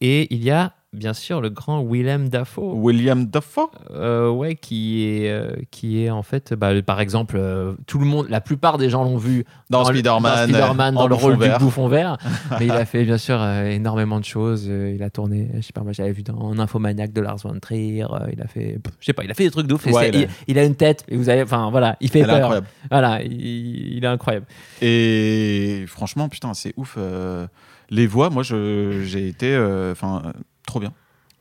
et 0.00 0.32
il 0.34 0.42
y 0.44 0.50
a 0.50 0.72
bien 0.92 1.14
sûr 1.14 1.40
le 1.40 1.48
grand 1.48 1.82
Willem 1.82 2.28
Dafoe 2.28 2.74
William 2.74 3.26
Dafoe 3.26 3.70
Euh, 3.90 4.30
ouais, 4.30 4.56
qui 4.56 5.04
est, 5.06 5.30
euh, 5.30 5.52
qui 5.70 6.02
est 6.04 6.10
en 6.10 6.22
fait, 6.22 6.52
bah, 6.54 6.70
par 6.82 7.00
exemple, 7.00 7.36
euh, 7.38 7.74
tout 7.86 7.98
le 7.98 8.04
monde, 8.04 8.26
la 8.28 8.40
plupart 8.40 8.76
des 8.78 8.90
gens 8.90 9.02
l'ont 9.04 9.16
vu 9.16 9.44
dans, 9.70 9.84
Spider-Man, 9.84 10.94
dans, 10.94 11.00
en 11.02 11.06
le 11.06 11.14
rôle 11.14 11.36
vert. 11.36 11.58
du 11.58 11.64
bouffon 11.64 11.88
vert. 11.88 12.16
mais 12.58 12.66
il 12.66 12.70
a 12.72 12.84
fait 12.84 13.04
bien 13.04 13.18
sûr 13.18 13.40
euh, 13.40 13.64
énormément 13.70 14.18
de 14.20 14.24
choses. 14.24 14.64
Il 14.66 15.02
a 15.02 15.10
tourné, 15.10 15.50
je 15.56 15.60
sais 15.62 15.72
pas, 15.72 15.82
moi 15.82 15.92
j'avais 15.92 16.12
vu 16.12 16.22
dans 16.22 16.58
Infomaniac 16.58 17.12
de 17.12 17.20
Lars 17.20 17.38
von 17.38 17.58
Trier. 17.60 18.04
il 18.32 18.40
a 18.42 18.46
fait, 18.46 18.78
je 19.00 19.06
sais 19.06 19.12
pas, 19.12 19.24
il 19.24 19.30
a 19.30 19.34
fait 19.34 19.44
des 19.44 19.50
trucs 19.50 19.66
de 19.66 19.74
ouf. 19.74 19.86
et 19.86 19.92
Ouais, 19.92 20.10
c'est- 20.12 20.18
il 20.18 20.24
a- 20.24 20.28
il 20.48 20.58
a 20.58 20.64
une 20.64 20.74
tête, 20.76 21.04
et 21.08 21.16
vous 21.16 21.28
avez, 21.28 21.42
enfin 21.42 21.70
voilà, 21.70 21.96
il 22.00 22.10
fait 22.10 22.20
Elle 22.20 22.24
est 22.26 22.28
peur. 22.28 22.36
incroyable. 22.36 22.66
Voilà, 22.90 23.22
il, 23.22 23.96
il 23.96 24.04
est 24.04 24.08
incroyable. 24.08 24.46
Et 24.80 25.84
franchement, 25.86 26.28
putain, 26.28 26.54
c'est 26.54 26.72
ouf. 26.76 26.98
les 27.90 28.06
voix, 28.06 28.30
moi, 28.30 28.42
j'ai 28.42 29.28
été, 29.28 29.56
enfin, 29.92 30.22
euh, 30.26 30.32
bien. 30.80 30.92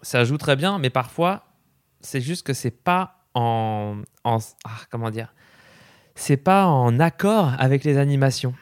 Ça 0.02 0.24
joue 0.24 0.38
très 0.38 0.56
bien, 0.56 0.80
mais 0.80 0.90
parfois, 0.90 1.46
c'est 2.00 2.22
juste 2.22 2.46
que 2.46 2.54
c'est 2.54 2.72
pas 2.72 3.26
en, 3.34 4.02
en 4.24 4.38
ah, 4.66 4.70
comment 4.90 5.10
dire, 5.10 5.34
c'est 6.16 6.38
pas 6.38 6.66
en 6.66 7.00
accord 7.00 7.54
avec 7.60 7.84
les 7.84 7.98
animations. 7.98 8.54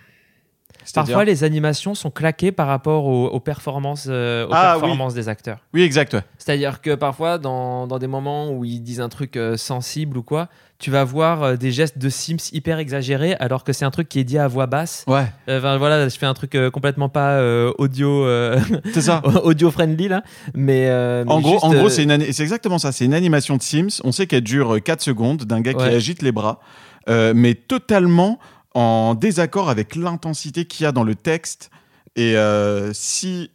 Parfois, 0.94 1.24
les 1.26 1.44
animations 1.44 1.94
sont 1.96 2.10
claquées 2.10 2.52
par 2.52 2.68
rapport 2.68 3.06
aux, 3.06 3.28
aux 3.28 3.40
performances, 3.40 4.08
euh, 4.10 4.46
aux 4.48 4.50
Ah, 4.52 4.74
oui. 4.76 4.82
performances 4.82 5.14
des 5.14 5.30
acteurs. 5.30 5.60
Oui, 5.74 5.84
exact. 5.84 6.14
ouais. 6.14 6.22
C'est-à-dire 6.38 6.82
que 6.82 6.96
parfois, 6.96 7.38
dans, 7.38 7.86
dans 7.88 8.00
des 8.00 8.08
moments 8.08 8.50
où 8.52 8.66
ils 8.66 8.80
disent 8.82 9.02
un 9.02 9.10
truc 9.10 9.36
euh, 9.38 9.56
sensible 9.58 10.18
ou 10.18 10.24
quoi, 10.24 10.48
tu 10.80 10.90
vas 10.92 11.04
voir 11.04 11.44
euh, 11.44 11.56
des 11.58 11.72
gestes 11.72 11.98
de 11.98 12.10
Sims 12.10 12.50
hyper 12.54 12.80
exagérés 12.80 13.36
alors 13.40 13.64
que 13.64 13.74
c'est 13.74 13.86
un 13.86 13.92
truc 13.92 14.08
qui 14.10 14.20
est 14.20 14.24
dit 14.24 14.38
à 14.38 14.48
voix 14.48 14.66
basse. 14.66 15.04
Ouais, 15.08 15.26
Enfin 15.50 15.78
voilà, 15.78 16.08
je 16.08 16.18
fais 16.18 16.26
un 16.26 16.34
truc 16.34 16.58
complètement 16.74 17.10
pas 17.10 17.42
audio 17.78 18.26
c'est 18.94 19.02
ça. 19.02 19.22
audio 19.44 19.70
friendly 19.72 20.08
là, 20.08 20.24
mais, 20.56 20.88
mais 21.26 21.32
En 21.32 21.42
gros, 21.42 21.52
juste, 21.54 21.64
en 21.66 21.74
gros 21.74 21.90
c'est 21.90 22.04
exactement 22.42 22.80
ça. 22.80 22.92
C'est 22.92 23.06
une 23.06 23.14
animation 23.14 23.58
de 23.58 23.62
Sims. 23.62 24.02
On 24.04 24.12
sait 24.12 24.26
qu'elle 24.28 24.42
dure 24.44 24.76
euh, 24.76 24.80
4 24.80 25.02
secondes 25.02 25.44
d'un 25.44 25.62
gars 25.62 25.74
qui 25.74 25.84
agite 25.84 26.22
les 26.22 26.32
bras, 26.32 26.60
mais 27.08 27.54
totalement 27.56 28.40
en 28.80 29.14
désaccord 29.16 29.70
avec 29.70 29.96
l'intensité 29.96 30.66
qu'il 30.66 30.84
y 30.84 30.88
a 30.88 30.92
dans 30.92 31.04
le 31.04 31.16
texte. 31.16 31.70
Et 32.16 32.36
euh, 32.38 32.92
si 32.94 33.52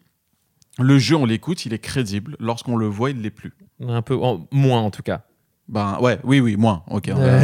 le 0.78 0.98
jeu, 0.98 1.16
on 1.16 1.24
l'écoute, 1.26 1.64
il 1.66 1.72
est 1.72 1.78
crédible. 1.78 2.36
Lorsqu'on 2.40 2.76
le 2.76 2.86
voit, 2.86 3.10
il 3.10 3.20
l'est 3.22 3.30
plus. 3.30 3.52
un 3.86 4.02
peu 4.02 4.16
en- 4.16 4.46
moins 4.52 4.80
en 4.82 4.90
tout 4.90 5.02
cas. 5.02 5.22
Ben 5.66 5.98
ouais, 6.00 6.18
oui, 6.24 6.40
oui, 6.40 6.56
moins. 6.56 6.82
Ok, 6.90 7.10
on 7.10 7.14
va, 7.16 7.38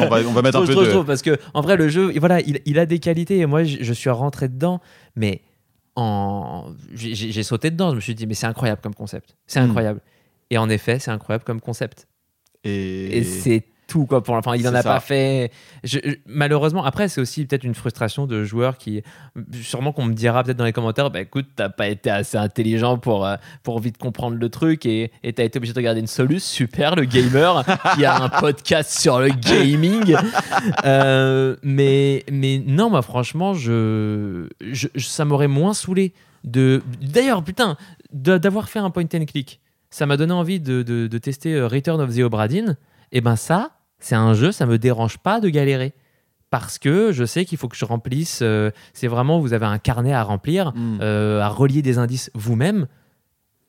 on 0.00 0.08
va, 0.08 0.28
on 0.28 0.32
va 0.32 0.42
mettre 0.42 0.58
un 0.58 0.66
peu 0.66 0.74
de. 0.76 0.84
trouve, 0.90 1.04
parce 1.04 1.22
que 1.22 1.36
en 1.54 1.60
vrai 1.60 1.76
le 1.76 1.88
jeu 1.88 2.12
voilà 2.20 2.40
il, 2.40 2.60
il 2.66 2.78
a 2.78 2.86
des 2.86 3.00
qualités 3.00 3.38
et 3.38 3.46
moi 3.46 3.64
je, 3.64 3.78
je 3.82 3.92
suis 3.92 4.10
rentré 4.10 4.48
dedans 4.48 4.80
mais 5.16 5.42
en 5.96 6.66
j'ai 6.94 7.42
sauté 7.42 7.72
dedans 7.72 7.90
je 7.90 7.96
me 7.96 8.00
suis 8.00 8.14
dit 8.14 8.28
mais 8.28 8.34
c'est 8.34 8.46
incroyable 8.46 8.80
comme 8.80 8.94
concept 8.94 9.36
c'est 9.48 9.60
Mm. 9.60 9.64
incroyable 9.64 10.00
et 10.50 10.58
en 10.58 10.68
effet 10.68 11.00
c'est 11.00 11.10
incroyable 11.10 11.42
comme 11.44 11.60
concept 11.60 12.06
Et, 12.62 13.18
et, 13.18 13.24
c'est 13.24 13.64
tout 13.86 14.06
quoi 14.06 14.22
pour 14.22 14.34
enfin 14.34 14.56
il 14.56 14.66
en 14.66 14.74
a 14.74 14.82
ça. 14.82 14.94
pas 14.94 15.00
fait. 15.00 15.50
Je- 15.82 15.98
je- 16.04 16.14
malheureusement 16.26 16.84
après 16.84 17.08
c'est 17.08 17.20
aussi 17.20 17.44
peut-être 17.44 17.64
une 17.64 17.74
frustration 17.74 18.26
de 18.26 18.42
joueurs 18.44 18.78
qui 18.78 19.02
sûrement 19.52 19.92
qu'on 19.92 20.04
me 20.06 20.14
dira 20.14 20.42
peut-être 20.42 20.56
dans 20.56 20.64
les 20.64 20.72
commentaires 20.72 21.10
bah 21.10 21.20
écoute 21.20 21.46
t'as 21.54 21.68
pas 21.68 21.88
été 21.88 22.08
assez 22.10 22.36
intelligent 22.38 22.96
pour 22.98 23.26
euh, 23.26 23.36
pour 23.62 23.80
vite 23.80 23.98
comprendre 23.98 24.36
le 24.36 24.48
truc 24.48 24.86
et 24.86 25.12
et 25.22 25.32
t'as 25.34 25.44
été 25.44 25.58
obligé 25.58 25.72
de 25.74 25.78
regarder 25.78 26.00
une 26.00 26.06
solus. 26.06 26.40
Super 26.40 26.96
le 26.96 27.04
gamer 27.04 27.64
qui 27.94 28.04
a 28.04 28.22
un 28.22 28.28
podcast 28.28 28.90
sur 28.98 29.18
le 29.20 29.28
gaming. 29.28 30.16
Euh, 30.84 31.56
mais 31.62 32.24
mais 32.30 32.62
non 32.66 32.90
moi 32.90 33.02
franchement 33.02 33.54
je, 33.54 34.46
ça 34.98 35.24
m'aurait 35.24 35.48
moins 35.48 35.74
saoulé 35.74 36.12
de 36.44 36.82
d'ailleurs 37.00 37.42
putain 37.44 37.76
d'avoir 38.12 38.68
fait 38.68 38.78
un 38.78 38.90
point 38.90 39.04
and 39.14 39.24
click. 39.26 39.60
Ça 39.90 40.06
m'a 40.06 40.16
donné 40.16 40.32
envie 40.32 40.58
de, 40.60 40.82
de- 40.82 41.06
de 41.06 41.18
tester 41.18 41.54
euh, 41.54 41.68
Return 41.68 42.00
of 42.00 42.14
the 42.14 42.20
Obra 42.20 42.48
Dinn 42.48 42.76
et 43.14 43.20
ben 43.22 43.36
ça 43.36 43.70
c'est 44.00 44.14
un 44.14 44.34
jeu 44.34 44.52
ça 44.52 44.66
me 44.66 44.76
dérange 44.78 45.16
pas 45.18 45.40
de 45.40 45.48
galérer 45.48 45.94
parce 46.50 46.78
que 46.78 47.10
je 47.10 47.24
sais 47.24 47.44
qu'il 47.46 47.56
faut 47.58 47.68
que 47.68 47.76
je 47.76 47.84
remplisse 47.86 48.40
euh, 48.42 48.70
c'est 48.92 49.08
vraiment 49.08 49.38
vous 49.40 49.54
avez 49.54 49.66
un 49.66 49.78
carnet 49.78 50.12
à 50.12 50.22
remplir 50.22 50.72
Mm. 50.74 50.98
euh, 51.00 51.40
à 51.40 51.48
relier 51.48 51.80
des 51.82 51.96
indices 51.98 52.30
vous-même 52.34 52.86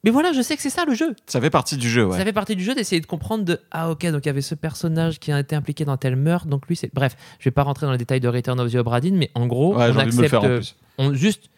mais 0.04 0.12
voilà 0.12 0.34
je 0.34 0.42
sais 0.42 0.56
que 0.56 0.62
c'est 0.62 0.70
ça 0.70 0.84
le 0.86 0.94
jeu 0.94 1.16
Ça 1.26 1.42
fait 1.42 1.50
partie 1.50 1.78
du 1.78 1.90
jeu, 1.90 2.06
ouais. 2.06 2.16
ça 2.18 2.24
fait 2.24 2.32
partie 2.34 2.56
du 2.56 2.64
jeu 2.64 2.76
d'essayer 2.76 3.02
de 3.02 3.08
comprendre 3.08 3.44
de 3.44 3.60
ah 3.72 3.90
ok 3.90 4.06
donc 4.12 4.26
il 4.26 4.28
y 4.28 4.30
avait 4.30 4.42
ce 4.42 4.54
personnage 4.54 5.20
qui 5.20 5.32
a 5.32 5.40
été 5.40 5.56
impliqué 5.56 5.84
dans 5.86 5.98
tel 5.98 6.16
meurtre 6.16 6.46
donc 6.48 6.68
lui 6.68 6.76
c'est 6.76 6.94
bref 6.94 7.16
je 7.40 7.46
vais 7.46 7.52
pas 7.54 7.64
rentrer 7.64 7.86
dans 7.88 7.92
les 7.92 7.98
détails 7.98 8.20
de 8.20 8.28
Return 8.28 8.60
of 8.60 8.72
the 8.72 8.76
Obra 8.76 9.00
Dinn 9.02 9.16
mais 9.16 9.32
en 9.36 9.48
gros 9.48 9.76
Ouais, 9.78 9.90
on 9.94 9.98
accepte 9.98 10.28
faire 10.30 10.44
en 10.44 10.48
plus. 10.58 10.76
on 11.00 11.14
juste 11.14 11.50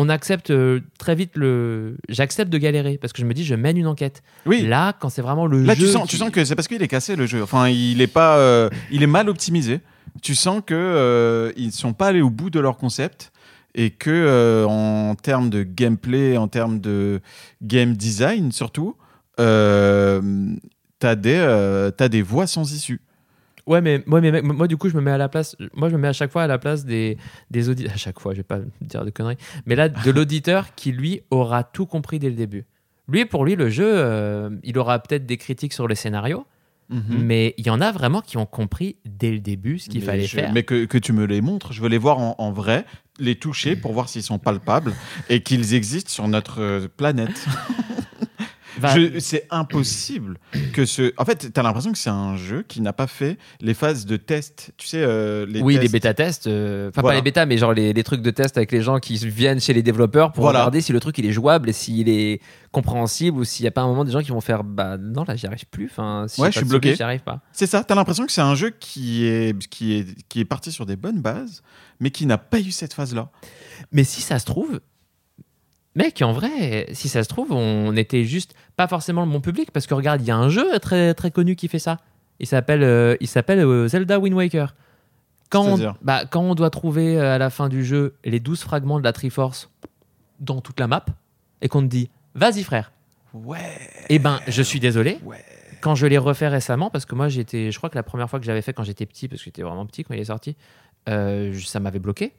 on 0.00 0.08
accepte 0.08 0.50
euh, 0.50 0.78
très 0.98 1.16
vite 1.16 1.32
le 1.34 1.96
j'accepte 2.08 2.52
de 2.52 2.58
galérer 2.58 2.98
parce 2.98 3.12
que 3.12 3.20
je 3.20 3.26
me 3.26 3.34
dis 3.34 3.44
je 3.44 3.56
mène 3.56 3.76
une 3.76 3.88
enquête 3.88 4.22
Oui. 4.46 4.62
là 4.62 4.92
quand 4.92 5.08
c'est 5.08 5.22
vraiment 5.22 5.46
le 5.46 5.62
Là, 5.64 5.74
jeu 5.74 5.86
tu 5.86 5.92
sens, 5.92 6.02
qui- 6.04 6.10
tu 6.10 6.16
sens 6.18 6.30
que 6.30 6.44
c'est 6.44 6.54
parce 6.54 6.68
qu'il 6.68 6.80
est 6.82 6.88
cassé 6.88 7.16
le 7.16 7.26
jeu. 7.26 7.42
Enfin, 7.42 7.68
il 7.68 8.00
est 8.00 8.06
pas, 8.06 8.38
euh, 8.38 8.70
il 8.92 9.02
est 9.02 9.08
mal 9.08 9.28
optimisé. 9.28 9.80
Tu 10.22 10.34
sens 10.36 10.62
que 10.64 10.74
euh, 10.74 11.50
ils 11.56 11.72
sont 11.72 11.92
pas 11.94 12.06
allés 12.08 12.20
au 12.22 12.30
bout 12.30 12.48
de 12.50 12.60
leur 12.60 12.76
concept 12.76 13.32
et 13.74 13.90
que 13.90 14.10
euh, 14.10 14.64
en 14.66 15.14
termes 15.16 15.50
de 15.50 15.62
gameplay, 15.64 16.36
en 16.36 16.46
termes 16.48 16.78
de 16.80 17.20
game 17.62 17.94
design 17.94 18.52
surtout, 18.52 18.94
t'as 20.98 21.14
des, 21.16 21.90
t'as 21.96 22.08
des 22.08 22.22
voies 22.22 22.46
sans 22.46 22.72
issue. 22.72 23.00
Ouais, 23.68 23.80
mais, 23.82 24.02
moi, 24.06 24.66
du 24.66 24.76
coup, 24.76 24.88
je 24.88 24.96
me 24.96 25.02
mets 25.02 25.10
à 25.10 25.18
la 25.18 25.28
place. 25.28 25.54
Moi, 25.74 25.88
je 25.90 25.96
me 25.96 26.00
mets 26.00 26.08
à 26.08 26.12
chaque 26.12 26.32
fois 26.32 26.42
à 26.42 26.46
la 26.46 26.58
place 26.58 26.84
des, 26.86 27.18
des 27.50 27.68
auditeurs. 27.68 27.92
À 27.92 27.98
chaque 27.98 28.18
fois, 28.18 28.32
je 28.32 28.38
vais 28.38 28.42
pas 28.42 28.60
dire 28.80 29.04
de 29.04 29.10
conneries. 29.10 29.36
Mais 29.66 29.76
là, 29.76 29.88
de 29.90 30.10
l'auditeur 30.10 30.74
qui, 30.76 30.90
lui, 30.90 31.20
aura 31.30 31.64
tout 31.64 31.84
compris 31.84 32.18
dès 32.18 32.30
le 32.30 32.34
début. 32.34 32.64
Lui, 33.08 33.24
pour 33.26 33.44
lui, 33.44 33.56
le 33.56 33.68
jeu, 33.68 33.86
euh, 33.86 34.50
il 34.64 34.78
aura 34.78 34.98
peut-être 34.98 35.26
des 35.26 35.36
critiques 35.36 35.72
sur 35.74 35.86
le 35.86 35.94
scénario, 35.94 36.46
mais 36.90 37.54
il 37.58 37.66
y 37.66 37.70
en 37.70 37.82
a 37.82 37.92
vraiment 37.92 38.22
qui 38.22 38.38
ont 38.38 38.46
compris 38.46 38.96
dès 39.04 39.30
le 39.30 39.40
début 39.40 39.78
ce 39.78 39.90
qu'il 39.90 40.00
fallait 40.02 40.22
je- 40.24 40.34
faire. 40.36 40.52
Mais 40.54 40.62
que, 40.62 40.86
que 40.86 40.96
tu 40.96 41.12
me 41.12 41.26
les 41.26 41.42
montres, 41.42 41.74
je 41.74 41.82
veux 41.82 41.88
les 41.90 41.98
voir 41.98 42.18
en, 42.18 42.34
en 42.38 42.50
vrai, 42.50 42.86
les 43.18 43.34
toucher 43.34 43.76
pour 43.76 43.92
voir 43.92 44.08
s'ils 44.08 44.22
sont 44.22 44.38
palpables 44.38 44.94
et 45.28 45.42
qu'ils 45.42 45.74
existent 45.74 46.10
sur 46.10 46.28
notre 46.28 46.62
euh, 46.62 46.88
planète. 46.96 47.44
Va- 48.80 49.20
C'est 49.20 49.46
impossible 49.50 50.38
que 50.72 50.86
ce. 50.86 51.12
En 51.16 51.24
fait, 51.24 51.52
t'as 51.52 51.62
l'impression 51.62 51.92
que 51.92 51.98
c'est 51.98 52.10
un 52.10 52.36
jeu 52.36 52.64
qui 52.66 52.80
n'a 52.80 52.92
pas 52.92 53.06
fait 53.06 53.38
les 53.60 53.74
phases 53.74 54.06
de 54.06 54.16
test. 54.16 54.72
Tu 54.76 54.86
sais, 54.86 55.02
euh, 55.02 55.46
les 55.46 55.60
oui, 55.60 55.74
tests. 55.74 55.82
les 55.82 55.88
bêta-tests. 55.88 56.46
euh, 56.46 56.88
Enfin, 56.88 57.00
Voilà. 57.02 57.14
pas 57.16 57.20
les 57.20 57.22
bêta, 57.24 57.46
mais 57.46 57.58
genre 57.58 57.72
les, 57.72 57.92
les 57.92 58.02
trucs 58.04 58.22
de 58.22 58.30
test 58.30 58.56
avec 58.56 58.72
les 58.72 58.82
gens 58.82 58.98
qui 58.98 59.16
viennent 59.16 59.60
chez 59.60 59.72
les 59.72 59.82
développeurs 59.82 60.32
pour 60.32 60.42
Voilà. 60.44 60.60
regarder 60.60 60.80
si 60.80 60.92
le 60.92 61.00
truc 61.00 61.18
il 61.18 61.26
est 61.26 61.32
jouable 61.32 61.68
et 61.68 61.72
s'il 61.72 62.08
est 62.08 62.40
compréhensible 62.72 63.38
ou 63.38 63.44
s'il 63.44 63.64
n'y 63.64 63.68
a 63.68 63.72
pas 63.72 63.80
un 63.82 63.86
moment 63.86 64.04
des 64.04 64.12
gens 64.12 64.20
qui 64.22 64.30
vont 64.30 64.40
faire 64.40 64.62
Bah 64.64 64.96
non, 64.98 65.24
là 65.26 65.36
j'y 65.36 65.46
arrive 65.46 65.66
plus. 65.70 65.86
Enfin, 65.90 66.26
si 66.28 66.40
Ouais, 66.40 66.52
je 66.52 66.58
suis 66.58 66.66
bloqué. 66.66 66.94
J'y 66.94 67.02
arrive 67.02 67.20
pas. 67.22 67.40
C'est 67.52 67.66
ça. 67.66 67.82
T'as 67.84 67.94
l'impression 67.94 68.26
que 68.26 68.32
c'est 68.32 68.40
un 68.40 68.54
jeu 68.54 68.70
qui 68.78 69.24
est 69.26 69.58
qui 69.68 69.94
est 69.94 70.06
qui 70.28 70.40
est 70.40 70.44
parti 70.44 70.70
sur 70.72 70.86
des 70.86 70.96
bonnes 70.96 71.20
bases, 71.20 71.62
mais 72.00 72.10
qui 72.10 72.26
n'a 72.26 72.38
pas 72.38 72.60
eu 72.60 72.70
cette 72.70 72.92
phase-là. 72.94 73.30
Mais 73.92 74.04
si 74.04 74.20
ça 74.20 74.38
se 74.38 74.44
trouve, 74.44 74.80
mec, 75.94 76.22
en 76.22 76.32
vrai, 76.32 76.88
si 76.92 77.08
ça 77.08 77.22
se 77.24 77.28
trouve, 77.28 77.52
on 77.52 77.96
était 77.96 78.24
juste 78.24 78.54
pas 78.76 78.86
forcément 78.88 79.24
le 79.24 79.30
bon 79.30 79.40
public 79.40 79.70
parce 79.72 79.86
que 79.86 79.94
regarde, 79.94 80.20
il 80.22 80.26
y 80.26 80.30
a 80.30 80.36
un 80.36 80.48
jeu 80.48 80.78
très 80.80 81.14
très 81.14 81.30
connu 81.30 81.56
qui 81.56 81.68
fait 81.68 81.78
ça. 81.78 81.98
Il 82.40 82.46
s'appelle 82.46 82.82
euh, 82.82 83.16
il 83.20 83.26
s'appelle 83.28 83.58
euh, 83.60 83.88
Zelda 83.88 84.18
Wind 84.18 84.34
Waker. 84.36 84.74
Quand 85.50 85.64
on, 85.66 85.94
bah, 86.02 86.24
quand 86.26 86.42
on 86.42 86.54
doit 86.54 86.70
trouver 86.70 87.18
euh, 87.18 87.34
à 87.34 87.38
la 87.38 87.50
fin 87.50 87.68
du 87.68 87.84
jeu 87.84 88.14
les 88.24 88.38
12 88.38 88.60
fragments 88.60 88.98
de 88.98 89.04
la 89.04 89.12
Triforce 89.12 89.70
dans 90.40 90.60
toute 90.60 90.78
la 90.78 90.86
map 90.86 91.04
et 91.62 91.68
qu'on 91.68 91.80
te 91.82 91.86
dit 91.86 92.10
vas-y 92.34 92.62
frère, 92.62 92.92
Ouais. 93.34 93.58
eh 94.08 94.18
ben 94.18 94.40
je 94.46 94.62
suis 94.62 94.78
désolé. 94.80 95.18
Ouais. 95.24 95.42
Quand 95.80 95.94
je 95.94 96.06
l'ai 96.06 96.18
refait 96.18 96.48
récemment, 96.48 96.90
parce 96.90 97.06
que 97.06 97.14
moi 97.14 97.28
j'étais, 97.28 97.70
je 97.70 97.78
crois 97.78 97.88
que 97.88 97.94
la 97.94 98.02
première 98.02 98.28
fois 98.28 98.38
que 98.40 98.44
j'avais 98.44 98.62
fait 98.62 98.72
quand 98.72 98.82
j'étais 98.84 99.06
petit, 99.06 99.26
parce 99.28 99.40
que 99.40 99.44
j'étais 99.46 99.62
vraiment 99.62 99.86
petit 99.86 100.04
quand 100.04 100.12
il 100.14 100.20
est 100.20 100.24
sorti, 100.24 100.54
euh, 101.08 101.56
ça 101.60 101.80
m'avait 101.80 101.98
bloqué. 102.00 102.32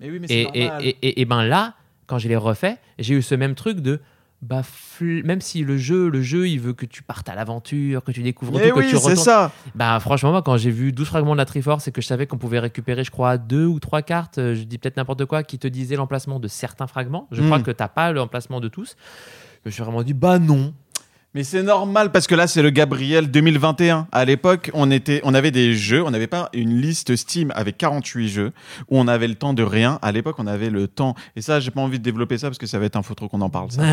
Mais 0.00 0.10
oui, 0.10 0.18
mais 0.20 0.26
Et, 0.28 0.42
et, 0.54 0.70
et, 0.80 0.88
et- 1.02 1.20
et 1.20 1.24
ben 1.24 1.44
là, 1.44 1.74
quand 2.12 2.18
je 2.18 2.28
l'ai 2.28 2.36
refait, 2.36 2.76
j'ai 2.98 3.14
eu 3.14 3.22
ce 3.22 3.34
même 3.34 3.54
truc 3.54 3.80
de 3.80 4.00
bah 4.42 4.60
même 5.00 5.40
si 5.40 5.62
le 5.64 5.78
jeu, 5.78 6.10
le 6.10 6.20
jeu, 6.20 6.46
il 6.46 6.60
veut 6.60 6.74
que 6.74 6.84
tu 6.84 7.02
partes 7.02 7.26
à 7.30 7.34
l'aventure, 7.34 8.04
que 8.04 8.12
tu 8.12 8.22
découvres 8.22 8.58
Mais 8.58 8.68
tout, 8.68 8.74
que 8.74 8.80
oui, 8.80 8.86
tu 8.90 8.96
c'est 8.98 9.08
retournes. 9.10 9.24
ça. 9.24 9.50
Bah 9.74 9.98
franchement, 9.98 10.30
moi, 10.32 10.42
quand 10.42 10.58
j'ai 10.58 10.70
vu 10.72 10.92
12 10.92 11.06
fragments 11.06 11.32
de 11.32 11.38
la 11.38 11.46
Triforce 11.46 11.88
et 11.88 11.92
que 11.92 12.02
je 12.02 12.06
savais 12.06 12.26
qu'on 12.26 12.36
pouvait 12.38 12.58
récupérer, 12.58 13.02
je 13.02 13.10
crois, 13.10 13.38
deux 13.38 13.64
ou 13.64 13.80
trois 13.80 14.02
cartes, 14.02 14.36
euh, 14.38 14.54
je 14.54 14.64
dis 14.64 14.76
peut-être 14.76 14.98
n'importe 14.98 15.24
quoi, 15.24 15.42
qui 15.42 15.58
te 15.58 15.66
disaient 15.68 15.96
l'emplacement 15.96 16.38
de 16.38 16.48
certains 16.48 16.86
fragments. 16.86 17.28
Je 17.32 17.40
Mm. 17.40 17.44
crois 17.46 17.60
que 17.60 17.70
t'as 17.70 17.88
pas 17.88 18.12
l'emplacement 18.12 18.60
de 18.60 18.68
tous. 18.68 18.94
Je 19.64 19.68
me 19.68 19.70
suis 19.70 19.82
vraiment 19.82 20.02
dit 20.02 20.12
bah 20.12 20.38
non. 20.38 20.74
Mais 21.34 21.44
c'est 21.44 21.62
normal 21.62 22.12
parce 22.12 22.26
que 22.26 22.34
là, 22.34 22.46
c'est 22.46 22.60
le 22.60 22.68
Gabriel 22.68 23.30
2021. 23.30 24.06
À 24.12 24.24
l'époque, 24.26 24.70
on, 24.74 24.90
était, 24.90 25.22
on 25.24 25.32
avait 25.32 25.50
des 25.50 25.72
jeux, 25.74 26.04
on 26.04 26.10
n'avait 26.10 26.26
pas 26.26 26.50
une 26.52 26.78
liste 26.78 27.16
Steam 27.16 27.50
avec 27.56 27.78
48 27.78 28.28
jeux 28.28 28.52
où 28.90 28.98
on 29.00 29.08
avait 29.08 29.28
le 29.28 29.34
temps 29.34 29.54
de 29.54 29.62
rien. 29.62 29.98
À 30.02 30.12
l'époque, 30.12 30.36
on 30.38 30.46
avait 30.46 30.68
le 30.68 30.88
temps. 30.88 31.14
Et 31.34 31.40
ça, 31.40 31.58
j'ai 31.58 31.70
pas 31.70 31.80
envie 31.80 31.98
de 31.98 32.04
développer 32.04 32.36
ça 32.36 32.48
parce 32.48 32.58
que 32.58 32.66
ça 32.66 32.78
va 32.78 32.84
être 32.84 32.96
un 32.96 33.02
faux 33.02 33.14
trop 33.14 33.28
qu'on 33.28 33.40
en 33.40 33.48
parle. 33.48 33.70
Ça. 33.72 33.80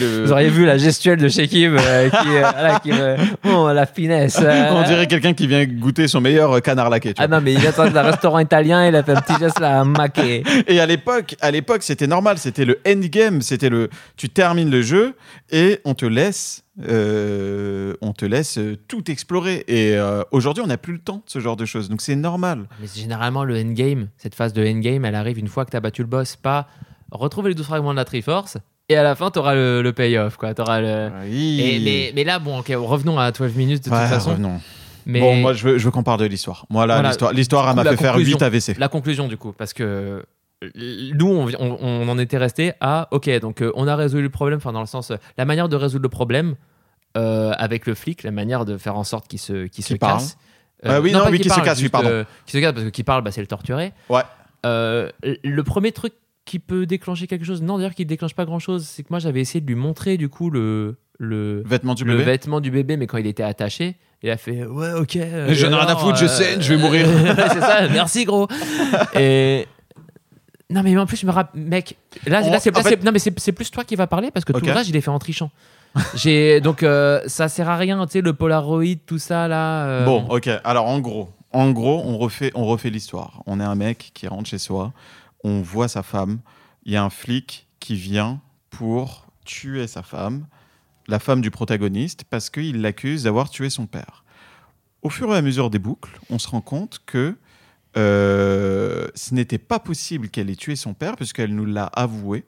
Le- 0.00 0.24
Vous 0.26 0.30
auriez 0.32 0.50
vu 0.50 0.64
la 0.66 0.78
gestuelle 0.78 1.18
de 1.18 1.28
Shekib 1.28 1.74
euh, 1.76 2.10
qui, 2.10 2.28
euh, 2.28 2.40
voilà, 2.52 2.78
qui 2.80 2.92
me- 2.92 3.16
oh 3.52 3.72
la 3.72 3.86
finesse. 3.86 4.38
euh. 4.40 4.70
On 4.70 4.84
dirait 4.86 5.08
quelqu'un 5.08 5.32
qui 5.32 5.48
vient 5.48 5.64
goûter 5.64 6.06
son 6.06 6.20
meilleur 6.20 6.52
euh, 6.52 6.60
canard 6.60 6.90
laqué. 6.90 7.12
tu 7.12 7.20
Ah 7.20 7.26
vois. 7.26 7.38
non 7.38 7.44
mais 7.44 7.54
il 7.54 7.66
attend 7.66 7.90
d'un 7.90 8.02
restaurant 8.02 8.38
italien, 8.38 8.86
il 8.86 8.94
a 8.94 9.02
fait 9.02 9.12
un 9.16 9.20
petit 9.20 9.38
geste 9.40 9.58
là, 9.58 9.82
maqué. 9.84 10.44
Et 10.68 10.78
à 10.78 10.86
l'époque, 10.86 11.34
à 11.40 11.50
l'époque, 11.50 11.82
c'était 11.82 12.06
normal. 12.06 12.38
C'était 12.38 12.64
le 12.64 12.78
endgame. 12.86 13.42
C'était 13.42 13.68
le. 13.68 13.90
Tu 14.16 14.28
termines 14.28 14.70
le 14.70 14.82
jeu 14.82 15.14
et 15.50 15.55
on 15.84 15.94
te 15.94 16.06
laisse. 16.06 16.62
euh, 16.88 17.94
on 18.00 18.12
te 18.12 18.24
laisse 18.24 18.58
euh, 18.58 18.76
tout 18.88 19.10
explorer. 19.10 19.64
Et 19.68 19.96
euh, 19.96 20.22
aujourd'hui, 20.30 20.62
on 20.62 20.66
n'a 20.66 20.76
plus 20.78 20.92
le 20.94 20.98
temps 20.98 21.16
de 21.24 21.30
ce 21.30 21.38
genre 21.40 21.56
de 21.56 21.64
choses. 21.64 21.88
Donc 21.88 22.00
c'est 22.00 22.16
normal. 22.16 22.66
Mais 22.80 22.86
généralement 22.94 23.44
le 23.44 23.58
endgame, 23.58 24.08
cette 24.18 24.34
phase 24.34 24.52
de 24.52 24.66
endgame, 24.66 25.04
elle 25.04 25.14
arrive 25.14 25.38
une 25.38 25.48
fois 25.48 25.64
que 25.64 25.70
tu 25.70 25.76
as 25.76 25.80
battu 25.80 26.02
le 26.02 26.08
boss, 26.08 26.36
pas 26.36 26.66
retrouver 27.10 27.50
les 27.50 27.54
12 27.54 27.66
fragments 27.66 27.92
de 27.92 27.96
la 27.96 28.04
Triforce, 28.04 28.58
et 28.88 28.96
à 28.96 29.02
la 29.02 29.14
fin, 29.16 29.30
tu 29.30 29.38
auras 29.38 29.54
le, 29.54 29.82
le 29.82 29.92
payoff. 29.92 30.36
Quoi. 30.36 30.50
Le... 30.56 31.10
Oui. 31.28 31.60
Et, 31.60 31.78
mais, 31.80 32.12
mais 32.14 32.24
là, 32.24 32.38
bon, 32.38 32.58
ok, 32.60 32.72
revenons 32.76 33.18
à 33.18 33.32
12 33.32 33.54
minutes 33.54 33.84
de 33.84 33.90
Ouais, 33.90 34.00
toute 34.00 34.08
façon. 34.08 34.30
revenons. 34.30 34.60
Mais 35.06 35.20
Bon, 35.20 35.36
moi, 35.36 35.52
je 35.52 35.68
veux, 35.68 35.90
qu'on 35.90 36.02
parle 36.02 36.20
de 36.20 36.24
l'histoire. 36.26 36.66
Moi, 36.68 36.84
là, 36.86 36.94
Voilà. 37.00 37.32
l'histoire, 37.32 37.74
Du 37.74 37.76
m'a 37.76 37.84
fait 37.90 37.96
faire 37.96 38.12
conclusion. 38.12 38.38
8 38.38 38.42
AVC. 38.44 38.76
la 38.78 38.88
conclusion, 38.88 39.28
du 39.28 39.36
coup, 39.36 39.52
parce 39.52 39.72
que 39.72 40.24
nous, 40.74 41.26
on, 41.28 41.48
on- 41.58 41.78
on 41.80 42.08
en 42.08 42.18
était 42.18 42.38
resté 42.38 42.72
à, 42.80 43.08
ok, 43.10 43.28
donc 43.40 43.60
euh, 43.62 43.70
on 43.74 43.86
a 43.86 43.94
résolu 43.96 44.22
le 44.22 44.30
problème, 44.30 44.56
enfin, 44.58 44.72
dans 44.72 44.80
le 44.80 44.86
sens, 44.86 45.10
euh, 45.10 45.16
la 45.36 45.44
manière 45.44 45.68
de 45.68 45.76
résoudre 45.76 46.02
le 46.04 46.08
problème 46.08 46.54
euh, 47.16 47.52
avec 47.58 47.86
le 47.86 47.94
flic, 47.94 48.22
la 48.22 48.30
manière 48.30 48.64
de 48.64 48.76
faire 48.78 48.96
en 48.96 49.04
sorte 49.04 49.28
qu'il 49.28 49.38
se, 49.38 49.66
qu'il 49.66 49.84
casse. 49.98 50.38
Ah 50.82 51.00
oui, 51.00 51.12
non, 51.12 51.20
oui, 51.26 51.32
qu'il 51.38 51.40
qu'il 51.42 51.52
se 51.52 51.60
casse, 51.60 51.76
oui, 51.78 51.82
juste, 51.82 51.92
pardon. 51.92 52.24
qu'il 52.46 52.58
se 52.58 52.64
casse, 52.64 52.72
parce 52.72 52.84
que 52.84 52.90
qui 52.90 53.02
parle, 53.04 53.22
bah, 53.22 53.30
c'est 53.32 53.40
le 53.40 53.46
torturé. 53.46 53.92
Ouais. 54.10 54.22
Le 54.64 55.60
premier 55.62 55.92
truc 55.92 56.12
qui 56.44 56.58
peut 56.58 56.86
déclencher 56.86 57.26
quelque 57.26 57.44
chose, 57.44 57.62
non 57.62 57.76
d'ailleurs 57.78 57.94
qui 57.94 58.06
déclenche 58.06 58.34
pas 58.34 58.44
grand 58.44 58.58
chose, 58.58 58.86
c'est 58.86 59.02
que 59.02 59.08
moi 59.10 59.18
j'avais 59.18 59.40
essayé 59.40 59.60
de 59.60 59.66
lui 59.66 59.74
montrer 59.74 60.16
du 60.16 60.28
coup 60.28 60.48
le, 60.50 60.96
le, 61.18 61.62
Vêtements 61.66 61.94
du 61.94 62.04
le 62.04 62.12
bébé. 62.12 62.24
vêtement 62.24 62.60
du 62.60 62.70
bébé, 62.70 62.96
mais 62.96 63.06
quand 63.08 63.18
il 63.18 63.26
était 63.26 63.42
attaché, 63.42 63.96
il 64.22 64.30
a 64.30 64.36
fait 64.36 64.64
ouais 64.64 64.92
ok. 64.92 65.18
J'en 65.50 65.70
ai 65.72 65.74
rien 65.74 65.86
à 65.88 65.96
foutre, 65.96 66.16
je 66.18 66.26
saigne, 66.26 66.60
je 66.60 66.74
vais 66.74 66.80
mourir. 66.80 67.06
c'est 67.52 67.60
ça, 67.60 67.88
merci 67.88 68.24
gros. 68.24 68.46
Et 69.16 69.66
non 70.70 70.82
mais 70.82 70.96
en 70.98 71.06
plus 71.06 71.16
je 71.18 71.26
me 71.26 71.30
rappelle, 71.32 71.60
mec, 71.60 71.96
là, 72.26 72.42
On- 72.44 72.50
là, 72.50 72.58
c'est, 72.60 72.74
en 72.74 72.78
là, 72.78 72.82
fait- 72.82 72.90
c'est- 72.96 73.04
non 73.04 73.12
mais 73.12 73.18
c'est, 73.18 73.38
c'est 73.38 73.52
plus 73.52 73.70
toi 73.70 73.84
qui 73.84 73.94
va 73.96 74.06
parler 74.06 74.30
parce 74.30 74.44
que 74.44 74.52
Ok. 74.52 74.60
tout 74.60 74.66
le 74.66 74.72
reste 74.72 74.88
je 74.88 74.92
l'ai 74.92 75.00
fait 75.00 75.10
en 75.10 75.18
trichant. 75.18 75.50
J'ai 76.14 76.60
donc 76.60 76.82
euh, 76.82 77.22
ça 77.26 77.48
sert 77.48 77.68
à 77.70 77.76
rien, 77.76 78.04
tu 78.06 78.12
sais 78.12 78.20
le 78.20 78.32
Polaroid 78.34 78.84
tout 79.06 79.18
ça 79.18 79.48
là. 79.48 79.86
euh, 79.86 80.04
Bon, 80.04 80.26
ok. 80.28 80.48
Alors, 80.64 80.86
en 80.86 80.98
gros, 81.00 81.30
en 81.52 81.70
gros, 81.70 82.02
on 82.04 82.18
refait, 82.18 82.50
on 82.54 82.66
refait 82.66 82.90
l'histoire. 82.90 83.42
On 83.46 83.60
est 83.60 83.64
un 83.64 83.74
mec 83.76 84.10
qui 84.12 84.26
rentre 84.28 84.48
chez 84.48 84.58
soi, 84.58 84.92
on 85.42 85.62
voit 85.62 85.88
sa 85.88 86.02
femme. 86.02 86.40
Il 86.84 86.92
y 86.92 86.96
a 86.96 87.02
un 87.02 87.08
flic 87.10 87.66
qui 87.80 87.94
vient 87.94 88.40
pour 88.68 89.26
tuer 89.46 89.86
sa 89.86 90.02
femme, 90.02 90.46
la 91.08 91.18
femme 91.18 91.40
du 91.40 91.50
protagoniste, 91.50 92.24
parce 92.28 92.50
qu'il 92.50 92.82
l'accuse 92.82 93.22
d'avoir 93.22 93.48
tué 93.48 93.70
son 93.70 93.86
père. 93.86 94.24
Au 95.02 95.08
fur 95.08 95.32
et 95.32 95.36
à 95.38 95.42
mesure 95.42 95.70
des 95.70 95.78
boucles, 95.78 96.18
on 96.30 96.38
se 96.38 96.48
rend 96.48 96.60
compte 96.60 97.00
que 97.06 97.36
euh, 97.96 99.08
ce 99.14 99.34
n'était 99.34 99.58
pas 99.58 99.78
possible 99.78 100.28
qu'elle 100.28 100.50
ait 100.50 100.56
tué 100.56 100.76
son 100.76 100.94
père, 100.94 101.16
puisqu'elle 101.16 101.54
nous 101.54 101.66
l'a 101.66 101.86
avoué. 101.86 102.44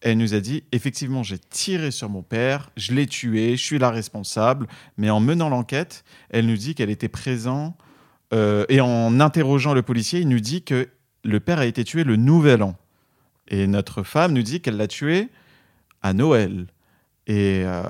Elle 0.00 0.18
nous 0.18 0.34
a 0.34 0.40
dit 0.40 0.62
effectivement, 0.70 1.22
j'ai 1.22 1.38
tiré 1.38 1.90
sur 1.90 2.08
mon 2.08 2.22
père, 2.22 2.70
je 2.76 2.92
l'ai 2.92 3.06
tué, 3.06 3.56
je 3.56 3.64
suis 3.64 3.78
la 3.78 3.90
responsable. 3.90 4.66
Mais 4.96 5.10
en 5.10 5.20
menant 5.20 5.48
l'enquête, 5.48 6.04
elle 6.30 6.46
nous 6.46 6.56
dit 6.56 6.74
qu'elle 6.74 6.90
était 6.90 7.08
présente 7.08 7.76
euh, 8.32 8.64
et 8.68 8.80
en 8.80 9.20
interrogeant 9.20 9.74
le 9.74 9.82
policier, 9.82 10.20
il 10.20 10.28
nous 10.28 10.40
dit 10.40 10.62
que 10.62 10.88
le 11.24 11.40
père 11.40 11.58
a 11.58 11.66
été 11.66 11.84
tué 11.84 12.04
le 12.04 12.16
Nouvel 12.16 12.62
An. 12.62 12.76
Et 13.48 13.66
notre 13.66 14.02
femme 14.02 14.32
nous 14.32 14.42
dit 14.42 14.60
qu'elle 14.60 14.76
l'a 14.76 14.86
tué 14.86 15.28
à 16.02 16.12
Noël. 16.12 16.66
Et 17.26 17.62
euh, 17.64 17.82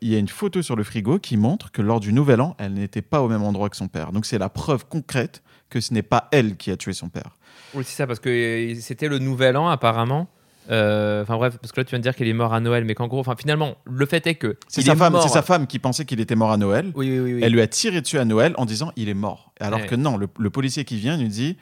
il 0.00 0.08
y 0.08 0.16
a 0.16 0.18
une 0.18 0.28
photo 0.28 0.62
sur 0.62 0.74
le 0.74 0.84
frigo 0.84 1.18
qui 1.18 1.36
montre 1.36 1.70
que 1.70 1.82
lors 1.82 2.00
du 2.00 2.12
Nouvel 2.12 2.40
An, 2.40 2.56
elle 2.58 2.74
n'était 2.74 3.02
pas 3.02 3.22
au 3.22 3.28
même 3.28 3.42
endroit 3.42 3.68
que 3.68 3.76
son 3.76 3.88
père. 3.88 4.12
Donc 4.12 4.26
c'est 4.26 4.38
la 4.38 4.48
preuve 4.48 4.86
concrète 4.86 5.42
que 5.72 5.80
ce 5.80 5.92
n'est 5.94 6.02
pas 6.02 6.28
elle 6.30 6.56
qui 6.56 6.70
a 6.70 6.76
tué 6.76 6.92
son 6.92 7.08
père. 7.08 7.36
Oui, 7.74 7.82
c'est 7.86 7.96
ça, 7.96 8.06
parce 8.06 8.20
que 8.20 8.74
c'était 8.80 9.08
le 9.08 9.18
nouvel 9.18 9.56
an, 9.56 9.68
apparemment. 9.68 10.28
Euh, 10.70 11.22
Enfin 11.22 11.36
bref, 11.36 11.58
parce 11.60 11.72
que 11.72 11.80
là, 11.80 11.84
tu 11.84 11.90
viens 11.90 11.98
de 11.98 12.02
dire 12.04 12.14
qu'il 12.14 12.28
est 12.28 12.32
mort 12.32 12.54
à 12.54 12.60
Noël, 12.60 12.84
mais 12.84 12.94
qu'en 12.94 13.08
gros, 13.08 13.18
enfin 13.20 13.34
finalement, 13.36 13.76
le 13.84 14.06
fait 14.06 14.26
est 14.26 14.34
que. 14.36 14.56
C'est 14.68 14.82
sa, 14.82 14.92
est 14.92 14.96
femme, 14.96 15.12
mort- 15.14 15.22
c'est 15.22 15.28
sa 15.28 15.42
femme 15.42 15.66
qui 15.66 15.78
pensait 15.78 16.04
qu'il 16.04 16.20
était 16.20 16.36
mort 16.36 16.52
à 16.52 16.56
Noël. 16.56 16.92
Oui, 16.94 17.08
oui, 17.10 17.18
oui. 17.20 17.34
oui. 17.34 17.40
Elle 17.42 17.52
lui 17.52 17.60
a 17.62 17.66
tiré 17.66 18.00
dessus 18.00 18.18
à 18.18 18.24
Noël 18.24 18.54
en 18.58 18.64
disant 18.66 18.92
il 18.96 19.08
est 19.08 19.14
mort. 19.14 19.52
Alors 19.60 19.80
Ouais. 19.80 19.86
que 19.86 19.96
non, 19.96 20.16
le, 20.16 20.28
le 20.38 20.50
policier 20.50 20.84
qui 20.84 20.96
vient 20.98 21.16
nous 21.16 21.28
dit 21.28 21.56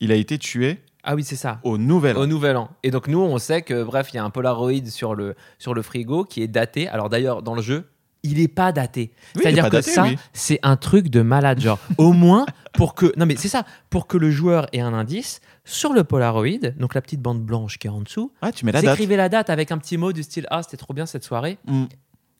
il 0.00 0.10
a 0.12 0.14
été 0.14 0.38
tué 0.38 0.78
Ah 1.04 1.14
oui, 1.14 1.24
c'est 1.24 1.36
ça. 1.36 1.60
au 1.64 1.76
Nouvel 1.78 2.16
An. 2.16 2.20
Au 2.20 2.26
nouvel 2.26 2.56
an. 2.56 2.70
Et 2.82 2.90
donc, 2.90 3.08
nous, 3.08 3.20
on 3.20 3.38
sait 3.38 3.62
que, 3.62 3.82
bref, 3.82 4.08
il 4.12 4.16
y 4.16 4.18
a 4.18 4.24
un 4.24 4.30
Polaroid 4.30 4.86
sur 4.86 5.14
le, 5.14 5.34
sur 5.58 5.74
le 5.74 5.82
frigo 5.82 6.24
qui 6.24 6.42
est 6.42 6.48
daté. 6.48 6.88
Alors 6.88 7.08
d'ailleurs, 7.10 7.42
dans 7.42 7.54
le 7.54 7.62
jeu, 7.62 7.84
il 8.22 8.38
n'est 8.38 8.48
pas 8.48 8.72
daté. 8.72 9.12
Oui, 9.36 9.42
C'est-à-dire 9.42 9.64
que 9.66 9.70
daté, 9.70 9.90
ça, 9.90 10.02
oui. 10.04 10.16
c'est 10.32 10.58
un 10.62 10.76
truc 10.76 11.08
de 11.08 11.22
malade. 11.22 11.60
Genre, 11.60 11.78
au 11.98 12.12
moins, 12.12 12.46
pour 12.72 12.94
que. 12.94 13.12
Non, 13.16 13.26
mais 13.26 13.36
c'est 13.36 13.48
ça. 13.48 13.64
Pour 13.90 14.06
que 14.06 14.16
le 14.16 14.30
joueur 14.30 14.66
ait 14.72 14.80
un 14.80 14.94
indice, 14.94 15.40
sur 15.64 15.92
le 15.92 16.04
Polaroid, 16.04 16.58
donc 16.78 16.94
la 16.94 17.00
petite 17.00 17.20
bande 17.20 17.40
blanche 17.42 17.78
qui 17.78 17.86
est 17.86 17.90
en 17.90 18.00
dessous, 18.00 18.32
Ah, 18.42 18.52
tu 18.52 18.64
mets 18.64 18.72
la 18.72 18.82
date. 18.82 18.94
écrivez 18.94 19.16
la 19.16 19.28
date 19.28 19.50
avec 19.50 19.70
un 19.72 19.78
petit 19.78 19.96
mot 19.96 20.12
du 20.12 20.22
style 20.22 20.46
Ah, 20.50 20.62
c'était 20.62 20.76
trop 20.76 20.94
bien 20.94 21.06
cette 21.06 21.24
soirée. 21.24 21.58
Mm. 21.66 21.84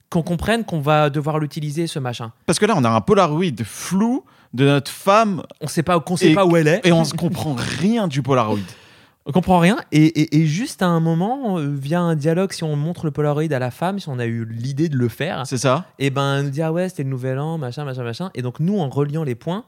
Qu'on 0.09 0.23
comprenne 0.23 0.63
qu'on 0.63 0.79
va 0.79 1.09
devoir 1.09 1.37
l'utiliser, 1.37 1.85
ce 1.87 1.99
machin. 1.99 2.31
Parce 2.45 2.59
que 2.59 2.65
là, 2.65 2.75
on 2.77 2.83
a 2.85 2.89
un 2.89 3.01
Polaroid 3.01 3.43
flou 3.65 4.23
de 4.53 4.65
notre 4.65 4.89
femme 4.91 5.43
On 5.59 5.67
sait 5.67 5.83
pas, 5.83 5.99
qu'on 5.99 6.15
sait 6.15 6.31
Et- 6.31 6.33
pas 6.33 6.45
où 6.45 6.55
elle 6.55 6.67
est. 6.69 6.81
et 6.85 6.93
on 6.93 7.03
ne 7.03 7.09
comprend 7.09 7.55
rien 7.57 8.07
du 8.07 8.21
Polaroid. 8.21 8.57
On 9.27 9.31
comprend 9.33 9.59
rien. 9.59 9.77
Et, 9.91 10.05
et- 10.05 10.37
et 10.41 10.45
juste 10.45 10.81
à 10.81 10.87
un 10.87 10.99
moment, 11.01 11.59
euh, 11.59 11.67
via 11.69 11.99
un 11.99 12.15
dialogue, 12.15 12.53
si 12.53 12.63
on 12.63 12.75
montre 12.77 13.05
le 13.05 13.11
Polaroid 13.11 13.43
à 13.51 13.59
la 13.59 13.71
femme, 13.71 13.99
si 13.99 14.07
on 14.09 14.19
a 14.19 14.25
eu 14.25 14.45
l'idée 14.45 14.87
de 14.89 14.95
le 14.97 15.09
faire, 15.09 15.45
C'est 15.45 15.57
ça 15.57 15.85
et 15.99 16.09
ben 16.09 16.37
elle 16.37 16.45
nous 16.45 16.49
dit 16.49 16.61
ah 16.61 16.71
ouais, 16.71 16.87
c'était 16.89 17.03
le 17.03 17.09
nouvel 17.09 17.37
an, 17.37 17.57
machin, 17.57 17.83
machin, 17.83 18.03
machin. 18.03 18.31
Et 18.35 18.41
donc 18.41 18.59
nous, 18.61 18.79
en 18.79 18.87
reliant 18.89 19.23
les 19.25 19.35
points, 19.35 19.65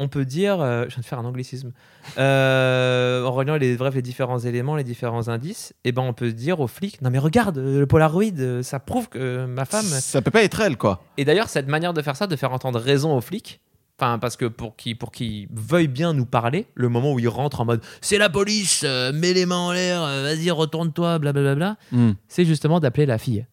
on 0.00 0.08
peut 0.08 0.24
dire, 0.24 0.60
euh, 0.60 0.86
je 0.88 0.94
viens 0.94 1.02
de 1.02 1.06
faire 1.06 1.18
un 1.20 1.24
anglicisme, 1.24 1.70
Euh, 2.18 3.24
en 3.24 3.30
reliant 3.32 3.56
les, 3.56 3.76
bref, 3.76 3.94
les 3.94 4.02
différents 4.02 4.38
éléments, 4.40 4.74
les 4.76 4.84
différents 4.84 5.28
indices, 5.28 5.72
et 5.84 5.92
ben 5.92 6.02
on 6.02 6.12
peut 6.12 6.32
dire 6.32 6.60
au 6.60 6.66
flic, 6.66 7.00
non 7.02 7.10
mais 7.10 7.18
regarde, 7.18 7.58
le 7.58 7.86
Polaroid, 7.86 8.62
ça 8.62 8.80
prouve 8.80 9.08
que 9.08 9.44
ma 9.46 9.64
femme. 9.66 9.84
Ça 9.84 10.22
peut 10.22 10.30
pas 10.30 10.42
être 10.42 10.60
elle, 10.60 10.76
quoi. 10.76 11.02
Et 11.16 11.24
d'ailleurs, 11.24 11.48
cette 11.48 11.68
manière 11.68 11.92
de 11.92 12.02
faire 12.02 12.16
ça, 12.16 12.26
de 12.26 12.36
faire 12.36 12.52
entendre 12.52 12.80
raison 12.80 13.16
au 13.16 13.20
flic, 13.20 13.60
enfin 13.98 14.18
parce 14.18 14.36
que 14.36 14.46
pour 14.46 14.76
qu'il 14.76 14.96
pour 14.98 15.12
qu'il 15.12 15.48
veuille 15.52 15.88
bien 15.88 16.12
nous 16.12 16.26
parler, 16.26 16.66
le 16.74 16.88
moment 16.88 17.12
où 17.12 17.18
il 17.20 17.28
rentre 17.28 17.60
en 17.60 17.64
mode 17.64 17.80
c'est 18.00 18.18
la 18.18 18.28
police, 18.30 18.82
euh, 18.86 19.12
mets 19.12 19.32
les 19.32 19.46
mains 19.46 19.56
en 19.58 19.72
l'air, 19.72 20.02
euh, 20.02 20.22
vas-y 20.22 20.50
retourne-toi, 20.50 21.18
blablabla, 21.18 21.76
Hmm. 21.92 22.12
c'est 22.28 22.44
justement 22.44 22.80
d'appeler 22.80 23.06
la 23.06 23.18
fille. 23.18 23.46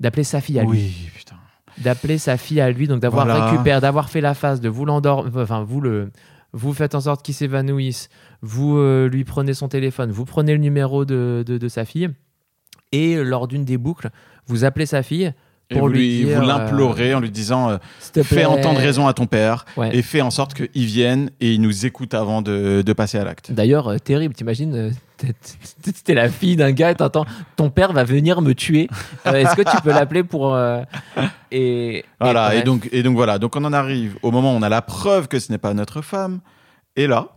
d'appeler 0.00 0.24
sa 0.24 0.40
fille 0.40 0.58
à 0.58 0.62
lui. 0.64 0.70
Oui, 0.70 0.92
putain. 1.14 1.36
d'appeler 1.78 2.18
sa 2.18 2.36
fille 2.36 2.60
à 2.60 2.70
lui, 2.70 2.86
donc 2.88 3.00
d'avoir 3.00 3.24
Voilà. 3.26 3.50
récupéré, 3.50 3.80
d'avoir 3.80 4.10
fait 4.10 4.20
la 4.20 4.34
phase, 4.34 4.60
de 4.60 4.68
vous 4.68 4.84
l'endormir, 4.84 5.32
enfin 5.36 5.62
vous 5.64 5.80
le, 5.80 6.10
vous 6.52 6.72
faites 6.74 6.94
en 6.94 7.00
sorte 7.00 7.24
qu'il 7.24 7.34
s'évanouisse, 7.34 8.08
vous 8.42 8.76
euh, 8.78 9.08
lui 9.08 9.24
prenez 9.24 9.54
son 9.54 9.68
téléphone, 9.68 10.10
vous 10.12 10.24
prenez 10.24 10.52
le 10.52 10.58
numéro 10.58 11.04
de, 11.04 11.42
de, 11.46 11.56
de 11.58 11.68
sa 11.68 11.84
fille, 11.84 12.10
et 12.92 13.22
lors 13.22 13.48
d'une 13.48 13.64
des 13.64 13.76
boucles, 13.78 14.10
vous 14.46 14.64
appelez 14.64 14.86
sa 14.86 15.02
fille 15.02 15.32
pour 15.74 15.82
vous, 15.88 15.88
lui 15.94 16.18
lui, 16.20 16.24
dire, 16.26 16.40
vous 16.40 16.46
l'implorez 16.46 17.14
en 17.14 17.20
lui 17.20 17.30
disant 17.30 17.70
euh, 17.70 17.76
fais 18.14 18.22
plaît. 18.22 18.44
entendre 18.46 18.80
raison 18.80 19.06
à 19.06 19.12
ton 19.14 19.26
père 19.26 19.64
Ouais. 19.76 19.94
et 19.96 20.02
fais 20.02 20.20
en 20.20 20.30
sorte 20.30 20.54
qu'il 20.54 20.86
vienne 20.86 21.30
et 21.40 21.52
il 21.52 21.60
nous 21.60 21.84
écoute 21.86 22.14
avant 22.14 22.40
de, 22.42 22.82
de 22.82 22.92
passer 22.92 23.18
à 23.18 23.24
l'acte. 23.24 23.52
D'ailleurs, 23.52 23.88
euh, 23.88 23.98
terrible, 23.98 24.34
t'imagines, 24.34 24.74
euh, 24.74 24.90
t'es- 25.18 26.14
la 26.14 26.28
fille 26.28 26.56
d'un 26.56 26.72
gars 26.72 26.90
et 26.90 26.94
t'entends 26.94 27.24
ton 27.56 27.70
père 27.70 27.92
va 27.92 28.04
venir 28.04 28.40
me 28.42 28.52
tuer. 28.54 28.88
Euh, 29.26 29.32
Est-ce 29.34 29.54
que 29.56 29.62
tu 29.62 29.80
peux 29.82 29.90
l'appeler 29.90 30.22
pour. 30.24 30.54
euh, 30.54 30.82
et, 31.50 32.04
Voilà, 32.20 32.54
et, 32.54 32.62
donc, 32.62 32.88
et 32.92 33.02
donc 33.02 33.14
voilà, 33.16 33.38
donc 33.38 33.54
on 33.56 33.64
en 33.64 33.72
arrive 33.72 34.16
au 34.22 34.30
moment 34.30 34.52
où 34.54 34.56
on 34.56 34.62
a 34.62 34.68
la 34.68 34.82
preuve 34.82 35.28
que 35.28 35.38
ce 35.38 35.50
n'est 35.52 35.58
pas 35.58 35.74
notre 35.74 36.02
femme, 36.02 36.40
et 36.96 37.06
là, 37.06 37.33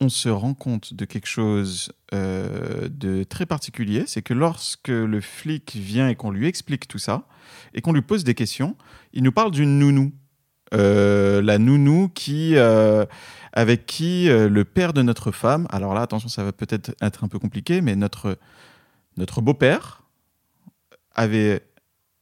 on 0.00 0.08
se 0.08 0.28
rend 0.28 0.54
compte 0.54 0.94
de 0.94 1.04
quelque 1.04 1.26
chose 1.28 1.92
euh, 2.12 2.88
de 2.90 3.24
très 3.24 3.46
particulier, 3.46 4.04
c'est 4.06 4.22
que 4.22 4.34
lorsque 4.34 4.88
le 4.88 5.20
flic 5.20 5.74
vient 5.76 6.08
et 6.08 6.14
qu'on 6.14 6.30
lui 6.30 6.46
explique 6.46 6.86
tout 6.88 6.98
ça, 6.98 7.26
et 7.74 7.80
qu'on 7.80 7.92
lui 7.92 8.02
pose 8.02 8.24
des 8.24 8.34
questions, 8.34 8.76
il 9.12 9.22
nous 9.22 9.32
parle 9.32 9.50
d'une 9.50 9.78
nounou. 9.78 10.12
Euh, 10.72 11.40
la 11.42 11.58
nounou 11.58 12.08
qui, 12.08 12.56
euh, 12.56 13.04
avec 13.52 13.86
qui 13.86 14.26
le 14.28 14.64
père 14.64 14.92
de 14.92 15.02
notre 15.02 15.30
femme, 15.30 15.66
alors 15.70 15.94
là, 15.94 16.02
attention, 16.02 16.28
ça 16.28 16.42
va 16.44 16.52
peut-être 16.52 16.92
être 17.00 17.22
un 17.24 17.28
peu 17.28 17.38
compliqué, 17.38 17.80
mais 17.80 17.94
notre, 17.96 18.38
notre 19.16 19.40
beau-père 19.40 20.02
avait 21.14 21.62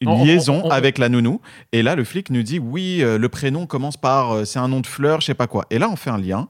une 0.01 0.09
On- 0.09 0.21
on- 0.21 0.25
liaison 0.25 0.61
on- 0.65 0.67
on- 0.67 0.71
avec 0.71 0.99
la 0.99 1.09
nounou. 1.09 1.41
Et 1.73 1.83
là, 1.83 1.95
le 1.95 2.05
flic 2.05 2.29
nous 2.31 2.43
dit 2.43 2.59
oui, 2.59 3.03
euh, 3.03 3.19
le 3.19 3.29
prénom 3.29 3.67
commence 3.67 3.97
par 3.97 4.33
euh, 4.33 4.45
c'est 4.45 4.59
un 4.59 4.69
nom 4.69 4.81
de 4.81 4.87
fleur, 4.87 5.21
je 5.21 5.27
sais 5.27 5.35
pas 5.35 5.47
quoi. 5.47 5.65
Et 5.71 5.79
là, 5.79 5.89
on 5.89 5.97
fait 5.97 6.11
un 6.11 6.19
lien 6.19 6.49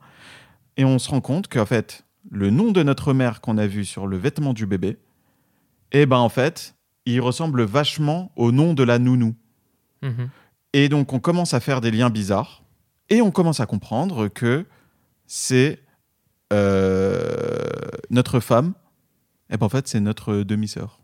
et 0.76 0.84
on 0.84 0.98
se 0.98 1.10
rend 1.10 1.20
compte 1.20 1.48
qu'en 1.48 1.66
fait, 1.66 2.04
le 2.30 2.50
nom 2.50 2.72
de 2.72 2.82
notre 2.82 3.12
mère 3.12 3.40
qu'on 3.40 3.58
a 3.58 3.66
vu 3.66 3.84
sur 3.84 4.06
le 4.06 4.16
vêtement 4.16 4.52
du 4.52 4.66
bébé, 4.66 4.98
eh 5.92 6.06
ben 6.06 6.18
en 6.18 6.28
fait, 6.28 6.74
il 7.04 7.20
ressemble 7.20 7.62
vachement 7.62 8.32
au 8.36 8.52
nom 8.52 8.74
de 8.74 8.82
la 8.82 8.98
nounou. 8.98 9.34
Mhm. 10.02 10.30
Et 10.72 10.88
donc, 10.88 11.12
on 11.12 11.20
commence 11.20 11.54
à 11.54 11.60
faire 11.60 11.80
des 11.80 11.90
liens 11.90 12.10
bizarres 12.10 12.62
et 13.10 13.20
on 13.20 13.30
commence 13.30 13.60
à 13.60 13.66
comprendre 13.66 14.28
que 14.28 14.64
c'est 15.26 15.80
euh, 16.52 17.68
notre 18.10 18.40
femme. 18.40 18.72
Et 19.50 19.56
ben 19.56 19.66
en 19.66 19.68
fait, 19.68 19.86
c'est 19.86 20.00
notre 20.00 20.36
demi-sœur. 20.36 21.01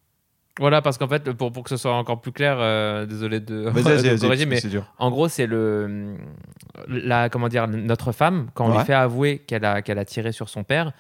Voilà, 0.59 0.83
parce 0.83 0.99
qu'en 0.99 1.07
fait, 1.09 1.31
pour, 1.33 1.53
pour 1.53 1.63
que 1.63 1.71
ce 1.71 1.77
soit 1.77 1.95
encore 1.95 2.21
plus 2.21 2.33
clair, 2.33 2.57
euh, 2.59 3.07
désolé 3.07 3.39
de, 3.41 3.65
de 3.71 4.21
corriger, 4.21 4.47
mais 4.47 4.61
c'est 4.61 4.69
dur. 4.69 4.85
En 4.99 5.11
gros, 5.11 5.29
c'est 5.29 5.47
le 5.47 6.17
la 6.89 7.29
comment 7.29 7.49
dire 7.49 7.67
notre 7.69 8.13
femme 8.13 8.49
quand 8.55 8.67
on 8.67 8.71
Ouais. 8.73 8.79
lui 8.79 8.85
fait 8.85 8.95
avouer 8.95 9.39
qu'elle 9.39 9.65
a 9.65 9.83
qu'elle 9.83 9.99
a 9.99 10.05
tiré 10.05 10.33
sur 10.33 10.49
son 10.49 10.65
père. 10.65 10.93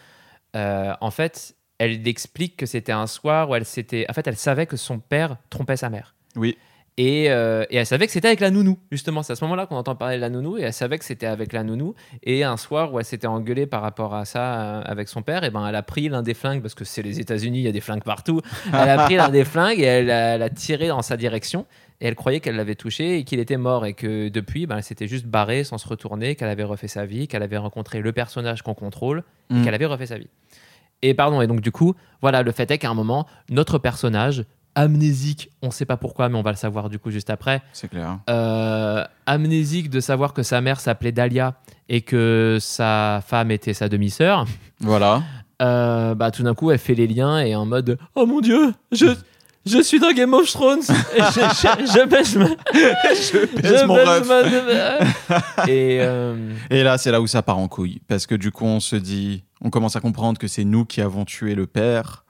euh, 0.57 0.93
en 1.01 1.11
fait, 1.11 1.55
elle 1.79 2.07
explique 2.09 2.57
que 2.57 2.67
c'était 2.67 2.93
un 2.93 3.07
soir 3.07 3.51
où 3.51 3.55
elle 3.55 3.65
s'était. 3.65 4.07
En 4.09 4.13
fait, 4.13 4.27
elle 4.27 4.37
savait 4.37 4.67
que 4.67 4.77
son 4.77 4.99
père 4.99 5.37
trompait 5.51 5.77
sa 5.77 5.91
mère. 5.91 6.15
Oui. 6.37 6.57
Et, 7.01 7.31
euh, 7.31 7.65
et 7.71 7.77
elle 7.77 7.87
savait 7.87 8.07
que 8.07 8.13
c'était 8.13 8.27
avec 8.27 8.41
la 8.41 8.51
nounou, 8.51 8.77
justement. 8.91 9.23
C'est 9.23 9.33
à 9.33 9.37
ce 9.37 9.45
moment-là 9.45 9.67
qu'on 9.67 9.77
entend 9.77 9.95
parler 9.95 10.17
de 10.17 10.21
la 10.21 10.31
nounou, 10.31 10.59
et 10.59 10.63
elle 10.63 10.73
savait 10.73 10.99
que 10.99 11.05
c'était 11.05 11.27
avec 11.27 11.53
la 11.53 11.63
nounou. 11.63 11.95
Et 12.25 12.43
un 12.43 12.57
soir 12.57 12.93
où 12.93 12.99
elle 12.99 13.05
s'était 13.05 13.29
engueulée 13.29 13.67
par 13.67 13.83
rapport 13.83 14.15
à 14.17 14.25
ça 14.25 14.61
euh, 14.61 14.83
avec 14.85 15.09
son 15.09 15.23
père, 15.23 15.45
et 15.45 15.51
ben 15.51 15.65
elle 15.67 15.77
a 15.77 15.83
pris 15.85 16.09
l'un 16.09 16.23
des 16.23 16.35
flingues, 16.35 16.61
parce 16.61 16.75
que 16.75 16.85
c'est 16.85 17.03
les 17.03 17.21
États-Unis, 17.21 17.61
il 17.61 17.63
y 17.63 17.69
a 17.69 17.73
des 17.73 17.81
flingues 17.81 18.03
partout. 18.03 18.41
Elle 18.73 18.89
a 18.91 19.05
pris 19.05 19.15
l'un 19.15 19.29
des 19.29 19.45
flingues 19.45 19.79
et 19.79 19.85
elle 19.85 20.11
a, 20.11 20.35
elle 20.35 20.43
a 20.43 20.51
tiré 20.51 20.89
dans 20.89 21.03
sa 21.03 21.17
direction. 21.17 21.67
Et 22.01 22.07
elle 22.09 22.15
croyait 22.17 22.41
qu'elle 22.41 22.57
l'avait 22.57 22.75
touché 22.75 23.19
et 23.19 23.25
qu'il 23.25 23.39
était 23.41 23.57
mort. 23.57 23.87
Et 23.87 23.93
que 23.95 24.29
depuis, 24.29 24.67
ben, 24.67 24.77
elle 24.79 24.83
s'était 24.83 25.09
juste 25.09 25.27
barrée 25.27 25.63
sans 25.65 25.79
se 25.79 25.87
retourner, 25.89 26.35
qu'elle 26.35 26.49
avait 26.49 26.65
refait 26.65 26.89
sa 26.89 27.07
vie, 27.07 27.29
qu'elle 27.29 27.43
avait 27.43 27.57
rencontré 27.59 28.01
le 28.01 28.13
personnage 28.13 28.63
qu'on 28.63 28.75
contrôle 28.75 29.23
et 29.51 29.55
Mm. 29.55 29.65
qu'elle 29.65 29.75
avait 29.75 29.87
refait 29.87 30.07
sa 30.07 30.19
vie. 30.19 30.29
Et 31.03 31.15
pardon, 31.15 31.41
et 31.41 31.47
donc 31.47 31.61
du 31.61 31.71
coup, 31.71 31.95
voilà, 32.23 32.43
le 32.43 32.51
fait 32.51 32.69
est 32.73 32.79
qu'à 32.79 32.91
un 32.91 32.95
moment, 32.95 33.27
notre 33.51 33.79
personnage, 33.79 34.45
amnésique, 34.75 35.51
on 35.63 35.71
sait 35.71 35.85
pas 35.85 35.97
pourquoi, 35.97 36.29
mais 36.29 36.37
on 36.39 36.43
va 36.43 36.51
le 36.53 36.57
savoir 36.57 36.89
du 36.89 36.99
coup 36.99 37.11
juste 37.11 37.31
après, 37.31 37.63
C'est 37.73 37.89
clair. 37.89 38.19
euh, 38.31 39.05
amnésique 39.27 39.91
de 39.91 40.01
savoir 40.01 40.33
que 40.35 40.43
sa 40.43 40.61
mère 40.61 40.81
s'appelait 40.81 41.13
Dahlia 41.13 41.55
et 41.89 42.01
que 42.03 42.59
sa 42.61 43.23
femme 43.27 43.51
était 43.51 43.75
sa 43.75 43.89
demi-sœur, 43.89 44.45
Voilà. 44.81 45.23
euh, 45.63 46.15
bah 46.15 46.31
tout 46.31 46.43
d'un 46.43 46.55
coup 46.55 46.71
elle 46.71 46.79
fait 46.79 46.95
les 46.95 47.07
liens 47.07 47.41
et 47.41 47.57
en 47.57 47.67
mode 47.67 47.99
oh 48.15 48.27
mon 48.27 48.41
dieu 48.41 48.73
je 48.93 49.07
je 49.67 49.83
suis 49.83 49.99
dans 49.99 50.13
Game 50.13 50.33
of 50.33 50.51
Thrones 50.51 50.81
et 51.17 51.21
je, 51.21 51.41
je, 51.41 51.93
je 51.93 52.07
baisse 52.09 52.37
ma, 52.37 52.47
Je 52.73 53.61
baise 53.61 53.85
mon 53.85 53.97
baisse 53.97 54.27
ma- 54.27 55.67
et 55.69 55.99
euh, 56.01 56.53
Et 56.71 56.83
là, 56.83 56.97
c'est 56.97 57.11
là 57.11 57.21
où 57.21 57.27
ça 57.27 57.43
part 57.43 57.59
en 57.59 57.69
couille. 57.69 58.01
Parce 58.09 58.27
que 58.27 58.35
du 58.35 58.51
coup, 58.51 58.65
on 58.65 58.81
se 58.81 58.97
dit, 58.97 59.45
on 59.61 59.69
commence 59.69 59.95
à 59.97 60.01
comprendre 60.01 60.39
que 60.39 60.49
c'est 60.49 60.65
nous 60.65 60.87
qui 60.87 61.03
avons 61.03 61.27
tué 61.27 61.55
le 61.55 61.67
père. 61.67 62.25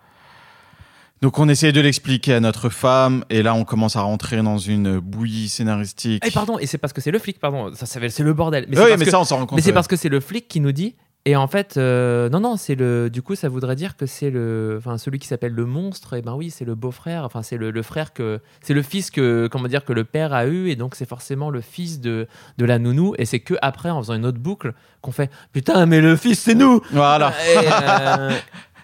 Donc, 1.23 1.39
on 1.39 1.49
essaie 1.49 1.73
de 1.73 1.81
l'expliquer 1.81 2.35
à 2.35 2.41
notre 2.41 2.69
femme. 2.69 3.25
Et 3.31 3.43
là, 3.43 3.55
on 3.55 3.65
commence 3.65 3.97
à 3.97 4.03
rentrer 4.03 4.41
dans 4.43 4.59
une 4.59 4.99
bouillie 5.01 5.49
scénaristique. 5.49 6.25
et 6.27 6.31
pardon 6.31 6.59
et 6.59 6.67
c'est 6.67 6.79
parce 6.79 6.93
que 6.93 7.01
c'est 7.01 7.11
le 7.11 7.19
flic 7.19 7.39
pardon 7.41 7.73
ça, 7.75 7.87
ça 7.87 8.01
c'est 8.09 8.23
le 8.23 8.33
bordel 8.33 8.67
mais 8.69 8.77
oui, 8.79 8.85
parce 8.89 8.99
mais 8.99 9.05
que- 9.05 9.11
ça, 9.11 9.21
on 9.21 9.25
s'en 9.25 9.39
rend 9.39 9.47
compte. 9.47 9.57
Mais 9.57 9.63
c'est 9.63 9.69
ouais. 9.71 9.75
parce 9.75 9.89
que 9.89 9.97
c'est 9.97 10.09
le 10.09 10.21
flic 10.21 10.49
qui 10.49 10.61
nous 10.61 10.73
dit. 10.73 10.95
Et 11.25 11.37
en 11.37 11.49
fait, 11.49 11.77
euh, 11.77 12.31
non, 12.31 12.41
non, 12.41 12.57
c'est 12.57 12.75
le. 12.77 13.11
Du 13.11 13.21
coup, 13.21 13.35
ça 13.35 13.49
voudrait 13.51 13.77
dire 13.77 13.97
que 13.97 14.07
c'est 14.07 14.31
le. 14.31 14.77
Enfin, 14.79 14.97
celui 14.97 15.19
qui 15.19 15.27
s'appelle 15.29 15.53
le 15.53 15.67
monstre. 15.67 16.15
Et 16.15 16.23
ben 16.23 16.35
oui, 16.35 16.49
c'est 16.49 16.65
le 16.65 16.75
beau-frère. 16.75 17.25
Enfin, 17.25 17.43
c'est 17.43 17.59
le, 17.59 17.71
le 17.71 17.83
frère 17.83 18.15
que. 18.15 18.41
C'est 18.63 18.73
le 18.73 18.81
fils 18.81 19.11
que. 19.11 19.47
Comment 19.51 19.69
dire 19.69 19.85
que 19.85 19.93
le 19.93 20.05
père 20.05 20.33
a 20.33 20.47
eu. 20.47 20.71
Et 20.71 20.77
donc, 20.77 20.95
c'est 20.95 21.09
forcément 21.09 21.51
le 21.51 21.61
fils 21.61 22.01
de, 22.01 22.29
de 22.57 22.65
la 22.65 22.79
nounou. 22.79 23.15
Et 23.19 23.27
c'est 23.27 23.41
que 23.41 23.55
après, 23.61 23.91
en 23.91 24.01
faisant 24.01 24.15
une 24.15 24.25
autre 24.25 24.39
boucle, 24.39 24.73
qu'on 25.03 25.13
fait 25.13 25.31
putain, 25.53 25.85
mais 25.85 26.01
le 26.01 26.17
fils, 26.17 26.39
c'est 26.39 26.55
nous. 26.55 26.81
Voilà. 26.93 27.35
Et, 27.53 27.57
euh, 27.83 28.31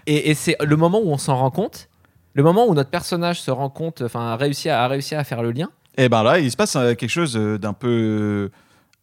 et, 0.07 0.31
et 0.31 0.35
c'est 0.35 0.57
le 0.63 0.77
moment 0.77 1.01
où 1.03 1.11
on 1.13 1.19
s'en 1.19 1.37
rend 1.37 1.51
compte. 1.51 1.89
Le 2.35 2.43
moment 2.43 2.67
où 2.69 2.75
notre 2.75 2.91
personnage 2.91 3.41
se 3.41 3.51
rend 3.51 3.71
compte, 3.71 4.03
enfin, 4.03 4.33
a 4.33 4.37
réussi 4.37 4.69
à, 4.69 4.85
a 4.85 4.89
réussi 4.89 5.15
à 5.15 5.25
faire 5.25 5.43
le 5.43 5.53
lien. 5.53 5.71
Et 5.97 6.09
ben 6.09 6.23
là, 6.23 6.39
il 6.39 6.51
se 6.51 6.57
passe 6.57 6.77
euh, 6.77 6.95
quelque 6.95 7.11
chose 7.11 7.37
euh, 7.37 7.59
d'un 7.59 7.73
peu 7.73 7.89
euh, 7.89 8.49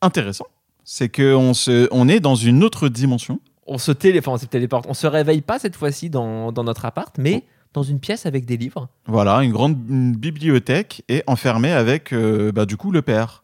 intéressant. 0.01 0.45
C'est 0.83 1.09
qu'on 1.09 1.53
on 1.91 2.07
est 2.07 2.19
dans 2.19 2.35
une 2.35 2.63
autre 2.63 2.89
dimension. 2.89 3.39
On 3.67 3.77
se, 3.77 3.91
télé, 3.91 4.19
enfin, 4.19 4.33
on 4.33 4.37
se 4.37 4.45
téléporte. 4.45 4.85
On 4.89 4.93
se 4.93 5.07
réveille 5.07 5.41
pas 5.41 5.59
cette 5.59 5.75
fois-ci 5.75 6.09
dans, 6.09 6.51
dans 6.51 6.63
notre 6.63 6.85
appart, 6.85 7.17
mais 7.17 7.45
dans 7.73 7.83
une 7.83 7.99
pièce 7.99 8.25
avec 8.25 8.45
des 8.45 8.57
livres. 8.57 8.89
Voilà, 9.05 9.43
une 9.43 9.51
grande 9.51 9.77
une 9.89 10.15
bibliothèque 10.15 11.03
et 11.07 11.23
enfermée 11.27 11.71
avec, 11.71 12.13
euh, 12.13 12.51
bah, 12.51 12.65
du 12.65 12.77
coup, 12.77 12.91
le 12.91 13.01
père. 13.01 13.43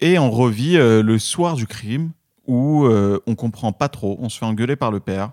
Et 0.00 0.18
on 0.18 0.30
revit 0.30 0.76
euh, 0.76 1.02
le 1.02 1.18
soir 1.18 1.54
du 1.54 1.66
crime 1.66 2.10
où 2.46 2.84
euh, 2.84 3.20
on 3.26 3.34
comprend 3.34 3.72
pas 3.72 3.88
trop, 3.88 4.18
on 4.20 4.28
se 4.28 4.38
fait 4.38 4.44
engueuler 4.44 4.76
par 4.76 4.90
le 4.90 5.00
père 5.00 5.30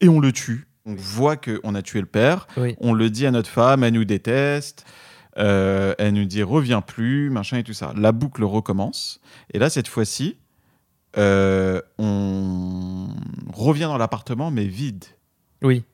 et 0.00 0.08
on 0.08 0.20
le 0.20 0.32
tue. 0.32 0.67
On 0.88 0.94
voit 0.96 1.36
qu'on 1.36 1.74
a 1.74 1.82
tué 1.82 2.00
le 2.00 2.06
père, 2.06 2.46
Oui. 2.56 2.74
on 2.80 2.94
le 2.94 3.10
dit 3.10 3.26
à 3.26 3.30
notre 3.30 3.50
femme, 3.50 3.84
elle 3.84 3.92
nous 3.92 4.06
déteste, 4.06 4.86
euh, 5.36 5.94
elle 5.98 6.14
nous 6.14 6.24
dit 6.24 6.42
reviens 6.42 6.80
plus, 6.80 7.28
machin 7.28 7.58
et 7.58 7.62
tout 7.62 7.74
ça. 7.74 7.92
La 7.94 8.10
boucle 8.12 8.42
recommence. 8.42 9.20
Et 9.52 9.58
là, 9.58 9.68
cette 9.68 9.86
fois-ci, 9.86 10.38
euh, 11.18 11.82
on 11.98 13.08
revient 13.52 13.82
dans 13.84 13.98
l'appartement, 13.98 14.50
mais 14.50 14.64
vide. 14.64 15.04
Oui. 15.62 15.84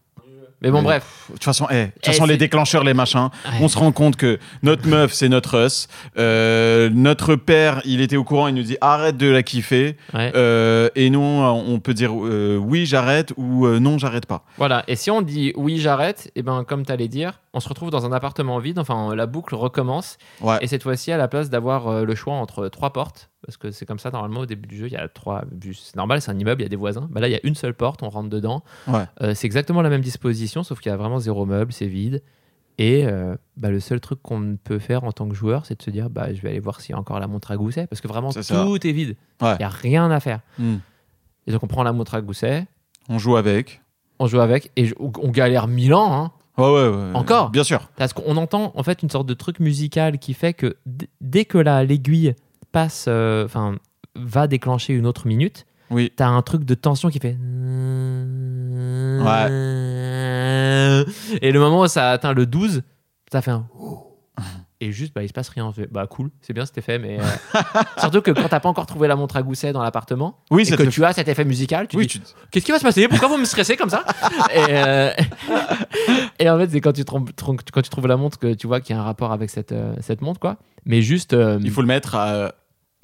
Mais 0.63 0.71
bon, 0.71 0.83
bref. 0.83 1.27
De 1.29 1.35
toute 1.35 1.45
façon, 1.45 1.67
eh, 1.71 1.75
de 1.75 1.85
toute 1.91 1.93
Eh, 2.05 2.07
façon, 2.07 2.25
les 2.27 2.37
déclencheurs, 2.37 2.85
les 2.85 2.95
machins, 2.95 3.29
Ouais. 3.45 3.59
on 3.61 3.69
se 3.69 3.77
rend 3.79 3.93
compte 3.93 4.17
que 4.17 4.39
notre 4.63 4.89
meuf, 4.89 5.13
c'est 5.13 5.29
notre 5.29 5.67
us. 5.67 5.89
Euh, 6.17 6.89
notre 6.93 7.37
père, 7.37 7.81
il 7.85 8.01
était 8.01 8.17
au 8.17 8.25
courant, 8.25 8.49
il 8.49 8.55
nous 8.55 8.63
dit 8.63 8.77
arrête 8.81 9.17
de 9.17 9.29
la 9.29 9.43
kiffer. 9.43 9.97
Ouais. 10.15 10.33
Euh, 10.35 10.89
et 10.95 11.11
nous, 11.11 11.21
on 11.21 11.79
peut 11.81 11.95
dire 11.95 12.13
euh, 12.15 12.57
oui, 12.57 12.87
j'arrête 12.87 13.33
ou 13.37 13.67
non, 13.67 13.99
j'arrête 13.99 14.27
pas. 14.27 14.43
Voilà. 14.57 14.85
Et 14.89 14.97
si 14.97 15.11
on 15.11 15.23
dit 15.23 15.53
oui, 15.57 15.79
j'arrête, 15.79 16.31
et 16.37 16.43
ben 16.43 16.65
comme 16.65 16.85
tu 16.87 16.93
allais 16.93 17.09
dire, 17.09 17.41
on 17.53 17.61
se 17.61 17.69
retrouve 17.69 17.91
dans 17.91 18.07
un 18.07 18.13
appartement 18.13 18.59
vide. 18.59 18.79
Enfin, 18.79 19.15
la 19.15 19.27
boucle 19.27 19.55
recommence. 19.55 20.17
Ouais. 20.41 20.57
Et 20.61 20.67
cette 20.67 20.83
fois-ci, 20.83 21.13
à 21.13 21.17
la 21.17 21.29
place 21.29 21.51
d'avoir 21.51 22.05
le 22.05 22.15
choix 22.15 22.35
entre 22.35 22.69
trois 22.69 22.93
portes, 22.93 23.29
parce 23.45 23.57
que 23.57 23.71
c'est 23.71 23.87
comme 23.87 23.99
ça 23.99 24.11
normalement 24.11 24.41
au 24.41 24.47
début 24.47 24.67
du 24.67 24.77
jeu, 24.77 24.87
il 24.87 24.93
y 24.93 24.97
a 24.97 25.09
trois. 25.09 25.45
C'est 25.73 25.97
normal, 25.97 26.21
c'est 26.21 26.31
un 26.31 26.39
immeuble, 26.39 26.63
il 26.63 26.65
y 26.65 26.67
a 26.67 26.71
des 26.71 26.77
voisins. 26.77 27.09
Bah 27.11 27.21
là, 27.21 27.29
il 27.29 27.33
y 27.33 27.37
a 27.37 27.41
une 27.45 27.55
seule 27.55 27.75
porte, 27.75 28.03
on 28.03 28.09
rentre 28.09 28.29
dedans. 28.31 28.63
Ouais. 28.89 29.05
Euh, 29.23 29.35
c'est 29.35 29.47
exactement 29.47 29.83
la 29.83 29.91
même 29.91 30.01
disposition, 30.01 30.63
sauf 30.63 30.81
qu'il 30.81 30.91
y 30.91 30.93
a 30.93 30.97
vraiment 30.97 31.19
zéro 31.19 31.47
meuble, 31.47 31.73
c'est 31.73 31.87
vide. 31.87 32.23
Et 32.79 33.07
euh, 33.07 33.37
bah, 33.57 33.71
le 33.71 33.79
seul 33.79 34.01
truc 34.01 34.21
qu'on 34.23 34.57
peut 34.63 34.81
faire 34.81 35.05
en 35.05 35.13
tant 35.13 35.29
que 35.29 35.35
joueur, 35.35 35.65
c'est 35.65 35.79
de 35.79 35.83
se 35.83 35.91
dire 35.91 36.11
bah, 36.11 36.35
je 36.35 36.41
vais 36.41 36.49
aller 36.49 36.59
voir 36.61 36.81
s'il 36.81 36.93
y 36.93 36.97
a 36.97 36.99
encore 36.99 37.21
la 37.21 37.29
montre 37.29 37.51
à 37.53 37.57
gousset, 37.57 37.87
parce 37.87 38.01
que 38.01 38.09
vraiment 38.09 38.31
ça. 38.33 38.43
tout 38.65 38.87
est 38.87 38.93
vide. 38.93 39.17
Il 39.41 39.47
Ouais. 39.47 39.57
n'y 39.59 39.65
a 39.65 39.69
rien 39.69 40.11
à 40.11 40.19
faire. 40.21 40.41
Hmm. 40.59 40.77
Et 41.47 41.53
donc 41.53 41.63
on 41.63 41.67
prend 41.69 41.83
la 41.85 41.93
montre 41.93 42.15
à 42.15 42.21
gousset, 42.21 42.67
On 43.09 43.19
joue 43.19 43.37
avec. 43.37 43.81
on 44.19 44.27
joue 44.27 44.41
avec, 44.41 44.71
et 44.77 44.91
on 44.99 45.29
galère 45.31 45.69
mille 45.69 45.95
ans. 45.95 46.13
Hein, 46.13 46.33
Ouais, 46.57 46.65
ouais, 46.73 46.89
ouais. 46.89 47.11
Encore 47.15 47.51
Bien 47.51 47.65
sûr. 47.65 47.89
parce 47.97 48.13
qu'on 48.13 48.37
entend 48.37 48.73
en 48.77 48.83
fait 48.85 49.03
une 49.03 49.11
sorte 49.11 49.27
de 49.27 49.35
truc 49.35 49.59
musical 49.59 50.19
qui 50.21 50.35
fait 50.35 50.55
que 50.55 50.77
dès 51.21 51.45
que 51.45 51.59
la 51.59 51.83
l'aiguille 51.85 52.35
passe, 52.75 53.07
euh, 53.09 53.45
enfin 53.47 53.77
va 54.17 54.47
déclencher 54.47 54.93
une 54.93 55.07
autre 55.07 55.27
minute, 55.27 55.65
Oui. 55.91 56.13
t'as 56.15 56.29
un 56.29 56.43
truc 56.43 56.65
de 56.65 56.75
tension 56.75 57.09
qui 57.09 57.19
fait. 57.21 57.37
Et 61.43 61.53
le 61.53 61.59
moment 61.59 61.81
où 61.83 61.89
ça 61.89 62.11
atteint 62.11 62.33
le 62.33 62.47
12, 62.47 62.83
ça 63.33 63.43
fait 63.43 63.51
un. 63.51 63.67
et 64.81 64.93
juste 64.93 65.15
bah, 65.15 65.23
il 65.23 65.29
se 65.29 65.33
passe 65.33 65.49
rien. 65.49 65.73
Bah 65.91 66.07
cool, 66.07 66.31
c'est 66.41 66.53
bien 66.53 66.67
cet 66.67 66.79
effet, 66.79 66.99
mais 66.99 67.19
euh, 67.21 67.25
surtout 67.99 68.21
que 68.23 68.31
quand 68.31 68.49
t'as 68.49 68.61
pas 68.61 68.69
encore 68.69 68.87
trouvé 68.87 69.09
la 69.09 69.17
montre 69.17 69.37
à 69.37 69.43
gousset 69.43 69.73
dans 69.73 69.83
l'appartement 69.83 70.39
Oui, 70.51 70.63
et 70.71 70.77
que 70.77 70.83
tu 70.85 71.05
as 71.05 71.13
cet 71.13 71.29
effet 71.29 71.45
musical, 71.45 71.89
tu 71.89 71.97
Oui, 71.97 72.07
dis 72.07 72.21
tu- 72.21 72.27
qu'est-ce 72.51 72.65
qui 72.65 72.73
va 72.73 72.79
se 72.79 72.85
passer? 72.85 73.09
Pourquoi 73.09 73.29
vous 73.29 73.39
me 73.39 73.45
stressez 73.45 73.77
comme 73.77 73.91
ça? 73.91 74.05
Et, 74.53 74.59
euh, 74.71 75.11
et 76.39 76.51
en 76.51 76.59
fait, 76.59 76.71
c'est 76.71 76.81
quand 76.81 76.93
tu, 76.93 77.05
trouves- 77.05 77.31
quand 77.73 77.83
tu 77.83 77.91
trouves 77.91 78.07
la 78.07 78.17
montre 78.17 78.39
que 78.39 78.55
tu 78.55 78.67
vois 78.67 78.81
qu'il 78.81 78.95
y 78.95 78.99
a 78.99 79.03
un 79.03 79.05
rapport 79.05 79.33
avec 79.33 79.51
cette, 79.51 79.73
euh, 79.73 79.95
cette 80.01 80.21
montre, 80.21 80.41
quoi. 80.41 80.57
Mais 80.87 81.01
juste. 81.03 81.35
il 81.63 81.71
faut 81.71 81.81
le 81.81 81.87
mettre 81.89 82.15
à 82.15 82.53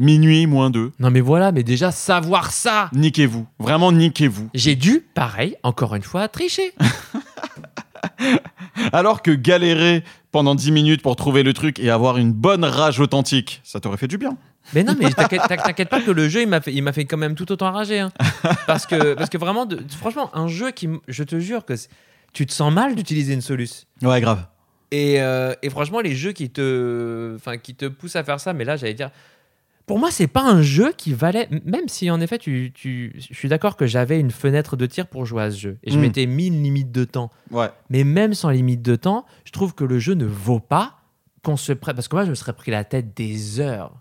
minuit 0.01 0.47
moins 0.47 0.71
2. 0.71 0.93
Non, 0.99 1.11
mais 1.11 1.21
voilà, 1.21 1.53
mais 1.53 1.63
déjà 1.63 1.93
savoir 1.93 2.51
ça 2.53 2.91
Niquez-vous. 2.93 3.47
Vraiment, 3.59 3.93
niquez-vous. 3.93 4.51
J'ai 4.55 4.75
dû, 4.75 5.07
pareil, 5.15 5.57
encore 5.63 5.95
une 5.95 6.03
fois, 6.03 6.29
tricher. 6.29 6.73
Alors 8.93 9.23
que 9.23 9.31
galérer 9.31 10.05
pendant 10.33 10.55
10 10.55 10.73
minutes 10.73 11.03
pour 11.03 11.17
trouver 11.17 11.43
le 11.43 11.53
truc 11.53 11.79
et 11.79 11.91
avoir 11.91 12.19
une 12.19 12.33
bonne 12.33 12.65
rage 12.65 13.01
authentique, 13.01 13.61
ça 13.65 13.81
t'aurait 13.81 13.97
fait 13.97 14.09
du 14.09 14.19
bien. 14.19 14.37
Mais 14.75 14.85
non, 14.85 14.95
mais 14.99 15.11
t'inquiète 15.13 15.89
pas 15.89 16.01
que 16.01 16.11
le 16.11 16.29
jeu, 16.29 16.43
il 16.43 16.49
m'a 16.49 16.61
fait, 16.61 16.73
il 16.73 16.83
m'a 16.83 16.93
fait 16.93 17.05
quand 17.05 17.17
même 17.17 17.35
tout 17.35 17.51
autant 17.53 17.71
rager. 17.73 18.01
hein. 18.01 18.13
Parce, 18.67 18.87
que, 18.87 19.15
parce 19.15 19.31
que 19.31 19.39
vraiment, 19.39 19.67
de- 19.67 19.81
franchement, 19.99 20.31
un 20.37 20.49
jeu 20.49 20.71
qui, 20.71 20.89
je 21.09 21.25
te 21.25 21.39
jure 21.41 21.65
que 21.65 21.75
tu 22.33 22.47
te 22.47 22.53
sens 22.53 22.73
mal 22.73 22.95
d'utiliser 22.95 23.35
une 23.35 23.41
soluce. 23.41 23.87
Ouais, 24.03 24.21
grave. 24.21 24.47
Et, 24.93 25.21
euh, 25.21 25.55
et 25.63 25.71
franchement, 25.71 26.01
les 26.01 26.15
jeux 26.15 26.33
qui 26.33 26.51
te, 26.51 27.37
qui 27.63 27.75
te 27.75 27.87
poussent 27.87 28.17
à 28.17 28.25
faire 28.25 28.41
ça, 28.41 28.53
mais 28.53 28.65
là, 28.65 28.77
j'allais 28.77 28.95
dire, 28.95 29.11
pour 29.91 29.99
moi, 29.99 30.11
c'est 30.13 30.29
pas 30.29 30.45
un 30.49 30.63
jeu 30.63 30.93
qui 30.97 31.13
valait, 31.13 31.49
même 31.65 31.89
si 31.89 32.11
en 32.11 32.21
effet, 32.21 32.39
tu, 32.39 32.71
tu, 32.73 33.13
je 33.19 33.35
suis 33.35 33.49
d'accord 33.49 33.77
que 33.77 33.87
j'avais 33.87 34.21
une 34.21 34.31
fenêtre 34.31 34.77
de 34.77 34.87
tir 34.87 35.07
pour 35.09 35.27
jouer 35.27 35.43
à 35.43 35.51
ce 35.51 35.59
jeu. 35.59 35.79
Et 35.83 35.91
je 35.91 35.99
Mm. 35.99 36.01
m'étais 36.01 36.27
mis 36.27 36.47
une 36.47 36.63
limite 36.63 36.93
de 36.93 37.05
temps. 37.05 37.31
Ouais. 37.51 37.71
Mais 37.91 38.05
même 38.05 38.33
sans 38.35 38.51
limite 38.51 38.83
de 38.83 38.95
temps, 38.95 39.27
je 39.45 39.51
trouve 39.51 39.75
que 39.75 39.83
le 39.85 39.99
jeu 39.99 40.15
ne 40.15 40.25
vaut 40.27 40.61
pas 40.61 40.95
qu'on 41.43 41.57
se 41.57 41.73
prenne. 41.73 41.97
Parce 41.97 42.07
que 42.07 42.15
moi, 42.15 42.25
je 42.25 42.31
me 42.31 42.35
serais 42.37 42.53
pris 42.53 42.71
la 42.71 42.85
tête 42.85 43.17
des 43.17 43.59
heures. 43.59 43.93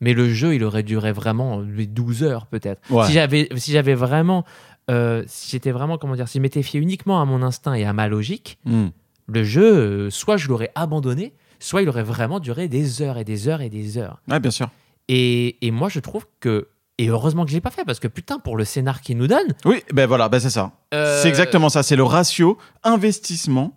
Mais 0.00 0.14
le 0.14 0.28
jeu, 0.28 0.54
il 0.54 0.64
aurait 0.64 0.82
duré 0.82 1.12
vraiment 1.12 1.60
les 1.60 1.86
12 1.86 2.22
heures, 2.24 2.46
peut-être. 2.46 2.80
Ouais. 2.90 3.06
Si 3.06 3.12
j'avais 3.12 3.48
si 3.56 3.70
j'avais 3.72 3.94
vraiment. 3.94 4.44
euh, 4.90 5.22
si 5.28 5.50
j'étais 5.52 5.70
vraiment, 5.70 5.96
comment 5.98 6.16
dire, 6.16 6.26
si 6.26 6.38
je 6.38 6.42
m'étais 6.42 6.62
fié 6.64 6.80
uniquement 6.80 7.20
à 7.20 7.24
mon 7.24 7.42
instinct 7.42 7.74
et 7.74 7.84
à 7.84 7.92
ma 7.92 8.08
logique, 8.08 8.58
Hmm. 8.64 8.88
le 9.28 9.44
jeu, 9.44 9.62
euh, 9.76 10.10
soit 10.10 10.36
je 10.36 10.48
l'aurais 10.48 10.72
abandonné, 10.74 11.34
soit 11.60 11.82
il 11.82 11.88
aurait 11.88 12.02
vraiment 12.02 12.40
duré 12.40 12.66
des 12.66 13.00
heures 13.02 13.16
et 13.18 13.22
des 13.24 13.46
heures 13.46 13.60
et 13.60 13.68
des 13.68 13.98
heures. 13.98 14.20
Ouais, 14.28 14.40
bien 14.40 14.50
sûr. 14.50 14.68
Et, 15.12 15.66
et 15.66 15.70
moi, 15.72 15.88
je 15.88 15.98
trouve 15.98 16.24
que. 16.38 16.68
Et 16.98 17.08
heureusement 17.08 17.44
que 17.44 17.50
je 17.50 17.54
l'ai 17.56 17.60
pas 17.62 17.70
fait, 17.70 17.84
parce 17.84 17.98
que 17.98 18.08
putain, 18.08 18.38
pour 18.38 18.56
le 18.56 18.64
scénar 18.64 19.00
qu'il 19.00 19.16
nous 19.16 19.26
donne. 19.26 19.54
Oui, 19.64 19.82
ben 19.92 20.06
voilà, 20.06 20.28
ben 20.28 20.38
c'est 20.38 20.50
ça. 20.50 20.72
euh, 20.94 21.20
C'est 21.22 21.28
exactement 21.28 21.68
ça. 21.70 21.82
C'est 21.82 21.96
le 21.96 22.04
ratio 22.04 22.58
investissement 22.84 23.76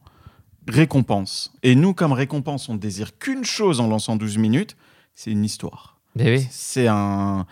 récompense. 0.67 1.53
Et 1.63 1.75
nous, 1.75 1.93
comme 1.93 2.11
récompense, 2.11 2.69
on 2.69 2.75
désire 2.75 3.17
qu'une 3.17 3.43
chose 3.45 3.79
en 3.79 3.88
lançant 3.88 4.15
12 4.15 4.38
minutes, 4.38 4.75
c'est 5.15 5.31
une 5.31 5.43
histoire. 5.45 5.97
Mais 6.15 6.36
oui. 6.38 6.47
C'est 6.51 6.88
un. 6.88 7.45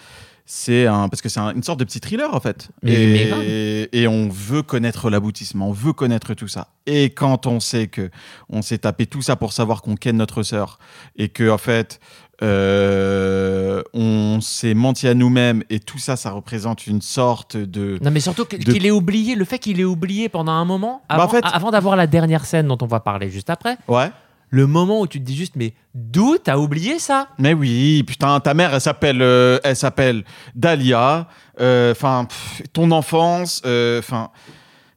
C'est 0.45 0.85
un. 0.87 1.07
Parce 1.07 1.21
que 1.21 1.29
c'est 1.29 1.39
un- 1.39 1.53
une 1.53 1.63
sorte 1.63 1.79
de 1.79 1.85
petit 1.85 2.01
thriller, 2.01 2.33
en 2.35 2.39
fait. 2.41 2.69
Mais- 2.83 3.89
et 3.93 4.07
on 4.07 4.27
veut 4.29 4.63
connaître 4.63 5.09
l'aboutissement, 5.09 5.69
on 5.69 5.73
veut 5.73 5.93
connaître 5.93 6.33
tout 6.33 6.47
ça. 6.49 6.67
Et 6.85 7.09
quand 7.11 7.47
on 7.47 7.59
sait 7.61 7.87
que 7.87 8.09
on 8.49 8.61
s'est 8.61 8.79
tapé 8.79 9.05
tout 9.05 9.21
ça 9.21 9.35
pour 9.37 9.53
savoir 9.53 9.81
qu'on 9.81 9.95
ken 9.95 10.17
notre 10.17 10.43
sœur, 10.43 10.79
et 11.15 11.29
que, 11.29 11.49
en 11.49 11.57
fait. 11.57 11.99
Euh, 12.43 13.81
on 13.93 14.39
s'est 14.41 14.73
menti 14.73 15.07
à 15.07 15.13
nous-mêmes 15.13 15.63
et 15.69 15.79
tout 15.79 15.97
ça, 15.99 16.15
ça 16.15 16.31
représente 16.31 16.87
une 16.87 17.01
sorte 17.01 17.57
de. 17.57 17.97
Non, 18.01 18.11
mais 18.11 18.19
surtout 18.19 18.45
que- 18.45 18.57
de- 18.57 18.71
qu'il 18.71 18.85
ait 18.85 18.91
oublié, 18.91 19.35
le 19.35 19.45
fait 19.45 19.59
qu'il 19.59 19.79
ait 19.79 19.83
oublié 19.85 20.29
pendant 20.29 20.51
un 20.53 20.65
moment, 20.65 21.01
Bah, 21.09 21.15
avant, 21.15 21.25
en 21.25 21.29
fait- 21.29 21.43
avant 21.45 21.71
d'avoir 21.71 21.95
la 21.95 22.07
dernière 22.07 22.45
scène 22.45 22.67
dont 22.67 22.77
on 22.81 22.87
va 22.87 22.99
parler 22.99 23.29
juste 23.29 23.49
après, 23.49 23.77
Ouais. 23.87 24.11
le 24.49 24.67
moment 24.67 25.01
où 25.01 25.07
tu 25.07 25.19
te 25.19 25.25
dis 25.25 25.35
juste, 25.35 25.55
mais 25.55 25.73
d'où 25.95 26.37
t'as 26.37 26.57
oublié 26.57 26.99
ça? 26.99 27.27
Mais 27.37 27.53
oui, 27.53 28.03
putain, 28.03 28.39
ta 28.39 28.53
mère, 28.53 28.73
elle 28.73 28.81
s'appelle, 28.81 29.21
euh, 29.21 29.59
elle 29.63 29.75
s'appelle 29.75 30.23
Dahlia. 30.55 31.27
euh, 31.59 31.91
Enfin, 31.91 32.27
ton 32.73 32.91
enfance. 32.91 33.61
euh, 33.65 33.99
Enfin, 33.99 34.29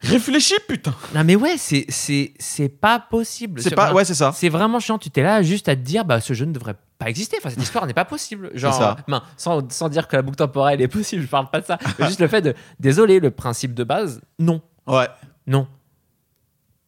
réfléchis, 0.07 0.55
putain. 0.69 0.95
Non, 1.15 1.25
mais 1.25 1.37
ouais, 1.37 1.57
c'est, 1.57 1.85
c'est, 1.89 2.35
c'est 2.39 2.69
pas 2.69 2.99
possible. 3.01 3.61
C'est 3.63 3.75
pas, 3.75 3.93
ouais, 3.93 4.05
c'est 4.05 4.15
ça. 4.15 4.33
C'est 4.35 4.49
vraiment 4.49 4.81
chiant. 4.81 4.99
Tu 4.99 5.11
t'es 5.11 5.23
là 5.23 5.43
juste 5.43 5.69
à 5.69 5.77
te 5.77 5.81
dire, 5.81 6.05
bah, 6.05 6.21
ce 6.21 6.33
jeu 6.35 6.45
ne 6.47 6.53
devrait 6.53 6.77
pas 6.99 7.09
exister. 7.09 7.37
Enfin, 7.39 7.51
cette 7.51 7.63
histoire 7.63 7.87
n'est 7.87 7.95
pas 7.95 8.05
possible. 8.05 8.51
Genre, 8.55 8.73
ça. 8.75 8.97
ben, 9.09 9.23
sans, 9.37 9.71
sans 9.73 9.89
dire 9.89 10.09
que 10.09 10.17
la 10.17 10.23
boucle 10.23 10.37
temporelle 10.37 10.81
est 10.81 10.89
possible, 10.89 11.23
je 11.23 11.29
parle 11.29 11.51
pas 11.51 11.61
de 11.61 11.67
ça. 11.67 11.79
Mais 11.99 12.07
juste 12.07 12.21
le 12.21 12.29
fait 12.29 12.43
de, 12.43 12.55
désolé, 12.81 13.21
le 13.21 13.31
principe 13.31 13.75
de 13.75 13.85
base, 13.85 14.21
non, 14.39 14.61
Ouais. 14.87 15.09
non. 15.47 15.67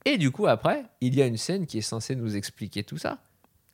Et 0.05 0.19
du 0.19 0.31
coup, 0.31 0.47
après, 0.47 0.85
il 1.01 1.14
y 1.17 1.23
a 1.23 1.27
une 1.27 1.37
scène 1.37 1.67
qui 1.67 1.79
est 1.79 1.83
censée 1.83 2.14
nous 2.14 2.37
expliquer 2.37 2.85
tout 2.85 2.99
ça. 2.99 3.19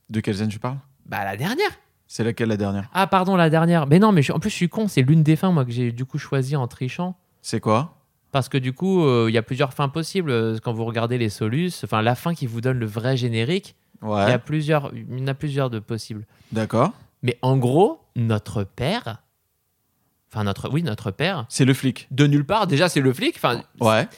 De 0.09 0.20
quelle 0.20 0.36
scène 0.36 0.49
tu 0.49 0.59
parles? 0.59 0.78
Bah, 1.07 1.24
la 1.24 1.36
dernière. 1.36 1.70
C'est 2.07 2.24
laquelle 2.24 2.49
la 2.49 2.57
dernière? 2.57 2.88
Ah, 2.93 3.07
pardon, 3.07 3.36
la 3.36 3.49
dernière. 3.51 3.86
Mais 3.86 3.99
non, 3.99 4.12
mais 4.12 4.22
je- 4.22 4.32
en 4.32 4.38
plus, 4.38 4.51
je 4.51 4.55
suis 4.57 4.68
con. 4.68 4.86
C'est 4.88 5.03
l'une 5.03 5.22
des 5.22 5.36
fins, 5.36 5.51
moi, 5.51 5.64
que 5.64 5.70
j'ai 5.72 5.93
du 5.93 6.05
coup 6.05 6.18
choisi 6.18 6.57
en 6.57 6.66
trichant. 6.68 7.16
C'est 7.40 7.61
quoi? 7.61 8.01
Parce 8.32 8.48
que 8.48 8.58
du 8.58 8.72
coup, 8.72 9.04
euh, 9.04 9.26
il 9.28 9.34
y 9.34 9.38
a 9.38 9.42
plusieurs 9.42 9.72
fins 9.74 9.88
possibles. 9.88 10.30
euh, 10.30 10.58
Quand 10.62 10.72
vous 10.72 10.84
regardez 10.84 11.18
les 11.18 11.28
solus, 11.28 11.72
enfin, 11.84 12.02
la 12.02 12.14
fin 12.16 12.34
qui 12.34 12.46
vous 12.46 12.60
donne 12.60 12.78
le 12.78 12.86
vrai 12.86 13.16
générique, 13.16 13.76
il 14.02 14.08
y 14.08 14.12
a 14.32 14.38
plusieurs, 14.38 14.90
il 14.94 15.20
y 15.20 15.22
en 15.22 15.26
a 15.28 15.34
plusieurs 15.34 15.70
de 15.70 15.78
possibles. 15.78 16.26
D'accord. 16.50 16.92
Mais 17.22 17.38
en 17.42 17.56
gros, 17.56 18.00
notre 18.16 18.64
père, 18.64 19.22
enfin, 20.32 20.42
notre, 20.44 20.68
oui, 20.70 20.82
notre 20.82 21.10
père, 21.12 21.44
C'est 21.48 21.64
le 21.64 21.74
flic. 21.74 22.08
de 22.10 22.26
nulle 22.26 22.44
part, 22.44 22.66
déjà, 22.66 22.88
c'est 22.88 23.00
le 23.00 23.12
flic. 23.12 23.34
Enfin, 23.36 23.62
Ouais. 23.80 24.08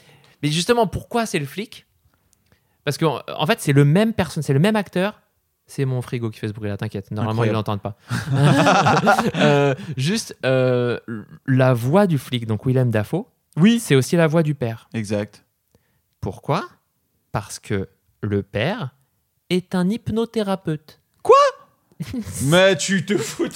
mais 0.42 0.48
justement, 0.50 0.86
pourquoi 0.86 1.26
c'est 1.26 1.38
le 1.40 1.44
flic? 1.44 1.84
Parce 2.84 2.96
qu'en 2.98 3.20
en 3.36 3.46
fait, 3.46 3.60
c'est 3.60 3.72
le 3.72 3.84
même 3.84 4.12
personne, 4.14 4.42
c'est 4.42 4.52
le 4.54 4.58
même 4.60 4.76
acteur. 4.76 5.20
C'est 5.66 5.86
mon 5.86 6.02
frigo 6.02 6.28
qui 6.30 6.38
fait 6.38 6.48
ce 6.48 6.52
bruit-là, 6.52 6.76
t'inquiète. 6.76 7.10
Normalement, 7.10 7.42
ils 7.44 7.50
l'entendent 7.52 7.80
pas. 7.82 7.96
Euh, 9.36 9.74
juste 9.96 10.36
euh, 10.44 10.98
la 11.46 11.72
voix 11.74 12.06
du 12.06 12.18
flic, 12.18 12.46
donc 12.46 12.66
Willem 12.66 12.90
Dafoe, 12.90 13.26
Oui. 13.56 13.80
c'est 13.80 13.94
aussi 13.94 14.16
la 14.16 14.26
voix 14.26 14.42
du 14.42 14.54
père. 14.54 14.88
Exact. 14.94 15.44
Pourquoi? 16.20 16.64
Parce 17.32 17.58
que 17.58 17.88
le 18.22 18.42
père 18.42 18.94
est 19.50 19.74
un 19.74 19.88
hypnothérapeute. 19.90 21.00
Mais 22.42 22.76
tu 22.76 23.04
te 23.06 23.16
fous. 23.16 23.46
de- 23.46 23.54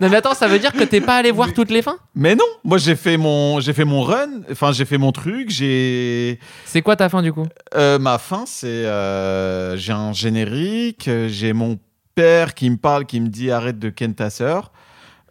Non 0.00 0.08
mais 0.10 0.16
attends, 0.16 0.34
ça 0.34 0.48
veut 0.48 0.58
dire 0.58 0.72
que 0.72 0.82
t'es 0.82 1.00
pas 1.00 1.16
allé 1.16 1.30
voir 1.30 1.52
toutes 1.54 1.70
les 1.70 1.82
fins? 1.82 1.98
Mais 2.16 2.34
non. 2.34 2.44
Moi, 2.64 2.78
j'ai 2.78 2.96
fait 2.96 3.16
mon, 3.16 3.60
j'ai 3.60 3.72
fait 3.72 3.84
mon 3.84 4.02
run. 4.02 4.42
Enfin, 4.50 4.72
j'ai 4.72 4.84
fait 4.84 4.98
mon 4.98 5.12
truc. 5.12 5.48
J'ai. 5.48 6.40
C'est 6.66 6.82
quoi 6.82 6.96
ta 6.96 7.08
fin 7.08 7.22
du 7.22 7.32
coup? 7.32 7.46
Euh, 7.76 7.98
ma 8.00 8.18
fin, 8.18 8.44
c'est 8.44 8.66
euh, 8.66 9.76
j'ai 9.76 9.92
un 9.92 10.12
générique, 10.12 11.08
j'ai 11.28 11.52
mon 11.52 11.78
père 12.16 12.54
qui 12.54 12.68
me 12.70 12.76
parle, 12.76 13.06
qui 13.06 13.20
me 13.20 13.28
dit 13.28 13.52
arrête 13.52 13.78
de 13.78 13.88
ken 13.90 14.14
ta 14.14 14.30
sœur. 14.30 14.72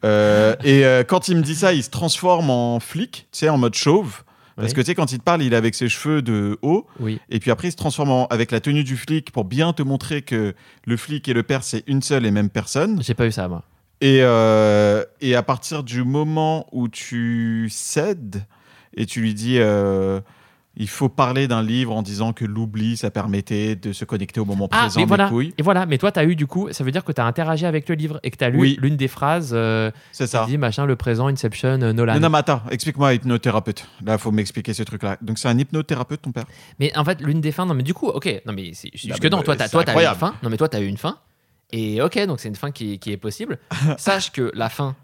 Euh, 0.06 0.56
et 0.64 0.86
euh, 0.86 1.04
quand 1.04 1.28
il 1.28 1.38
me 1.38 1.42
dit 1.42 1.56
ça, 1.56 1.74
il 1.74 1.84
se 1.84 1.90
transforme 1.90 2.50
en 2.50 2.80
flic, 2.80 3.28
tu 3.32 3.40
sais, 3.40 3.50
en 3.50 3.58
mode 3.58 3.74
chauve. 3.76 4.24
Parce 4.56 4.70
Oui. 4.70 4.74
que 4.76 4.82
tu 4.82 4.86
sais, 4.88 4.96
quand 4.96 5.12
il 5.12 5.20
te 5.20 5.24
parle, 5.24 5.44
il 5.44 5.54
est 5.54 5.56
avec 5.56 5.76
ses 5.76 5.88
cheveux 5.88 6.22
de 6.24 6.58
haut. 6.64 6.88
Oui. 7.00 7.20
Et 7.30 7.40
puis 7.40 7.52
après, 7.52 7.68
il 7.68 7.72
se 7.72 7.78
transforme 7.78 8.10
en- 8.10 8.28
avec 8.28 8.52
la 8.52 8.60
tenue 8.60 8.84
du 8.84 8.98
flic 8.98 9.32
pour 9.32 9.44
bien 9.46 9.72
te 9.74 9.84
montrer 9.84 10.24
que 10.24 10.56
le 10.86 10.98
flic 10.98 11.28
et 11.30 11.34
le 11.34 11.44
père, 11.44 11.64
c'est 11.64 11.84
une 11.88 12.02
seule 12.02 12.26
et 12.26 12.32
même 12.32 12.50
personne. 12.50 13.02
J'ai 13.04 13.14
pas 13.14 13.28
eu 13.28 13.32
ça 13.32 13.48
moi. 13.48 13.64
Et, 14.02 14.20
euh, 14.22 15.04
et 15.22 15.36
à 15.36 15.44
partir 15.44 15.84
du 15.84 16.04
moment 16.04 16.66
où 16.72 16.88
tu 16.88 17.68
cèdes 17.72 18.44
et 18.96 19.06
tu 19.06 19.22
lui 19.22 19.34
dis 19.36 19.58
il 20.80 20.88
faut 20.88 21.10
parler 21.10 21.48
d'un 21.48 21.62
livre 21.64 21.94
en 21.94 22.02
disant 22.02 22.32
que 22.34 22.46
l'oubli, 22.46 22.96
ça 22.98 23.10
permettait 23.12 23.76
de 23.76 23.92
se 23.92 24.06
connecter 24.06 24.40
au 24.40 24.46
moment 24.46 24.70
Ah, 24.72 24.82
présent, 24.82 25.00
mais 25.02 25.06
voilà. 25.06 25.28
couilles. 25.28 25.54
Et 25.58 25.62
voilà, 25.64 25.86
mais 25.86 25.98
toi 25.98 26.12
t'as 26.12 26.24
eu 26.24 26.36
du 26.36 26.48
coup, 26.48 26.70
ça 26.72 26.84
veut 26.84 26.92
dire 26.92 27.04
que 27.04 27.12
t'as 27.12 27.26
interagi 27.26 27.66
avec 27.66 27.90
le 27.90 27.96
livre 27.96 28.20
et 28.24 28.32
que 28.32 28.38
t'as 28.38 28.50
lu 28.50 28.60
Oui. 28.60 28.78
l'une 28.82 28.96
des 28.96 29.08
phrases 29.08 29.52
euh, 29.54 29.92
C'est 30.12 30.28
ça. 30.28 30.46
dit 30.48 30.58
machin 30.58 30.86
le 30.86 30.96
présent 30.96 31.28
Inception 31.28 31.82
euh, 31.82 31.94
Nolan. 31.94 32.14
Non, 32.16 32.20
non, 32.22 32.30
mais 32.30 32.38
attends, 32.38 32.62
explique-moi, 32.70 33.16
hypnothérapeute. 33.16 33.88
Là, 34.06 34.14
il 34.14 34.20
faut 34.20 34.32
m'expliquer 34.32 34.74
ce 34.74 34.84
truc-là. 34.84 35.18
Donc, 35.22 35.40
c'est 35.40 35.48
un 35.48 35.58
hypnothérapeute, 35.58 36.22
ton 36.22 36.32
père? 36.32 36.46
Mais 36.80 36.96
en 36.98 37.04
fait, 37.04 37.22
l'une 37.22 37.42
des 37.42 37.52
fins, 37.52 37.66
non, 37.66 37.74
mais 37.74 37.84
du 37.84 37.94
coup, 37.94 38.08
ok, 38.08 38.42
non, 38.46 38.54
mais 38.54 38.72
c'est- 38.74 38.92
jusque 38.96 39.24
non, 39.26 39.42
toi, 39.42 39.56
c'est 39.58 39.70
t'as, 39.70 39.70
toi, 39.70 39.84
eu 40.04 40.06
une 40.06 40.16
fin. 40.16 40.34
Non, 40.44 40.50
mais 40.50 40.58
toi, 40.58 40.70
t'as 40.70 40.80
eu 40.80 40.86
une 40.88 40.98
fin. 40.98 41.18
Et 41.72 42.02
ok, 42.02 42.26
donc 42.28 42.40
c'est 42.40 42.48
une 42.48 42.56
fin 42.56 42.72
qui, 42.72 42.98
qui 43.00 43.12
est 43.12 43.18
possible. 43.18 43.58
Sache 43.98 44.32
que 44.32 44.52
la 44.54 44.70
fin 44.70 44.96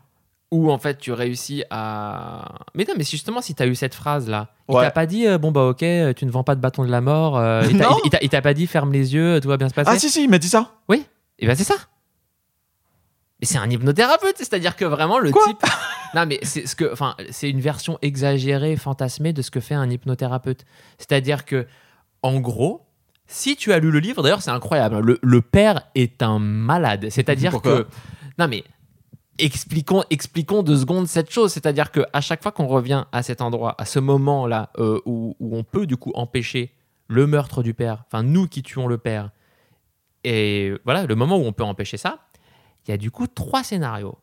où 0.54 0.72
en 0.72 0.78
fait 0.78 0.98
tu 1.00 1.12
réussis 1.12 1.64
à. 1.70 2.46
Mais 2.76 2.86
non, 2.88 2.94
mais 2.98 3.04
justement, 3.04 3.42
si 3.42 3.56
t'as 3.56 3.66
eu 3.68 3.76
cette 3.76 3.96
phrase 3.96 4.30
là, 4.30 4.50
il 4.70 4.76
Ouais. 4.76 4.84
t'a 4.84 4.92
pas 4.92 5.06
dit, 5.06 5.28
euh, 5.28 5.38
bon 5.38 5.52
bah 5.52 5.66
ok, 5.66 5.84
euh, 5.84 6.14
tu 6.14 6.26
ne 6.26 6.32
vends 6.32 6.44
pas 6.44 6.56
de 6.56 6.62
bâton 6.62 6.86
de 6.86 6.92
la 6.92 7.02
mort. 7.02 7.38
euh, 7.38 7.64
il, 7.70 7.78
t'a, 7.78 7.90
Non. 7.90 7.98
il- 8.04 8.08
il 8.08 8.10
t'a- 8.12 8.20
il 8.22 8.30
t'a 8.30 8.42
pas 8.42 8.54
dit, 8.54 8.68
ferme 8.68 8.92
les 8.94 9.14
yeux, 9.14 9.40
tout 9.42 9.48
va 9.50 9.58
bien 9.58 9.68
se 9.70 9.74
passer. 9.74 9.90
Ah, 9.92 9.98
si, 10.00 10.10
si, 10.10 10.24
il 10.24 10.30
m'a 10.30 10.38
dit 10.38 10.48
ça. 10.50 10.72
Et 11.40 11.48
ben 11.48 11.56
c'est 11.56 11.64
ça. 11.64 11.74
Mais 13.42 13.48
c'est 13.48 13.58
un 13.58 13.70
hypnothérapeute, 13.70 14.38
c'est-à-dire 14.38 14.76
que 14.76 14.86
vraiment 14.86 15.20
le 15.20 15.32
Quoi 15.32 15.46
type. 15.48 15.60
Non 16.16 16.28
mais 16.28 16.38
c'est 16.44 16.68
ce 16.68 16.76
que, 16.76 16.94
enfin, 16.94 17.16
c'est 17.32 17.50
une 17.50 17.60
version 17.60 17.98
exagérée, 18.04 18.76
fantasmée 18.76 19.34
de 19.34 19.42
ce 19.42 19.50
que 19.50 19.60
fait 19.60 19.74
un 19.74 19.90
hypnothérapeute. 19.90 20.64
C'est-à-dire 21.00 21.44
que, 21.44 21.66
en 22.22 22.40
gros, 22.40 22.86
si 23.26 23.56
tu 23.56 23.74
as 23.74 23.80
lu 23.80 23.90
le 23.90 23.98
livre, 23.98 24.22
d'ailleurs 24.22 24.44
c'est 24.44 24.52
incroyable, 24.52 24.96
hein, 24.98 25.02
le, 25.04 25.18
le 25.24 25.42
père 25.42 25.82
est 25.96 26.22
un 26.22 26.38
malade. 26.38 27.08
C'est-à-dire 27.10 27.50
Pourquoi 27.50 27.84
que, 27.86 27.88
non 28.38 28.48
mais 28.48 28.64
expliquons, 29.40 30.04
expliquons 30.10 30.64
deux 30.64 30.78
secondes 30.78 31.08
cette 31.08 31.32
chose. 31.32 31.52
C'est-à-dire 31.52 31.92
que 31.92 32.02
à 32.14 32.22
chaque 32.22 32.44
fois 32.44 32.52
qu'on 32.52 32.68
revient 32.68 33.06
à 33.12 33.24
cet 33.24 33.42
endroit, 33.42 33.76
à 33.78 33.86
ce 33.86 34.00
moment-là 34.00 34.72
euh, 34.78 35.00
où, 35.06 35.36
où 35.40 35.58
on 35.58 35.64
peut 35.64 35.86
du 35.86 35.98
coup 35.98 36.12
empêcher 36.16 36.74
le 37.08 37.28
meurtre 37.28 37.64
du 37.64 37.74
père, 37.74 38.04
enfin 38.08 38.24
nous 38.24 38.48
qui 38.48 38.64
tuons 38.64 38.88
le 38.88 38.98
père, 38.98 39.32
Et 40.24 40.74
voilà, 40.86 41.06
le 41.06 41.16
moment 41.16 41.38
où 41.38 41.44
on 41.44 41.54
peut 41.54 41.64
empêcher 41.64 41.98
ça, 41.98 42.20
il 42.88 42.92
y 42.92 42.94
a 42.94 42.98
du 42.98 43.12
coup 43.12 43.28
trois 43.28 43.64
scénarios. 43.64 44.18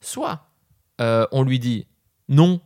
Soit 0.00 0.46
euh, 1.00 1.26
on 1.32 1.42
lui 1.42 1.58
dit 1.58 1.86
non, 2.28 2.60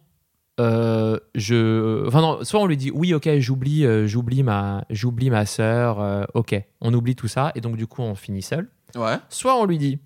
euh, 0.60 1.18
je, 1.34 2.06
enfin 2.06 2.20
non, 2.20 2.44
soit 2.44 2.60
on 2.60 2.66
lui 2.66 2.76
dit 2.76 2.90
oui, 2.90 3.14
ok, 3.14 3.38
j'oublie, 3.38 3.86
j'oublie 4.06 4.42
ma, 4.42 4.84
j'oublie 4.90 5.30
ma 5.30 5.46
sœur, 5.46 6.26
ok, 6.34 6.54
on 6.80 6.92
oublie 6.92 7.16
tout 7.16 7.28
ça 7.28 7.52
et 7.54 7.60
donc 7.60 7.76
du 7.76 7.86
coup 7.86 8.02
on 8.02 8.14
finit 8.14 8.42
seul. 8.42 8.68
Ouais. 8.94 9.16
Soit 9.28 9.58
on 9.58 9.64
lui 9.64 9.78
dit 9.78 9.98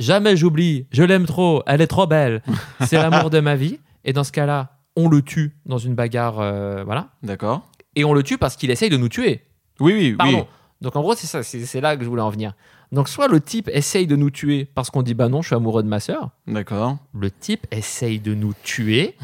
jamais 0.00 0.36
j'oublie, 0.36 0.86
je 0.90 1.04
l'aime 1.04 1.26
trop, 1.26 1.62
elle 1.66 1.80
est 1.80 1.86
trop 1.86 2.08
belle, 2.08 2.42
c'est 2.86 2.96
l'amour 2.96 3.30
de 3.30 3.38
ma 3.38 3.54
vie 3.54 3.78
et 4.04 4.12
dans 4.12 4.24
ce 4.24 4.32
cas-là 4.32 4.76
on 4.96 5.08
le 5.08 5.22
tue 5.22 5.54
dans 5.66 5.78
une 5.78 5.94
bagarre, 5.94 6.40
euh, 6.40 6.82
voilà, 6.84 7.10
D'accord. 7.22 7.70
et 7.94 8.04
on 8.04 8.12
le 8.12 8.24
tue 8.24 8.36
parce 8.38 8.56
qu'il 8.56 8.70
essaye 8.72 8.90
de 8.90 8.96
nous 8.96 9.08
tuer. 9.08 9.42
Oui, 9.78 9.92
oui, 9.94 10.12
Pardon. 10.14 10.38
oui. 10.40 10.44
Donc 10.80 10.96
en 10.96 11.02
gros, 11.02 11.14
c'est 11.14 11.26
ça, 11.26 11.42
c'est 11.42 11.64
c'est 11.66 11.80
là 11.80 11.96
que 11.96 12.02
je 12.04 12.08
voulais 12.08 12.22
en 12.22 12.30
venir. 12.30 12.54
Donc 12.90 13.08
soit 13.08 13.28
le 13.28 13.40
type 13.40 13.68
essaye 13.72 14.06
de 14.06 14.16
nous 14.16 14.30
tuer 14.30 14.64
parce 14.74 14.90
qu'on 14.90 15.02
dit 15.02 15.14
bah 15.14 15.28
non, 15.28 15.42
je 15.42 15.48
suis 15.48 15.54
amoureux 15.56 15.82
de 15.82 15.88
ma 15.88 16.00
sœur. 16.00 16.30
D'accord. 16.46 16.96
Le 17.14 17.30
type 17.30 17.66
essaye 17.70 18.18
de 18.18 18.34
nous 18.34 18.54
tuer. 18.64 19.14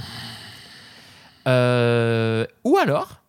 Euh, 1.48 2.46
ou 2.64 2.76
alors, 2.76 3.20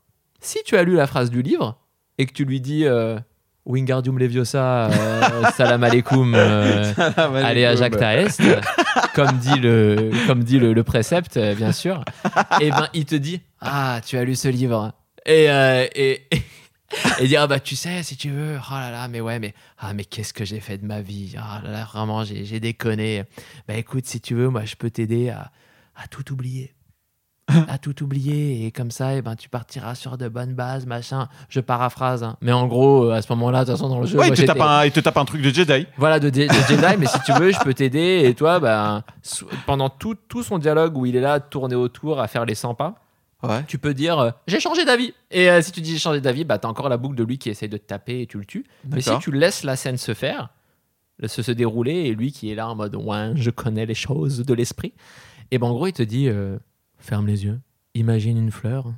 si 0.41 0.59
tu 0.65 0.75
as 0.77 0.83
lu 0.83 0.95
la 0.95 1.07
phrase 1.07 1.29
du 1.29 1.41
livre 1.41 1.77
et 2.17 2.25
que 2.25 2.33
tu 2.33 2.45
lui 2.45 2.59
dis 2.61 2.85
euh, 2.85 3.17
Wingardium 3.67 4.17
Leviosa, 4.17 4.85
euh, 4.89 5.43
salam 5.55 5.83
alaikum, 5.83 6.33
euh, 6.35 6.93
allez 7.17 7.65
à 7.65 7.75
Jacques 7.75 7.97
Taest, 7.97 8.41
comme 9.13 9.37
dit 9.39 9.59
le, 9.59 10.11
comme 10.25 10.41
dit 10.43 10.57
le, 10.57 10.71
le 10.71 10.83
précepte, 10.83 11.35
euh, 11.35 11.53
bien 11.53 11.73
sûr, 11.73 12.01
et 12.61 12.69
ben 12.71 12.87
il 12.93 13.03
te 13.05 13.15
dit 13.15 13.41
Ah, 13.59 13.99
tu 14.05 14.17
as 14.17 14.23
lu 14.23 14.35
ce 14.35 14.47
livre. 14.47 14.93
Et, 15.25 15.51
euh, 15.51 15.85
et, 15.93 16.21
et, 16.31 16.41
et 17.19 17.27
dire 17.27 17.41
Ah, 17.41 17.47
bah 17.47 17.59
tu 17.59 17.75
sais, 17.75 18.03
si 18.03 18.15
tu 18.15 18.29
veux, 18.29 18.57
oh 18.57 18.73
là 18.73 18.89
là, 18.89 19.09
mais 19.09 19.19
ouais, 19.19 19.37
mais, 19.39 19.53
ah, 19.79 19.93
mais 19.93 20.05
qu'est-ce 20.05 20.33
que 20.33 20.45
j'ai 20.45 20.61
fait 20.61 20.77
de 20.77 20.85
ma 20.85 21.01
vie? 21.01 21.35
Ah 21.37 21.59
là 21.61 21.69
là, 21.69 21.83
vraiment, 21.83 22.23
j'ai 22.23 22.45
j'ai 22.45 22.61
déconné. 22.61 23.23
Bah 23.67 23.75
écoute, 23.75 24.05
si 24.05 24.21
tu 24.21 24.33
veux, 24.33 24.47
moi 24.47 24.63
je 24.63 24.75
peux 24.75 24.89
t'aider 24.89 25.29
à, 25.29 25.51
à 26.01 26.07
tout 26.07 26.31
oublier. 26.31 26.73
à 27.69 27.77
tout 27.77 28.03
oublier 28.03 28.65
et 28.65 28.71
comme 28.71 28.91
ça 28.91 29.13
et 29.15 29.21
ben 29.21 29.35
tu 29.37 29.47
partiras 29.47 29.95
sur 29.95 30.17
de 30.17 30.27
bonnes 30.27 30.53
bases 30.53 30.85
machin 30.85 31.29
je 31.47 31.61
paraphrase 31.61 32.21
hein. 32.23 32.35
mais 32.41 32.51
en 32.51 32.67
gros 32.67 33.05
euh, 33.05 33.13
à 33.13 33.21
ce 33.21 33.31
moment 33.31 33.51
là 33.51 33.63
de 33.63 33.69
toute 33.71 33.77
façon 33.79 33.87
dans 33.87 34.01
le 34.01 34.05
jeu 34.05 34.17
Ouais, 34.19 34.27
moi, 34.27 34.35
il 34.35 34.41
te, 34.41 34.45
tape 34.45 34.59
un, 34.59 34.83
il 34.85 34.91
te 34.91 34.99
tape 34.99 35.15
un 35.17 35.23
truc 35.25 35.41
de 35.41 35.49
Jedi. 35.49 35.87
voilà, 35.97 36.19
de, 36.19 36.29
de 36.29 36.41
Jedi, 36.67 36.97
mais 36.99 37.05
si 37.05 37.19
tu 37.25 37.31
veux, 37.33 37.51
je 37.51 37.59
peux 37.59 37.73
t'aider. 37.73 38.23
Et 38.25 38.33
toi, 38.33 38.59
ben, 38.59 39.03
pendant 39.65 39.89
tout, 39.89 40.15
tout 40.27 40.43
son 40.43 40.57
dialogue 40.57 40.97
où 40.97 41.05
il 41.05 41.15
est 41.15 41.21
là, 41.21 41.39
tourné 41.39 41.75
autour, 41.75 42.19
à 42.19 42.27
faire 42.27 42.43
les 42.45 42.55
100 42.55 42.73
pas, 42.75 42.95
Ouais. 43.43 43.63
tu 43.67 43.77
peux 43.77 43.93
dire 43.93 44.17
euh, 44.19 44.31
J'ai 44.47 44.59
changé 44.59 44.83
d'avis. 44.83 45.13
Et 45.31 45.49
euh, 45.49 45.61
si 45.61 45.71
tu 45.71 45.79
dis 45.79 45.91
J'ai 45.93 45.99
changé 45.99 46.19
d'avis, 46.21 46.43
bah, 46.43 46.57
t'as 46.57 46.67
encore 46.67 46.89
la 46.89 46.97
boucle 46.97 47.15
de 47.15 47.23
lui 47.23 47.37
qui 47.37 47.49
essaye 47.49 47.69
de 47.69 47.77
te 47.77 47.85
taper 47.85 48.21
et 48.21 48.27
tu 48.27 48.39
le 48.39 48.45
tues. 48.45 48.65
Mais 48.89 48.99
si 49.01 49.11
tu 49.19 49.31
laisses 49.31 49.63
la 49.63 49.75
scène 49.75 49.97
se 49.97 50.13
faire, 50.15 50.49
se, 51.23 51.41
se 51.43 51.51
dérouler, 51.51 51.93
et 52.07 52.15
lui 52.15 52.31
qui 52.31 52.51
est 52.51 52.55
là 52.55 52.67
en 52.67 52.75
mode 52.75 52.95
Ouais, 52.95 53.31
je 53.35 53.51
connais 53.51 53.85
les 53.85 53.93
choses 53.95 54.43
de 54.43 54.53
l'esprit, 54.53 54.93
et 55.51 55.59
ben 55.59 55.67
en 55.67 55.73
gros, 55.73 55.87
il 55.87 55.93
te 55.93 56.03
dit 56.03 56.27
euh, 56.27 56.57
Ferme 56.99 57.27
les 57.27 57.45
yeux, 57.45 57.59
imagine 57.93 58.37
une 58.37 58.51
fleur. 58.51 58.93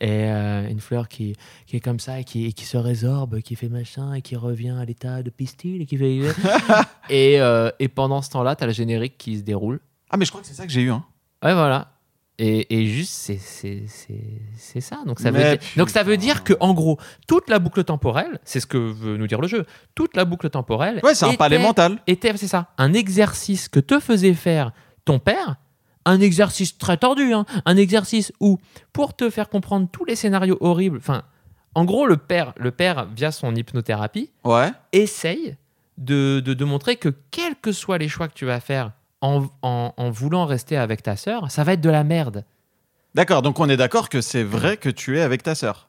Et 0.00 0.30
euh, 0.30 0.68
une 0.70 0.78
fleur 0.78 1.08
qui, 1.08 1.34
qui 1.66 1.74
est 1.76 1.80
comme 1.80 1.98
ça, 1.98 2.20
et 2.20 2.24
qui, 2.24 2.46
et 2.46 2.52
qui 2.52 2.64
se 2.64 2.76
résorbe, 2.76 3.40
qui 3.40 3.56
fait 3.56 3.68
machin, 3.68 4.14
et 4.14 4.22
qui 4.22 4.36
revient 4.36 4.76
à 4.80 4.84
l'état 4.84 5.24
de 5.24 5.30
pistil, 5.30 5.82
et 5.82 5.86
qui 5.86 5.96
fait. 5.96 6.20
et, 7.10 7.40
euh, 7.40 7.70
et 7.80 7.88
pendant 7.88 8.22
ce 8.22 8.30
temps-là, 8.30 8.54
t'as 8.54 8.66
le 8.66 8.72
générique 8.72 9.18
qui 9.18 9.36
se 9.38 9.42
déroule. 9.42 9.80
Ah, 10.10 10.16
mais 10.16 10.24
je 10.24 10.30
crois 10.30 10.40
que 10.40 10.46
c'est 10.46 10.54
ça 10.54 10.66
que 10.66 10.72
j'ai 10.72 10.82
eu. 10.82 10.90
Hein. 10.92 11.04
Ouais, 11.42 11.52
voilà. 11.52 11.92
Et, 12.40 12.72
et 12.78 12.86
juste, 12.86 13.12
c'est- 13.12 13.38
c'est 13.40 13.82
c'est- 13.88 14.40
c'est 14.56 14.80
ça. 14.80 15.00
Donc 15.04 15.18
ça, 15.18 15.32
veut 15.32 15.40
dire, 15.42 15.58
donc 15.76 15.90
ça 15.90 16.04
veut 16.04 16.16
dire 16.16 16.44
que, 16.44 16.52
en 16.60 16.72
gros, 16.74 16.96
toute 17.26 17.50
la 17.50 17.58
boucle 17.58 17.82
temporelle, 17.82 18.38
c'est 18.44 18.60
ce 18.60 18.66
que 18.66 18.78
veut 18.78 19.16
nous 19.16 19.26
dire 19.26 19.40
le 19.40 19.48
jeu, 19.48 19.66
toute 19.96 20.16
la 20.16 20.24
boucle 20.24 20.48
temporelle. 20.48 21.00
Ouais, 21.02 21.16
c'est 21.16 21.26
un 21.26 21.34
palais 21.34 21.58
mental. 21.58 21.98
Était, 22.06 22.36
c'est 22.36 22.46
ça, 22.46 22.68
un 22.78 22.92
exercice 22.92 23.68
que 23.68 23.80
te 23.80 23.98
faisait 23.98 24.34
faire 24.34 24.70
ton 25.04 25.18
père. 25.18 25.56
Un 26.04 26.20
exercice 26.20 26.78
très 26.78 26.96
tordu, 26.96 27.32
hein, 27.34 27.44
un 27.66 27.76
exercice 27.76 28.32
où, 28.40 28.58
pour 28.92 29.14
te 29.14 29.28
faire 29.30 29.48
comprendre 29.48 29.88
tous 29.90 30.04
les 30.04 30.16
scénarios 30.16 30.56
horribles, 30.60 30.98
enfin, 30.98 31.22
en 31.74 31.84
gros, 31.84 32.06
le 32.06 32.16
père, 32.16 32.54
le 32.56 32.70
père, 32.70 33.06
via 33.14 33.30
son 33.30 33.54
hypnothérapie, 33.54 34.30
Ouais. 34.44 34.70
essaye 34.92 35.56
de, 35.98 36.40
de, 36.44 36.54
de 36.54 36.64
montrer 36.64 36.96
que 36.96 37.10
quels 37.30 37.56
que 37.56 37.72
soient 37.72 37.98
les 37.98 38.08
choix 38.08 38.28
que 38.28 38.34
tu 38.34 38.46
vas 38.46 38.60
faire 38.60 38.92
en, 39.20 39.46
en, 39.62 39.92
en 39.96 40.10
voulant 40.10 40.46
rester 40.46 40.76
avec 40.76 41.02
ta 41.02 41.16
sœur, 41.16 41.50
ça 41.50 41.64
va 41.64 41.72
être 41.74 41.80
de 41.80 41.90
la 41.90 42.04
merde. 42.04 42.44
D'accord, 43.14 43.42
donc 43.42 43.58
on 43.60 43.68
est 43.68 43.76
d'accord 43.76 44.08
que 44.08 44.20
c'est 44.20 44.44
vrai 44.44 44.76
que 44.76 44.88
tu 44.88 45.18
es 45.18 45.22
avec 45.22 45.42
ta 45.42 45.54
sœur. 45.54 45.88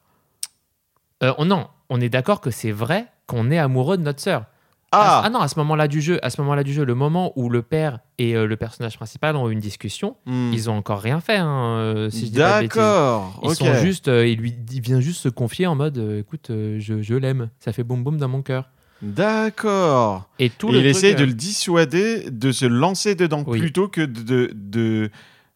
Euh, 1.24 1.34
on- 1.38 1.46
non, 1.46 1.68
on 1.90 2.02
est 2.02 2.10
d'accord 2.10 2.42
que 2.42 2.50
c'est 2.52 2.72
vrai 2.72 3.08
qu'on 3.28 3.52
est 3.52 3.58
amoureux 3.60 3.98
de 3.98 4.04
notre 4.04 4.20
sœur. 4.22 4.46
Ah, 4.92 5.22
ah 5.26 5.30
non, 5.30 5.40
à 5.40 5.48
ce 5.48 5.60
moment-là 5.60 5.88
du 5.88 6.02
jeu, 6.02 6.20
à 6.26 6.30
ce 6.32 6.42
moment-là 6.42 6.64
du 6.64 6.74
jeu, 6.74 6.84
le 6.84 6.96
moment 6.96 7.32
où 7.36 7.50
le 7.50 7.62
père 7.62 8.00
et 8.18 8.36
euh, 8.36 8.48
le 8.48 8.58
personnage 8.58 8.98
principal 8.98 9.36
ont 9.36 9.48
eu 9.50 9.54
une 9.54 9.60
discussion, 9.60 10.16
hmm. 10.26 10.52
ils 10.52 10.70
ont 10.70 10.78
encore 10.78 11.00
rien 11.02 11.20
fait. 11.22 11.38
hein, 11.38 11.78
euh, 11.78 12.10
si. 12.10 12.32
D'accord, 12.32 13.40
Ils 13.44 13.54
sont 13.56 13.74
juste, 13.76 14.08
euh, 14.08 14.28
il 14.28 14.40
lui 14.40 14.56
il 14.72 14.82
vient 14.82 15.00
juste 15.00 15.22
se 15.22 15.30
confier 15.30 15.68
en 15.68 15.76
mode, 15.76 15.98
écoute, 16.20 16.48
je, 16.50 17.02
je 17.02 17.14
l'aime, 17.16 17.50
ça 17.60 17.72
fait 17.74 17.84
boum 17.84 18.04
boum 18.04 18.18
dans 18.18 18.28
mon 18.28 18.42
cœur. 18.42 18.70
D'accord. 19.02 20.30
Et 20.40 20.50
tout 20.50 20.70
Et 20.70 20.72
le 20.74 20.78
il 20.80 20.84
truc, 20.94 20.96
essaie 21.04 21.14
de 21.16 21.24
le 21.24 21.34
dissuader 21.34 22.30
de 22.32 22.52
se 22.52 22.66
lancer 22.66 23.16
dedans 23.16 23.44
Oui. 23.48 23.60
plutôt 23.60 23.88
que 23.88 24.02
de, 24.02 24.52
de, 24.54 25.10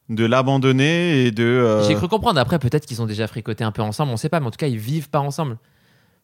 de, 0.09 0.25
l'abandonner 0.25 1.25
et 1.25 1.31
de. 1.31 1.43
euh, 1.43 1.87
J'ai 1.87 1.95
cru 1.95 2.07
comprendre. 2.07 2.39
Après, 2.39 2.59
peut-être 2.59 2.85
qu'ils 2.85 3.01
ont 3.01 3.05
déjà 3.05 3.27
fricoté 3.27 3.63
un 3.63 3.71
peu 3.71 3.81
ensemble, 3.81 4.11
on 4.11 4.17
sait 4.17 4.29
pas, 4.29 4.39
mais 4.39 4.47
en 4.47 4.51
tout 4.51 4.57
cas, 4.57 4.67
ils 4.67 4.77
vivent 4.77 5.09
pas 5.09 5.19
ensemble. 5.19 5.57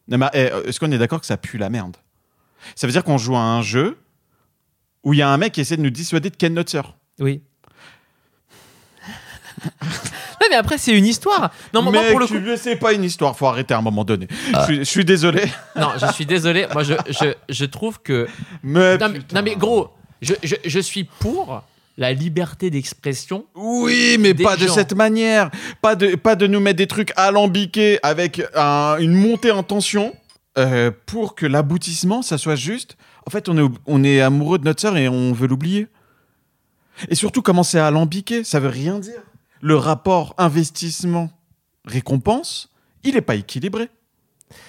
Non, 0.07 0.17
mais, 0.17 0.27
eh, 0.33 0.49
Est-ce 0.67 0.79
qu'on 0.79 0.91
est 0.91 0.97
d'accord 0.97 1.19
que 1.19 1.25
ça 1.27 1.37
pue 1.37 1.57
la 1.57 1.69
merde? 1.69 1.97
Ça 2.75 2.87
veut 2.87 2.93
dire 2.93 3.03
qu'on 3.03 3.17
joue 3.17 3.35
à 3.35 3.39
un 3.41 3.61
jeu 3.61 3.97
où 5.03 5.13
il 5.13 5.19
y 5.19 5.21
a 5.21 5.29
un 5.29 5.37
mec 5.37 5.53
qui 5.53 5.61
essaie 5.61 5.77
de 5.77 5.81
nous 5.81 5.89
dissuader 5.89 6.29
de 6.29 6.35
ken 6.35 6.53
notre 6.53 6.71
sœur. 6.71 6.95
Oui. 7.19 7.41
non, 10.41 10.47
mais 10.49 10.55
après, 10.55 10.77
c'est 10.77 10.97
une 10.97 11.05
histoire. 11.05 11.51
Non, 11.73 11.81
moi, 11.81 11.91
mais 11.91 12.11
pour 12.11 12.19
le 12.19 12.27
coup. 12.27 12.57
sais 12.57 12.75
pas 12.77 12.93
une 12.93 13.03
histoire, 13.03 13.35
faut 13.37 13.47
arrêter 13.47 13.73
à 13.73 13.77
un 13.77 13.81
moment 13.81 14.03
donné. 14.05 14.27
Ah. 14.53 14.61
Je, 14.61 14.65
suis, 14.65 14.77
je 14.79 14.83
suis 14.83 15.05
désolé. 15.05 15.43
Non, 15.75 15.89
je 15.99 16.11
suis 16.13 16.25
désolé. 16.25 16.67
Moi, 16.73 16.83
je, 16.83 16.93
je, 17.09 17.33
je 17.49 17.65
trouve 17.65 17.99
que. 18.01 18.27
Mais, 18.63 18.97
Non, 18.97 19.09
mais, 19.09 19.19
putain. 19.19 19.35
non, 19.37 19.41
mais 19.43 19.55
gros, 19.55 19.89
je, 20.21 20.33
je, 20.43 20.55
je 20.63 20.79
suis 20.79 21.03
pour 21.03 21.63
la 21.97 22.13
liberté 22.13 22.69
d'expression. 22.69 23.45
Oui, 23.55 24.15
mais 24.19 24.33
pas 24.33 24.55
de 24.55 24.67
cette 24.67 24.93
manière. 24.93 25.51
Pas 25.81 25.95
de, 25.95 26.15
pas 26.15 26.35
de 26.37 26.47
nous 26.47 26.61
mettre 26.61 26.77
des 26.77 26.87
trucs 26.87 27.11
alambiqués 27.17 27.99
avec 28.03 28.41
un- 28.55 28.97
une 28.99 29.13
montée 29.13 29.51
en 29.51 29.63
tension 29.63 30.13
euh, 30.59 30.91
pour 31.05 31.35
que 31.35 31.45
l'aboutissement, 31.45 32.21
ça 32.21 32.37
soit 32.37 32.55
juste. 32.55 32.97
En 33.25 33.31
fait, 33.31 33.47
on 33.47 34.03
est, 34.03 34.19
amoureux 34.21 34.59
de 34.59 34.65
notre 34.65 34.81
sœur 34.81 34.97
et 34.97 35.07
on 35.07 35.31
veut 35.31 35.47
l'oublier. 35.47 35.87
Et 37.07 37.15
surtout, 37.15 37.41
comment 37.41 37.63
c'est 37.63 37.79
alambiqué, 37.79 38.43
ça 38.43 38.59
veut 38.59 38.67
rien 38.67 38.99
dire. 38.99 39.21
Le 39.61 39.77
rapport 39.77 40.35
investissement-récompense, 40.37 42.73
il 43.03 43.13
n'est 43.13 43.21
pas 43.21 43.35
équilibré. 43.35 43.87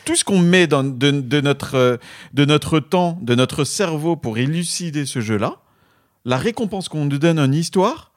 Tout 0.04 0.14
ce 0.14 0.24
qu'on 0.24 0.38
met 0.38 0.68
de 0.68 1.40
notre, 1.40 1.74
euh, 1.74 1.96
de 2.34 2.44
notre 2.44 2.78
temps, 2.78 3.18
de 3.20 3.34
notre 3.34 3.64
cerveau 3.64 4.14
pour 4.14 4.38
élucider 4.38 5.06
ce 5.06 5.20
jeu-là, 5.20 5.56
la 6.24 6.36
récompense 6.36 6.88
qu'on 6.88 7.06
nous 7.06 7.18
donne 7.18 7.40
en 7.40 7.50
histoire, 7.50 8.12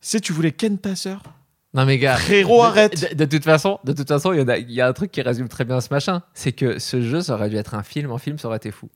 c'est 0.00 0.20
tu 0.20 0.34
voulais 0.34 0.52
ken 0.52 0.78
ta 0.78 0.94
sœur? 0.94 1.22
Non, 1.78 1.86
mais 1.86 1.98
gars. 1.98 2.16
Frérot, 2.16 2.62
de- 2.62 2.66
arrête. 2.66 3.10
De, 3.16 3.24
de 3.24 3.30
toute 3.36 3.44
façon, 3.44 3.78
de 3.84 3.92
toute 3.92 4.08
façon, 4.08 4.32
il 4.32 4.38
y, 4.46 4.50
a- 4.50 4.58
il 4.58 4.70
y 4.72 4.80
a 4.80 4.88
un 4.88 4.92
truc 4.92 5.10
qui 5.12 5.22
résume 5.22 5.48
très 5.48 5.64
bien 5.64 5.80
ce 5.80 5.88
machin. 5.90 6.22
C'est 6.34 6.52
que 6.52 6.78
ce 6.78 7.00
jeu, 7.00 7.20
ça 7.20 7.34
aurait 7.34 7.48
dû 7.50 7.56
être 7.56 7.74
un 7.74 7.82
film. 7.82 8.10
En 8.10 8.18
film, 8.18 8.36
ça 8.38 8.48
aurait 8.48 8.56
été 8.56 8.70
fou. 8.72 8.88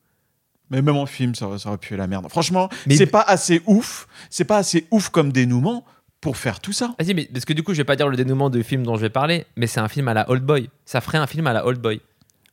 Mais 0.71 0.83
même 0.83 0.97
en 0.97 1.07
film, 1.07 1.35
ça, 1.35 1.47
aurait- 1.47 1.59
ça 1.59 1.69
aurait 1.69 1.79
pu 1.79 1.97
la 1.97 2.07
merde. 2.07 2.27
Franchement, 2.29 2.69
Mais- 2.87 2.97
c'est 2.97 3.07
pas 3.07 3.21
assez 3.23 3.63
ouf. 3.67 4.09
C'est 4.31 4.45
pas 4.45 4.57
assez 4.57 4.87
ouf 4.91 5.11
comme 5.11 5.31
dénouement 5.31 5.85
pour 6.21 6.37
faire 6.37 6.61
tout 6.61 6.73
ça. 6.73 6.95
Vas-y, 6.99 7.15
mais 7.15 7.29
parce 7.33 7.45
que 7.45 7.53
du 7.53 7.63
coup, 7.63 7.73
je 7.73 7.79
vais 7.79 7.85
pas 7.85 7.97
dire 7.97 8.09
le 8.09 8.17
dénouement 8.17 8.51
du 8.51 8.63
film 8.65 8.83
dont 8.85 8.97
je 8.97 9.03
vais 9.03 9.11
parler, 9.11 9.45
mais 9.57 9.67
c'est 9.67 9.81
un 9.81 9.89
film 9.89 10.09
à 10.09 10.15
la 10.15 10.29
Old 10.31 10.43
Boy. 10.45 10.69
Ça 10.85 11.01
ferait 11.01 11.19
un 11.19 11.27
film 11.27 11.47
à 11.47 11.53
la 11.53 11.65
Old 11.67 11.81
Boy. 11.81 12.01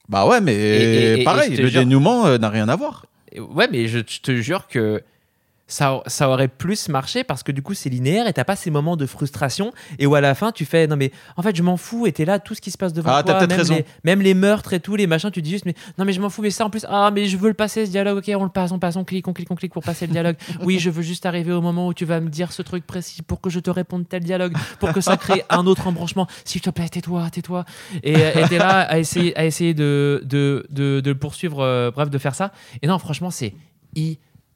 Bah 0.09 0.25
ouais, 0.27 0.41
mais 0.41 0.53
Et- 0.55 1.15
et- 1.17 1.21
et 1.21 1.23
pareil, 1.23 1.55
le 1.55 1.67
jure- 1.69 1.81
dénouement 1.81 2.25
euh, 2.27 2.37
n'a 2.37 2.49
rien 2.49 2.67
à 2.67 2.75
voir. 2.75 3.05
Ouais, 3.37 3.67
mais 3.71 3.87
je, 3.87 3.99
je 3.99 4.19
te 4.21 4.31
jure 4.35 4.67
que 4.67 5.01
ça, 5.69 6.01
ça 6.07 6.27
aurait 6.27 6.47
plus 6.47 6.89
marché 6.89 7.23
parce 7.23 7.43
que 7.43 7.51
du 7.51 7.61
coup, 7.61 7.73
c'est 7.73 7.89
linéaire 7.89 8.27
et 8.27 8.33
t'as 8.33 8.43
pas 8.43 8.55
ces 8.55 8.71
moments 8.71 8.97
de 8.97 9.05
frustration 9.05 9.71
et 9.99 10.07
où 10.07 10.15
à 10.15 10.21
la 10.21 10.35
fin, 10.35 10.51
tu 10.51 10.65
fais 10.65 10.87
non, 10.87 10.97
mais 10.97 11.11
en 11.37 11.43
fait, 11.43 11.55
je 11.55 11.63
m'en 11.63 11.77
fous 11.77 12.07
et 12.07 12.11
t'es 12.11 12.25
là, 12.25 12.39
tout 12.39 12.55
ce 12.55 12.61
qui 12.61 12.71
se 12.71 12.77
passe 12.77 12.91
devant 12.91 13.11
Ah, 13.13 13.23
toi, 13.23 13.47
même 13.47 13.61
les, 13.69 13.85
même 14.03 14.21
les 14.21 14.33
meurtres 14.33 14.73
et 14.73 14.79
tout, 14.79 14.95
les 14.95 15.07
machins, 15.07 15.31
tu 15.31 15.41
dis 15.41 15.51
juste, 15.51 15.65
mais 15.65 15.75
non, 15.97 16.05
mais 16.05 16.13
je 16.13 16.19
m'en 16.19 16.29
fous, 16.29 16.41
mais 16.41 16.49
ça 16.49 16.65
en 16.65 16.69
plus, 16.69 16.85
ah, 16.89 17.11
mais 17.13 17.27
je 17.27 17.37
veux 17.37 17.47
le 17.47 17.53
passer 17.53 17.85
ce 17.85 17.91
dialogue, 17.91 18.17
ok, 18.17 18.31
on 18.35 18.43
le 18.43 18.49
passe, 18.49 18.71
on 18.71 18.79
passe, 18.79 18.95
on 18.95 19.05
clique, 19.05 19.27
on 19.27 19.33
clique, 19.33 19.51
on 19.51 19.55
clique 19.55 19.71
pour 19.73 19.83
passer 19.83 20.07
le 20.07 20.11
dialogue. 20.11 20.35
Oui, 20.61 20.77
je 20.79 20.89
veux 20.89 21.03
juste 21.03 21.25
arriver 21.25 21.53
au 21.53 21.61
moment 21.61 21.87
où 21.87 21.93
tu 21.93 22.05
vas 22.05 22.19
me 22.19 22.29
dire 22.29 22.51
ce 22.51 22.61
truc 22.61 22.85
précis 22.85 23.21
pour 23.21 23.39
que 23.39 23.49
je 23.49 23.59
te 23.59 23.69
réponde 23.69 24.07
tel 24.09 24.23
dialogue, 24.23 24.53
pour 24.79 24.91
que 24.91 25.01
ça 25.01 25.15
crée 25.15 25.43
un 25.49 25.65
autre 25.67 25.87
embranchement. 25.87 26.27
S'il 26.43 26.61
te 26.61 26.69
plaît, 26.69 26.89
tais-toi, 26.89 27.29
tais-toi. 27.29 27.65
Et 28.03 28.15
t'es 28.49 28.57
là 28.57 28.81
à 28.81 28.97
essayer, 28.97 29.37
à 29.37 29.45
essayer 29.45 29.73
de, 29.73 30.21
de, 30.25 30.65
de, 30.69 30.99
de 30.99 31.11
le 31.11 31.17
poursuivre, 31.17 31.61
euh, 31.61 31.91
bref, 31.91 32.09
de 32.09 32.17
faire 32.17 32.35
ça. 32.35 32.51
Et 32.81 32.87
non, 32.87 32.99
franchement, 32.99 33.31
c'est 33.31 33.53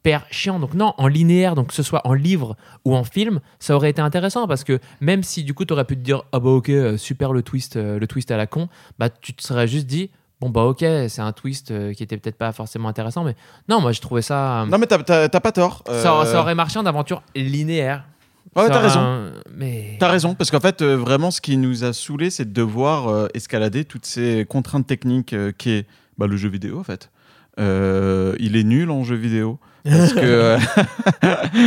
hyper 0.04 0.26
chiant. 0.30 0.58
Donc 0.60 0.74
non, 0.74 0.92
en 0.98 1.06
linéaire, 1.06 1.54
donc 1.54 1.68
que 1.68 1.74
ce 1.74 1.82
soit 1.82 2.02
en 2.06 2.12
livre 2.12 2.56
ou 2.84 2.94
en 2.94 3.04
film, 3.04 3.40
ça 3.58 3.74
aurait 3.74 3.90
été 3.90 4.02
intéressant 4.02 4.46
parce 4.46 4.62
que 4.64 4.78
même 5.00 5.22
si 5.22 5.44
du 5.44 5.54
coup 5.54 5.64
tu 5.64 5.72
aurais 5.72 5.84
pu 5.86 5.96
te 5.96 6.02
dire 6.02 6.22
ah 6.32 6.40
bah 6.40 6.50
ok 6.50 6.68
euh, 6.68 6.96
super 6.98 7.32
le 7.32 7.42
twist, 7.42 7.76
euh, 7.76 7.98
le 7.98 8.06
twist 8.06 8.30
à 8.30 8.36
la 8.36 8.46
con, 8.46 8.68
bah 8.98 9.08
tu 9.08 9.32
te 9.32 9.42
serais 9.42 9.66
juste 9.66 9.86
dit 9.86 10.10
bon 10.40 10.50
bah 10.50 10.62
ok, 10.64 10.80
c'est 10.80 11.20
un 11.20 11.32
twist 11.32 11.70
euh, 11.70 11.94
qui 11.94 12.02
était 12.02 12.18
peut-être 12.18 12.36
pas 12.36 12.52
forcément 12.52 12.88
intéressant, 12.88 13.24
mais 13.24 13.34
non, 13.68 13.80
moi 13.80 13.92
je 13.92 14.00
trouvais 14.02 14.20
ça. 14.22 14.66
Non, 14.68 14.76
mais 14.78 14.86
t'as- 14.86 15.28
pas 15.40 15.52
tort. 15.52 15.82
ça, 15.86 15.92
Euh, 16.20 16.24
ça 16.26 16.40
aurait 16.40 16.54
marché 16.54 16.78
en 16.78 16.84
aventure 16.86 17.22
linéaire. 17.34 18.04
Ouais, 18.54 18.68
t'as 18.68 18.80
raison. 18.80 19.00
un- 19.00 19.30
Mais. 19.56 19.96
T'as 19.98 20.08
raison, 20.10 20.34
parce 20.34 20.50
qu'en 20.50 20.60
fait, 20.60 20.80
euh, 20.82 20.96
vraiment, 20.96 21.30
ce 21.32 21.40
qui 21.40 21.56
nous 21.56 21.82
a 21.82 21.92
saoulé, 21.92 22.28
c'est 22.30 22.44
de 22.44 22.52
devoir 22.52 23.08
euh, 23.08 23.26
escalader 23.34 23.84
toutes 23.84 24.04
ces 24.06 24.44
contraintes 24.48 24.86
techniques 24.86 25.32
euh, 25.32 25.50
qui 25.50 25.70
est 25.70 25.86
bah, 26.18 26.26
le 26.28 26.36
jeu 26.36 26.48
vidéo, 26.50 26.78
en 26.78 26.84
fait. 26.84 27.10
Il 27.58 28.56
est 28.56 28.64
nul 28.64 28.90
en 28.90 29.02
jeu 29.02 29.16
vidéo 29.16 29.58
parce 29.84 30.12
que 30.14 30.56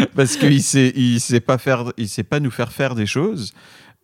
parce 0.15 0.36
qu'il 0.38 0.61
sait 0.63 0.91
il 0.95 1.20
sait 1.20 1.39
pas 1.39 1.57
faire 1.57 1.91
il 1.97 2.09
sait 2.09 2.24
pas 2.24 2.39
nous 2.39 2.51
faire 2.51 2.72
faire 2.72 2.95
des 2.95 3.05
choses. 3.05 3.53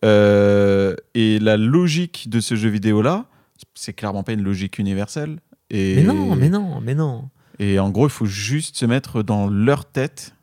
Euh, 0.04 0.94
et 1.14 1.38
la 1.38 1.56
logique 1.56 2.28
de 2.28 2.40
ce 2.40 2.54
jeu 2.56 2.68
vidéo 2.68 3.02
là 3.02 3.26
c'est 3.74 3.92
clairement 3.92 4.22
pas 4.22 4.32
une 4.32 4.42
logique 4.42 4.78
universelle. 4.78 5.40
Et 5.70 5.96
Mais 5.96 6.02
non, 6.02 6.36
mais 6.36 6.48
non, 6.50 6.80
mais 6.80 6.94
non. 6.94 7.30
et 7.58 7.78
en 7.78 7.90
gros 7.90 8.06
il 8.06 8.10
faut 8.12 8.26
juste 8.26 8.76
se 8.76 8.86
mettre 8.86 9.22
dans 9.22 9.48
leur 9.48 9.86
tête 9.86 10.34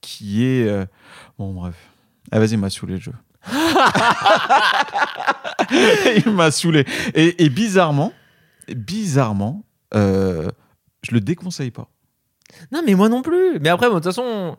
qui 0.00 0.44
est 0.44 0.66
euh, 0.66 0.84
bon 1.38 1.52
bref. 1.54 1.76
Ah 2.30 2.38
vas-y 2.38 2.52
il 2.52 2.58
m'a 2.58 2.70
saoulé 2.70 2.94
le 2.94 3.00
jeu. 3.00 3.12
Il 6.26 6.32
m'a 6.32 6.50
saoulé. 6.50 6.84
Et, 7.14 7.44
et 7.44 7.48
bizarrement 7.48 8.12
bizarrement 8.74 9.64
euh, 9.94 10.48
je 11.02 11.12
le 11.12 11.20
déconseille 11.20 11.70
pas 11.70 11.88
Non, 12.72 12.82
mais 12.86 12.94
moi 12.94 13.08
non 13.08 13.22
plus. 13.22 13.58
Mais 13.60 13.68
après, 13.68 13.88
bon, 13.88 13.94
de 13.94 14.00
toute 14.00 14.12
façon. 14.12 14.56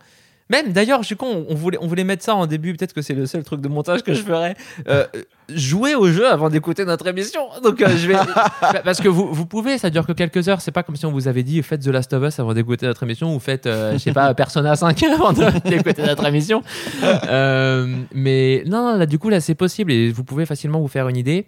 Même 0.51 0.73
d'ailleurs, 0.73 1.01
je 1.03 1.05
suis 1.05 1.15
con, 1.15 1.45
on 1.47 1.53
voulait, 1.53 1.77
on 1.79 1.85
voulait 1.85 2.03
mettre 2.03 2.23
ça 2.23 2.33
en 2.33 2.47
début, 2.47 2.73
peut-être 2.73 2.93
que 2.93 3.03
c'est 3.03 3.13
le 3.13 3.27
seul 3.27 3.43
truc 3.43 3.61
de 3.61 3.67
montage 3.67 4.01
que 4.01 4.15
je 4.15 4.23
ferais. 4.23 4.55
Euh, 4.87 5.05
jouer 5.53 5.93
au 5.93 6.11
jeu 6.11 6.27
avant 6.27 6.49
d'écouter 6.49 6.85
notre 6.85 7.05
émission. 7.05 7.41
Donc 7.63 7.81
euh, 7.81 7.89
je 7.95 8.07
vais. 8.07 8.15
Parce 8.83 8.99
que 8.99 9.07
vous, 9.07 9.31
vous 9.31 9.45
pouvez, 9.45 9.77
ça 9.77 9.91
dure 9.91 10.07
que 10.07 10.11
quelques 10.11 10.49
heures. 10.49 10.61
C'est 10.61 10.71
pas 10.71 10.81
comme 10.81 10.95
si 10.95 11.05
on 11.05 11.11
vous 11.11 11.27
avait 11.27 11.43
dit 11.43 11.61
faites 11.61 11.81
The 11.81 11.87
Last 11.89 12.13
of 12.13 12.23
Us 12.23 12.39
avant 12.39 12.55
d'écouter 12.55 12.87
notre 12.87 13.03
émission 13.03 13.35
ou 13.35 13.39
faites, 13.39 13.67
euh, 13.67 13.93
je 13.93 13.97
sais 13.99 14.11
pas, 14.11 14.33
Persona 14.35 14.75
5 14.75 15.03
avant 15.13 15.33
d'écouter 15.33 16.01
notre 16.01 16.25
émission. 16.25 16.63
Euh, 17.03 17.95
mais 18.11 18.63
non, 18.65 18.97
là, 18.97 19.05
du 19.05 19.19
coup, 19.19 19.29
là, 19.29 19.41
c'est 19.41 19.55
possible 19.55 19.91
et 19.91 20.11
vous 20.11 20.23
pouvez 20.23 20.47
facilement 20.47 20.79
vous 20.79 20.87
faire 20.87 21.07
une 21.09 21.17
idée. 21.17 21.45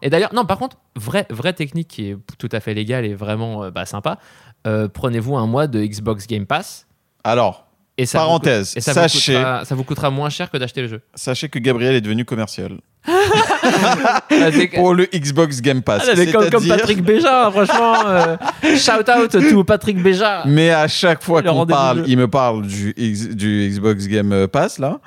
Et 0.00 0.10
d'ailleurs, 0.10 0.32
non, 0.32 0.44
par 0.44 0.58
contre, 0.58 0.76
vraie, 0.94 1.26
vraie 1.30 1.52
technique 1.52 1.88
qui 1.88 2.10
est 2.10 2.16
tout 2.38 2.48
à 2.52 2.60
fait 2.60 2.74
légale 2.74 3.04
et 3.04 3.14
vraiment 3.14 3.68
bah, 3.70 3.84
sympa. 3.84 4.18
Euh, 4.66 4.88
Prenez-vous 4.92 5.36
un 5.36 5.46
mois 5.46 5.66
de 5.66 5.82
Xbox 5.84 6.26
Game 6.26 6.46
Pass. 6.46 6.86
alors 7.24 7.66
Et 7.96 8.06
ça 8.06 8.18
vous 8.18 8.24
Parenthèse, 8.26 8.74
et 8.76 8.80
ça 8.80 8.92
sachez- 8.94 9.32
vous, 9.34 9.38
coûtera, 9.38 9.64
ça 9.64 9.74
vous 9.74 9.84
coûtera 9.84 10.10
moins 10.10 10.30
cher 10.30 10.50
que 10.50 10.56
d'acheter 10.56 10.82
le 10.82 10.88
jeu. 10.88 11.00
Sachez 11.14 11.48
que 11.48 11.58
Gabriel 11.58 11.94
est 11.94 12.00
devenu 12.00 12.24
commercial 12.24 12.78
pour 14.74 14.94
le 14.94 15.06
Xbox 15.14 15.60
Game 15.60 15.82
Pass. 15.82 16.08
Ah, 16.10 16.26
comme, 16.50 16.66
Patrick 16.68 17.02
Béja, 17.02 17.46
hein, 17.46 17.50
franchement. 17.50 17.94
euh, 18.06 18.36
shout 18.76 19.10
out 19.10 19.30
to 19.30 19.64
Patrick 19.64 20.02
Béja. 20.02 20.42
Mais 20.46 20.70
à 20.70 20.88
chaque 20.88 21.22
fois 21.22 21.42
qu'on 21.42 21.64
parle, 21.66 22.04
il 22.06 22.18
me 22.18 22.28
parle 22.28 22.66
du, 22.66 22.92
X- 22.96 23.28
du 23.30 23.68
Xbox 23.70 24.06
Game 24.08 24.46
Pass 24.48 24.78
là. 24.78 25.00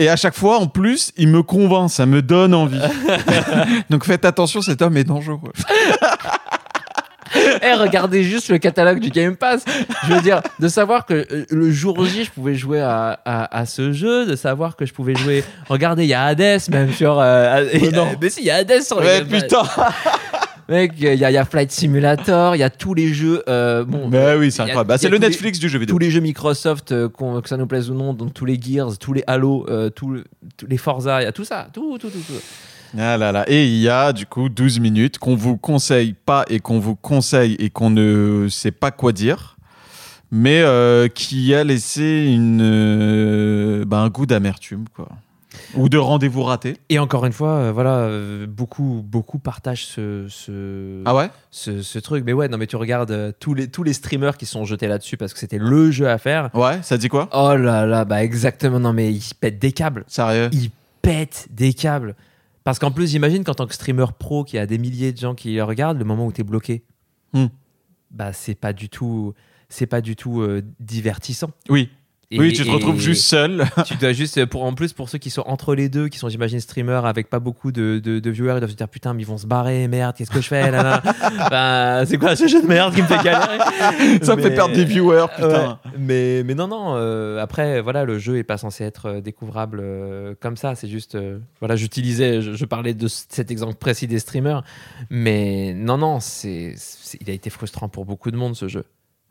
Et 0.00 0.08
à 0.08 0.14
chaque 0.16 0.34
fois, 0.36 0.58
en 0.58 0.68
plus, 0.68 1.12
il 1.16 1.26
me 1.28 1.42
convainc, 1.42 1.90
ça 1.90 2.06
me 2.06 2.22
donne 2.22 2.54
envie. 2.54 2.78
Donc 3.90 4.04
faites 4.04 4.24
attention, 4.24 4.60
cet 4.62 4.80
homme 4.80 4.96
est 4.96 5.04
dangereux. 5.04 5.52
Eh, 7.62 7.74
regardez 7.74 8.22
juste 8.22 8.48
le 8.48 8.58
catalogue 8.58 9.00
du 9.00 9.10
Game 9.10 9.36
Pass. 9.36 9.64
Je 10.08 10.14
veux 10.14 10.20
dire, 10.22 10.40
de 10.58 10.68
savoir 10.68 11.06
que 11.06 11.14
euh, 11.14 11.44
le 11.50 11.70
jour 11.70 12.04
J, 12.04 12.24
je 12.24 12.30
pouvais 12.30 12.54
jouer 12.54 12.80
à, 12.80 13.20
à, 13.24 13.58
à 13.58 13.66
ce 13.66 13.92
jeu, 13.92 14.26
de 14.26 14.36
savoir 14.36 14.76
que 14.76 14.86
je 14.86 14.92
pouvais 14.92 15.14
jouer. 15.14 15.44
Regardez, 15.68 16.04
il 16.04 16.08
y 16.08 16.14
a 16.14 16.24
Hades 16.24 16.60
même 16.70 16.92
sur. 16.92 17.18
euh, 17.20 17.66
Mais 17.80 17.90
non. 17.90 18.06
mais 18.20 18.30
si, 18.30 18.40
il 18.40 18.46
y 18.46 18.50
a 18.50 18.56
Hades 18.56 18.82
sur 18.82 19.00
le 19.00 19.06
Ouais, 19.06 19.18
Game 19.20 19.28
Pass. 19.28 19.42
putain. 19.42 19.62
Mec, 20.68 20.92
il 20.98 21.14
y, 21.14 21.16
y 21.16 21.24
a 21.36 21.44
Flight 21.46 21.70
Simulator, 21.72 22.54
il 22.54 22.58
y 22.58 22.62
a 22.62 22.68
tous 22.68 22.92
les 22.92 23.08
jeux. 23.14 23.42
euh, 23.48 23.84
bon, 23.84 24.08
Mais 24.08 24.34
oui, 24.36 24.52
c'est 24.52 24.60
incroyable. 24.60 24.86
Bah, 24.88 24.98
c'est 24.98 25.08
le 25.08 25.16
les- 25.16 25.26
Netflix 25.28 25.58
du 25.58 25.68
jeu 25.70 25.78
vidéo. 25.78 25.94
tous 25.94 25.98
les 25.98 26.10
jeux 26.10 26.20
Microsoft, 26.20 26.92
euh, 26.92 27.08
que 27.08 27.48
ça 27.48 27.56
nous 27.56 27.66
plaise 27.66 27.90
ou 27.90 27.94
non, 27.94 28.12
donc 28.12 28.34
tous 28.34 28.44
les 28.44 28.60
Gears, 28.60 28.98
tous 28.98 29.14
les 29.14 29.24
Halo, 29.26 29.64
euh, 29.70 29.88
tous 29.88 30.10
le- 30.10 30.24
tous 30.58 30.66
les 30.66 30.76
Forza, 30.76 31.22
il 31.22 31.24
y 31.24 31.26
a 31.26 31.32
tout 31.32 31.44
ça, 31.44 31.68
tout, 31.72 31.96
tout, 31.96 32.10
tout. 32.10 32.18
tout. 32.18 32.34
Ah 32.96 33.16
là 33.16 33.32
là. 33.32 33.44
Et 33.48 33.66
il 33.66 33.78
y 33.80 33.88
a 33.88 34.12
du 34.12 34.26
coup 34.26 34.48
12 34.48 34.80
minutes 34.80 35.18
qu'on 35.18 35.34
vous 35.34 35.56
conseille 35.56 36.14
pas 36.14 36.44
et 36.48 36.60
qu'on 36.60 36.78
vous 36.78 36.94
conseille 36.96 37.54
et 37.58 37.70
qu'on 37.70 37.90
ne 37.90 38.48
sait 38.48 38.70
pas 38.70 38.90
quoi 38.90 39.12
dire, 39.12 39.56
mais 40.30 40.60
euh, 40.62 41.08
qui 41.08 41.54
a 41.54 41.64
laissé 41.64 42.26
une, 42.32 42.60
euh, 42.62 43.84
bah, 43.84 43.98
un 43.98 44.08
goût 44.08 44.26
d'amertume, 44.26 44.84
quoi. 44.94 45.08
Ou 45.74 45.88
de 45.88 45.98
rendez-vous 45.98 46.42
raté. 46.44 46.76
Et 46.88 46.98
encore 46.98 47.26
une 47.26 47.32
fois, 47.32 47.50
euh, 47.56 47.72
voilà, 47.72 47.96
euh, 47.96 48.46
beaucoup, 48.46 49.02
beaucoup 49.04 49.38
partagent 49.38 49.84
ce, 49.86 50.26
ce, 50.28 51.02
Ah 51.04 51.14
ouais? 51.14 51.30
ce, 51.50 51.82
ce 51.82 51.98
truc. 51.98 52.22
Mais 52.24 52.32
ouais, 52.32 52.48
non, 52.48 52.58
mais 52.58 52.66
tu 52.66 52.76
regardes 52.76 53.10
euh, 53.10 53.32
tous, 53.38 53.54
les, 53.54 53.68
tous 53.68 53.82
les 53.82 53.92
streamers 53.92 54.36
qui 54.36 54.46
sont 54.46 54.64
jetés 54.64 54.86
là-dessus 54.86 55.16
parce 55.16 55.32
que 55.34 55.38
c'était 55.38 55.58
le 55.58 55.90
jeu 55.90 56.08
à 56.08 56.16
faire. 56.18 56.48
Ouais, 56.54 56.78
ça 56.82 56.96
dit 56.96 57.08
quoi? 57.08 57.28
Oh 57.32 57.54
là 57.56 57.84
là, 57.86 58.04
bah 58.04 58.22
exactement, 58.22 58.78
non, 58.80 58.92
mais 58.92 59.12
ils 59.12 59.34
pètent 59.38 59.58
des 59.58 59.72
câbles. 59.72 60.04
Sérieux? 60.06 60.48
Ils 60.52 60.70
pètent 61.02 61.48
des 61.50 61.72
câbles. 61.74 62.14
Parce 62.68 62.78
qu'en 62.78 62.90
plus, 62.90 63.10
j'imagine 63.12 63.44
qu'en 63.44 63.54
tant 63.54 63.66
que 63.66 63.72
streamer 63.72 64.04
pro 64.18 64.44
qui 64.44 64.58
a 64.58 64.66
des 64.66 64.76
milliers 64.76 65.10
de 65.14 65.16
gens 65.16 65.34
qui 65.34 65.54
le 65.54 65.64
regardent, 65.64 65.96
le 65.96 66.04
moment 66.04 66.26
où 66.26 66.32
tu 66.32 66.42
es 66.42 66.44
bloqué, 66.44 66.84
Hmm. 67.32 67.46
bah 68.10 68.34
c'est 68.34 68.54
pas 68.54 68.74
du 68.74 68.90
tout, 68.90 69.32
c'est 69.70 69.86
pas 69.86 70.02
du 70.02 70.16
tout 70.16 70.42
euh, 70.42 70.60
divertissant. 70.78 71.50
Oui. 71.70 71.88
Et- 72.30 72.38
oui, 72.38 72.52
tu 72.52 72.62
te 72.62 72.68
et 72.68 72.72
retrouves 72.72 73.00
juste 73.00 73.24
seul. 73.24 73.64
tu 73.86 73.94
dois 73.96 74.12
juste, 74.12 74.44
pour, 74.44 74.64
en 74.64 74.74
plus, 74.74 74.92
pour 74.92 75.08
ceux 75.08 75.16
qui 75.16 75.30
sont 75.30 75.44
entre 75.46 75.74
les 75.74 75.88
deux, 75.88 76.08
qui 76.08 76.18
sont, 76.18 76.28
j'imagine, 76.28 76.60
streamers 76.60 77.06
avec 77.06 77.30
pas 77.30 77.38
beaucoup 77.38 77.72
de, 77.72 77.98
de, 78.04 78.18
de 78.18 78.30
viewers, 78.30 78.56
ils 78.56 78.60
doivent 78.60 78.70
se 78.70 78.76
dire 78.76 78.88
putain, 78.88 79.14
mais 79.14 79.22
ils 79.22 79.26
vont 79.26 79.38
se 79.38 79.46
barrer, 79.46 79.88
merde, 79.88 80.14
qu'est-ce 80.14 80.30
que 80.30 80.42
je 80.42 80.46
fais 80.48 80.70
là, 80.70 80.82
là 80.82 81.02
Bah, 81.50 82.04
C'est 82.04 82.18
quoi 82.18 82.36
ce 82.36 82.46
jeu 82.46 82.60
de 82.60 82.66
merde 82.66 82.94
qui 82.94 83.00
me 83.00 83.06
fait 83.06 83.22
galérer 83.24 83.58
Ça 84.22 84.36
me 84.36 84.42
Mais- 84.42 84.48
fait 84.48 84.54
perdre 84.54 84.74
des 84.74 84.84
viewers, 84.84 85.24
putain. 85.34 85.78
Ouais. 85.86 85.90
Mais, 85.98 86.42
mais 86.44 86.54
non, 86.54 86.68
non, 86.68 86.92
euh, 86.96 87.38
après, 87.42 87.80
voilà, 87.80 88.04
le 88.04 88.18
jeu 88.18 88.36
est 88.36 88.44
pas 88.44 88.58
censé 88.58 88.84
être 88.84 89.06
euh, 89.06 89.20
découvrable 89.22 89.78
euh, 89.80 90.34
comme 90.38 90.58
ça. 90.58 90.74
C'est 90.74 90.88
juste, 90.88 91.14
euh, 91.14 91.38
voilà, 91.60 91.76
j'utilisais, 91.76 92.42
je, 92.42 92.52
je 92.52 92.64
parlais 92.66 92.92
de 92.92 93.08
cet 93.08 93.50
exemple 93.50 93.76
précis 93.76 94.06
des 94.06 94.18
streamers. 94.18 94.64
Mais 95.08 95.72
non, 95.74 95.96
non, 95.96 96.20
c'est- 96.20 96.74
il 97.22 97.30
a 97.30 97.32
été 97.32 97.48
frustrant 97.48 97.88
pour 97.88 98.04
beaucoup 98.04 98.30
de 98.30 98.36
monde 98.36 98.54
ce 98.54 98.68
jeu. 98.68 98.84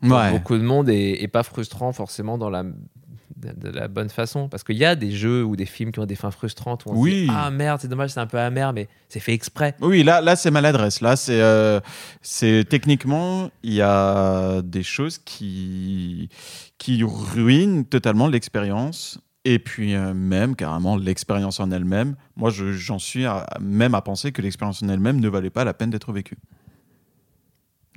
Ouais. 0.03 0.31
Beaucoup 0.31 0.57
de 0.57 0.63
monde 0.63 0.89
et, 0.89 1.17
et 1.23 1.27
pas 1.27 1.43
frustrant 1.43 1.91
forcément 1.91 2.37
dans 2.37 2.49
la, 2.51 2.63
de, 2.63 3.51
de 3.55 3.69
la 3.69 3.87
bonne 3.87 4.09
façon. 4.09 4.47
Parce 4.49 4.63
qu'il 4.63 4.77
y 4.77 4.85
a 4.85 4.95
des 4.95 5.11
jeux 5.11 5.43
ou 5.43 5.55
des 5.55 5.65
films 5.65 5.91
qui 5.91 5.99
ont 5.99 6.05
des 6.05 6.15
fins 6.15 6.31
frustrantes 6.31 6.85
où 6.85 6.89
on 6.89 6.93
se 6.93 6.99
Oui. 6.99 7.25
dit 7.25 7.31
Ah 7.33 7.49
merde, 7.49 7.79
c'est 7.81 7.87
dommage, 7.87 8.11
c'est 8.11 8.19
un 8.19 8.27
peu 8.27 8.39
amer, 8.39 8.73
mais 8.73 8.87
c'est 9.09 9.19
fait 9.19 9.33
exprès. 9.33 9.75
Oui, 9.81 10.03
là, 10.03 10.21
là 10.21 10.35
c'est 10.35 10.51
maladresse. 10.51 11.01
Là, 11.01 11.15
c'est, 11.15 11.41
euh, 11.41 11.79
c'est 12.21 12.65
techniquement, 12.69 13.49
il 13.63 13.73
y 13.73 13.81
a 13.81 14.61
des 14.61 14.83
choses 14.83 15.17
qui, 15.17 16.29
qui 16.77 17.03
ruinent 17.03 17.85
totalement 17.85 18.27
l'expérience. 18.27 19.19
Et 19.45 19.59
puis 19.59 19.95
euh, 19.95 20.13
même 20.13 20.57
carrément 20.57 20.97
l'expérience 20.97 21.61
en 21.61 21.71
elle-même. 21.71 22.15
Moi, 22.35 22.49
je- 22.49 22.73
j'en 22.73 22.99
suis 22.99 23.25
à- 23.25 23.47
même 23.61 23.95
à 23.95 24.01
penser 24.01 24.33
que 24.33 24.41
l'expérience 24.41 24.83
en 24.83 24.89
elle-même 24.89 25.21
ne 25.21 25.29
valait 25.29 25.49
pas 25.49 25.63
la 25.63 25.73
peine 25.73 25.89
d'être 25.89 26.11
vécue. 26.11 26.37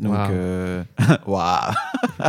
Donc, 0.00 0.12
Waouh. 0.14 0.30
euh, 0.32 0.82
Voilà. 1.26 1.70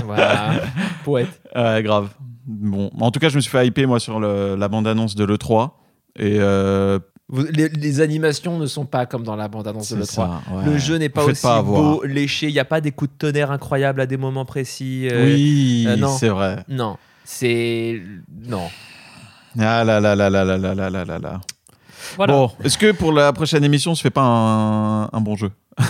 Poète. 1.03 1.41
Ouais, 1.55 1.81
grave. 1.83 2.09
Bon, 2.45 2.91
en 2.99 3.11
tout 3.11 3.19
cas, 3.19 3.29
je 3.29 3.35
me 3.37 3.41
suis 3.41 3.49
fait 3.51 3.65
hyper 3.65 3.87
moi 3.87 3.99
sur 3.99 4.19
le- 4.19 4.55
la 4.55 4.67
bande-annonce 4.67 5.15
de 5.15 5.23
l'E3. 5.25 5.71
Et 6.17 6.37
euh, 6.39 6.99
Vous- 7.29 7.45
les, 7.49 7.69
les 7.69 8.01
animations 8.01 8.57
ne 8.59 8.65
sont 8.65 8.85
pas 8.85 9.05
comme 9.05 9.23
dans 9.23 9.37
la 9.37 9.47
bande-annonce 9.47 9.93
de 9.93 10.03
c'est 10.03 10.19
l'E3. 10.21 10.25
ça, 10.27 10.41
ouais. 10.53 10.65
Le 10.65 10.77
jeu 10.77 10.97
n'est 10.97 11.07
pas 11.09 11.21
Vous 11.23 11.29
aussi 11.29 11.41
pas 11.41 11.61
beau, 11.61 12.03
léché. 12.03 12.47
Il 12.49 12.53
n'y 12.53 12.59
a 12.59 12.65
pas 12.65 12.81
des 12.81 12.91
coups 12.91 13.11
de 13.11 13.17
tonnerre 13.17 13.51
incroyables 13.51 14.01
à 14.01 14.05
des 14.05 14.17
moments 14.17 14.43
précis. 14.45 15.07
euh, 15.09 15.23
oui, 15.25 15.85
euh, 15.87 15.95
non. 15.95 16.09
c'est 16.09 16.29
vrai. 16.29 16.63
Non. 16.67 16.97
C'est. 17.23 18.01
Non. 18.47 18.67
Ah 19.59 19.83
là 19.85 19.99
là 20.01 20.15
là 20.15 20.29
là 20.29 20.43
là 20.43 20.57
là 20.57 20.75
là 20.75 20.89
là 20.89 21.05
là 21.05 21.19
là. 21.19 21.41
Voilà. 22.17 22.33
Bon, 22.33 22.51
est-ce 22.63 22.77
que 22.77 22.91
pour 22.91 23.13
la 23.13 23.31
prochaine 23.31 23.63
émission, 23.63 23.91
on 23.91 23.95
se 23.95 24.01
fait 24.01 24.09
pas 24.09 24.23
un, 24.23 25.03
un 25.05 25.21
bon 25.21 25.35
jeu? 25.37 25.51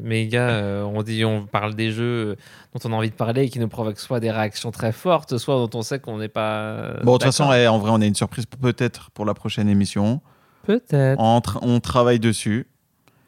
Mais 0.00 0.26
gars, 0.26 0.48
euh, 0.50 0.82
on 0.82 1.02
dit, 1.02 1.24
on 1.24 1.44
parle 1.46 1.74
des 1.74 1.90
jeux 1.90 2.36
dont 2.74 2.80
on 2.88 2.92
a 2.92 2.96
envie 2.96 3.10
de 3.10 3.14
parler 3.14 3.44
et 3.44 3.48
qui 3.50 3.58
nous 3.58 3.68
provoquent 3.68 3.98
soit 3.98 4.20
des 4.20 4.30
réactions 4.30 4.70
très 4.70 4.92
fortes, 4.92 5.36
soit 5.38 5.54
dont 5.56 5.70
on 5.78 5.82
sait 5.82 5.98
qu'on 5.98 6.18
n'est 6.18 6.28
pas. 6.28 6.60
euh, 6.60 6.94
Bon, 7.02 7.12
de 7.12 7.18
toute 7.18 7.24
façon, 7.24 7.48
ouais, 7.50 7.66
en 7.66 7.78
vrai, 7.78 7.90
on 7.92 8.00
a 8.00 8.06
une 8.06 8.14
surprise 8.14 8.46
peut-être 8.46 9.10
pour 9.10 9.24
la 9.26 9.34
prochaine 9.34 9.68
émission. 9.68 10.20
Peut-être, 10.64 11.20
On, 11.20 11.38
tra- 11.40 11.58
on 11.62 11.80
travaille 11.80 12.20
dessus, 12.20 12.68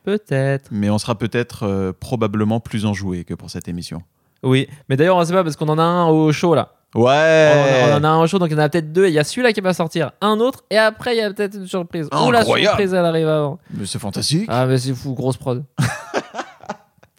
peut-être. 0.04 0.68
mais 0.70 0.88
on 0.90 0.98
sera 0.98 1.16
peut-être 1.16 1.64
euh, 1.64 1.92
probablement 1.92 2.60
plus 2.60 2.86
enjoué 2.86 3.24
que 3.24 3.34
pour 3.34 3.50
cette 3.50 3.68
émission. 3.68 4.02
Oui, 4.42 4.68
mais 4.88 4.96
d'ailleurs, 4.96 5.16
on 5.16 5.20
ne 5.20 5.24
sait 5.24 5.32
pas 5.32 5.42
parce 5.42 5.56
qu'on 5.56 5.68
en 5.68 5.78
a 5.78 5.82
un 5.82 6.06
au 6.06 6.32
show 6.32 6.54
là. 6.54 6.72
Ouais 6.94 7.82
On, 7.86 7.90
on 7.92 7.96
en 7.96 8.04
a 8.04 8.08
un 8.08 8.20
au 8.22 8.26
show, 8.28 8.38
donc 8.38 8.50
il 8.50 8.52
y 8.52 8.54
en 8.54 8.62
a 8.62 8.68
peut-être 8.68 8.92
deux. 8.92 9.08
Il 9.08 9.12
y 9.14 9.18
a 9.18 9.24
celui-là 9.24 9.52
qui 9.52 9.60
va 9.60 9.72
sortir, 9.74 10.12
un 10.20 10.38
autre, 10.38 10.62
et 10.70 10.78
après 10.78 11.16
il 11.16 11.18
y 11.18 11.22
a 11.22 11.32
peut-être 11.32 11.56
une 11.56 11.66
surprise. 11.66 12.06
Ou 12.12 12.30
la 12.30 12.40
Incroyable. 12.40 12.68
surprise, 12.68 12.94
elle 12.94 13.04
arrive 13.04 13.26
avant. 13.26 13.58
Mais 13.72 13.84
c'est 13.84 13.98
fantastique 13.98 14.44
Ah, 14.48 14.64
mais 14.66 14.78
c'est 14.78 14.94
fou, 14.94 15.12
grosse 15.14 15.36
prod. 15.36 15.64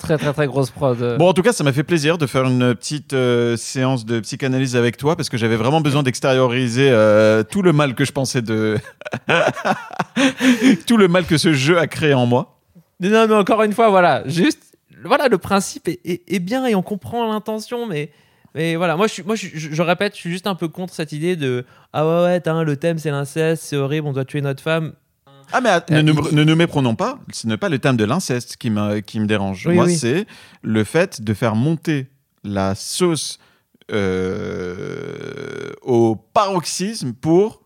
Très, 0.06 0.18
très, 0.18 0.34
très 0.34 0.48
grosse 0.48 0.72
prod. 0.72 1.18
Bon, 1.18 1.28
en 1.30 1.34
tout 1.34 1.42
cas, 1.42 1.52
ça 1.52 1.64
m'a 1.64 1.74
fait 1.74 1.84
plaisir 1.84 2.18
de 2.18 2.26
faire 2.26 2.46
une 2.46 2.74
petite 2.76 3.14
euh, 3.14 3.58
séance 3.58 4.06
de 4.06 4.20
psychanalyse 4.22 4.76
avec 4.76 4.98
toi 4.98 5.16
parce 5.16 5.30
que 5.30 5.38
j'avais 5.38 5.56
vraiment 5.58 5.82
besoin 5.82 6.04
d'extérioriser 6.04 6.90
euh, 6.92 7.44
tout 7.44 7.62
le 7.62 7.74
mal 7.74 7.96
que 7.96 8.06
je 8.06 8.12
pensais 8.12 8.42
de. 8.42 8.78
tout 10.88 10.98
le 10.98 11.08
mal 11.08 11.26
que 11.26 11.38
ce 11.38 11.54
jeu 11.54 11.78
a 11.80 11.88
créé 11.88 12.14
en 12.14 12.26
moi. 12.26 12.60
Non, 13.02 13.28
mais 13.28 13.36
encore 13.36 13.64
une 13.64 13.74
fois, 13.74 13.90
voilà, 13.90 14.24
juste, 14.26 14.78
voilà, 15.04 15.28
le 15.28 15.38
principe 15.38 15.88
est, 15.88 16.00
est- 16.06 16.24
est 16.34 16.40
bien 16.40 16.66
et 16.66 16.76
on 16.76 16.82
comprend 16.82 17.30
l'intention, 17.32 17.86
mais, 17.86 18.10
mais 18.54 18.76
voilà, 18.78 18.96
moi, 18.96 19.08
je, 19.08 19.14
suis, 19.14 19.24
moi 19.24 19.36
je, 19.36 19.48
je- 19.54 19.74
je 19.74 19.82
répète, 19.82 20.14
je 20.16 20.20
suis 20.22 20.32
juste 20.32 20.48
un 20.48 20.56
peu 20.56 20.68
contre 20.70 20.94
cette 20.94 21.12
idée 21.12 21.36
de 21.36 21.66
ah 21.92 22.06
ouais, 22.08 22.42
ouais, 22.46 22.64
le 22.64 22.76
thème 22.78 22.98
c'est 22.98 23.12
l'inceste, 23.12 23.64
c'est 23.64 23.76
horrible, 23.76 24.08
on 24.08 24.14
doit 24.14 24.24
tuer 24.26 24.42
notre 24.42 24.64
femme. 24.64 24.94
Ah, 25.54 25.62
mais 25.62 25.80
ne, 25.90 26.02
nous- 26.12 26.32
ne 26.32 26.44
nous 26.44 26.56
méprenons 26.56 26.96
pas, 26.96 27.20
ce 27.32 27.48
n'est 27.48 27.58
pas 27.58 27.70
le 27.70 27.80
thème 27.80 27.98
de 27.98 28.04
l'inceste 28.06 28.58
qui, 28.58 28.72
qui 29.06 29.20
me 29.20 29.26
dérange. 29.26 29.66
Oui, 29.68 29.76
Moi, 29.76 29.86
oui. 29.86 29.96
c'est 29.98 30.26
le 30.62 30.84
fait 30.84 31.22
de 31.22 31.34
faire 31.34 31.56
monter 31.56 32.08
la 32.44 32.76
sauce 32.76 33.40
euh, 33.92 35.72
au 35.82 36.16
paroxysme 36.16 37.14
pour 37.14 37.62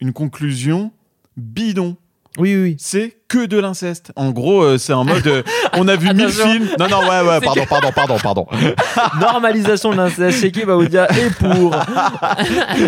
une 0.00 0.12
conclusion 0.12 0.92
bidon. 1.36 1.96
Oui, 2.38 2.54
oui, 2.56 2.62
oui. 2.62 2.76
c'est 2.78 3.17
que 3.28 3.44
de 3.44 3.58
l'inceste. 3.58 4.10
En 4.16 4.30
gros, 4.30 4.62
euh, 4.62 4.78
c'est 4.78 4.94
en 4.94 5.04
mode, 5.04 5.26
euh, 5.26 5.42
on 5.74 5.86
a 5.86 5.96
vu 5.96 6.08
mille 6.14 6.30
films. 6.30 6.68
Non, 6.78 6.88
non, 6.88 7.00
ouais, 7.00 7.20
ouais, 7.20 7.40
pardon, 7.44 7.64
pardon, 7.68 7.90
pardon, 7.94 8.16
pardon. 8.18 8.46
Normalisation 9.20 9.92
de 9.92 9.96
l'inceste, 9.98 10.40
chez 10.40 10.50
qui 10.50 10.62
va 10.62 10.74
vous 10.74 10.88
dire 10.88 11.06
et 11.10 11.30
pour. 11.30 11.76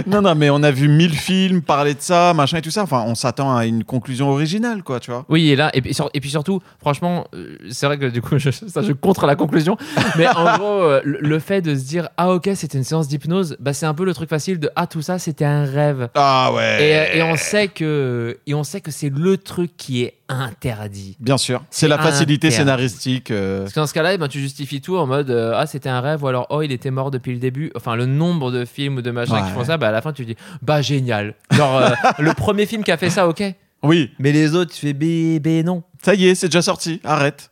Non, 0.07 0.23
non, 0.23 0.35
mais 0.35 0.49
on 0.49 0.63
a 0.63 0.71
vu 0.71 0.89
mille 0.89 1.15
films 1.15 1.61
parler 1.61 1.95
de 1.95 2.01
ça, 2.01 2.33
machin 2.35 2.59
et 2.59 2.63
tout 2.63 2.71
ça. 2.71 2.83
Enfin, 2.83 3.05
on 3.07 3.15
s'attend 3.15 3.55
à 3.55 3.67
une 3.67 3.85
conclusion 3.85 4.31
originale, 4.31 4.83
quoi, 4.83 4.99
tu 4.99 5.11
vois. 5.11 5.27
Oui, 5.29 5.51
et 5.51 5.57
là, 5.57 5.71
et 5.75 5.83
puis, 5.83 6.31
surtout, 6.31 6.61
franchement, 6.81 7.27
euh, 7.35 7.57
c'est 7.71 7.87
vrai 7.87 7.99
que 7.99 8.07
du 8.07 8.23
coup, 8.23 8.39
je, 8.39 8.51
ça, 8.51 8.83
je 8.83 8.93
contre 8.93 9.27
la 9.27 9.37
conclusion. 9.37 9.77
Mais 10.17 10.27
en 10.27 10.57
gros, 10.57 10.89
le, 11.05 11.39
fait 11.39 11.61
de 11.61 11.75
se 11.75 11.85
dire, 11.85 12.09
ah 12.17 12.33
ok, 12.33 12.51
c'était 12.55 12.79
une 12.79 12.85
séance 12.85 13.09
d'hypnose, 13.09 13.57
bah, 13.61 13.75
c'est 13.75 13.87
un 13.87 13.95
peu 13.95 14.05
le 14.05 14.15
truc 14.15 14.31
facile 14.31 14.59
de, 14.59 14.71
ah 14.75 14.87
tout 14.87 15.03
ça, 15.03 15.19
c'était 15.19 15.45
un 15.45 15.65
rêve. 15.65 16.09
Ah 16.15 16.51
Et, 16.51 16.57
ouais. 16.57 17.19
et 17.19 17.23
on 17.23 17.37
sait 17.37 17.69
que, 17.69 18.39
et 18.47 18.55
on 18.55 18.65
sait 18.65 18.81
que 18.81 18.91
c'est 18.91 19.11
le 19.11 19.37
truc 19.37 19.77
qui 19.77 20.03
est 20.03 20.15
interdit. 20.31 21.17
Bien 21.21 21.37
sûr, 21.39 21.63
c'est 21.71 21.89
la 21.89 21.99
facilité 21.99 22.47
Interdit. 22.49 22.57
scénaristique. 22.57 23.31
euh, 23.31 23.63
Parce 23.63 23.73
que 23.75 23.81
dans 23.81 23.87
ce 23.87 23.95
cas-là, 23.95 24.15
eh 24.15 24.19
ben, 24.19 24.29
tu 24.29 24.41
justifies 24.41 24.81
tout 24.81 24.97
en 24.97 25.07
mode 25.07 25.31
euh, 25.31 25.53
ah 25.57 25.67
c'était 25.67 25.89
un 25.89 26.01
rêve 26.01 26.23
ou 26.23 26.29
alors 26.29 26.47
oh 26.51 26.63
il 26.63 26.73
était 26.73 26.91
mort 26.91 27.11
depuis 27.11 27.33
le 27.33 27.39
début. 27.39 27.71
Enfin 27.75 27.97
le 27.97 28.07
nombre 28.07 28.51
de 28.53 28.65
films 28.65 28.97
ou 28.99 29.03
de 29.03 29.11
machins 29.11 29.35
Ouais. 29.35 29.43
qui 29.43 29.51
font 29.51 29.65
ça, 29.65 29.77
bah 29.77 29.89
à 29.89 29.93
la 29.93 30.01
fin 30.03 30.13
tu 30.13 30.25
dis 30.25 30.37
bah 30.63 30.81
génial. 30.83 31.35
Genre 31.51 31.77
euh, 31.77 31.91
le 32.19 32.33
premier 32.35 32.67
film 32.67 32.85
qui 32.85 32.93
a 32.93 32.97
fait 32.97 33.11
ça, 33.11 33.29
ok. 33.29 33.43
Oui, 33.83 34.11
Mais 34.19 34.31
les 34.33 34.55
autres, 34.55 34.73
tu 34.75 34.81
fais 34.81 34.93
B, 34.93 35.41
B 35.43 35.65
non. 35.65 35.83
ça 36.03 36.15
y 36.15 36.27
est, 36.27 36.35
c'est 36.35 36.49
déjà 36.49 36.63
sorti. 36.63 37.01
Arrête. 37.03 37.51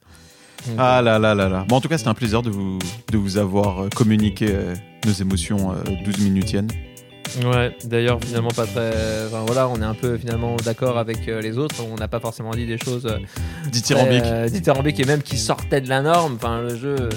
Ah 0.76 1.00
là 1.00 1.18
là 1.18 1.34
là 1.34 1.48
là. 1.48 1.64
Bon, 1.68 1.76
en 1.76 1.80
tout 1.80 1.88
cas, 1.88 1.96
c'était 1.98 2.10
un 2.10 2.14
plaisir 2.14 2.42
de 2.42 2.50
vous, 2.50 2.78
de 3.12 3.16
vous 3.16 3.38
avoir 3.38 3.88
communiqué 3.94 4.46
euh, 4.50 4.74
nos 5.06 5.12
émotions 5.12 5.70
euh, 5.72 5.76
12 6.04 6.18
minutiennes. 6.20 6.68
Ouais, 7.44 7.76
d'ailleurs, 7.84 8.18
finalement, 8.24 8.48
pas 8.50 8.66
très. 8.66 8.90
Enfin 9.26 9.44
voilà, 9.46 9.68
on 9.68 9.80
est 9.80 9.84
un 9.84 9.94
peu 9.94 10.16
finalement 10.16 10.56
d'accord 10.56 10.98
avec 10.98 11.28
euh, 11.28 11.40
les 11.40 11.58
autres. 11.58 11.76
On 11.84 11.96
n'a 11.96 12.08
pas 12.08 12.20
forcément 12.20 12.50
dit 12.52 12.66
des 12.66 12.78
choses. 12.78 13.06
euh, 13.06 13.18
Dithyrambique. 13.70 14.22
très, 14.22 14.32
euh, 14.32 14.48
dithyrambiques 14.48 15.00
et 15.00 15.04
même 15.04 15.22
qui 15.22 15.36
sortaient 15.38 15.80
de 15.80 15.88
la 15.88 16.02
norme. 16.02 16.34
Enfin, 16.36 16.62
le 16.62 16.76
jeu 16.76 16.96
euh, 16.98 17.08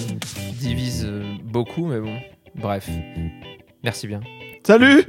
divise 0.59 1.05
euh, 1.07 1.23
beaucoup, 1.43 1.85
mais 1.85 1.99
bon. 1.99 2.15
Bref. 2.55 2.87
Merci 3.83 4.07
bien. 4.07 4.19
Salut 4.65 5.03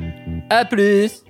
À 0.49 0.65
plus! 0.65 1.25